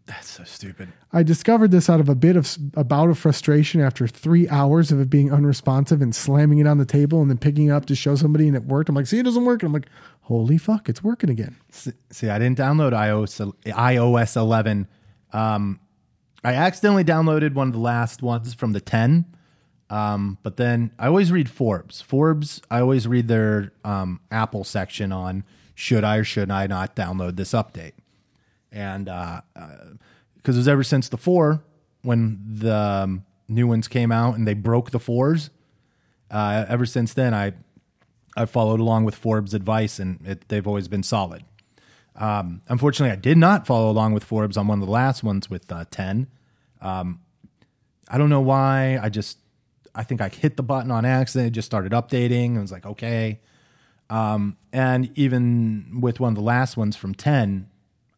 That's 0.06 0.30
so 0.30 0.42
stupid. 0.42 0.88
I 1.12 1.22
discovered 1.22 1.70
this 1.70 1.88
out 1.88 2.00
of 2.00 2.08
a 2.08 2.16
bit 2.16 2.34
of 2.34 2.58
a 2.74 2.82
bout 2.82 3.08
of 3.08 3.18
frustration 3.18 3.80
after 3.80 4.08
three 4.08 4.48
hours 4.48 4.90
of 4.90 5.00
it 5.00 5.08
being 5.08 5.32
unresponsive 5.32 6.02
and 6.02 6.12
slamming 6.14 6.58
it 6.58 6.66
on 6.66 6.78
the 6.78 6.84
table 6.84 7.22
and 7.22 7.30
then 7.30 7.38
picking 7.38 7.68
it 7.68 7.70
up 7.70 7.86
to 7.86 7.94
show 7.94 8.16
somebody 8.16 8.48
and 8.48 8.56
it 8.56 8.64
worked. 8.64 8.88
I'm 8.88 8.96
like, 8.96 9.06
see, 9.06 9.20
it 9.20 9.22
doesn't 9.22 9.44
work. 9.44 9.62
And 9.62 9.68
I'm 9.68 9.72
like, 9.72 9.88
holy 10.22 10.58
fuck, 10.58 10.88
it's 10.88 11.04
working 11.04 11.30
again. 11.30 11.56
See, 11.70 11.92
see, 12.10 12.28
I 12.28 12.40
didn't 12.40 12.58
download 12.58 12.92
iOS 12.92 13.54
iOS 13.64 14.36
11. 14.36 14.88
Um, 15.32 15.78
I 16.44 16.54
accidentally 16.54 17.04
downloaded 17.04 17.54
one 17.54 17.68
of 17.68 17.72
the 17.72 17.78
last 17.78 18.22
ones 18.22 18.54
from 18.54 18.72
the 18.72 18.80
10. 18.80 19.26
Um, 19.90 20.38
but 20.42 20.56
then 20.56 20.90
I 20.98 21.06
always 21.06 21.30
read 21.30 21.50
Forbes. 21.50 22.00
Forbes, 22.00 22.62
I 22.70 22.80
always 22.80 23.06
read 23.06 23.28
their 23.28 23.72
um, 23.84 24.20
Apple 24.30 24.64
section 24.64 25.12
on 25.12 25.44
should 25.74 26.04
I 26.04 26.16
or 26.16 26.24
should 26.24 26.50
I 26.50 26.66
not 26.66 26.96
download 26.96 27.36
this 27.36 27.52
update. 27.52 27.92
And 28.70 29.04
because 29.04 29.44
uh, 29.56 30.52
it 30.52 30.56
was 30.56 30.68
ever 30.68 30.82
since 30.82 31.08
the 31.08 31.18
four, 31.18 31.62
when 32.02 32.40
the 32.42 32.74
um, 32.74 33.24
new 33.48 33.66
ones 33.66 33.86
came 33.88 34.10
out 34.10 34.36
and 34.36 34.46
they 34.46 34.54
broke 34.54 34.90
the 34.90 34.98
fours, 34.98 35.50
uh, 36.30 36.64
ever 36.68 36.86
since 36.86 37.12
then 37.12 37.34
I 37.34 37.52
I 38.34 38.46
followed 38.46 38.80
along 38.80 39.04
with 39.04 39.14
Forbes' 39.14 39.52
advice, 39.52 39.98
and 39.98 40.26
it, 40.26 40.48
they've 40.48 40.66
always 40.66 40.88
been 40.88 41.02
solid. 41.02 41.44
Um, 42.16 42.62
unfortunately, 42.68 43.12
I 43.12 43.16
did 43.16 43.38
not 43.38 43.66
follow 43.66 43.90
along 43.90 44.12
with 44.12 44.24
Forbes 44.24 44.56
on 44.56 44.66
one 44.66 44.80
of 44.80 44.86
the 44.86 44.92
last 44.92 45.22
ones 45.24 45.48
with 45.48 45.70
uh, 45.72 45.84
10. 45.90 46.26
Um, 46.80 47.20
I 48.08 48.18
don't 48.18 48.28
know 48.30 48.40
why. 48.40 48.98
I 49.02 49.08
just, 49.08 49.38
I 49.94 50.02
think 50.02 50.20
I 50.20 50.28
hit 50.28 50.56
the 50.56 50.62
button 50.62 50.90
on 50.90 51.04
accident. 51.04 51.48
It 51.48 51.50
just 51.52 51.66
started 51.66 51.92
updating. 51.92 52.58
I 52.58 52.60
was 52.60 52.72
like, 52.72 52.84
okay. 52.84 53.40
Um, 54.10 54.58
and 54.72 55.10
even 55.16 56.00
with 56.02 56.20
one 56.20 56.30
of 56.32 56.36
the 56.36 56.42
last 56.42 56.76
ones 56.76 56.96
from 56.96 57.14
10, 57.14 57.68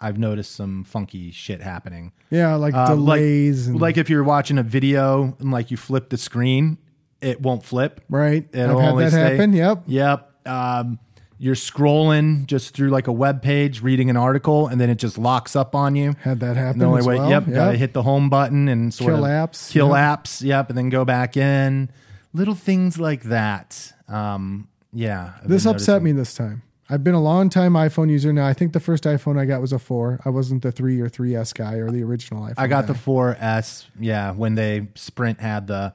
I've 0.00 0.18
noticed 0.18 0.52
some 0.56 0.82
funky 0.82 1.30
shit 1.30 1.62
happening. 1.62 2.10
Yeah, 2.30 2.56
like 2.56 2.74
Uh, 2.74 2.88
delays 2.88 3.66
like, 3.68 3.72
and 3.72 3.80
like 3.80 3.96
if 3.96 4.10
you're 4.10 4.24
watching 4.24 4.58
a 4.58 4.62
video 4.64 5.36
and 5.38 5.52
like 5.52 5.70
you 5.70 5.76
flip 5.76 6.08
the 6.10 6.16
screen, 6.18 6.78
it 7.20 7.40
won't 7.40 7.64
flip. 7.64 8.00
right. 8.10 8.46
It'll 8.52 8.76
I've 8.78 8.84
had 8.84 8.98
that 8.98 9.10
stay- 9.12 9.20
happen. 9.36 9.52
Yep. 9.52 9.84
Yep. 9.86 10.46
Um, 10.46 10.98
you're 11.44 11.54
scrolling 11.54 12.46
just 12.46 12.72
through 12.74 12.88
like 12.88 13.06
a 13.06 13.12
web 13.12 13.42
page, 13.42 13.82
reading 13.82 14.08
an 14.08 14.16
article, 14.16 14.66
and 14.66 14.80
then 14.80 14.88
it 14.88 14.94
just 14.94 15.18
locks 15.18 15.54
up 15.54 15.74
on 15.74 15.94
you. 15.94 16.14
Had 16.22 16.40
that 16.40 16.56
happen. 16.56 16.80
And 16.80 16.80
the 16.80 16.86
only 16.86 17.02
way, 17.06 17.18
well. 17.18 17.28
yep, 17.28 17.44
gotta 17.46 17.76
hit 17.76 17.92
the 17.92 18.02
home 18.02 18.30
button 18.30 18.66
and 18.66 18.94
sort 18.94 19.12
Kill 19.12 19.26
of 19.26 19.30
apps, 19.30 19.70
kill 19.70 19.88
yep. 19.88 19.96
apps, 19.96 20.42
yep, 20.42 20.70
and 20.70 20.78
then 20.78 20.88
go 20.88 21.04
back 21.04 21.36
in. 21.36 21.90
Little 22.32 22.54
things 22.54 22.98
like 22.98 23.24
that. 23.24 23.92
Um, 24.08 24.68
yeah, 24.94 25.34
I've 25.42 25.48
This 25.50 25.66
upset 25.66 26.00
noticing. 26.00 26.04
me 26.04 26.12
this 26.12 26.32
time. 26.32 26.62
I've 26.88 27.04
been 27.04 27.14
a 27.14 27.22
long 27.22 27.50
time 27.50 27.74
iPhone 27.74 28.08
user 28.08 28.32
now. 28.32 28.46
I 28.46 28.54
think 28.54 28.72
the 28.72 28.80
first 28.80 29.04
iPhone 29.04 29.38
I 29.38 29.44
got 29.44 29.60
was 29.60 29.74
a 29.74 29.78
four. 29.78 30.20
I 30.24 30.30
wasn't 30.30 30.62
the 30.62 30.72
three 30.72 30.98
or 31.02 31.10
3S 31.10 31.52
guy 31.52 31.74
or 31.74 31.90
the 31.90 32.02
original 32.04 32.42
iPhone. 32.42 32.54
I 32.56 32.68
got 32.68 32.86
guy. 32.86 32.94
the 32.94 32.98
4S, 32.98 33.84
yeah, 34.00 34.32
when 34.32 34.54
they 34.54 34.88
Sprint 34.94 35.40
had 35.40 35.66
the 35.66 35.92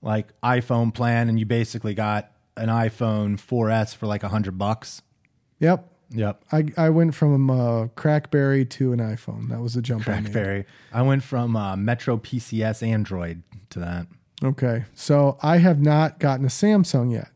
like 0.00 0.28
iPhone 0.42 0.94
plan, 0.94 1.28
and 1.28 1.40
you 1.40 1.44
basically 1.44 1.94
got 1.94 2.30
an 2.56 2.68
iPhone 2.68 3.40
4S 3.40 3.94
for 3.94 4.06
like 4.06 4.22
a 4.22 4.28
hundred 4.28 4.58
bucks. 4.58 5.02
Yep. 5.58 5.92
Yep. 6.10 6.44
I, 6.52 6.66
I 6.76 6.90
went 6.90 7.14
from 7.14 7.50
a 7.50 7.88
CrackBerry 7.96 8.68
to 8.70 8.92
an 8.92 9.00
iPhone. 9.00 9.48
That 9.48 9.60
was 9.60 9.74
the 9.74 9.82
jump 9.82 10.08
I. 10.08 10.20
Crackberry. 10.20 10.64
I 10.92 11.02
went 11.02 11.22
from 11.22 11.56
uh, 11.56 11.76
Metro 11.76 12.16
PCS 12.16 12.86
Android 12.86 13.42
to 13.70 13.80
that. 13.80 14.06
Okay. 14.44 14.84
So 14.94 15.38
I 15.42 15.58
have 15.58 15.80
not 15.80 16.18
gotten 16.18 16.44
a 16.44 16.48
Samsung 16.48 17.12
yet. 17.12 17.28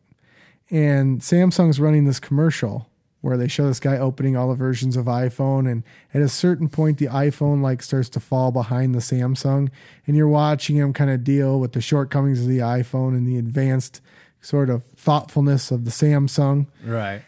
And 0.71 1.21
Samsung's 1.21 1.81
running 1.81 2.05
this 2.05 2.21
commercial 2.21 2.89
where 3.23 3.37
they 3.37 3.49
show 3.49 3.67
this 3.67 3.81
guy 3.81 3.99
opening 3.99 4.37
all 4.37 4.49
the 4.49 4.55
versions 4.55 4.97
of 4.97 5.07
iPhone 5.07 5.71
and 5.71 5.83
at 6.15 6.23
a 6.23 6.29
certain 6.29 6.69
point 6.69 6.99
the 6.99 7.07
iPhone 7.07 7.61
like 7.61 7.83
starts 7.83 8.09
to 8.09 8.21
fall 8.21 8.51
behind 8.51 8.95
the 8.95 9.01
Samsung 9.01 9.69
and 10.07 10.17
you're 10.17 10.29
watching 10.29 10.77
him 10.77 10.93
kind 10.93 11.11
of 11.11 11.23
deal 11.23 11.61
with 11.61 11.73
the 11.73 11.83
shortcomings 11.83 12.41
of 12.41 12.49
the 12.49 12.59
iPhone 12.59 13.09
and 13.09 13.27
the 13.27 13.37
advanced 13.37 14.01
sort 14.41 14.71
of 14.71 14.83
thoughtfulness 14.97 15.71
of 15.71 15.85
the 15.85 15.91
Samsung. 15.91 16.67
Right. 16.85 17.23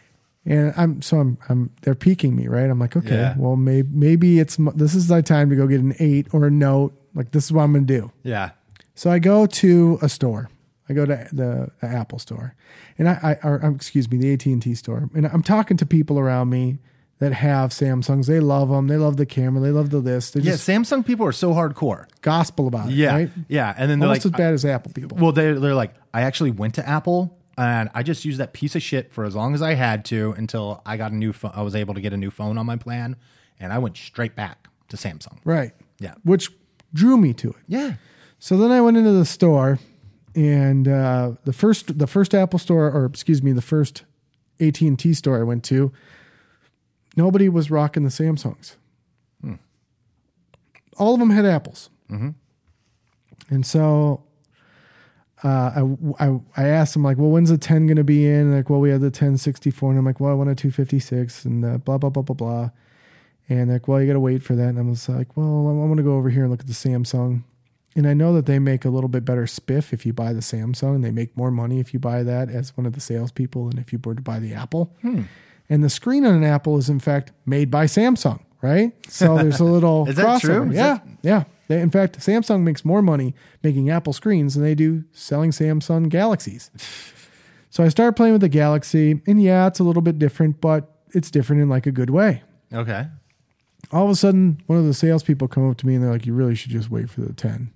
And 0.44 0.72
I'm 0.76 1.02
so 1.02 1.18
I'm 1.18 1.38
I'm 1.48 1.70
they're 1.82 1.94
peeking 1.94 2.34
me, 2.34 2.48
right? 2.48 2.68
I'm 2.68 2.78
like, 2.80 2.96
okay, 2.96 3.14
Yeah. 3.14 3.34
well 3.38 3.54
maybe 3.56 3.88
maybe 3.92 4.40
it's 4.40 4.56
this 4.74 4.94
is 4.94 5.08
my 5.08 5.20
time 5.20 5.50
to 5.50 5.56
go 5.56 5.66
get 5.68 5.80
an 5.80 5.94
8 5.98 6.28
or 6.32 6.46
a 6.46 6.50
note. 6.50 6.92
Like 7.14 7.30
this 7.30 7.44
is 7.44 7.52
what 7.52 7.62
I'm 7.62 7.72
going 7.72 7.86
to 7.86 7.98
do. 8.00 8.12
Yeah. 8.24 8.50
So 8.94 9.10
I 9.10 9.18
go 9.18 9.46
to 9.46 9.98
a 10.02 10.08
store. 10.08 10.50
I 10.88 10.94
go 10.94 11.06
to 11.06 11.28
the, 11.32 11.70
the 11.80 11.86
Apple 11.86 12.18
store, 12.18 12.54
and 12.98 13.08
I, 13.08 13.38
I 13.42 13.48
or 13.48 13.64
um, 13.64 13.74
excuse 13.76 14.10
me, 14.10 14.18
the 14.18 14.32
AT 14.32 14.44
and 14.46 14.60
T 14.60 14.74
store, 14.74 15.08
and 15.14 15.26
I'm 15.26 15.42
talking 15.42 15.76
to 15.76 15.86
people 15.86 16.18
around 16.18 16.50
me 16.50 16.78
that 17.22 17.32
have 17.32 17.70
Samsungs. 17.70 18.26
They 18.26 18.40
love 18.40 18.68
them. 18.68 18.88
They 18.88 18.96
love 18.96 19.16
the 19.16 19.26
camera. 19.26 19.62
They 19.62 19.70
love 19.70 19.90
the 19.90 19.98
list. 20.00 20.34
They 20.34 20.40
Yeah. 20.40 20.52
just 20.52 20.68
Samsung 20.68 21.06
people 21.06 21.24
are 21.24 21.32
so 21.32 21.52
hardcore. 21.54 22.06
gospel 22.20 22.66
about 22.66 22.88
it. 22.88 22.94
Yeah. 22.94 23.14
right? 23.14 23.30
Yeah. 23.48 23.72
And 23.76 23.88
then 23.90 24.00
they're 24.00 24.08
almost 24.08 24.24
like, 24.24 24.34
as 24.34 24.38
bad 24.38 24.54
as 24.54 24.64
Apple 24.64 24.92
people. 24.92 25.18
well, 25.18 25.32
they're, 25.32 25.58
they're 25.58 25.74
like, 25.74 25.94
I 26.12 26.22
actually 26.22 26.50
went 26.50 26.74
to 26.74 26.88
Apple 26.88 27.38
and 27.56 27.90
I 27.94 28.02
just 28.02 28.24
used 28.24 28.38
that 28.38 28.52
piece 28.52 28.74
of 28.74 28.82
shit 28.82 29.12
for 29.12 29.24
as 29.24 29.34
long 29.36 29.54
as 29.54 29.62
I 29.62 29.74
had 29.74 30.04
to 30.06 30.32
until 30.36 30.82
I 30.86 30.96
got 30.96 31.12
a 31.12 31.14
new 31.16 31.32
phone. 31.32 31.52
I 31.54 31.62
was 31.62 31.74
able 31.76 31.94
to 31.94 32.00
get 32.00 32.12
a 32.12 32.16
new 32.16 32.30
phone 32.30 32.58
on 32.58 32.64
my 32.66 32.76
plan, 32.76 33.14
and 33.60 33.72
I 33.72 33.78
went 33.78 33.96
straight 33.96 34.34
back 34.34 34.68
to 34.88 34.96
Samsung. 34.96 35.38
right. 35.44 35.72
Yeah. 36.00 36.14
Which 36.24 36.50
drew 36.94 37.16
me 37.18 37.32
to 37.34 37.50
it. 37.50 37.56
Yeah. 37.68 37.94
So 38.38 38.56
then 38.56 38.70
I 38.72 38.80
went 38.80 38.96
into 38.96 39.12
the 39.12 39.24
store, 39.26 39.78
and 40.34 40.88
uh, 40.88 41.32
the 41.44 41.52
first 41.52 41.98
the 41.98 42.06
first 42.06 42.34
Apple 42.34 42.58
store, 42.58 42.90
or 42.90 43.04
excuse 43.06 43.42
me, 43.42 43.52
the 43.52 43.62
first 43.62 44.04
AT 44.60 44.80
and 44.80 44.98
T 44.98 45.12
store 45.14 45.38
I 45.38 45.42
went 45.44 45.62
to, 45.64 45.92
nobody 47.16 47.48
was 47.48 47.70
rocking 47.70 48.04
the 48.04 48.10
Samsungs. 48.10 48.76
All 50.98 51.14
of 51.14 51.20
them 51.20 51.30
had 51.30 51.46
apples, 51.46 51.88
and 53.48 53.64
so 53.64 54.24
uh, 55.42 55.70
I, 56.18 56.26
I 56.26 56.40
I 56.56 56.64
asked 56.68 56.92
them 56.92 57.02
like, 57.02 57.16
well, 57.16 57.30
when's 57.30 57.48
the 57.48 57.58
ten 57.58 57.86
going 57.86 57.96
to 57.96 58.04
be 58.04 58.26
in? 58.26 58.40
And 58.40 58.54
like, 58.54 58.68
well, 58.68 58.80
we 58.80 58.90
had 58.90 59.00
the 59.00 59.10
ten 59.10 59.38
sixty 59.38 59.70
four, 59.70 59.90
and 59.90 59.98
I'm 59.98 60.04
like, 60.04 60.20
well, 60.20 60.30
I 60.30 60.34
want 60.34 60.50
a 60.50 60.54
two 60.54 60.70
fifty 60.70 60.98
six, 60.98 61.44
and 61.44 61.64
uh, 61.64 61.78
blah 61.78 61.98
blah 61.98 62.10
blah 62.10 62.22
blah 62.22 62.34
blah. 62.34 62.70
And 63.48 63.70
like, 63.70 63.88
well, 63.88 64.00
you 64.00 64.06
got 64.06 64.12
to 64.12 64.20
wait 64.20 64.42
for 64.42 64.54
that. 64.54 64.68
And 64.68 64.78
I 64.78 64.82
was 64.82 65.08
like, 65.08 65.36
well, 65.36 65.68
I'm 65.68 65.86
going 65.86 65.96
to 65.96 66.02
go 66.02 66.14
over 66.14 66.30
here 66.30 66.42
and 66.42 66.50
look 66.50 66.60
at 66.60 66.66
the 66.66 66.72
Samsung. 66.72 67.42
And 67.96 68.06
I 68.06 68.14
know 68.14 68.32
that 68.34 68.46
they 68.46 68.58
make 68.58 68.84
a 68.84 68.88
little 68.88 69.08
bit 69.08 69.24
better 69.24 69.44
spiff 69.44 69.92
if 69.92 70.06
you 70.06 70.12
buy 70.12 70.32
the 70.32 70.40
Samsung. 70.40 71.02
They 71.02 71.10
make 71.10 71.36
more 71.36 71.50
money 71.50 71.80
if 71.80 71.92
you 71.92 72.00
buy 72.00 72.22
that 72.22 72.48
as 72.48 72.74
one 72.76 72.86
of 72.86 72.92
the 72.92 73.00
salespeople 73.00 73.68
than 73.68 73.78
if 73.78 73.92
you 73.92 74.00
were 74.02 74.14
to 74.14 74.22
buy 74.22 74.38
the 74.38 74.54
Apple. 74.54 74.94
Hmm. 75.02 75.22
And 75.72 75.82
the 75.82 75.88
screen 75.90 76.26
on 76.26 76.34
an 76.34 76.44
Apple 76.44 76.76
is 76.76 76.90
in 76.90 76.98
fact 77.00 77.32
made 77.46 77.70
by 77.70 77.86
Samsung, 77.86 78.40
right? 78.60 78.92
So 79.10 79.36
there's 79.38 79.58
a 79.60 79.64
little 79.64 80.06
Is 80.08 80.16
that 80.16 80.26
crossover. 80.26 80.40
true? 80.40 80.70
Is 80.70 80.76
yeah, 80.76 80.94
that- 80.94 81.06
yeah. 81.22 81.44
They, 81.68 81.80
in 81.80 81.90
fact, 81.90 82.18
Samsung 82.18 82.62
makes 82.62 82.84
more 82.84 83.00
money 83.00 83.34
making 83.62 83.88
Apple 83.88 84.12
screens 84.12 84.54
than 84.54 84.62
they 84.64 84.74
do 84.74 85.04
selling 85.12 85.50
Samsung 85.52 86.08
Galaxies. 86.10 86.70
so 87.70 87.82
I 87.84 87.88
started 87.88 88.14
playing 88.16 88.32
with 88.34 88.42
the 88.42 88.48
Galaxy, 88.50 89.22
and 89.26 89.40
yeah, 89.42 89.66
it's 89.68 89.78
a 89.78 89.84
little 89.84 90.02
bit 90.02 90.18
different, 90.18 90.60
but 90.60 90.90
it's 91.14 91.30
different 91.30 91.62
in 91.62 91.68
like 91.70 91.86
a 91.86 91.92
good 91.92 92.10
way 92.10 92.42
Okay. 92.74 93.06
all 93.92 94.04
of 94.04 94.10
a 94.10 94.16
sudden 94.16 94.60
one 94.66 94.78
of 94.78 94.84
the 94.84 94.92
salespeople 94.94 95.48
come 95.48 95.70
up 95.70 95.76
to 95.78 95.86
me 95.86 95.94
and 95.94 96.02
they're 96.02 96.10
like, 96.12 96.26
"You 96.26 96.34
really 96.34 96.54
should 96.54 96.72
just 96.72 96.90
wait 96.90 97.08
for 97.08 97.20
the 97.22 97.32
10." 97.32 97.70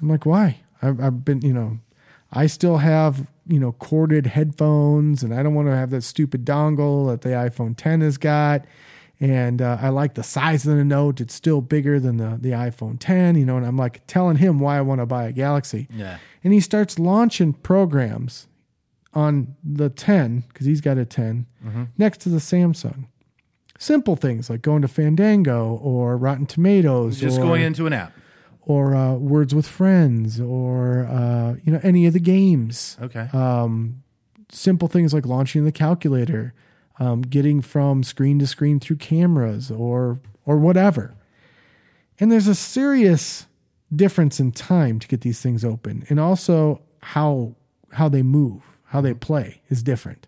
I'm 0.00 0.08
like, 0.08 0.24
"Why?" 0.24 0.60
I've, 0.80 1.00
I've 1.00 1.24
been, 1.24 1.42
you 1.42 1.52
know, 1.52 1.78
I 2.30 2.46
still 2.46 2.78
have, 2.78 3.26
you 3.46 3.58
know, 3.58 3.72
corded 3.72 4.26
headphones, 4.26 5.22
and 5.22 5.32
I 5.34 5.42
don't 5.42 5.54
want 5.54 5.68
to 5.68 5.74
have 5.76 5.90
that 5.90 6.02
stupid 6.02 6.44
dongle 6.44 7.08
that 7.10 7.22
the 7.22 7.30
iPhone 7.30 7.74
10 7.76 8.02
has 8.02 8.18
got. 8.18 8.64
And 9.20 9.60
uh, 9.60 9.78
I 9.80 9.88
like 9.88 10.14
the 10.14 10.22
size 10.22 10.64
of 10.66 10.76
the 10.76 10.84
Note; 10.84 11.20
it's 11.20 11.34
still 11.34 11.60
bigger 11.60 11.98
than 11.98 12.18
the 12.18 12.38
the 12.40 12.50
iPhone 12.50 12.98
10, 13.00 13.34
you 13.36 13.44
know. 13.44 13.56
And 13.56 13.66
I'm 13.66 13.76
like 13.76 14.06
telling 14.06 14.36
him 14.36 14.60
why 14.60 14.78
I 14.78 14.80
want 14.80 15.00
to 15.00 15.06
buy 15.06 15.24
a 15.24 15.32
Galaxy, 15.32 15.88
Yeah. 15.92 16.18
and 16.44 16.52
he 16.52 16.60
starts 16.60 17.00
launching 17.00 17.52
programs 17.54 18.46
on 19.14 19.56
the 19.64 19.88
10 19.90 20.44
because 20.48 20.66
he's 20.66 20.80
got 20.80 20.98
a 20.98 21.04
10 21.04 21.46
next 21.96 22.18
to 22.20 22.28
the 22.28 22.36
Samsung. 22.38 23.06
Simple 23.76 24.14
things 24.14 24.48
like 24.50 24.62
going 24.62 24.82
to 24.82 24.88
Fandango 24.88 25.74
or 25.82 26.16
Rotten 26.16 26.46
Tomatoes, 26.46 27.18
Just 27.18 27.38
or, 27.38 27.42
going 27.42 27.62
into 27.62 27.86
an 27.86 27.92
app. 27.94 28.12
Or 28.68 28.94
uh, 28.94 29.14
Words 29.14 29.54
with 29.54 29.66
Friends, 29.66 30.38
or 30.38 31.06
uh, 31.06 31.56
you 31.64 31.72
know 31.72 31.80
any 31.82 32.06
of 32.06 32.12
the 32.12 32.20
games. 32.20 32.96
Okay. 33.02 33.28
Um, 33.32 34.02
simple 34.52 34.88
things 34.88 35.12
like 35.12 35.26
launching 35.26 35.64
the 35.64 35.72
calculator, 35.72 36.54
um, 37.00 37.22
getting 37.22 37.62
from 37.62 38.04
screen 38.04 38.38
to 38.38 38.46
screen 38.46 38.78
through 38.78 38.96
cameras, 38.96 39.70
or 39.70 40.20
or 40.44 40.58
whatever. 40.58 41.14
And 42.20 42.30
there's 42.30 42.46
a 42.46 42.54
serious 42.54 43.46
difference 43.94 44.38
in 44.38 44.52
time 44.52 44.98
to 44.98 45.08
get 45.08 45.22
these 45.22 45.40
things 45.40 45.64
open, 45.64 46.04
and 46.10 46.20
also 46.20 46.82
how 47.00 47.56
how 47.92 48.10
they 48.10 48.22
move, 48.22 48.62
how 48.84 49.00
they 49.00 49.14
play 49.14 49.62
is 49.70 49.82
different. 49.82 50.26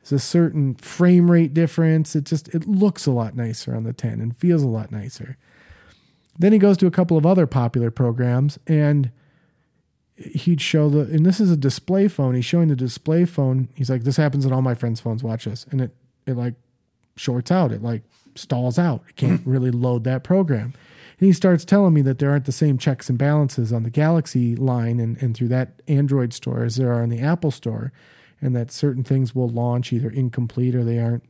There's 0.00 0.12
a 0.12 0.18
certain 0.18 0.74
frame 0.74 1.30
rate 1.30 1.54
difference. 1.54 2.14
It 2.14 2.24
just 2.24 2.48
it 2.48 2.68
looks 2.68 3.06
a 3.06 3.10
lot 3.10 3.34
nicer 3.34 3.74
on 3.74 3.84
the 3.84 3.94
10 3.94 4.20
and 4.20 4.36
feels 4.36 4.62
a 4.62 4.68
lot 4.68 4.92
nicer. 4.92 5.38
Then 6.40 6.54
he 6.54 6.58
goes 6.58 6.78
to 6.78 6.86
a 6.86 6.90
couple 6.90 7.18
of 7.18 7.26
other 7.26 7.46
popular 7.46 7.90
programs 7.90 8.58
and 8.66 9.12
he'd 10.16 10.60
show 10.60 10.88
the 10.88 11.00
and 11.00 11.24
this 11.24 11.38
is 11.38 11.50
a 11.50 11.56
display 11.56 12.08
phone. 12.08 12.34
He's 12.34 12.46
showing 12.46 12.68
the 12.68 12.76
display 12.76 13.26
phone. 13.26 13.68
He's 13.74 13.90
like, 13.90 14.04
this 14.04 14.16
happens 14.16 14.46
on 14.46 14.52
all 14.52 14.62
my 14.62 14.74
friends' 14.74 15.00
phones. 15.00 15.22
Watch 15.22 15.44
this. 15.44 15.66
And 15.70 15.82
it 15.82 15.94
it 16.26 16.38
like 16.38 16.54
shorts 17.14 17.50
out. 17.50 17.72
It 17.72 17.82
like 17.82 18.02
stalls 18.36 18.78
out. 18.78 19.02
It 19.06 19.16
can't 19.16 19.42
hmm. 19.42 19.50
really 19.50 19.70
load 19.70 20.04
that 20.04 20.24
program. 20.24 20.72
And 21.18 21.26
he 21.26 21.34
starts 21.34 21.66
telling 21.66 21.92
me 21.92 22.00
that 22.02 22.18
there 22.18 22.30
aren't 22.30 22.46
the 22.46 22.52
same 22.52 22.78
checks 22.78 23.10
and 23.10 23.18
balances 23.18 23.70
on 23.70 23.82
the 23.82 23.90
Galaxy 23.90 24.56
line 24.56 24.98
and, 24.98 25.22
and 25.22 25.36
through 25.36 25.48
that 25.48 25.82
Android 25.88 26.32
store 26.32 26.64
as 26.64 26.76
there 26.76 26.90
are 26.90 27.02
in 27.02 27.10
the 27.10 27.20
Apple 27.20 27.50
store, 27.50 27.92
and 28.40 28.56
that 28.56 28.70
certain 28.70 29.04
things 29.04 29.34
will 29.34 29.50
launch 29.50 29.92
either 29.92 30.08
incomplete 30.08 30.74
or 30.74 30.84
they 30.84 30.98
aren't 30.98 31.24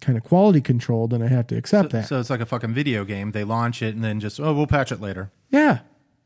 kind 0.00 0.16
of 0.16 0.24
quality 0.24 0.60
controlled, 0.60 1.12
and 1.12 1.22
I 1.22 1.28
have 1.28 1.46
to 1.48 1.56
accept 1.56 1.90
that. 1.90 2.06
So 2.06 2.18
it's 2.20 2.30
like 2.30 2.40
a 2.40 2.46
fucking 2.46 2.72
video 2.74 3.04
game. 3.04 3.32
They 3.32 3.44
launch 3.44 3.82
it 3.82 3.94
and 3.94 4.02
then 4.02 4.20
just, 4.20 4.40
oh, 4.40 4.52
we'll 4.54 4.66
patch 4.66 4.90
it 4.92 5.00
later. 5.00 5.30
Yeah, 5.50 5.80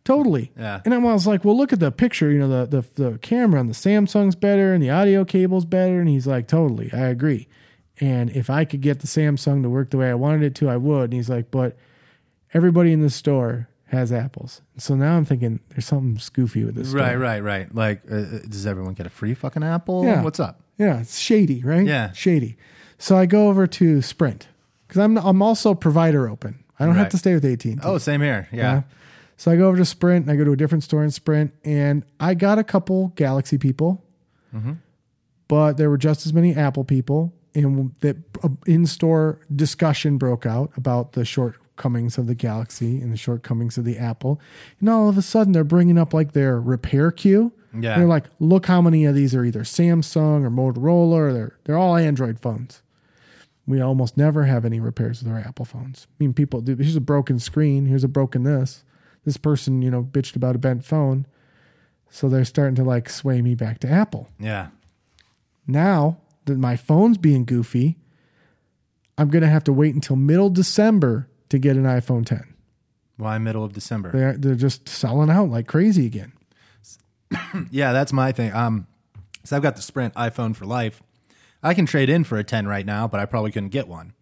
totally. 0.05 0.53
Yeah. 0.59 0.81
And 0.85 0.95
I 0.95 0.99
was 0.99 1.27
like, 1.27 1.45
well, 1.45 1.57
look 1.57 1.73
at 1.73 1.81
the 1.81 1.91
picture. 1.91 2.31
You 2.31 2.39
know, 2.39 2.67
the, 2.67 2.83
the 2.97 3.11
the 3.11 3.19
camera 3.19 3.61
on 3.61 3.67
the 3.67 3.75
Samsung's 3.75 4.37
better 4.37 4.73
and 4.75 4.83
the 4.83 4.91
audio 4.91 5.25
cable's 5.25 5.65
better. 5.65 6.01
And 6.01 6.09
he's 6.09 6.27
like, 6.27 6.47
totally, 6.49 6.91
I 6.93 7.07
agree. 7.07 7.49
And 8.01 8.31
if 8.31 8.51
I 8.51 8.65
could 8.65 8.81
get 8.81 9.01
the 9.01 9.07
Samsung 9.07 9.63
to 9.63 9.71
work 9.71 9.91
the 9.91 9.99
way 9.99 10.11
I 10.11 10.15
wanted 10.15 10.43
it 10.43 10.55
to, 10.57 10.69
I 10.69 10.77
would. 10.77 11.05
And 11.05 11.13
he's 11.13 11.29
like, 11.29 11.51
but 11.51 11.77
everybody 12.53 12.93
in 12.93 13.01
the 13.01 13.11
store 13.11 13.69
has 13.87 14.13
apples. 14.13 14.63
So 14.79 14.95
now 14.97 15.17
I'm 15.17 15.25
thinking 15.25 15.61
there's 15.71 15.87
something 15.87 16.21
goofy 16.33 16.65
with 16.65 16.75
this. 16.75 16.89
store. 16.91 17.01
Right, 17.03 17.15
right, 17.15 17.41
right. 17.41 17.73
Like, 17.75 18.03
uh, 18.11 18.17
uh, 18.17 18.39
does 18.49 18.67
everyone 18.67 18.95
get 18.95 19.07
a 19.07 19.11
free 19.11 19.35
fucking 19.35 19.63
apple? 19.63 20.05
Yeah. 20.05 20.23
What's 20.23 20.41
up? 20.41 20.61
Yeah, 20.79 21.01
it's 21.01 21.19
shady, 21.19 21.63
right? 21.63 21.87
Yeah. 21.87 22.11
shady. 22.13 22.57
So 23.05 23.19
I 23.19 23.27
go 23.27 23.49
over 23.49 23.67
to 23.67 24.01
Sprint 24.01 24.49
because 24.89 24.99
I'm 25.01 25.19
I'm 25.19 25.43
also 25.43 25.75
provider 25.75 26.27
open. 26.27 26.65
I 26.79 26.87
don't 26.87 26.95
have 26.95 27.11
to 27.11 27.19
stay 27.19 27.35
with 27.35 27.45
AT&T. 27.45 27.77
Oh, 27.83 27.99
same 27.99 28.23
here. 28.23 28.49
Yeah. 28.51 28.59
Yeah. 28.63 28.83
So 29.37 29.51
I 29.51 29.57
go 29.57 29.69
over 29.69 29.77
to 29.77 29.85
Sprint 29.85 30.25
and 30.25 30.33
I 30.33 30.37
go 30.37 30.45
to 30.45 30.53
a 30.53 30.57
different 30.57 30.85
store 30.85 31.05
in 31.05 31.11
Sprint 31.11 31.53
and 31.65 32.03
I 32.19 32.33
got 32.33 32.59
a 32.59 32.65
couple 32.65 33.09
Galaxy 33.17 33.59
people, 33.59 34.03
Mm-hmm. 34.55 34.73
but 35.49 35.77
there 35.77 35.91
were 35.91 35.99
just 35.99 36.25
as 36.25 36.33
many 36.33 36.55
Apple 36.55 36.85
people 36.85 37.33
and 37.55 37.93
that 38.01 38.17
in 38.67 38.87
store 38.87 39.39
discussion 39.55 40.17
broke 40.17 40.47
out 40.47 40.71
about 40.77 41.13
the 41.13 41.25
shortcomings 41.27 42.17
of 42.17 42.27
the 42.27 42.35
Galaxy 42.35 43.01
and 43.03 43.13
the 43.13 43.17
shortcomings 43.19 43.77
of 43.77 43.85
the 43.85 43.99
Apple. 43.99 44.41
And 44.81 44.89
all 44.89 45.09
of 45.11 45.19
a 45.19 45.23
sudden, 45.23 45.53
they're 45.53 45.63
bringing 45.65 45.99
up 45.99 46.15
like 46.15 46.33
their 46.33 46.59
repair 46.61 47.11
queue. 47.11 47.53
Yeah. 47.79 47.99
They're 47.99 48.07
like, 48.07 48.25
look 48.39 48.67
how 48.67 48.81
many 48.81 49.05
of 49.05 49.15
these 49.15 49.35
are 49.35 49.45
either 49.45 49.61
Samsung 49.65 50.45
or 50.47 50.51
Motorola, 50.51 51.13
or 51.17 51.33
they're 51.33 51.59
they're 51.65 51.77
all 51.79 51.97
Android 51.97 52.41
phones. 52.41 52.81
We 53.67 53.81
almost 53.81 54.17
never 54.17 54.45
have 54.45 54.65
any 54.65 54.79
repairs 54.79 55.23
with 55.23 55.33
our 55.33 55.39
Apple 55.39 55.65
phones. 55.65 56.07
I 56.11 56.15
mean, 56.23 56.35
people 56.35 56.61
do. 56.61 56.77
Here's 56.77 56.97
a 56.97 57.01
broken 57.01 57.39
screen. 57.39 57.87
Here's 57.87 58.05
a 58.05 58.09
broken 58.09 58.43
this. 58.43 58.85
This 59.25 59.37
person, 59.39 59.81
you 59.81 59.91
know, 59.91 60.03
bitched 60.03 60.37
about 60.37 60.55
a 60.55 60.59
bent 60.59 60.85
phone, 60.85 61.27
so 62.11 62.29
they're 62.29 62.45
starting 62.45 62.75
to 62.75 62.85
like 62.85 63.09
sway 63.09 63.41
me 63.41 63.55
back 63.55 63.79
to 63.81 63.89
Apple. 63.89 64.29
Yeah. 64.39 64.69
Now 65.67 66.19
that 66.45 66.59
my 66.59 66.77
phone's 66.77 67.17
being 67.17 67.47
goofy, 67.47 67.97
I'm 69.17 69.29
gonna 69.29 69.49
have 69.49 69.65
to 69.65 69.73
wait 69.73 69.95
until 69.95 70.17
middle 70.17 70.51
December 70.51 71.27
to 71.49 71.59
get 71.59 71.77
an 71.77 71.85
iPhone 71.85 72.27
10. 72.27 72.55
Why 73.17 73.39
middle 73.39 73.65
of 73.65 73.73
December? 73.73 74.11
They're 74.13 74.37
they're 74.37 74.55
just 74.57 74.89
selling 74.89 75.31
out 75.31 75.49
like 75.49 75.67
crazy 75.67 76.07
again. 76.07 76.33
Yeah, 77.71 77.93
that's 77.93 78.13
my 78.13 78.33
thing. 78.33 78.53
Um, 78.53 78.87
so 79.45 79.57
I've 79.57 79.63
got 79.63 79.77
the 79.77 79.83
Sprint 79.83 80.15
iPhone 80.15 80.55
for 80.55 80.67
life. 80.67 81.03
I 81.65 81.75
can 81.75 81.87
trade 81.87 82.09
in 82.11 82.23
for 82.25 82.37
a 82.39 82.45
10 82.45 82.67
right 82.69 82.87
now, 82.87 83.09
but 83.09 83.19
I 83.19 83.27
probably 83.27 83.51
couldn't 83.51 83.71
get 83.71 83.89
one. 83.89 84.13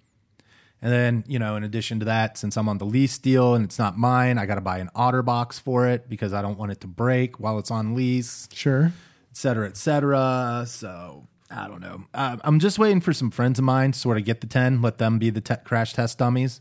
And 0.81 0.91
then, 0.93 1.25
you 1.29 1.39
know, 1.39 1.55
in 1.57 1.63
addition 1.65 1.99
to 2.01 2.05
that, 2.07 2.39
since 2.39 2.57
I'm 2.57 2.69
on 2.69 2.79
the 2.79 2.87
lease 2.87 3.19
deal 3.19 3.55
and 3.55 3.65
it's 3.65 3.79
not 3.79 3.99
mine, 3.99 4.39
I 4.39 4.47
got 4.47 4.55
to 4.57 4.61
buy 4.61 4.79
an 4.79 4.91
OtterBox 4.97 5.61
for 5.61 5.87
it 5.89 6.09
because 6.09 6.33
I 6.33 6.41
don't 6.43 6.59
want 6.59 6.73
it 6.73 6.81
to 6.81 6.87
break 6.87 7.39
while 7.39 7.59
it's 7.59 7.71
on 7.71 7.95
lease, 7.95 8.49
Sure. 8.53 8.87
et 9.31 9.37
cetera, 9.37 9.69
et 9.69 9.77
cetera. 9.77 10.65
So 10.67 11.29
I 11.51 11.69
don't 11.69 11.81
know. 11.81 12.05
Uh, 12.15 12.37
I'm 12.43 12.59
just 12.59 12.79
waiting 12.79 13.01
for 13.01 13.13
some 13.13 13.31
friends 13.31 13.59
of 13.59 13.65
mine 13.65 13.93
to 13.93 13.99
sort 13.99 14.17
of 14.19 14.25
get 14.25 14.41
the 14.41 14.47
10, 14.49 14.81
let 14.83 14.99
them 14.99 15.19
be 15.19 15.31
the 15.31 15.41
te- 15.41 15.55
crash 15.65 15.93
test 15.93 16.19
dummies 16.19 16.61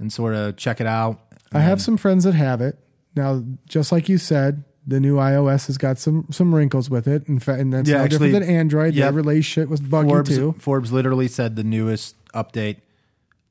and 0.00 0.12
sort 0.12 0.34
of 0.34 0.56
check 0.56 0.80
it 0.80 0.86
out. 0.86 1.20
I 1.52 1.60
have 1.60 1.80
some 1.80 1.96
friends 1.96 2.24
that 2.24 2.34
have 2.34 2.60
it. 2.60 2.78
Now, 3.16 3.44
just 3.68 3.90
like 3.92 4.08
you 4.08 4.18
said, 4.18 4.64
the 4.88 4.98
new 5.00 5.16
iOS 5.16 5.66
has 5.66 5.76
got 5.78 5.98
some 5.98 6.26
some 6.30 6.54
wrinkles 6.54 6.88
with 6.90 7.06
it. 7.06 7.28
In 7.28 7.38
fact, 7.38 7.60
and 7.60 7.72
that's 7.72 7.88
Yeah, 7.88 7.98
no 7.98 8.04
actually, 8.04 8.28
different 8.30 8.46
than 8.46 8.56
Android. 8.56 8.94
yep. 8.94 9.04
Their 9.12 9.22
release 9.22 9.44
shit 9.44 9.68
was 9.68 9.80
buggy 9.80 10.08
Forbes, 10.08 10.30
too. 10.30 10.54
Forbes 10.58 10.90
literally 10.92 11.28
said 11.28 11.54
the 11.56 11.62
newest 11.64 12.16
update, 12.32 12.78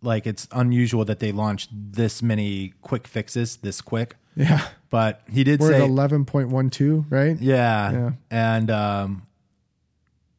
like 0.01 0.25
it's 0.27 0.47
unusual 0.51 1.05
that 1.05 1.19
they 1.19 1.31
launched 1.31 1.69
this 1.73 2.21
many 2.23 2.73
quick 2.81 3.07
fixes 3.07 3.57
this 3.57 3.81
quick. 3.81 4.15
Yeah. 4.35 4.67
But 4.89 5.21
he 5.31 5.43
did 5.43 5.59
We're 5.59 5.71
say, 5.73 5.79
11.12, 5.81 7.05
right? 7.09 7.37
yeah, 7.41 7.91
Yeah. 7.91 8.11
and 8.31 8.71
um, 8.71 9.27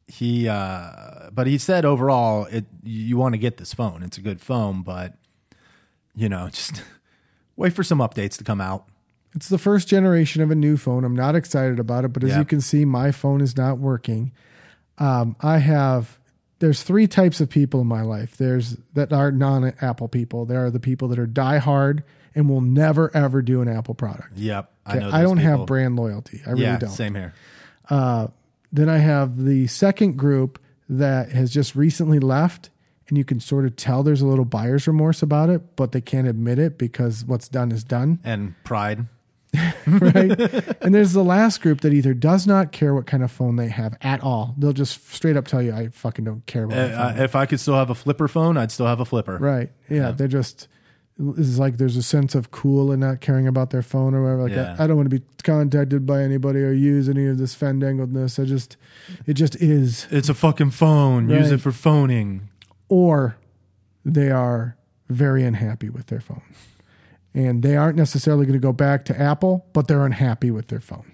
he, 0.07 0.47
uh, 0.47 1.29
but 1.31 1.45
he 1.47 1.57
said 1.57 1.85
overall, 1.85 2.45
it 2.45 2.65
you 2.83 3.15
want 3.17 3.33
to 3.33 3.37
get 3.37 3.57
this 3.57 3.73
phone. 3.73 4.01
It's 4.03 4.17
a 4.17 4.21
good 4.21 4.41
phone, 4.41 4.81
but 4.81 5.13
you 6.15 6.27
know, 6.29 6.49
just 6.51 6.81
wait 7.55 7.73
for 7.73 7.83
some 7.83 7.99
updates 7.99 8.37
to 8.39 8.43
come 8.43 8.59
out. 8.59 8.87
It's 9.35 9.49
the 9.49 9.57
first 9.57 9.87
generation 9.87 10.41
of 10.41 10.51
a 10.51 10.55
new 10.55 10.75
phone. 10.77 11.03
I'm 11.03 11.15
not 11.15 11.35
excited 11.35 11.79
about 11.79 12.05
it, 12.05 12.13
but 12.13 12.23
as 12.23 12.35
you 12.35 12.45
can 12.45 12.61
see, 12.61 12.83
my 12.85 13.11
phone 13.11 13.41
is 13.41 13.55
not 13.55 13.77
working. 13.77 14.31
Um, 14.97 15.35
I 15.41 15.59
have 15.59 16.17
there's 16.59 16.83
three 16.83 17.07
types 17.07 17.39
of 17.39 17.49
people 17.49 17.79
in 17.81 17.87
my 17.87 18.01
life. 18.01 18.37
There's 18.37 18.77
that 18.93 19.13
are 19.13 19.31
non-Apple 19.31 20.07
people. 20.09 20.45
There 20.45 20.65
are 20.65 20.71
the 20.71 20.79
people 20.79 21.07
that 21.09 21.19
are 21.19 21.27
diehard 21.27 22.03
and 22.35 22.49
will 22.49 22.61
never 22.61 23.15
ever 23.15 23.41
do 23.41 23.61
an 23.61 23.67
Apple 23.67 23.93
product. 23.93 24.35
Yep, 24.35 24.71
I 24.85 24.99
know. 24.99 25.09
I 25.11 25.21
don't 25.21 25.37
people. 25.37 25.57
have 25.57 25.67
brand 25.67 25.95
loyalty. 25.95 26.41
I 26.45 26.51
really 26.51 26.63
yeah, 26.63 26.77
don't. 26.77 26.89
same 26.89 27.15
here. 27.15 27.33
Then 28.71 28.89
I 28.89 28.97
have 28.97 29.43
the 29.43 29.67
second 29.67 30.17
group 30.17 30.59
that 30.87 31.31
has 31.31 31.51
just 31.51 31.75
recently 31.75 32.19
left, 32.19 32.69
and 33.07 33.17
you 33.17 33.23
can 33.23 33.39
sort 33.39 33.65
of 33.65 33.75
tell 33.75 34.03
there's 34.03 34.21
a 34.21 34.27
little 34.27 34.45
buyer's 34.45 34.87
remorse 34.87 35.21
about 35.21 35.49
it, 35.49 35.75
but 35.75 35.91
they 35.91 36.01
can't 36.01 36.27
admit 36.27 36.59
it 36.59 36.77
because 36.77 37.25
what's 37.25 37.47
done 37.47 37.71
is 37.71 37.83
done. 37.83 38.19
And 38.23 38.55
pride. 38.63 39.05
right? 39.87 40.39
and 40.81 40.93
there's 40.95 41.13
the 41.13 41.23
last 41.23 41.61
group 41.61 41.81
that 41.81 41.93
either 41.93 42.13
does 42.13 42.45
not 42.47 42.71
care 42.71 42.93
what 42.93 43.05
kind 43.05 43.23
of 43.23 43.31
phone 43.31 43.55
they 43.55 43.69
have 43.69 43.97
at 44.01 44.21
all. 44.21 44.55
They'll 44.57 44.73
just 44.73 45.11
straight 45.13 45.37
up 45.37 45.47
tell 45.47 45.61
you, 45.61 45.73
I 45.73 45.89
fucking 45.89 46.25
don't 46.25 46.45
care 46.45 46.63
about 46.65 46.77
Uh, 46.77 47.13
phone. 47.13 47.23
if 47.23 47.35
I 47.35 47.45
could 47.45 47.59
still 47.59 47.75
have 47.75 47.89
a 47.89 47.95
flipper 47.95 48.27
phone, 48.27 48.57
I'd 48.57 48.71
still 48.71 48.85
have 48.87 48.99
a 48.99 49.05
flipper. 49.05 49.37
right. 49.37 49.69
Yeah, 49.89 50.11
They're 50.11 50.27
just, 50.27 50.67
it's 51.37 51.57
like 51.57 51.77
there's 51.77 51.97
a 51.97 52.03
sense 52.03 52.33
of 52.35 52.51
cool 52.51 52.91
and 52.91 53.01
not 53.01 53.19
caring 53.21 53.47
about 53.47 53.71
their 53.71 53.81
phone 53.81 54.13
or 54.15 54.23
whatever. 54.23 54.43
Like, 54.43 54.51
Yeah. 54.53 54.75
I, 54.79 54.83
I 54.83 54.87
don't 54.87 54.95
want 54.97 55.09
to 55.09 55.19
be 55.19 55.25
contacted 55.43 56.05
by 56.05 56.21
anybody 56.21 56.59
or 56.59 56.71
use 56.71 57.09
any 57.09 57.25
of 57.27 57.37
this 57.37 57.55
fandangledness. 57.55 58.41
I 58.41 58.45
just, 58.45 58.77
it 59.25 59.33
just 59.33 59.55
is. 59.57 60.07
It's 60.11 60.29
a 60.29 60.33
fucking 60.33 60.71
phone. 60.71 61.29
Use 61.29 61.51
it 61.51 61.59
for 61.61 61.71
phoning. 61.71 62.47
Or 62.87 63.35
they 64.05 64.31
are 64.31 64.77
very 65.09 65.43
unhappy 65.43 65.89
with 65.89 66.07
their 66.07 66.21
phone. 66.21 66.41
And 67.33 67.61
they 67.61 67.75
aren't 67.75 67.97
necessarily 67.97 68.45
going 68.45 68.59
to 68.59 68.63
go 68.65 68.73
back 68.73 69.05
to 69.05 69.19
Apple, 69.19 69.67
but 69.73 69.87
they're 69.87 70.05
unhappy 70.05 70.49
with 70.51 70.67
their 70.67 70.79
phone. 70.79 71.11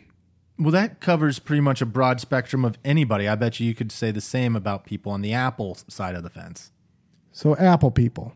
Well, 0.57 0.72
that 0.72 1.01
covers 1.01 1.39
pretty 1.39 1.61
much 1.61 1.82
a 1.82 1.86
broad 1.86 2.22
spectrum 2.22 2.63
of 2.63 2.78
anybody. 2.86 3.28
I 3.28 3.36
bet 3.36 3.59
you 3.59 3.68
you 3.68 3.76
could 3.76 3.91
say 3.91 4.11
the 4.11 4.22
same 4.22 4.55
about 4.55 4.86
people 4.86 5.11
on 5.11 5.22
the 5.22 5.34
Apple 5.34 5.78
side 5.89 6.16
of 6.16 6.24
the 6.24 6.30
fence. 6.30 6.72
So 7.34 7.57
Apple 7.57 7.91
people, 7.91 8.34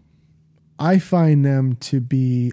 I 0.78 1.00
find 1.00 1.46
them 1.46 1.78
to 1.78 2.02
be 2.02 2.52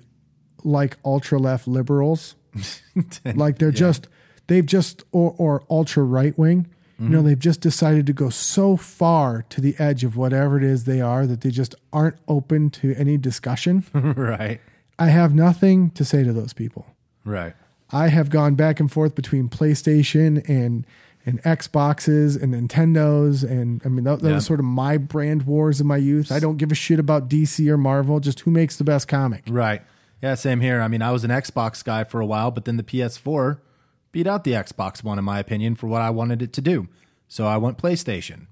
like 0.62 0.98
ultra 1.04 1.38
left 1.38 1.66
liberals. 1.66 2.36
like 3.34 3.58
they're 3.58 3.72
just 3.72 4.08
they've 4.46 4.64
just 4.64 5.02
or, 5.10 5.34
or 5.36 5.64
ultra 5.68 6.04
right 6.04 6.38
wing. 6.38 6.68
You 6.98 7.10
know, 7.10 7.20
they've 7.20 7.38
just 7.38 7.60
decided 7.60 8.06
to 8.06 8.14
go 8.14 8.30
so 8.30 8.74
far 8.74 9.44
to 9.50 9.60
the 9.60 9.74
edge 9.78 10.02
of 10.02 10.16
whatever 10.16 10.56
it 10.56 10.64
is 10.64 10.84
they 10.84 11.02
are 11.02 11.26
that 11.26 11.42
they 11.42 11.50
just 11.50 11.74
aren't 11.92 12.16
open 12.26 12.70
to 12.70 12.94
any 12.94 13.18
discussion. 13.18 13.84
right. 13.92 14.62
I 14.98 15.08
have 15.08 15.34
nothing 15.34 15.90
to 15.90 16.04
say 16.04 16.24
to 16.24 16.32
those 16.32 16.52
people. 16.52 16.86
Right. 17.24 17.54
I 17.90 18.08
have 18.08 18.30
gone 18.30 18.54
back 18.54 18.80
and 18.80 18.90
forth 18.90 19.14
between 19.14 19.48
PlayStation 19.48 20.46
and 20.48 20.86
and 21.28 21.42
Xboxes 21.42 22.40
and 22.40 22.54
Nintendos, 22.54 23.42
and 23.42 23.82
I 23.84 23.88
mean 23.88 24.04
that, 24.04 24.20
that 24.20 24.28
Yeah. 24.28 24.34
was 24.36 24.46
sort 24.46 24.60
of 24.60 24.64
my 24.66 24.96
brand 24.96 25.42
wars 25.42 25.80
of 25.80 25.86
my 25.86 25.96
youth. 25.96 26.30
I 26.30 26.38
don't 26.38 26.56
give 26.56 26.70
a 26.70 26.76
shit 26.76 27.00
about 27.00 27.28
DC 27.28 27.68
or 27.68 27.76
Marvel, 27.76 28.20
just 28.20 28.38
who 28.40 28.52
makes 28.52 28.76
the 28.76 28.84
best 28.84 29.08
comic. 29.08 29.42
Right. 29.48 29.82
Yeah, 30.22 30.36
same 30.36 30.60
here. 30.60 30.80
I 30.80 30.86
mean, 30.86 31.02
I 31.02 31.10
was 31.10 31.24
an 31.24 31.30
Xbox 31.32 31.82
guy 31.84 32.04
for 32.04 32.20
a 32.20 32.26
while, 32.26 32.52
but 32.52 32.64
then 32.64 32.76
the 32.76 32.84
PS4 32.84 33.58
beat 34.12 34.28
out 34.28 34.44
the 34.44 34.52
Xbox 34.52 35.02
One, 35.02 35.18
in 35.18 35.24
my 35.24 35.40
opinion, 35.40 35.74
for 35.74 35.88
what 35.88 36.00
I 36.00 36.10
wanted 36.10 36.42
it 36.42 36.52
to 36.52 36.60
do. 36.60 36.86
So 37.26 37.44
I 37.48 37.56
went 37.56 37.76
PlayStation. 37.76 38.46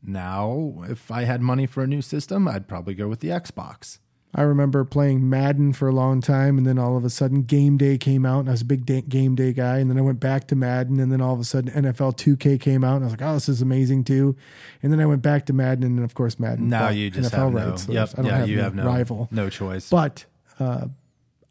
Now, 0.00 0.84
if 0.88 1.10
I 1.10 1.24
had 1.24 1.42
money 1.42 1.66
for 1.66 1.82
a 1.82 1.86
new 1.88 2.00
system, 2.02 2.46
I'd 2.46 2.68
probably 2.68 2.94
go 2.94 3.08
with 3.08 3.18
the 3.20 3.28
Xbox. 3.28 3.98
I 4.34 4.42
remember 4.42 4.84
playing 4.84 5.28
Madden 5.30 5.72
for 5.72 5.88
a 5.88 5.92
long 5.92 6.20
time, 6.20 6.58
and 6.58 6.66
then 6.66 6.78
all 6.78 6.96
of 6.98 7.04
a 7.04 7.10
sudden 7.10 7.42
Game 7.44 7.78
Day 7.78 7.96
came 7.96 8.26
out, 8.26 8.40
and 8.40 8.48
I 8.48 8.52
was 8.52 8.60
a 8.60 8.64
big 8.66 8.84
Game 9.08 9.34
Day 9.34 9.52
guy. 9.54 9.78
And 9.78 9.90
then 9.90 9.96
I 9.98 10.02
went 10.02 10.20
back 10.20 10.46
to 10.48 10.54
Madden, 10.56 11.00
and 11.00 11.10
then 11.10 11.20
all 11.22 11.32
of 11.32 11.40
a 11.40 11.44
sudden 11.44 11.72
NFL 11.72 12.16
2K 12.18 12.60
came 12.60 12.84
out, 12.84 12.96
and 12.96 13.04
I 13.04 13.06
was 13.06 13.12
like, 13.12 13.22
"Oh, 13.22 13.34
this 13.34 13.48
is 13.48 13.62
amazing 13.62 14.04
too." 14.04 14.36
And 14.82 14.92
then 14.92 15.00
I 15.00 15.06
went 15.06 15.22
back 15.22 15.46
to 15.46 15.52
Madden, 15.54 15.84
and 15.84 16.04
of 16.04 16.14
course 16.14 16.38
Madden. 16.38 16.68
Now 16.68 16.90
you 16.90 17.10
just 17.10 17.32
NFL 17.32 17.36
have 17.38 17.52
no. 17.52 17.68
rights, 17.70 17.86
so 17.86 17.92
yep. 17.92 18.10
I 18.12 18.16
don't 18.16 18.26
yeah, 18.26 18.36
have 18.38 18.48
you 18.48 18.60
have 18.60 18.74
no 18.74 18.84
rival. 18.84 19.28
no 19.30 19.48
choice. 19.48 19.88
But 19.88 20.26
uh, 20.60 20.88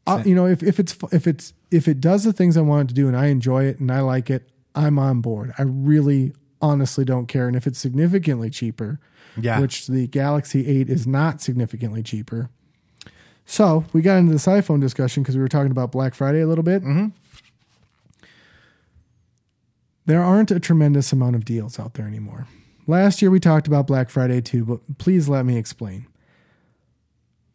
I- 0.06 0.24
you 0.24 0.36
know, 0.36 0.46
if, 0.46 0.62
if 0.62 0.80
it's 0.80 0.96
if 1.12 1.26
it's 1.26 1.54
if 1.72 1.88
it 1.88 2.00
does 2.00 2.24
the 2.24 2.32
things 2.34 2.58
I 2.58 2.62
want 2.62 2.84
it 2.86 2.88
to 2.90 2.94
do, 2.94 3.08
and 3.08 3.18
I 3.18 3.26
enjoy 3.28 3.66
it 3.66 3.80
and 3.80 3.92
I 3.92 4.02
like 4.02 4.30
it, 4.30 4.48
I'm 4.76 5.00
on 5.00 5.22
board. 5.22 5.52
I 5.58 5.64
really, 5.64 6.34
honestly 6.62 7.06
don't 7.06 7.26
care. 7.26 7.48
And 7.48 7.58
if 7.58 7.66
it's 7.68 7.80
significantly 7.80 8.50
cheaper, 8.52 9.00
Yeah. 9.36 9.60
which 9.60 9.88
the 9.88 10.08
Galaxy 10.08 10.66
8 10.68 10.90
is 10.90 11.06
not 11.08 11.42
significantly 11.42 12.04
cheaper. 12.04 12.50
So 13.48 13.86
we 13.94 14.02
got 14.02 14.18
into 14.18 14.34
this 14.34 14.46
iPhone 14.46 14.80
discussion 14.80 15.24
because 15.24 15.36
we 15.36 15.42
were 15.42 15.48
talking 15.48 15.72
about 15.72 15.92
Black 15.92 16.14
Friday 16.14 16.42
a 16.42 16.48
little 16.48 16.64
bit. 16.64 16.84
Mm-hmm. 16.84 17.08
There 20.06 20.22
aren't 20.22 20.52
a 20.52 20.60
tremendous 20.60 21.12
amount 21.12 21.36
of 21.36 21.46
deals 21.46 21.80
out 21.80 21.96
there 21.96 22.06
anymore. 22.06 22.46
Last 22.86 23.22
year 23.22 23.32
we 23.32 23.40
talked 23.40 23.66
about 23.66 23.88
Black 23.88 24.10
Friday 24.10 24.42
too, 24.42 24.64
but 24.64 24.98
please 25.00 25.28
let 25.28 25.46
me 25.46 25.58
explain 25.58 26.08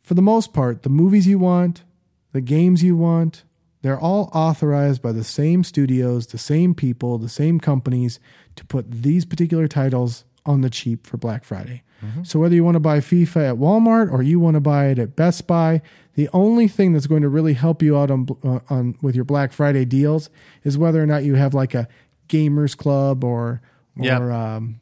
for 0.02 0.14
the 0.14 0.22
most 0.22 0.52
part, 0.52 0.82
the 0.82 0.90
movies 0.90 1.26
you 1.26 1.38
want, 1.38 1.84
the 2.32 2.40
games 2.40 2.82
you 2.82 2.96
want, 2.96 3.44
they're 3.82 3.98
all 3.98 4.30
authorized 4.34 5.02
by 5.02 5.12
the 5.12 5.24
same 5.24 5.64
studios, 5.64 6.26
the 6.28 6.38
same 6.38 6.74
people, 6.74 7.18
the 7.18 7.28
same 7.28 7.58
companies 7.58 8.20
to 8.56 8.64
put 8.64 8.90
these 8.90 9.24
particular 9.24 9.66
titles 9.66 10.24
on 10.46 10.60
the 10.60 10.70
cheap 10.70 11.06
for 11.06 11.16
Black 11.16 11.44
Friday. 11.44 11.82
So 12.24 12.40
whether 12.40 12.54
you 12.56 12.64
want 12.64 12.74
to 12.74 12.80
buy 12.80 12.98
FIFA 12.98 13.50
at 13.50 13.54
Walmart 13.58 14.10
or 14.10 14.24
you 14.24 14.40
want 14.40 14.54
to 14.54 14.60
buy 14.60 14.86
it 14.86 14.98
at 14.98 15.14
Best 15.14 15.46
Buy, 15.46 15.82
the 16.14 16.28
only 16.32 16.66
thing 16.66 16.92
that's 16.92 17.06
going 17.06 17.22
to 17.22 17.28
really 17.28 17.52
help 17.52 17.80
you 17.80 17.96
out 17.96 18.10
on 18.10 18.26
uh, 18.42 18.58
on 18.68 18.96
with 19.00 19.14
your 19.14 19.24
Black 19.24 19.52
Friday 19.52 19.84
deals 19.84 20.28
is 20.64 20.76
whether 20.76 21.00
or 21.00 21.06
not 21.06 21.22
you 21.22 21.36
have 21.36 21.54
like 21.54 21.74
a 21.74 21.86
gamers 22.28 22.76
club 22.76 23.22
or 23.22 23.62
or 24.00 24.04
Yep. 24.04 24.20
um, 24.22 24.80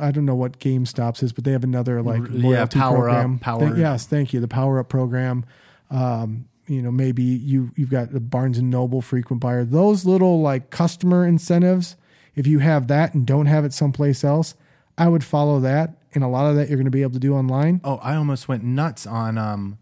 I 0.00 0.10
don't 0.10 0.24
know 0.24 0.34
what 0.34 0.58
GameStops 0.58 1.22
is, 1.22 1.34
but 1.34 1.44
they 1.44 1.52
have 1.52 1.64
another 1.64 2.00
like 2.00 2.20
R- 2.22 2.28
yeah, 2.30 2.48
loyalty 2.48 2.78
Power 2.78 3.10
Up, 3.10 3.14
program. 3.16 3.38
Power- 3.40 3.60
Thank- 3.60 3.76
yes, 3.76 4.06
thank 4.06 4.32
you. 4.32 4.40
The 4.40 4.48
Power 4.48 4.78
Up 4.78 4.88
program. 4.88 5.44
Um, 5.90 6.46
you 6.66 6.80
know, 6.80 6.90
maybe 6.90 7.22
you 7.24 7.72
you've 7.76 7.90
got 7.90 8.10
the 8.10 8.20
Barnes 8.20 8.56
and 8.56 8.70
Noble 8.70 9.02
frequent 9.02 9.40
buyer. 9.42 9.66
Those 9.66 10.06
little 10.06 10.40
like 10.40 10.70
customer 10.70 11.26
incentives. 11.26 11.96
If 12.34 12.46
you 12.46 12.60
have 12.60 12.88
that 12.88 13.12
and 13.12 13.26
don't 13.26 13.46
have 13.46 13.66
it 13.66 13.74
someplace 13.74 14.24
else, 14.24 14.54
I 14.96 15.08
would 15.08 15.24
follow 15.24 15.60
that, 15.60 15.96
and 16.14 16.22
a 16.22 16.28
lot 16.28 16.48
of 16.48 16.56
that 16.56 16.68
you're 16.68 16.76
going 16.76 16.84
to 16.84 16.90
be 16.90 17.02
able 17.02 17.12
to 17.14 17.18
do 17.18 17.34
online. 17.34 17.80
Oh, 17.84 17.96
I 17.96 18.14
almost 18.16 18.48
went 18.48 18.62
nuts 18.62 19.06
on 19.06 19.38
um 19.38 19.78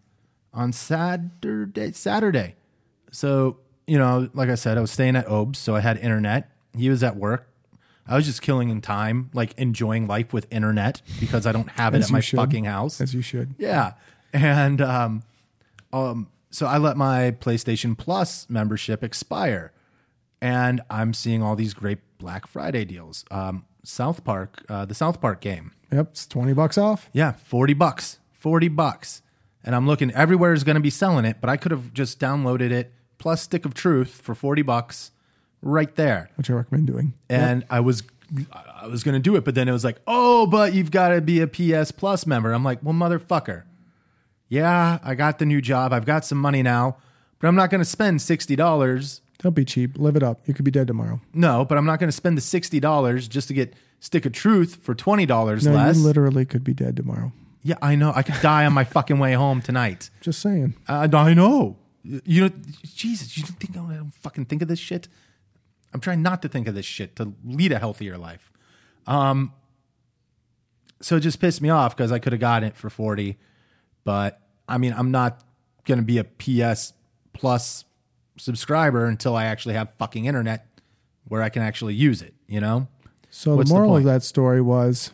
on 0.54 0.72
Saturday 0.72 1.92
Saturday. 1.92 2.54
So, 3.10 3.58
you 3.86 3.98
know, 3.98 4.28
like 4.34 4.48
I 4.48 4.54
said, 4.54 4.78
I 4.78 4.80
was 4.80 4.90
staying 4.90 5.16
at 5.16 5.26
Obes, 5.28 5.58
so 5.58 5.76
I 5.76 5.80
had 5.80 5.98
internet. 5.98 6.50
He 6.76 6.88
was 6.88 7.02
at 7.02 7.16
work. 7.16 7.46
I 8.06 8.16
was 8.16 8.24
just 8.24 8.42
killing 8.42 8.68
in 8.70 8.80
time, 8.80 9.30
like 9.32 9.56
enjoying 9.58 10.06
life 10.06 10.32
with 10.32 10.46
internet 10.50 11.02
because 11.20 11.46
I 11.46 11.52
don't 11.52 11.68
have 11.70 11.94
it 11.94 11.98
As 11.98 12.04
at 12.04 12.08
you 12.10 12.12
my 12.14 12.20
should. 12.20 12.36
fucking 12.38 12.64
house. 12.64 13.00
As 13.00 13.14
you 13.14 13.22
should. 13.22 13.54
Yeah. 13.58 13.92
And 14.32 14.80
um, 14.80 15.22
um, 15.92 16.28
so 16.50 16.66
I 16.66 16.78
let 16.78 16.96
my 16.96 17.30
PlayStation 17.40 17.96
Plus 17.96 18.48
membership 18.50 19.04
expire. 19.04 19.72
And 20.40 20.80
I'm 20.90 21.14
seeing 21.14 21.42
all 21.42 21.54
these 21.54 21.74
great 21.74 21.98
Black 22.18 22.46
Friday 22.48 22.84
deals. 22.84 23.24
Um, 23.30 23.64
South 23.84 24.24
Park, 24.24 24.64
uh, 24.68 24.84
the 24.84 24.94
South 24.94 25.20
Park 25.20 25.40
game. 25.40 25.72
Yep, 25.92 26.08
it's 26.10 26.26
twenty 26.26 26.52
bucks 26.52 26.78
off. 26.78 27.08
Yeah, 27.12 27.32
40 27.32 27.74
bucks. 27.74 28.18
40 28.32 28.68
bucks. 28.68 29.22
And 29.64 29.74
I'm 29.74 29.86
looking 29.86 30.10
everywhere 30.12 30.52
is 30.52 30.64
going 30.64 30.74
to 30.74 30.80
be 30.80 30.90
selling 30.90 31.24
it, 31.24 31.36
but 31.40 31.48
I 31.50 31.56
could 31.56 31.70
have 31.70 31.92
just 31.92 32.18
downloaded 32.18 32.70
it 32.72 32.92
plus 33.18 33.42
Stick 33.42 33.64
of 33.64 33.74
Truth 33.74 34.20
for 34.22 34.34
40 34.34 34.62
bucks 34.62 35.12
right 35.60 35.94
there. 35.94 36.30
which 36.36 36.50
I 36.50 36.54
recommend 36.54 36.86
doing. 36.88 37.14
And 37.28 37.64
I 37.70 37.80
was 37.80 38.02
I 38.50 38.86
was 38.86 39.04
going 39.04 39.14
to 39.14 39.20
do 39.20 39.36
it, 39.36 39.44
but 39.44 39.54
then 39.54 39.68
it 39.68 39.72
was 39.72 39.84
like, 39.84 40.00
"Oh, 40.06 40.46
but 40.46 40.72
you've 40.74 40.90
got 40.90 41.10
to 41.10 41.20
be 41.20 41.40
a 41.40 41.46
PS 41.46 41.92
Plus 41.92 42.26
member." 42.26 42.52
I'm 42.52 42.64
like, 42.64 42.82
"Well, 42.82 42.94
motherfucker. 42.94 43.64
Yeah, 44.48 44.98
I 45.02 45.14
got 45.14 45.38
the 45.38 45.44
new 45.46 45.60
job. 45.60 45.92
I've 45.92 46.06
got 46.06 46.24
some 46.24 46.38
money 46.38 46.62
now, 46.62 46.96
but 47.38 47.48
I'm 47.48 47.54
not 47.54 47.70
going 47.70 47.80
to 47.80 47.84
spend 47.84 48.20
$60 48.20 49.20
Don't 49.42 49.54
be 49.54 49.64
cheap. 49.64 49.98
Live 49.98 50.14
it 50.16 50.22
up. 50.22 50.46
You 50.46 50.54
could 50.54 50.64
be 50.64 50.70
dead 50.70 50.86
tomorrow. 50.86 51.20
no, 51.34 51.64
but 51.64 51.76
I'm 51.76 51.84
not 51.84 51.98
going 51.98 52.08
to 52.08 52.16
spend 52.16 52.36
the 52.36 52.42
sixty 52.42 52.78
dollars 52.80 53.26
just 53.28 53.48
to 53.48 53.54
get 53.54 53.74
Stick 54.00 54.24
of 54.26 54.32
Truth 54.32 54.76
for 54.76 54.94
twenty 54.94 55.26
dollars 55.26 55.66
No, 55.66 55.72
less. 55.72 55.96
you 55.96 56.02
literally 56.04 56.44
could 56.44 56.62
be 56.64 56.72
dead 56.74 56.96
tomorrow. 56.96 57.32
yeah, 57.62 57.76
I 57.82 57.94
know. 57.96 58.12
I 58.14 58.22
could 58.22 58.40
die 58.40 58.64
on 58.66 58.72
my 58.72 58.84
fucking 58.84 59.18
way 59.18 59.32
home 59.34 59.60
tonight. 59.60 60.10
Just 60.20 60.40
saying. 60.40 60.74
Uh, 60.88 61.08
I 61.12 61.34
know. 61.34 61.76
You 62.04 62.42
know, 62.42 62.50
Jesus, 62.82 63.36
you 63.36 63.44
don't 63.44 63.58
think 63.60 63.76
I 63.76 63.94
don't 63.96 64.12
fucking 64.22 64.46
think 64.46 64.62
of 64.62 64.68
this 64.68 64.80
shit? 64.80 65.06
I'm 65.94 66.00
trying 66.00 66.22
not 66.22 66.42
to 66.42 66.48
think 66.48 66.66
of 66.66 66.74
this 66.74 66.86
shit 66.86 67.14
to 67.16 67.32
lead 67.44 67.70
a 67.70 67.78
healthier 67.78 68.18
life. 68.18 68.50
Um, 69.06 69.52
so 71.00 71.16
it 71.16 71.20
just 71.20 71.38
pissed 71.40 71.60
me 71.60 71.68
off 71.68 71.96
because 71.96 72.10
I 72.10 72.18
could 72.18 72.32
have 72.32 72.40
gotten 72.40 72.68
it 72.68 72.76
for 72.76 72.90
40, 72.90 73.36
but 74.04 74.40
I 74.68 74.78
mean, 74.78 74.94
I'm 74.96 75.10
not 75.10 75.42
going 75.84 75.98
to 75.98 76.04
be 76.04 76.18
a 76.18 76.24
PS 76.24 76.92
Plus 77.32 77.84
subscriber 78.36 79.06
until 79.06 79.36
I 79.36 79.44
actually 79.44 79.74
have 79.74 79.88
fucking 79.98 80.24
internet 80.24 80.66
where 81.28 81.42
I 81.42 81.48
can 81.48 81.62
actually 81.62 81.94
use 81.94 82.22
it, 82.22 82.34
you 82.46 82.60
know? 82.60 82.88
So 83.30 83.56
What's 83.56 83.70
the 83.70 83.74
the 83.74 83.80
moral 83.80 83.96
of 83.96 84.04
that 84.04 84.22
story 84.22 84.60
was 84.60 85.10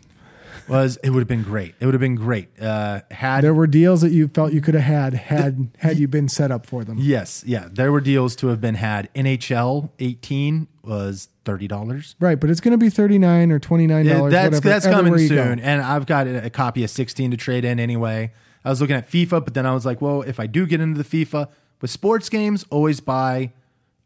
Was 0.67 0.97
it 1.05 1.11
would 1.11 1.21
have 1.21 1.29
been 1.29 1.43
great. 1.45 1.75
It 1.81 1.85
would 1.87 1.95
have 1.95 2.01
been 2.01 2.15
great. 2.17 2.49
Uh, 2.61 3.01
had 3.11 3.43
there 3.43 3.55
were 3.55 3.67
deals 3.67 4.01
that 4.01 4.11
you 4.11 4.29
felt 4.29 4.53
you 4.53 4.61
could 4.61 4.75
have 4.75 4.83
had 4.85 5.15
had 5.15 5.71
had 5.79 5.99
you 5.99 6.09
been 6.09 6.29
set 6.29 6.51
up 6.51 6.67
for 6.67 6.85
them. 6.85 6.99
Yes, 6.99 7.45
yeah. 7.47 7.69
There 7.71 7.93
were 7.93 8.01
deals 8.01 8.35
to 8.37 8.49
have 8.49 8.61
been 8.61 8.75
had. 8.75 9.09
NHL 9.15 9.91
18 9.99 10.67
was 10.83 11.29
$30. 11.45 12.15
Right, 12.21 12.39
but 12.41 12.51
it's 12.51 12.61
going 12.61 12.73
to 12.73 12.79
be 12.79 12.91
thirty 12.91 13.19
nine 13.19 13.53
or 13.53 13.59
twenty 13.59 13.87
nine 13.87 14.05
Yeah, 14.05 14.15
dollars. 14.19 14.33
that's 14.33 14.55
whatever, 14.57 14.69
that's 14.69 14.87
coming 14.87 15.19
soon. 15.19 15.61
And 15.61 15.81
I've 15.83 16.07
got 16.07 16.27
a, 16.27 16.47
a 16.47 16.51
copy 16.51 16.83
of 16.85 16.91
16 16.91 17.31
to 17.31 17.37
trade 17.37 17.65
in 17.65 17.79
anyway. 17.79 18.33
I 18.65 18.71
was 18.71 18.81
looking 18.81 18.97
at 18.97 19.09
FIFA, 19.09 19.45
but 19.45 19.55
then 19.55 19.65
I 19.65 19.73
was 19.73 19.87
like, 19.87 20.03
well, 20.03 20.23
if 20.23 20.41
I 20.41 20.47
do 20.47 20.67
get 20.67 20.81
into 20.81 21.01
the 21.03 21.25
FIFA 21.27 21.49
with 21.81 21.91
sports 21.91 22.29
games, 22.29 22.65
always 22.71 23.01
buy 23.01 23.53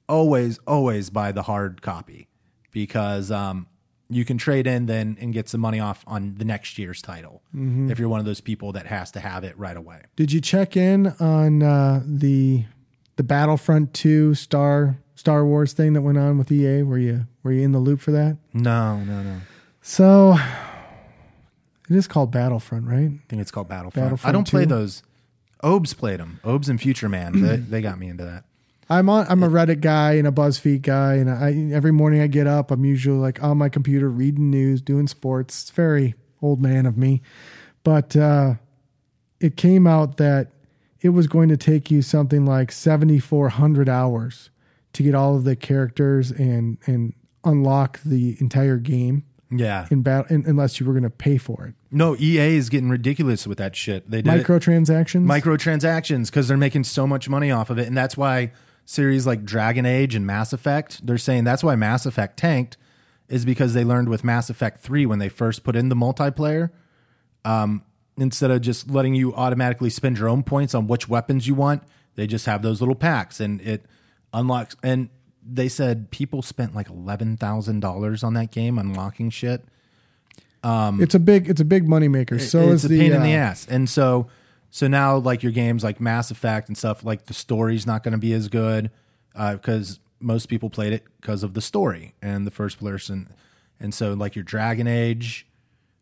always 0.08 0.58
always 0.66 1.10
buy 1.10 1.32
the 1.32 1.42
hard 1.42 1.80
copy 1.80 2.28
because 2.70 3.30
um 3.30 3.66
you 4.10 4.24
can 4.26 4.36
trade 4.36 4.66
in 4.66 4.84
then 4.86 5.16
and 5.20 5.32
get 5.32 5.48
some 5.48 5.60
money 5.60 5.80
off 5.80 6.04
on 6.06 6.34
the 6.36 6.44
next 6.44 6.76
year's 6.76 7.00
title 7.00 7.40
Mm-hmm. 7.56 7.90
if 7.90 7.98
you're 7.98 8.08
one 8.10 8.20
of 8.20 8.26
those 8.26 8.40
people 8.42 8.72
that 8.72 8.86
has 8.86 9.10
to 9.12 9.20
have 9.20 9.42
it 9.44 9.56
right 9.58 9.76
away. 9.76 10.02
Did 10.16 10.32
you 10.32 10.40
check 10.40 10.76
in 10.76 11.06
on 11.20 11.62
uh, 11.62 12.02
the 12.04 12.64
the 13.16 13.22
Battlefront 13.22 13.94
two 13.94 14.34
Star 14.34 14.98
Star 15.14 15.46
Wars 15.46 15.72
thing 15.72 15.92
that 15.94 16.02
went 16.02 16.18
on 16.18 16.36
with 16.36 16.50
EA? 16.52 16.82
Were 16.82 16.98
you 16.98 17.26
were 17.42 17.52
you 17.52 17.62
in 17.62 17.72
the 17.72 17.78
loop 17.78 18.00
for 18.00 18.10
that? 18.10 18.36
No, 18.52 18.98
no, 19.04 19.22
no. 19.22 19.38
So 19.80 20.36
it 21.88 21.96
is 21.96 22.06
called 22.06 22.30
Battlefront, 22.32 22.86
right? 22.86 23.10
I 23.12 23.20
think 23.28 23.40
it's 23.42 23.50
called 23.50 23.68
Battlefront. 23.68 24.24
I 24.24 24.32
don't 24.32 24.48
play 24.48 24.64
those. 24.64 25.02
Obes 25.62 25.94
played 25.94 26.20
them. 26.20 26.40
Obes 26.44 26.68
and 26.68 26.80
Future 26.80 27.08
Man. 27.08 27.40
they, 27.40 27.56
they 27.56 27.80
got 27.80 27.98
me 27.98 28.08
into 28.08 28.24
that. 28.24 28.44
I'm 28.90 29.08
on. 29.08 29.26
I'm 29.28 29.42
a 29.42 29.48
Reddit 29.48 29.80
guy 29.80 30.14
and 30.14 30.26
a 30.26 30.32
BuzzFeed 30.32 30.82
guy, 30.82 31.14
and 31.14 31.30
I 31.30 31.74
every 31.74 31.92
morning 31.92 32.20
I 32.20 32.26
get 32.26 32.46
up. 32.46 32.70
I'm 32.70 32.84
usually 32.84 33.18
like 33.18 33.42
on 33.42 33.56
my 33.56 33.68
computer 33.68 34.10
reading 34.10 34.50
news, 34.50 34.82
doing 34.82 35.06
sports. 35.06 35.62
It's 35.62 35.70
very 35.70 36.14
old 36.42 36.60
man 36.60 36.84
of 36.84 36.98
me, 36.98 37.22
but 37.84 38.16
uh, 38.16 38.54
it 39.40 39.56
came 39.56 39.86
out 39.86 40.18
that 40.18 40.50
it 41.00 41.10
was 41.10 41.26
going 41.26 41.48
to 41.48 41.56
take 41.56 41.90
you 41.90 42.02
something 42.02 42.44
like 42.44 42.70
7,400 42.70 43.88
hours 43.88 44.50
to 44.92 45.02
get 45.02 45.14
all 45.14 45.36
of 45.36 45.44
the 45.44 45.56
characters 45.56 46.30
and 46.30 46.76
and 46.86 47.14
unlock 47.44 48.00
the 48.04 48.36
entire 48.40 48.76
game 48.76 49.24
Yeah. 49.54 49.86
in 49.90 50.02
battle, 50.02 50.26
in, 50.34 50.44
unless 50.46 50.80
you 50.80 50.86
were 50.86 50.92
going 50.92 51.02
to 51.02 51.10
pay 51.10 51.36
for 51.38 51.66
it. 51.66 51.74
No, 51.90 52.16
EA 52.16 52.56
is 52.56 52.68
getting 52.70 52.88
ridiculous 52.88 53.46
with 53.46 53.58
that 53.58 53.76
shit. 53.76 54.10
They 54.10 54.22
did 54.22 54.34
it- 54.34 54.46
Microtransactions. 54.46 55.24
microtransactions 55.26 56.26
because 56.26 56.48
they're 56.48 56.56
making 56.56 56.84
so 56.84 57.06
much 57.06 57.28
money 57.28 57.50
off 57.50 57.70
of 57.70 57.78
it, 57.78 57.86
and 57.86 57.96
that's 57.96 58.16
why 58.16 58.52
series 58.84 59.26
like 59.26 59.44
Dragon 59.44 59.86
Age 59.86 60.14
and 60.14 60.26
Mass 60.26 60.52
Effect. 60.52 61.06
They're 61.06 61.18
saying 61.18 61.44
that's 61.44 61.62
why 61.62 61.76
Mass 61.76 62.06
Effect 62.06 62.36
tanked 62.38 62.76
is 63.28 63.44
because 63.44 63.74
they 63.74 63.84
learned 63.84 64.08
with 64.08 64.24
Mass 64.24 64.50
Effect 64.50 64.80
Three 64.80 65.06
when 65.06 65.18
they 65.18 65.28
first 65.28 65.64
put 65.64 65.76
in 65.76 65.88
the 65.88 65.96
multiplayer. 65.96 66.70
Um, 67.44 67.82
instead 68.16 68.50
of 68.50 68.60
just 68.60 68.90
letting 68.90 69.14
you 69.14 69.34
automatically 69.34 69.90
spend 69.90 70.18
your 70.18 70.28
own 70.28 70.42
points 70.42 70.74
on 70.74 70.86
which 70.86 71.08
weapons 71.08 71.46
you 71.46 71.54
want, 71.54 71.82
they 72.14 72.26
just 72.26 72.46
have 72.46 72.62
those 72.62 72.80
little 72.80 72.94
packs, 72.94 73.40
and 73.40 73.60
it 73.62 73.86
unlocks. 74.34 74.76
And 74.82 75.08
they 75.44 75.68
said 75.68 76.10
people 76.10 76.42
spent 76.42 76.74
like 76.74 76.88
eleven 76.88 77.36
thousand 77.36 77.80
dollars 77.80 78.22
on 78.22 78.34
that 78.34 78.50
game 78.50 78.78
unlocking 78.78 79.30
shit. 79.30 79.64
it's 81.00 81.14
a 81.14 81.18
big. 81.18 81.48
It's 81.48 81.60
a 81.60 81.64
big 81.64 81.86
moneymaker. 81.86 82.40
So 82.40 82.60
it's 82.60 82.72
is 82.72 82.84
a 82.84 82.88
the 82.88 82.98
pain 83.00 83.12
in 83.12 83.22
the 83.22 83.34
uh, 83.34 83.38
ass. 83.38 83.66
And 83.68 83.88
so 83.88 84.28
so 84.74 84.88
now 84.88 85.18
like 85.18 85.42
your 85.42 85.52
games 85.52 85.84
like 85.84 86.00
Mass 86.00 86.30
Effect 86.30 86.68
and 86.68 86.78
stuff 86.78 87.04
like 87.04 87.26
the 87.26 87.34
story's 87.34 87.86
not 87.86 88.02
going 88.02 88.12
to 88.12 88.18
be 88.18 88.32
as 88.32 88.48
good 88.48 88.90
because 89.34 90.00
most 90.18 90.46
people 90.46 90.70
played 90.70 90.94
it 90.94 91.04
because 91.20 91.42
of 91.42 91.52
the 91.52 91.60
story 91.60 92.14
and 92.22 92.46
the 92.46 92.50
first 92.50 92.80
person. 92.80 93.28
And 93.78 93.92
so 93.92 94.14
like 94.14 94.34
your 94.34 94.44
Dragon 94.44 94.86
Age 94.86 95.46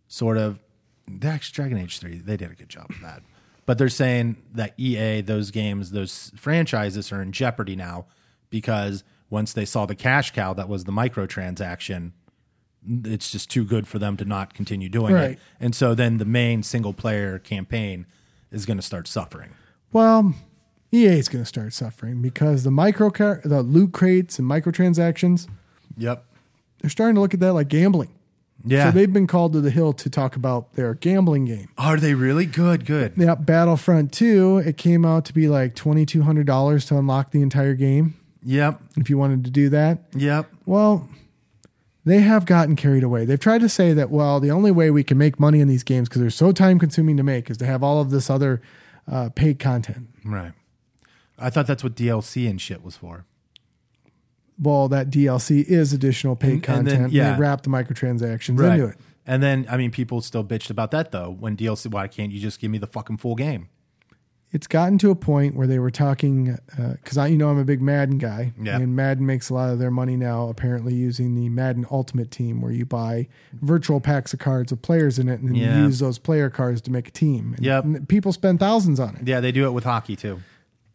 sort 0.07 0.39
of 0.39 0.61
the 1.09 1.27
actually 1.27 1.55
Dragon 1.55 1.79
Age 1.79 1.99
3 1.99 2.19
they 2.19 2.37
did 2.37 2.53
a 2.53 2.55
good 2.55 2.69
job 2.69 2.87
of 2.91 3.01
that. 3.01 3.23
But 3.67 3.77
they're 3.77 3.89
saying 3.89 4.37
that 4.53 4.75
EA 4.77 5.23
those 5.23 5.51
games 5.51 5.91
those 5.91 6.31
franchises 6.37 7.11
are 7.11 7.21
in 7.21 7.33
jeopardy 7.33 7.75
now 7.75 8.07
because 8.51 9.03
once 9.31 9.53
they 9.53 9.65
saw 9.65 9.87
the 9.87 9.95
cash 9.95 10.33
cow 10.33 10.53
that 10.53 10.69
was 10.69 10.85
the 10.85 10.93
microtransaction 10.93 12.13
it's 13.05 13.31
just 13.31 13.51
too 13.51 13.63
good 13.65 13.87
for 13.87 13.99
them 13.99 14.17
to 14.17 14.25
not 14.25 14.55
continue 14.55 14.89
doing 14.89 15.13
Right. 15.15 15.31
it. 15.33 15.39
And 15.61 15.75
so 15.75 15.95
then 15.95 16.17
the 16.17 16.25
main 16.25 16.63
single 16.63 16.95
player 16.95 17.39
campaign 17.39 18.07
is 18.51 18.65
going 18.65 18.79
to 18.79 18.83
start 18.83 19.07
suffering. 19.07 19.51
Well, 19.93 20.35
EA 20.91 21.19
is 21.19 21.29
going 21.29 21.43
to 21.45 21.47
start 21.49 21.75
suffering 21.75 22.23
because 22.23 22.65
the 22.65 22.71
micro 22.71 23.11
car- 23.11 23.43
the 23.45 23.63
loot 23.63 23.93
crates 23.93 24.39
and 24.39 24.49
microtransactions, 24.51 25.47
Yep. 25.99 26.25
they're 26.81 26.89
starting 26.91 27.17
to 27.17 27.21
look 27.21 27.35
at 27.35 27.41
that 27.41 27.53
like 27.53 27.69
gambling. 27.69 28.09
Yeah. 28.65 28.87
So 28.87 28.93
they've 28.93 29.13
been 29.13 29.27
called 29.27 29.53
to 29.53 29.61
the 29.61 29.71
hill 29.71 29.93
to 29.93 30.09
talk 30.09 30.35
about 30.35 30.73
their 30.75 30.95
gambling 30.95 31.45
game. 31.45 31.69
Are 31.77 31.99
they 31.99 32.15
really 32.15 32.47
good? 32.47 32.87
Good. 32.87 33.13
Yeah, 33.17 33.35
Battlefront 33.35 34.11
2, 34.13 34.59
it 34.65 34.79
came 34.79 35.05
out 35.05 35.27
to 35.27 35.35
be 35.35 35.49
like 35.49 35.75
$2200 35.75 36.87
to 36.89 36.97
unlock 36.99 37.31
the 37.31 37.43
entire 37.43 37.75
game 37.75 38.15
Yep. 38.43 38.81
if 38.97 39.11
you 39.11 39.19
wanted 39.19 39.45
to 39.45 39.51
do 39.51 39.69
that. 39.71 40.03
Yep. 40.15 40.51
Well, 40.67 41.09
they 42.05 42.21
have 42.21 42.47
gotten 42.47 42.77
carried 42.77 43.03
away. 43.03 43.25
They've 43.25 43.39
tried 43.39 43.61
to 43.61 43.69
say 43.69 43.93
that, 43.93 44.11
well, 44.11 44.41
the 44.41 44.51
only 44.51 44.71
way 44.71 44.91
we 44.91 45.05
can 45.05 45.19
make 45.19 45.39
money 45.39 45.61
in 45.61 45.69
these 45.69 45.83
games 45.83 46.09
because 46.09 46.21
they're 46.23 46.31
so 46.31 46.51
time 46.53 46.79
consuming 46.79 47.17
to 47.19 47.23
make 47.23 47.51
is 47.51 47.57
to 47.59 47.67
have 47.67 47.83
all 47.83 48.01
of 48.01 48.11
this 48.11 48.31
other 48.31 48.63
uh, 49.11 49.29
paid 49.35 49.59
content. 49.59 50.09
Right. 50.25 50.53
I 51.39 51.51
thought 51.51 51.67
that's 51.67 51.85
what 51.85 51.95
DLC 51.97 52.49
and 52.49 52.61
shit 52.61 52.83
was 52.85 52.97
for. 52.97 53.25
Well, 54.59 54.89
that 54.89 55.11
DLC 55.11 55.65
is 55.65 55.93
additional 55.93 56.37
paid 56.37 56.47
And- 56.49 56.55
and 56.57 56.65
content. 56.65 56.89
then- 56.89 57.05
and 57.05 57.13
yeah. 57.13 57.33
They 57.35 57.41
wrap 57.41 57.63
the 57.63 57.71
microtransactions 57.71 58.51
into 58.73 58.87
it. 58.87 58.97
And 59.27 59.43
then, 59.43 59.67
I 59.71 59.77
mean, 59.77 59.91
people 59.91 60.21
still 60.23 60.45
bitched 60.45 60.71
about 60.71 60.91
that 60.93 61.13
though. 61.13 61.31
When 61.39 61.57
DLC, 61.57 61.91
why 61.91 62.09
can't 62.09 62.33
you 62.33 62.41
just 62.41 62.61
give 62.61 62.71
me 62.71 62.79
the 62.79 62.87
fucking 62.87 63.19
full 63.19 63.37
game? 63.37 63.69
It's 64.53 64.67
gotten 64.67 64.99
to 64.99 65.11
a 65.11 65.15
point 65.15 65.55
where 65.55 65.69
they 65.69 65.79
were 65.79 65.93
talking 65.93 66.59
uh, 66.77 66.95
because 67.03 67.17
I, 67.17 67.29
you 67.29 67.37
know, 67.39 67.51
I'm 67.51 67.59
a 67.59 67.65
big 67.65 67.81
Madden 67.81 68.19
guy, 68.19 68.53
Yeah. 68.61 68.77
and 68.79 68.97
Madden 68.97 69.25
makes 69.25 69.49
a 69.49 69.55
lot 69.55 69.71
of 69.71 69.79
their 69.79 69.93
money 69.93 70.17
now 70.17 70.49
apparently 70.49 70.93
using 70.93 71.37
the 71.37 71.49
Madden 71.49 71.87
Ultimate 71.91 72.33
Team, 72.33 72.61
where 72.61 72.73
you 72.73 72.85
buy 72.85 73.29
virtual 73.63 74.01
packs 74.01 74.33
of 74.33 74.41
cards 74.41 74.73
with 74.73 74.83
players 74.83 75.21
in 75.21 75.29
it, 75.29 75.39
and 75.41 75.51
then 75.51 75.55
Yeah. 75.55 75.79
you 75.79 75.85
use 75.85 76.01
those 76.01 76.19
player 76.19 76.51
cards 76.51 76.81
to 76.83 76.91
make 76.91 77.07
a 77.07 77.13
team. 77.13 77.55
And, 77.57 77.65
Yep. 77.65 77.85
and 77.85 78.09
people 78.09 78.33
spend 78.33 78.59
thousands 78.59 78.99
on 78.99 79.15
it. 79.17 79.29
Yeah, 79.29 79.39
they 79.41 79.53
do 79.53 79.67
it 79.67 79.71
with 79.73 79.85
hockey 79.85 80.17
too. 80.17 80.41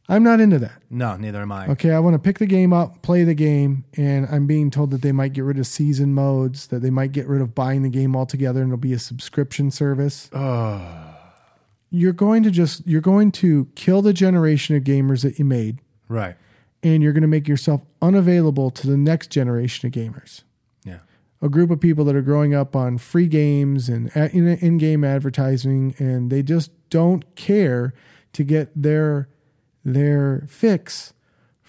I'm 0.07 0.22
not 0.22 0.40
into 0.40 0.60
that. 0.60 0.84
No, 0.91 1.15
neither 1.15 1.41
am 1.41 1.52
I. 1.52 1.68
Okay, 1.69 1.90
I 1.91 1.98
want 1.99 2.14
to 2.14 2.19
pick 2.19 2.38
the 2.38 2.45
game 2.45 2.72
up, 2.73 3.02
play 3.02 3.23
the 3.23 3.34
game, 3.34 3.86
and 3.98 4.27
I'm 4.30 4.45
being 4.45 4.69
told 4.69 4.91
that 4.91 5.02
they 5.02 5.11
might 5.11 5.34
get 5.34 5.45
rid 5.45 5.57
of 5.57 5.65
season 5.65 6.14
modes, 6.14 6.68
that 6.68 6.82
they 6.84 6.91
might 6.91 7.11
get 7.11 7.26
rid 7.27 7.41
of 7.41 7.56
buying 7.56 7.82
the 7.82 7.90
game 7.90 8.15
altogether, 8.15 8.61
and 8.61 8.69
it'll 8.69 8.77
be 8.77 8.94
a 8.94 8.99
subscription 8.99 9.72
service. 9.72 10.30
You're 11.95 12.13
going 12.13 12.43
to 12.43 12.51
just 12.51 12.85
you're 12.85 13.01
going 13.01 13.31
to 13.34 13.67
kill 13.76 14.01
the 14.01 14.11
generation 14.13 14.76
of 14.76 14.84
gamers 14.84 15.22
that 15.23 15.39
you 15.39 15.45
made, 15.45 15.80
Right. 16.09 16.35
and 16.84 17.01
you're 17.01 17.13
going 17.13 17.22
to 17.22 17.27
make 17.27 17.47
yourself 17.47 17.81
unavailable 18.01 18.69
to 18.72 18.88
the 18.88 18.97
next 18.97 19.30
generation 19.30 19.88
of 19.88 19.93
gamers. 19.93 20.43
Yeah. 20.84 20.99
A 21.41 21.47
group 21.49 21.72
of 21.72 21.80
people 21.80 22.03
that 22.05 22.15
are 22.15 22.22
growing 22.22 22.53
up 22.53 22.76
on 22.76 22.97
free 22.97 23.27
games 23.27 23.88
and 23.88 24.11
uh, 24.15 24.30
in- 24.34 24.57
in-game 24.57 25.03
advertising, 25.03 25.95
and 25.97 26.30
they 26.30 26.43
just 26.43 26.72
don't 26.89 27.23
care 27.35 27.93
to 28.34 28.43
get 28.43 28.72
their 28.76 29.30
their 29.84 30.43
fix 30.47 31.13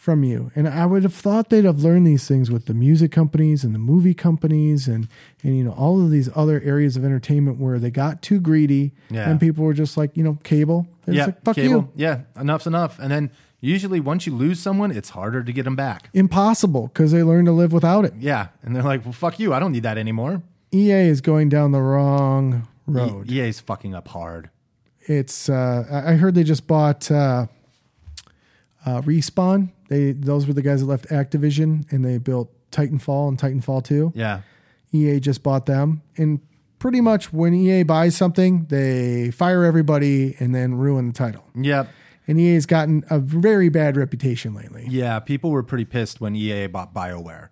from 0.07 0.23
you. 0.23 0.53
And 0.55 0.69
I 0.69 0.87
would 0.87 1.03
have 1.03 1.13
thought 1.13 1.51
they'd 1.51 1.65
have 1.65 1.81
learned 1.83 2.07
these 2.07 2.29
things 2.29 2.49
with 2.49 2.67
the 2.67 2.75
music 2.75 3.11
companies 3.11 3.65
and 3.65 3.75
the 3.75 3.79
movie 3.81 4.15
companies 4.15 4.87
and 4.87 5.09
and 5.43 5.57
you 5.59 5.65
know 5.65 5.73
all 5.73 6.01
of 6.01 6.13
these 6.13 6.31
other 6.37 6.61
areas 6.65 6.97
of 6.97 7.05
entertainment 7.05 7.59
where 7.59 7.81
they 7.81 7.91
got 7.91 8.23
too 8.23 8.39
greedy 8.39 8.93
Yeah. 9.11 9.29
and 9.29 9.41
people 9.41 9.65
were 9.65 9.75
just 9.75 9.97
like 9.97 10.17
you 10.17 10.23
know 10.23 10.39
cable. 10.45 10.87
They're 11.05 11.17
yeah. 11.17 11.25
like, 11.27 11.43
fuck 11.43 11.57
cable. 11.57 11.75
you. 11.75 11.89
Yeah. 11.97 12.21
Enough's 12.41 12.69
enough. 12.69 13.01
And 13.01 13.11
then 13.11 13.33
usually 13.61 13.99
once 13.99 14.29
you 14.29 14.33
lose 14.37 14.61
someone, 14.61 14.93
it's 14.93 15.11
harder 15.11 15.43
to 15.43 15.53
get 15.53 15.65
them 15.65 15.75
back. 15.75 16.09
Impossible 16.15 16.87
because 16.87 17.11
they 17.11 17.25
learned 17.25 17.47
to 17.47 17.53
live 17.53 17.73
without 17.73 18.05
it. 18.05 18.15
Yeah. 18.21 18.47
And 18.63 18.77
they're 18.77 18.85
like, 18.85 19.05
well, 19.05 19.13
fuck 19.13 19.41
you. 19.41 19.53
I 19.53 19.59
don't 19.59 19.73
need 19.73 19.83
that 19.83 19.99
anymore. 19.99 20.41
EA 20.73 21.09
is 21.09 21.21
going 21.21 21.49
down 21.49 21.73
the 21.73 21.83
wrong 21.83 22.69
road. 22.87 23.29
E- 23.29 23.41
EA's 23.41 23.59
fucking 23.59 23.93
up 23.93 24.07
hard. 24.07 24.51
it's 25.09 25.49
uh 25.49 26.03
I 26.09 26.13
heard 26.15 26.37
they 26.37 26.45
just 26.45 26.69
bought 26.69 27.11
uh 27.11 27.47
uh 28.87 29.03
Respawn. 29.03 29.71
They 29.89 30.13
those 30.13 30.47
were 30.47 30.55
the 30.55 30.63
guys 30.63 30.81
that 30.81 30.87
left 30.87 31.09
Activision 31.09 31.91
and 31.93 32.05
they 32.05 32.19
built 32.19 32.51
Titanfall 32.71 33.29
and 33.29 33.39
Titanfall 33.39 33.85
2. 33.85 34.13
Yeah. 34.15 34.41
EA 34.93 35.21
just 35.21 35.43
bought 35.43 35.67
them. 35.67 36.03
And 36.17 36.41
pretty 36.79 37.01
much 37.01 37.33
when 37.33 37.55
EA 37.55 37.83
buys 37.83 38.17
something, 38.17 38.67
they 38.67 39.31
fire 39.31 39.65
everybody 39.65 40.37
and 40.39 40.55
then 40.55 40.75
ruin 40.75 41.09
the 41.09 41.13
title. 41.13 41.45
Yep. 41.55 41.89
And 42.29 42.41
EA's 42.41 42.67
gotten 42.67 43.05
a 43.09 43.19
very 43.19 43.69
bad 43.69 43.97
reputation 43.97 44.55
lately. 44.55 44.87
Yeah, 44.89 45.21
people 45.21 45.51
were 45.51 45.63
pretty 45.63 45.85
pissed 45.85 46.21
when 46.21 46.35
EA 46.35 46.67
bought 46.67 46.93
BioWare. 46.93 47.51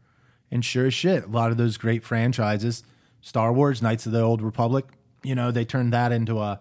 And 0.51 0.65
sure 0.65 0.86
as 0.86 0.94
shit, 0.94 1.24
a 1.24 1.28
lot 1.28 1.51
of 1.52 1.56
those 1.56 1.77
great 1.77 2.05
franchises, 2.05 2.82
Star 3.20 3.52
Wars, 3.52 3.82
Knights 3.82 4.06
of 4.06 4.12
the 4.12 4.20
Old 4.20 4.43
Republic, 4.43 4.86
you 5.23 5.35
know, 5.35 5.51
they 5.51 5.65
turned 5.65 5.93
that 5.93 6.12
into 6.12 6.40
a 6.40 6.61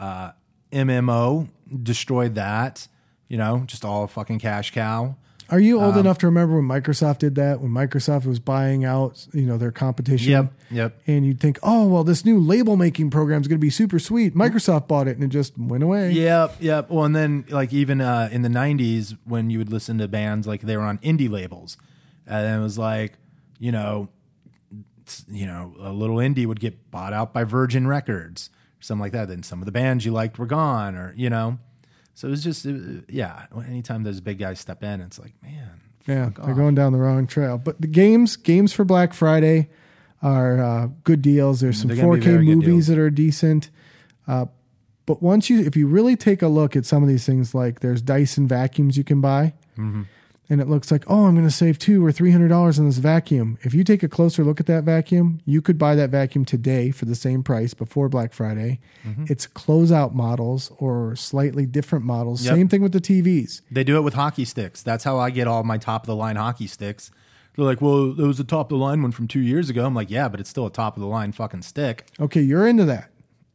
uh, 0.00 0.32
MMO, 0.72 1.48
destroyed 1.82 2.34
that, 2.34 2.88
you 3.28 3.36
know, 3.36 3.64
just 3.66 3.84
all 3.84 4.06
fucking 4.06 4.38
cash 4.38 4.72
cow. 4.72 5.16
Are 5.50 5.60
you 5.60 5.78
Um, 5.78 5.84
old 5.84 5.96
enough 5.98 6.16
to 6.18 6.26
remember 6.26 6.56
when 6.56 6.64
Microsoft 6.64 7.18
did 7.18 7.34
that? 7.34 7.60
When 7.60 7.70
Microsoft 7.70 8.24
was 8.24 8.38
buying 8.40 8.86
out, 8.86 9.26
you 9.34 9.42
know, 9.44 9.58
their 9.58 9.70
competition? 9.70 10.30
Yep, 10.32 10.52
yep. 10.70 11.00
And 11.06 11.26
you'd 11.26 11.38
think, 11.38 11.58
oh, 11.62 11.86
well, 11.86 12.02
this 12.02 12.24
new 12.24 12.38
label 12.38 12.76
making 12.76 13.10
program 13.10 13.42
is 13.42 13.46
going 13.48 13.58
to 13.58 13.64
be 13.64 13.68
super 13.68 13.98
sweet. 13.98 14.34
Microsoft 14.34 14.88
bought 14.88 15.06
it 15.06 15.16
and 15.16 15.22
it 15.24 15.28
just 15.28 15.56
went 15.58 15.82
away. 15.82 16.12
Yep, 16.12 16.56
yep. 16.60 16.88
Well, 16.90 17.04
and 17.04 17.14
then 17.14 17.44
like 17.50 17.74
even 17.74 18.00
uh, 18.00 18.30
in 18.32 18.40
the 18.40 18.48
'90s, 18.48 19.18
when 19.24 19.50
you 19.50 19.58
would 19.58 19.70
listen 19.70 19.98
to 19.98 20.08
bands 20.08 20.46
like 20.46 20.62
they 20.62 20.78
were 20.78 20.82
on 20.82 20.96
indie 20.98 21.28
labels, 21.30 21.76
and 22.26 22.58
it 22.58 22.62
was 22.62 22.78
like, 22.78 23.12
you 23.58 23.70
know, 23.70 24.08
you 25.30 25.46
know, 25.46 25.74
a 25.78 25.92
little 25.92 26.16
indie 26.16 26.46
would 26.46 26.58
get 26.60 26.90
bought 26.90 27.12
out 27.12 27.34
by 27.34 27.44
Virgin 27.44 27.86
Records 27.86 28.48
or 28.80 28.82
something 28.82 29.02
like 29.02 29.12
that. 29.12 29.28
Then 29.28 29.42
some 29.42 29.60
of 29.60 29.66
the 29.66 29.72
bands 29.72 30.06
you 30.06 30.12
liked 30.12 30.38
were 30.38 30.46
gone, 30.46 30.94
or 30.94 31.12
you 31.18 31.28
know, 31.28 31.58
so 32.14 32.28
it 32.28 32.30
was 32.30 32.42
just, 32.44 32.64
it, 32.66 33.04
yeah. 33.08 33.46
Anytime 33.66 34.02
those 34.02 34.20
big 34.20 34.38
guys 34.38 34.60
step 34.60 34.82
in, 34.82 35.00
it's 35.00 35.18
like, 35.18 35.34
man, 35.42 35.80
Yeah, 36.06 36.26
fuck 36.30 36.36
they're 36.44 36.50
off. 36.52 36.56
going 36.56 36.74
down 36.74 36.92
the 36.92 36.98
wrong 36.98 37.26
trail. 37.26 37.58
But 37.58 37.80
the 37.80 37.86
games, 37.88 38.36
games 38.36 38.72
for 38.72 38.84
Black 38.84 39.12
Friday 39.14 39.68
are 40.22 40.58
uh, 40.62 40.88
good 41.04 41.20
deals. 41.22 41.60
There's 41.60 41.78
some 41.80 41.88
They're 41.88 42.04
4K 42.04 42.44
movies 42.44 42.86
that 42.86 42.98
are 42.98 43.10
decent. 43.10 43.70
Uh, 44.26 44.46
but 45.06 45.22
once 45.22 45.50
you, 45.50 45.60
if 45.60 45.76
you 45.76 45.86
really 45.86 46.16
take 46.16 46.40
a 46.40 46.48
look 46.48 46.76
at 46.76 46.86
some 46.86 47.02
of 47.02 47.08
these 47.10 47.26
things, 47.26 47.54
like 47.54 47.80
there's 47.80 48.00
Dyson 48.00 48.48
vacuums 48.48 48.96
you 48.96 49.04
can 49.04 49.20
buy, 49.20 49.52
Mm-hmm. 49.76 50.02
And 50.50 50.60
it 50.60 50.68
looks 50.68 50.90
like, 50.90 51.04
oh, 51.08 51.24
I'm 51.24 51.34
going 51.34 51.46
to 51.46 51.54
save 51.54 51.78
two 51.78 52.04
or 52.04 52.12
three 52.12 52.30
hundred 52.30 52.48
dollars 52.48 52.78
on 52.78 52.86
this 52.86 52.98
vacuum. 52.98 53.58
If 53.62 53.74
you 53.74 53.84
take 53.84 54.02
a 54.02 54.08
closer 54.08 54.44
look 54.44 54.60
at 54.60 54.66
that 54.66 54.84
vacuum, 54.84 55.40
you 55.44 55.62
could 55.62 55.78
buy 55.78 55.94
that 55.94 56.10
vacuum 56.10 56.44
today 56.44 56.90
for 56.90 57.06
the 57.06 57.14
same 57.14 57.42
price 57.42 57.74
before 57.74 58.08
Black 58.08 58.32
Friday. 58.32 58.80
Mm-hmm. 59.06 59.26
It's 59.28 59.46
closeout 59.46 60.12
models 60.12 60.70
or 60.78 61.16
slightly 61.16 61.66
different 61.66 62.04
models. 62.04 62.44
Yep. 62.44 62.54
Same 62.54 62.68
thing 62.68 62.82
with 62.82 62.92
the 62.92 63.00
TVs. 63.00 63.62
They 63.70 63.84
do 63.84 63.96
it 63.96 64.02
with 64.02 64.14
hockey 64.14 64.44
sticks. 64.44 64.82
That's 64.82 65.04
how 65.04 65.18
I 65.18 65.30
get 65.30 65.48
all 65.48 65.62
my 65.62 65.78
top 65.78 66.02
of 66.02 66.06
the 66.06 66.16
line 66.16 66.36
hockey 66.36 66.66
sticks. 66.66 67.10
They're 67.56 67.64
like, 67.64 67.80
well, 67.80 68.10
it 68.10 68.26
was 68.26 68.40
a 68.40 68.44
top 68.44 68.72
of 68.72 68.78
the 68.78 68.84
line 68.84 69.00
one 69.00 69.12
from 69.12 69.28
two 69.28 69.40
years 69.40 69.70
ago. 69.70 69.84
I'm 69.86 69.94
like, 69.94 70.10
yeah, 70.10 70.28
but 70.28 70.40
it's 70.40 70.50
still 70.50 70.66
a 70.66 70.72
top 70.72 70.96
of 70.96 71.00
the 71.00 71.06
line 71.06 71.32
fucking 71.32 71.62
stick. 71.62 72.06
Okay, 72.18 72.40
you're 72.40 72.66
into 72.66 72.84
that. 72.86 73.10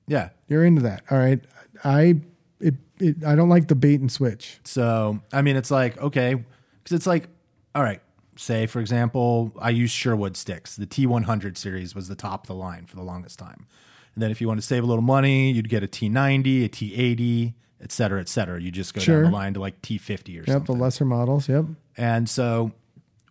Yeah. 0.08 0.30
You're 0.48 0.64
into 0.66 0.82
that. 0.84 1.04
All 1.12 1.18
right. 1.18 1.42
I 1.84 2.22
it, 2.60 2.76
it 3.00 3.24
I 3.26 3.36
don't 3.36 3.50
like 3.50 3.68
the 3.68 3.76
bait 3.76 4.00
and 4.00 4.12
switch. 4.12 4.60
So, 4.64 5.20
I 5.32 5.42
mean, 5.42 5.56
it's 5.56 5.70
like, 5.70 5.98
okay, 6.02 6.44
because 6.90 7.00
it's 7.02 7.08
like, 7.08 7.30
all 7.76 7.84
right, 7.84 8.02
say, 8.36 8.66
for 8.66 8.80
example, 8.80 9.54
I 9.60 9.70
use 9.70 9.92
Sherwood 9.92 10.36
sticks. 10.36 10.76
The 10.76 10.88
T100 10.88 11.56
series 11.56 11.94
was 11.94 12.08
the 12.08 12.16
top 12.16 12.44
of 12.44 12.48
the 12.48 12.56
line 12.56 12.86
for 12.88 12.96
the 12.96 13.04
longest 13.04 13.38
time. 13.38 13.68
And 14.16 14.24
then 14.24 14.32
if 14.32 14.42
you 14.42 14.48
want 14.48 14.60
to 14.60 14.66
save 14.66 14.84
a 14.84 14.88
little 14.88 15.04
money, 15.04 15.52
you'd 15.52 15.70
get 15.70 15.84
a 15.84 15.88
T90, 15.88 16.66
a 16.66 16.70
T80, 16.70 17.54
et 17.82 17.92
cetera, 17.92 18.20
et 18.20 18.28
cetera. 18.28 18.60
You 18.60 18.72
just 18.72 18.94
go 18.96 19.02
Sure. 19.02 19.22
down 19.22 19.32
the 19.32 19.38
line 19.38 19.54
to 19.54 19.60
like 19.60 19.82
T50 19.84 20.10
or 20.10 20.24
something. 20.24 20.38
Yep, 20.40 20.46
something. 20.48 20.76
the 20.78 20.82
lesser 20.82 21.06
models. 21.06 21.48
Yep. 21.48 21.66
And 21.96 22.28
so 22.28 22.72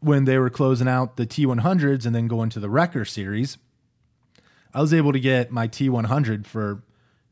when 0.00 0.24
they 0.24 0.38
were 0.38 0.50
closing 0.50 0.86
out 0.86 1.16
the 1.16 1.26
T100s 1.26 2.06
and 2.06 2.14
then 2.14 2.28
going 2.28 2.48
to 2.50 2.60
the 2.60 2.68
Rekker 2.68 3.06
series, 3.08 3.58
I 4.72 4.80
was 4.80 4.94
able 4.94 5.12
to 5.12 5.20
get 5.20 5.50
my 5.50 5.66
T100 5.66 6.46
for 6.46 6.82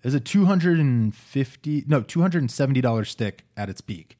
is 0.02 0.14
a 0.14 0.20
250 0.20 1.84
no, 1.86 2.02
$270 2.02 3.06
stick 3.06 3.44
at 3.56 3.68
its 3.68 3.80
peak. 3.80 4.18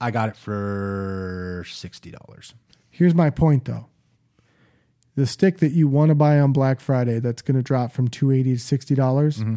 I 0.00 0.10
got 0.10 0.28
it 0.28 0.36
for 0.36 1.64
$60. 1.66 2.52
Here's 2.90 3.14
my 3.14 3.30
point 3.30 3.64
though. 3.64 3.86
The 5.14 5.26
stick 5.26 5.58
that 5.58 5.72
you 5.72 5.88
want 5.88 6.10
to 6.10 6.14
buy 6.14 6.38
on 6.38 6.52
Black 6.52 6.80
Friday 6.80 7.18
that's 7.20 7.40
going 7.42 7.56
to 7.56 7.62
drop 7.62 7.92
from 7.92 8.08
280 8.08 8.54
to 8.54 8.60
60 8.60 8.94
dollars 8.94 9.38
Mm-hmm. 9.38 9.54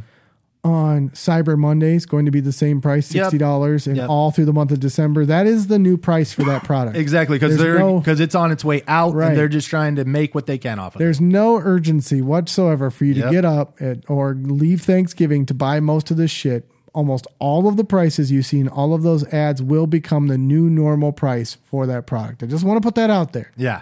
on 0.64 1.10
Cyber 1.12 1.58
Monday 1.58 1.96
is 1.96 2.06
going 2.06 2.26
to 2.26 2.32
be 2.32 2.40
the 2.42 2.52
same 2.54 2.80
price, 2.82 3.12
$60 3.12 3.88
and 3.88 3.98
Yep. 3.98 4.10
all 4.10 4.32
through 4.32 4.44
the 4.46 4.54
month 4.54 4.72
of 4.72 4.80
December. 4.80 5.26
That 5.26 5.48
is 5.48 5.68
the 5.68 5.80
new 5.80 5.98
price 5.98 6.32
for 6.34 6.44
that 6.46 6.64
product. 6.64 6.96
Exactly, 7.06 7.38
because 7.40 7.58
they're 7.58 7.80
no- 7.80 8.00
because 8.00 8.20
it's 8.22 8.36
on 8.36 8.52
its 8.52 8.64
way 8.64 8.82
out 8.88 9.14
Right. 9.14 9.30
and 9.30 9.38
they're 9.38 9.48
just 9.50 9.68
trying 9.70 9.96
to 9.98 10.06
make 10.06 10.34
what 10.36 10.46
they 10.48 10.58
can 10.58 10.80
off 10.80 10.96
of 10.96 11.02
it. 11.02 11.04
There's 11.04 11.20
no 11.22 11.58
urgency 11.58 12.22
whatsoever 12.22 12.90
for 12.90 13.04
you 13.06 13.14
to 13.16 13.30
get 13.32 13.44
up 13.46 13.82
at, 13.82 14.10
or 14.10 14.36
leave 14.36 14.82
Thanksgiving 14.82 15.46
to 15.48 15.54
buy 15.54 15.80
most 15.82 16.12
of 16.12 16.16
this 16.18 16.32
shit. 16.32 16.70
Almost 16.94 17.28
all 17.38 17.68
of 17.68 17.78
the 17.78 17.84
prices 17.84 18.32
you've 18.32 18.46
seen, 18.46 18.68
all 18.68 18.94
of 18.94 19.04
those 19.04 19.24
ads 19.34 19.62
will 19.62 19.88
become 19.88 20.28
the 20.28 20.38
new 20.38 20.70
normal 20.70 21.12
price 21.12 21.58
for 21.66 21.86
that 21.86 22.08
product. 22.08 22.42
I 22.42 22.48
just 22.48 22.64
want 22.64 22.82
to 22.82 22.86
put 22.86 22.96
that 22.96 23.10
out 23.10 23.34
there. 23.34 23.52
Yeah. 23.56 23.82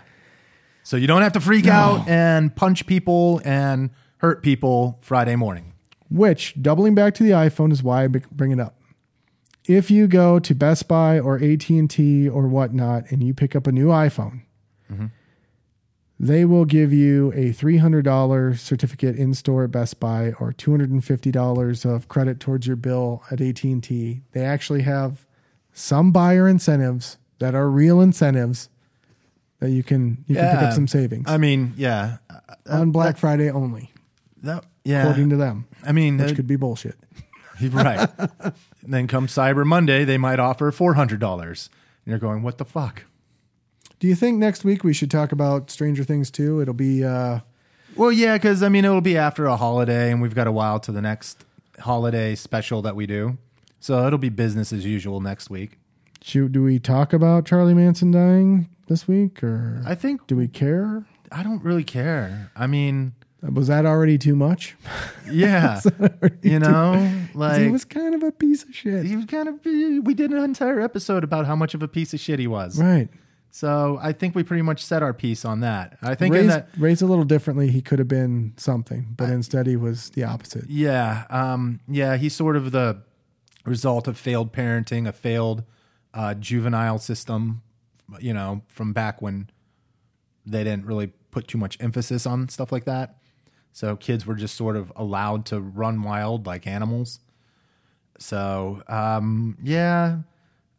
So 0.83 0.97
you 0.97 1.07
don't 1.07 1.21
have 1.21 1.33
to 1.33 1.39
freak 1.39 1.67
out 1.67 2.07
and 2.07 2.55
punch 2.55 2.85
people 2.85 3.41
and 3.43 3.89
hurt 4.17 4.43
people 4.43 4.99
Friday 5.01 5.35
morning. 5.35 5.73
Which, 6.09 6.61
doubling 6.61 6.95
back 6.95 7.13
to 7.15 7.23
the 7.23 7.31
iPhone, 7.31 7.71
is 7.71 7.83
why 7.83 8.05
I 8.05 8.07
bring 8.07 8.51
it 8.51 8.59
up. 8.59 8.79
If 9.65 9.91
you 9.91 10.07
go 10.07 10.39
to 10.39 10.55
Best 10.55 10.87
Buy 10.87 11.19
or 11.19 11.35
AT 11.43 11.69
and 11.69 11.89
T 11.89 12.29
or 12.29 12.47
whatnot, 12.47 13.11
and 13.11 13.21
you 13.21 13.33
pick 13.33 13.53
up 13.53 13.67
a 13.67 13.71
new 13.73 13.87
iPhone, 13.87 14.43
mm-hmm. 14.89 15.07
They 16.19 16.45
will 16.45 16.65
give 16.65 16.91
you 16.91 17.31
a 17.35 17.51
three 17.51 17.77
hundred 17.77 18.03
dollars 18.03 18.61
certificate 18.61 19.15
in 19.15 19.33
store 19.33 19.65
at 19.65 19.71
Best 19.71 19.99
Buy 19.99 20.33
or 20.39 20.51
two 20.51 20.71
hundred 20.71 20.89
and 20.89 21.03
fifty 21.03 21.31
dollars 21.31 21.85
of 21.85 22.07
credit 22.07 22.39
towards 22.39 22.65
your 22.65 22.75
bill 22.75 23.23
at 23.31 23.39
AT 23.39 23.63
and 23.63 23.83
T. 23.83 24.21
They 24.31 24.43
actually 24.43 24.81
have 24.81 25.25
some 25.73 26.11
buyer 26.11 26.47
incentives 26.47 27.17
that 27.39 27.53
are 27.53 27.69
real 27.69 28.01
incentives 28.01 28.69
that 29.59 29.69
you 29.69 29.83
can 29.83 30.23
you 30.27 30.35
can 30.35 30.55
pick 30.55 30.67
up 30.67 30.73
some 30.73 30.87
savings 30.87 31.29
I 31.29 31.37
mean, 31.37 31.73
yeah. 31.77 32.17
on 32.69 32.91
Black 32.91 33.17
Friday 33.17 33.49
only, 33.49 33.91
That, 34.43 34.65
yeah. 34.83 35.03
according 35.03 35.29
to 35.31 35.35
them, 35.35 35.67
I 35.83 35.91
mean, 35.91 36.17
which 36.17 36.31
uh, 36.31 36.35
could 36.35 36.47
be 36.47 36.55
bullshit. 36.55 36.95
right. 37.61 38.07
then 38.83 39.07
come 39.07 39.27
Cyber 39.27 39.65
Monday, 39.65 40.05
they 40.05 40.17
might 40.17 40.39
offer 40.39 40.71
four 40.71 40.93
hundred 40.95 41.19
dollars, 41.19 41.69
and 42.05 42.11
you're 42.11 42.19
going, 42.19 42.43
"What 42.43 42.57
the 42.57 42.65
fuck?" 42.65 43.03
Do 43.99 44.07
you 44.07 44.15
think 44.15 44.37
next 44.37 44.63
week 44.63 44.83
we 44.83 44.93
should 44.93 45.09
talk 45.09 45.31
about 45.31 45.71
Stranger 45.71 46.03
Things 46.03 46.29
too? 46.29 46.61
It'll 46.61 46.73
be 46.73 47.03
uh 47.03 47.39
Well, 47.95 48.11
yeah, 48.11 48.35
because 48.35 48.61
I 48.63 48.69
mean, 48.69 48.85
it'll 48.85 49.01
be 49.01 49.17
after 49.17 49.45
a 49.45 49.57
holiday, 49.57 50.11
and 50.11 50.21
we've 50.21 50.35
got 50.35 50.47
a 50.47 50.51
while 50.51 50.79
to 50.81 50.91
the 50.91 51.01
next 51.01 51.45
holiday 51.79 52.35
special 52.35 52.81
that 52.83 52.95
we 52.95 53.05
do, 53.07 53.37
so 53.79 54.05
it'll 54.07 54.19
be 54.19 54.29
business 54.29 54.71
as 54.73 54.85
usual 54.85 55.19
next 55.21 55.49
week. 55.49 55.77
shoot 56.21 56.51
do 56.51 56.63
we 56.63 56.79
talk 56.79 57.13
about 57.13 57.45
Charlie 57.45 57.73
Manson 57.73 58.11
dying 58.11 58.67
this 58.87 59.07
week 59.07 59.43
or 59.43 59.81
I 59.85 59.95
think 59.95 60.27
do 60.27 60.35
we 60.35 60.47
care? 60.47 61.05
I 61.31 61.43
don't 61.43 61.63
really 61.63 61.83
care. 61.83 62.51
I 62.55 62.67
mean, 62.67 63.13
Was 63.41 63.67
that 63.67 63.85
already 63.85 64.17
too 64.17 64.35
much? 64.35 64.75
Yeah, 65.29 65.81
you 66.41 66.59
know, 66.59 67.11
like 67.33 67.61
he 67.61 67.69
was 67.69 67.83
kind 67.85 68.15
of 68.15 68.23
a 68.23 68.31
piece 68.31 68.63
of 68.63 68.73
shit. 68.73 69.05
he 69.05 69.15
was 69.15 69.25
kind 69.25 69.47
of. 69.49 69.59
We 69.65 70.13
did 70.13 70.31
an 70.31 70.43
entire 70.43 70.79
episode 70.79 71.23
about 71.23 71.45
how 71.45 71.55
much 71.55 71.73
of 71.73 71.81
a 71.83 71.87
piece 71.87 72.13
of 72.13 72.19
shit 72.19 72.39
he 72.39 72.47
was. 72.47 72.79
Right. 72.79 73.09
So 73.57 73.97
I 73.99 74.11
think 74.11 74.35
we 74.35 74.43
pretty 74.43 74.61
much 74.61 74.85
set 74.85 75.01
our 75.01 75.15
piece 75.15 75.43
on 75.43 75.61
that. 75.61 75.97
I 76.03 76.13
think 76.13 76.35
Raised, 76.35 76.49
that. 76.49 76.69
raised 76.77 77.01
a 77.01 77.07
little 77.07 77.23
differently, 77.23 77.71
he 77.71 77.81
could 77.81 77.97
have 77.97 78.07
been 78.07 78.53
something, 78.55 79.15
but 79.17 79.31
instead 79.31 79.65
he 79.65 79.75
was 79.75 80.11
the 80.11 80.25
opposite. 80.25 80.69
Yeah, 80.69 81.25
um, 81.31 81.79
yeah, 81.87 82.17
he's 82.17 82.35
sort 82.35 82.55
of 82.55 82.71
the 82.71 83.01
result 83.65 84.07
of 84.07 84.15
failed 84.15 84.53
parenting, 84.53 85.07
a 85.07 85.11
failed 85.11 85.63
uh, 86.13 86.35
juvenile 86.35 86.99
system. 86.99 87.63
You 88.19 88.31
know, 88.31 88.61
from 88.67 88.93
back 88.93 89.23
when 89.23 89.49
they 90.45 90.63
didn't 90.63 90.85
really 90.85 91.07
put 91.31 91.47
too 91.47 91.57
much 91.57 91.77
emphasis 91.79 92.27
on 92.27 92.49
stuff 92.49 92.71
like 92.71 92.85
that. 92.85 93.17
So 93.71 93.95
kids 93.95 94.27
were 94.27 94.35
just 94.35 94.55
sort 94.55 94.75
of 94.75 94.93
allowed 94.95 95.47
to 95.47 95.59
run 95.59 96.03
wild 96.03 96.45
like 96.45 96.67
animals. 96.67 97.21
So 98.19 98.83
um, 98.87 99.57
yeah, 99.63 100.19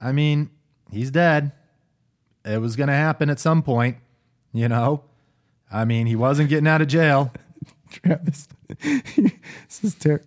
I 0.00 0.12
mean, 0.12 0.50
he's 0.92 1.10
dead. 1.10 1.50
It 2.48 2.60
was 2.60 2.76
going 2.76 2.88
to 2.88 2.94
happen 2.94 3.30
at 3.30 3.38
some 3.38 3.62
point. 3.62 3.96
You 4.52 4.68
know, 4.68 5.04
I 5.70 5.84
mean, 5.84 6.06
he 6.06 6.16
wasn't 6.16 6.48
getting 6.48 6.66
out 6.66 6.80
of 6.80 6.88
jail. 6.88 7.30
Travis, 7.90 8.48
this 8.80 9.82
is 9.82 9.94
terrible. 9.94 10.24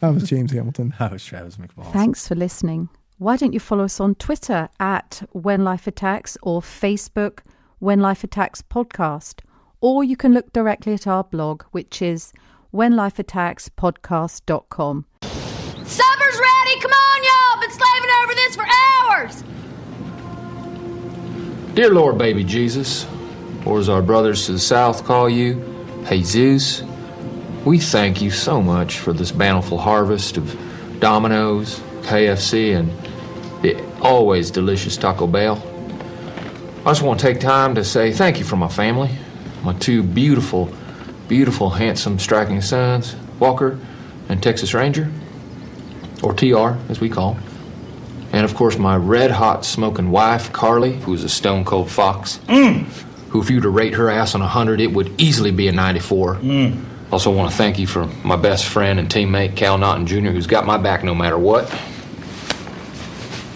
That 0.00 0.14
was 0.14 0.28
James 0.28 0.50
Hamilton. 0.52 0.94
That 0.98 1.12
was 1.12 1.24
Travis 1.24 1.56
McFall. 1.56 1.92
Thanks 1.92 2.26
for 2.26 2.34
listening. 2.34 2.88
Why 3.18 3.36
don't 3.36 3.52
you 3.52 3.60
follow 3.60 3.84
us 3.84 4.00
on 4.00 4.16
Twitter 4.16 4.68
at 4.80 5.22
When 5.32 5.62
Life 5.62 5.86
Attacks 5.86 6.36
or 6.42 6.60
Facebook 6.60 7.40
When 7.78 8.00
Life 8.00 8.24
Attacks 8.24 8.62
Podcast? 8.62 9.42
Or 9.80 10.02
you 10.02 10.16
can 10.16 10.32
look 10.32 10.52
directly 10.52 10.94
at 10.94 11.06
our 11.06 11.22
blog, 11.22 11.62
which 11.72 12.02
is 12.02 12.32
whenlifeattackspodcast.com. 12.74 15.06
Supper's 15.22 16.40
ready. 16.40 16.80
Come 16.80 16.92
on, 16.92 17.24
y'all. 17.24 17.51
Dear 21.74 21.88
Lord, 21.88 22.18
baby 22.18 22.44
Jesus, 22.44 23.06
or 23.64 23.78
as 23.78 23.88
our 23.88 24.02
brothers 24.02 24.44
to 24.44 24.52
the 24.52 24.58
south 24.58 25.06
call 25.06 25.30
you, 25.30 25.54
Jesus, 26.06 26.82
we 27.64 27.78
thank 27.78 28.20
you 28.20 28.30
so 28.30 28.60
much 28.60 28.98
for 28.98 29.14
this 29.14 29.32
bountiful 29.32 29.78
harvest 29.78 30.36
of 30.36 30.54
Domino's, 31.00 31.80
KFC, 32.02 32.76
and 32.78 32.90
the 33.62 33.82
always 34.00 34.50
delicious 34.50 34.98
Taco 34.98 35.26
Bell. 35.26 35.62
I 36.80 36.90
just 36.90 37.00
want 37.00 37.18
to 37.20 37.26
take 37.26 37.40
time 37.40 37.74
to 37.76 37.84
say 37.84 38.12
thank 38.12 38.38
you 38.38 38.44
for 38.44 38.56
my 38.56 38.68
family, 38.68 39.08
my 39.64 39.72
two 39.72 40.02
beautiful, 40.02 40.70
beautiful, 41.26 41.70
handsome, 41.70 42.18
striking 42.18 42.60
sons, 42.60 43.16
Walker 43.38 43.78
and 44.28 44.42
Texas 44.42 44.74
Ranger, 44.74 45.10
or 46.22 46.34
TR 46.34 46.76
as 46.90 47.00
we 47.00 47.08
call 47.08 47.32
him. 47.32 47.51
And 48.32 48.46
of 48.46 48.54
course, 48.54 48.78
my 48.78 48.96
red 48.96 49.30
hot 49.30 49.64
smoking 49.64 50.10
wife, 50.10 50.52
Carly, 50.52 50.94
who's 50.94 51.22
a 51.22 51.28
stone 51.28 51.64
cold 51.64 51.90
fox. 51.90 52.38
Mm. 52.48 52.84
Who, 53.28 53.42
if 53.42 53.50
you 53.50 53.56
were 53.56 53.62
to 53.62 53.70
rate 53.70 53.94
her 53.94 54.10
ass 54.10 54.34
on 54.34 54.40
a 54.40 54.44
100, 54.44 54.80
it 54.80 54.92
would 54.92 55.20
easily 55.20 55.50
be 55.50 55.68
a 55.68 55.72
94. 55.72 56.36
Mm. 56.36 56.84
Also, 57.12 57.30
want 57.30 57.50
to 57.50 57.56
thank 57.56 57.78
you 57.78 57.86
for 57.86 58.06
my 58.24 58.36
best 58.36 58.66
friend 58.66 58.98
and 58.98 59.08
teammate, 59.08 59.54
Cal 59.54 59.76
Naughton 59.76 60.06
Jr., 60.06 60.30
who's 60.30 60.46
got 60.46 60.64
my 60.66 60.78
back 60.78 61.04
no 61.04 61.14
matter 61.14 61.38
what. 61.38 61.68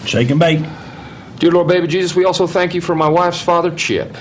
Shake 0.05 0.29
and 0.29 0.39
bake. 0.39 0.63
Dear 1.39 1.51
Lord 1.51 1.67
Baby 1.67 1.87
Jesus, 1.87 2.15
we 2.15 2.25
also 2.25 2.45
thank 2.45 2.75
you 2.75 2.81
for 2.81 2.95
my 2.95 3.09
wife's 3.09 3.41
father, 3.41 3.75
Chip. 3.75 4.15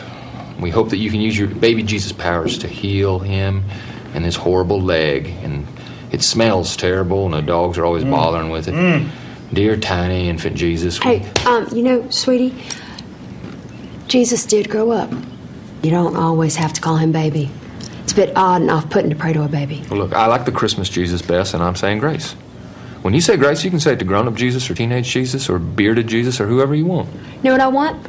We 0.58 0.70
hope 0.70 0.88
that 0.88 0.96
you 0.96 1.10
can 1.10 1.20
use 1.20 1.38
your 1.38 1.48
baby 1.48 1.82
Jesus 1.82 2.12
powers 2.12 2.58
to 2.58 2.68
heal 2.68 3.18
him 3.18 3.64
and 4.14 4.24
his 4.24 4.36
horrible 4.36 4.80
leg. 4.80 5.28
And 5.42 5.66
it 6.12 6.22
smells 6.22 6.76
terrible, 6.76 7.26
and 7.26 7.34
the 7.34 7.42
dogs 7.42 7.76
are 7.76 7.84
always 7.84 8.04
mm. 8.04 8.10
bothering 8.10 8.48
with 8.48 8.68
it. 8.68 8.74
Dear 9.52 9.77
tiny 9.77 10.28
infant 10.28 10.56
Jesus, 10.56 10.98
Hey, 10.98 11.28
um, 11.47 11.68
you 11.73 11.82
know, 11.82 12.09
sweetie, 12.10 12.55
Jesus 14.09 14.44
did 14.44 14.68
grow 14.68 14.90
up. 14.90 15.10
You 15.82 15.90
don't 15.90 16.16
always 16.16 16.56
have 16.56 16.73
to 16.73 16.81
call 16.81 16.97
him 16.97 17.12
baby. 17.12 17.51
It's 18.02 18.12
a 18.12 18.16
bit 18.16 18.36
odd 18.36 18.62
and 18.62 18.70
off 18.70 18.90
putting 18.90 19.10
to 19.10 19.16
pray 19.16 19.32
to 19.32 19.44
a 19.44 19.48
baby. 19.48 19.85
Well, 19.89 20.01
look, 20.01 20.12
I 20.14 20.27
like 20.27 20.44
the 20.47 20.52
Christmas 20.52 20.89
Jesus 20.89 21.23
best, 21.23 21.55
and 21.55 21.62
I'm 21.62 21.77
saying 21.77 21.98
grace. 21.98 22.32
When 23.02 23.14
you 23.14 23.20
say 23.20 23.36
grace, 23.36 23.62
you 23.64 23.70
can 23.70 23.78
say 23.78 23.93
it 23.93 24.01
to 24.01 24.05
grown 24.05 24.27
up 24.27 24.35
Jesus 24.35 24.68
or 24.68 24.74
teenage 24.74 25.09
Jesus 25.09 25.48
or 25.48 25.60
bearded 25.60 26.09
Jesus 26.09 26.40
or 26.40 26.47
whoever 26.48 26.74
you 26.74 26.86
want. 26.86 27.09
You 27.12 27.43
know 27.44 27.52
what 27.52 27.60
I 27.60 27.68
want? 27.68 28.06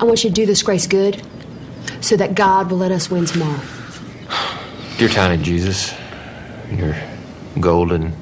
I 0.00 0.04
want 0.04 0.24
you 0.24 0.30
to 0.30 0.34
do 0.34 0.46
this 0.46 0.62
grace 0.62 0.86
good 0.88 1.22
so 2.00 2.16
that 2.16 2.34
God 2.34 2.70
will 2.70 2.78
let 2.78 2.90
us 2.90 3.08
win 3.08 3.26
tomorrow. 3.26 3.60
Dear 4.98 5.08
tiny 5.10 5.40
Jesus, 5.42 5.94
your 6.72 6.96
golden 7.60 8.12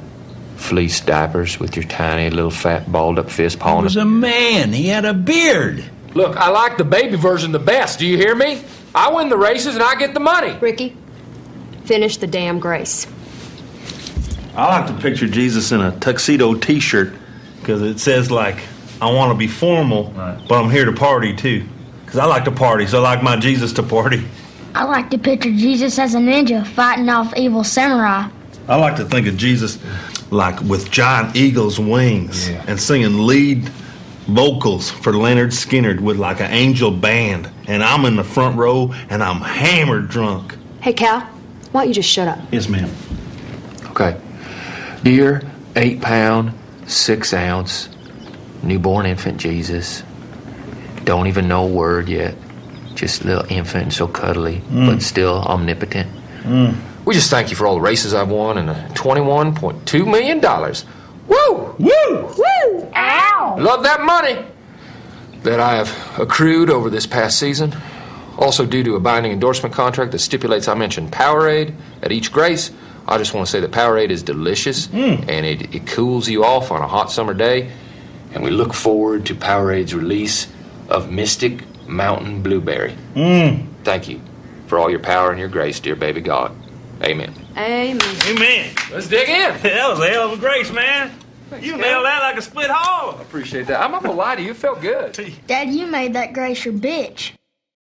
fleece 0.59 1.01
diapers 1.01 1.59
with 1.59 1.77
your 1.77 1.85
tiny 1.85 2.31
little 2.31 2.51
fat 2.51 2.91
balled 2.91 3.19
up 3.19 3.31
fist 3.31 3.57
He 3.57 3.63
pawing 3.63 3.85
was 3.85 3.97
a 3.97 4.05
man. 4.05 4.73
He 4.73 4.89
had 4.89 5.05
a 5.05 5.15
beard. 5.15 5.85
Look, 6.15 6.37
I 6.37 6.51
like 6.51 6.77
the 6.77 6.85
baby 6.85 7.17
version 7.17 7.53
the 7.53 7.59
best. 7.59 7.99
Do 7.99 8.07
you 8.07 8.17
hear 8.17 8.35
me? 8.35 8.63
I 8.95 9.13
win 9.13 9.29
the 9.29 9.37
races 9.37 9.75
and 9.75 9.83
I 9.83 9.95
get 9.95 10.15
the 10.15 10.21
money. 10.21 10.57
Ricky, 10.61 10.97
finish 11.85 12.17
the 12.17 12.27
damn 12.27 12.59
grace. 12.59 13.07
I 14.57 14.81
like 14.81 14.87
to 14.89 15.01
picture 15.01 15.29
Jesus 15.29 15.71
in 15.71 15.81
a 15.81 15.93
tuxedo 16.01 16.55
T-shirt 16.55 17.13
because 17.61 17.81
it 17.83 18.01
says 18.01 18.31
like, 18.31 18.57
"I 19.01 19.13
want 19.13 19.31
to 19.33 19.39
be 19.39 19.47
formal, 19.47 20.13
but 20.49 20.53
I'm 20.53 20.71
here 20.71 20.85
to 20.85 20.93
party 20.93 21.35
too." 21.35 21.65
Because 22.05 22.19
I 22.19 22.25
like 22.25 22.45
to 22.47 22.51
party, 22.51 22.87
so 22.87 22.99
I 22.99 23.03
like 23.03 23.23
my 23.23 23.37
Jesus 23.37 23.73
to 23.75 23.83
party. 23.83 24.25
I 24.75 24.85
like 24.85 25.11
to 25.11 25.19
picture 25.19 25.53
Jesus 25.53 25.99
as 25.99 26.15
a 26.15 26.19
ninja 26.19 26.67
fighting 26.67 27.09
off 27.09 27.37
evil 27.37 27.63
samurai. 27.63 28.29
I 28.67 28.77
like 28.77 28.97
to 28.97 29.05
think 29.05 29.27
of 29.27 29.37
Jesus 29.37 29.79
like 30.31 30.61
with 30.61 30.91
giant 30.91 31.37
eagle's 31.37 31.79
wings 31.79 32.49
Yeah. 32.49 32.65
and 32.67 32.81
singing 32.81 33.27
lead 33.27 33.69
vocals 34.27 34.91
for 34.91 35.13
Lynyrd 35.13 35.53
Skynyrd 35.53 36.01
with 36.01 36.19
like 36.19 36.41
an 36.41 36.51
angel 36.53 36.91
band, 36.91 37.49
and 37.67 37.83
I'm 37.83 38.05
in 38.05 38.17
the 38.17 38.25
front 38.25 38.57
row 38.57 38.93
and 39.09 39.23
I'm 39.23 39.41
hammered 39.41 40.09
drunk. 40.09 40.57
Hey, 40.81 40.93
Cal, 40.93 41.21
why 41.73 41.81
don't 41.81 41.89
you 41.89 41.95
just 41.95 42.11
shut 42.11 42.29
up? 42.29 42.39
Yes, 42.53 42.69
ma'am. 42.69 42.91
Okay. 43.87 44.21
Dear 45.03 45.43
eight 45.77 46.01
pound, 46.01 46.53
six 46.87 47.33
ounce, 47.33 47.89
newborn 48.63 49.07
infant 49.07 49.39
Jesus. 49.39 50.03
Don't 51.05 51.27
even 51.27 51.49
know 51.49 51.65
a 51.65 51.69
word 51.69 52.09
yet. 52.09 52.35
Just 52.95 53.23
a 53.23 53.27
little 53.29 53.45
infant 53.51 53.85
and 53.85 53.93
so 53.93 54.07
cuddly, 54.09 54.57
mm. 54.71 54.87
but 54.87 55.03
still 55.03 55.43
omnipotent. 55.45 56.11
Mm. 56.43 56.77
We 57.09 57.15
just 57.15 57.31
thank 57.31 57.49
you 57.49 57.57
for 57.57 57.67
all 57.67 57.77
the 57.77 57.81
races 57.81 58.13
I've 58.13 58.29
won 58.29 58.59
and 58.59 58.69
the 58.69 58.75
$21.2 58.93 60.07
million. 60.07 60.43
Woo! 61.27 61.75
Woo! 61.79 62.35
Woo! 62.37 62.93
Ow! 62.95 63.57
Love 63.59 63.83
that 63.85 64.03
money 64.03 64.45
that 65.43 65.59
I 65.59 65.77
have 65.77 66.21
accrued 66.21 66.69
over 66.69 66.91
this 66.91 67.07
past 67.07 67.39
season. 67.39 67.75
Also, 68.37 68.67
due 68.67 68.83
to 68.85 68.97
a 68.97 69.01
binding 69.01 69.33
endorsement 69.33 69.75
contract 69.75 70.13
that 70.13 70.19
stipulates 70.19 70.69
I 70.69 70.75
mention 70.75 71.11
Powerade 71.11 71.75
at 72.03 72.13
each 72.13 72.31
grace, 72.31 72.73
I 73.07 73.17
just 73.17 73.33
want 73.33 73.47
to 73.47 73.51
say 73.51 73.61
that 73.61 73.71
Powerade 73.71 74.11
is 74.11 74.23
delicious 74.23 74.89
hmm. 74.89 75.25
and 75.29 75.47
it, 75.47 75.75
it 75.75 75.87
cools 75.87 76.29
you 76.29 76.45
off 76.45 76.71
on 76.71 76.83
a 76.83 76.87
hot 76.87 77.11
summer 77.11 77.33
day. 77.33 77.73
And 78.35 78.45
we 78.45 78.51
look 78.51 78.75
forward 78.75 79.25
to 79.25 79.35
Powerade's 79.35 79.95
release 79.95 80.47
of 80.91 81.11
Mystic 81.11 81.65
Mountain 81.89 82.43
Blueberry. 82.43 82.93
Hmm. 83.15 83.73
Thank 83.83 84.11
you 84.11 84.21
for 84.67 84.79
all 84.79 84.91
your 84.91 85.01
power 85.01 85.31
and 85.31 85.41
your 85.41 85.49
grace, 85.49 85.81
dear 85.81 85.97
baby 85.97 86.21
God. 86.21 86.55
Amen. 87.03 87.33
Amen. 87.57 88.01
Amen. 88.27 88.75
Let's 88.93 89.09
dig 89.09 89.29
in. 89.29 89.55
That 89.63 89.89
was 89.91 90.01
a 90.01 90.09
hell 90.09 90.33
of 90.33 90.39
a 90.39 90.41
grace, 90.41 90.73
man. 90.73 91.13
You 91.61 91.77
nailed 91.77 92.05
that 92.05 92.21
like 92.21 92.37
a 92.37 92.43
split 92.43 92.71
hog. 92.71 93.21
Appreciate 93.21 93.67
that. 93.69 93.81
I'm 93.81 93.91
not 93.91 94.03
gonna 94.03 94.15
lie 94.15 94.37
to 94.37 94.43
you, 94.43 94.51
it 94.51 94.57
felt 94.57 94.81
good. 94.81 95.19
Dad, 95.47 95.71
you 95.71 95.87
made 95.87 96.13
that 96.15 96.33
grace 96.33 96.65
your 96.65 96.75
bitch. 96.75 97.33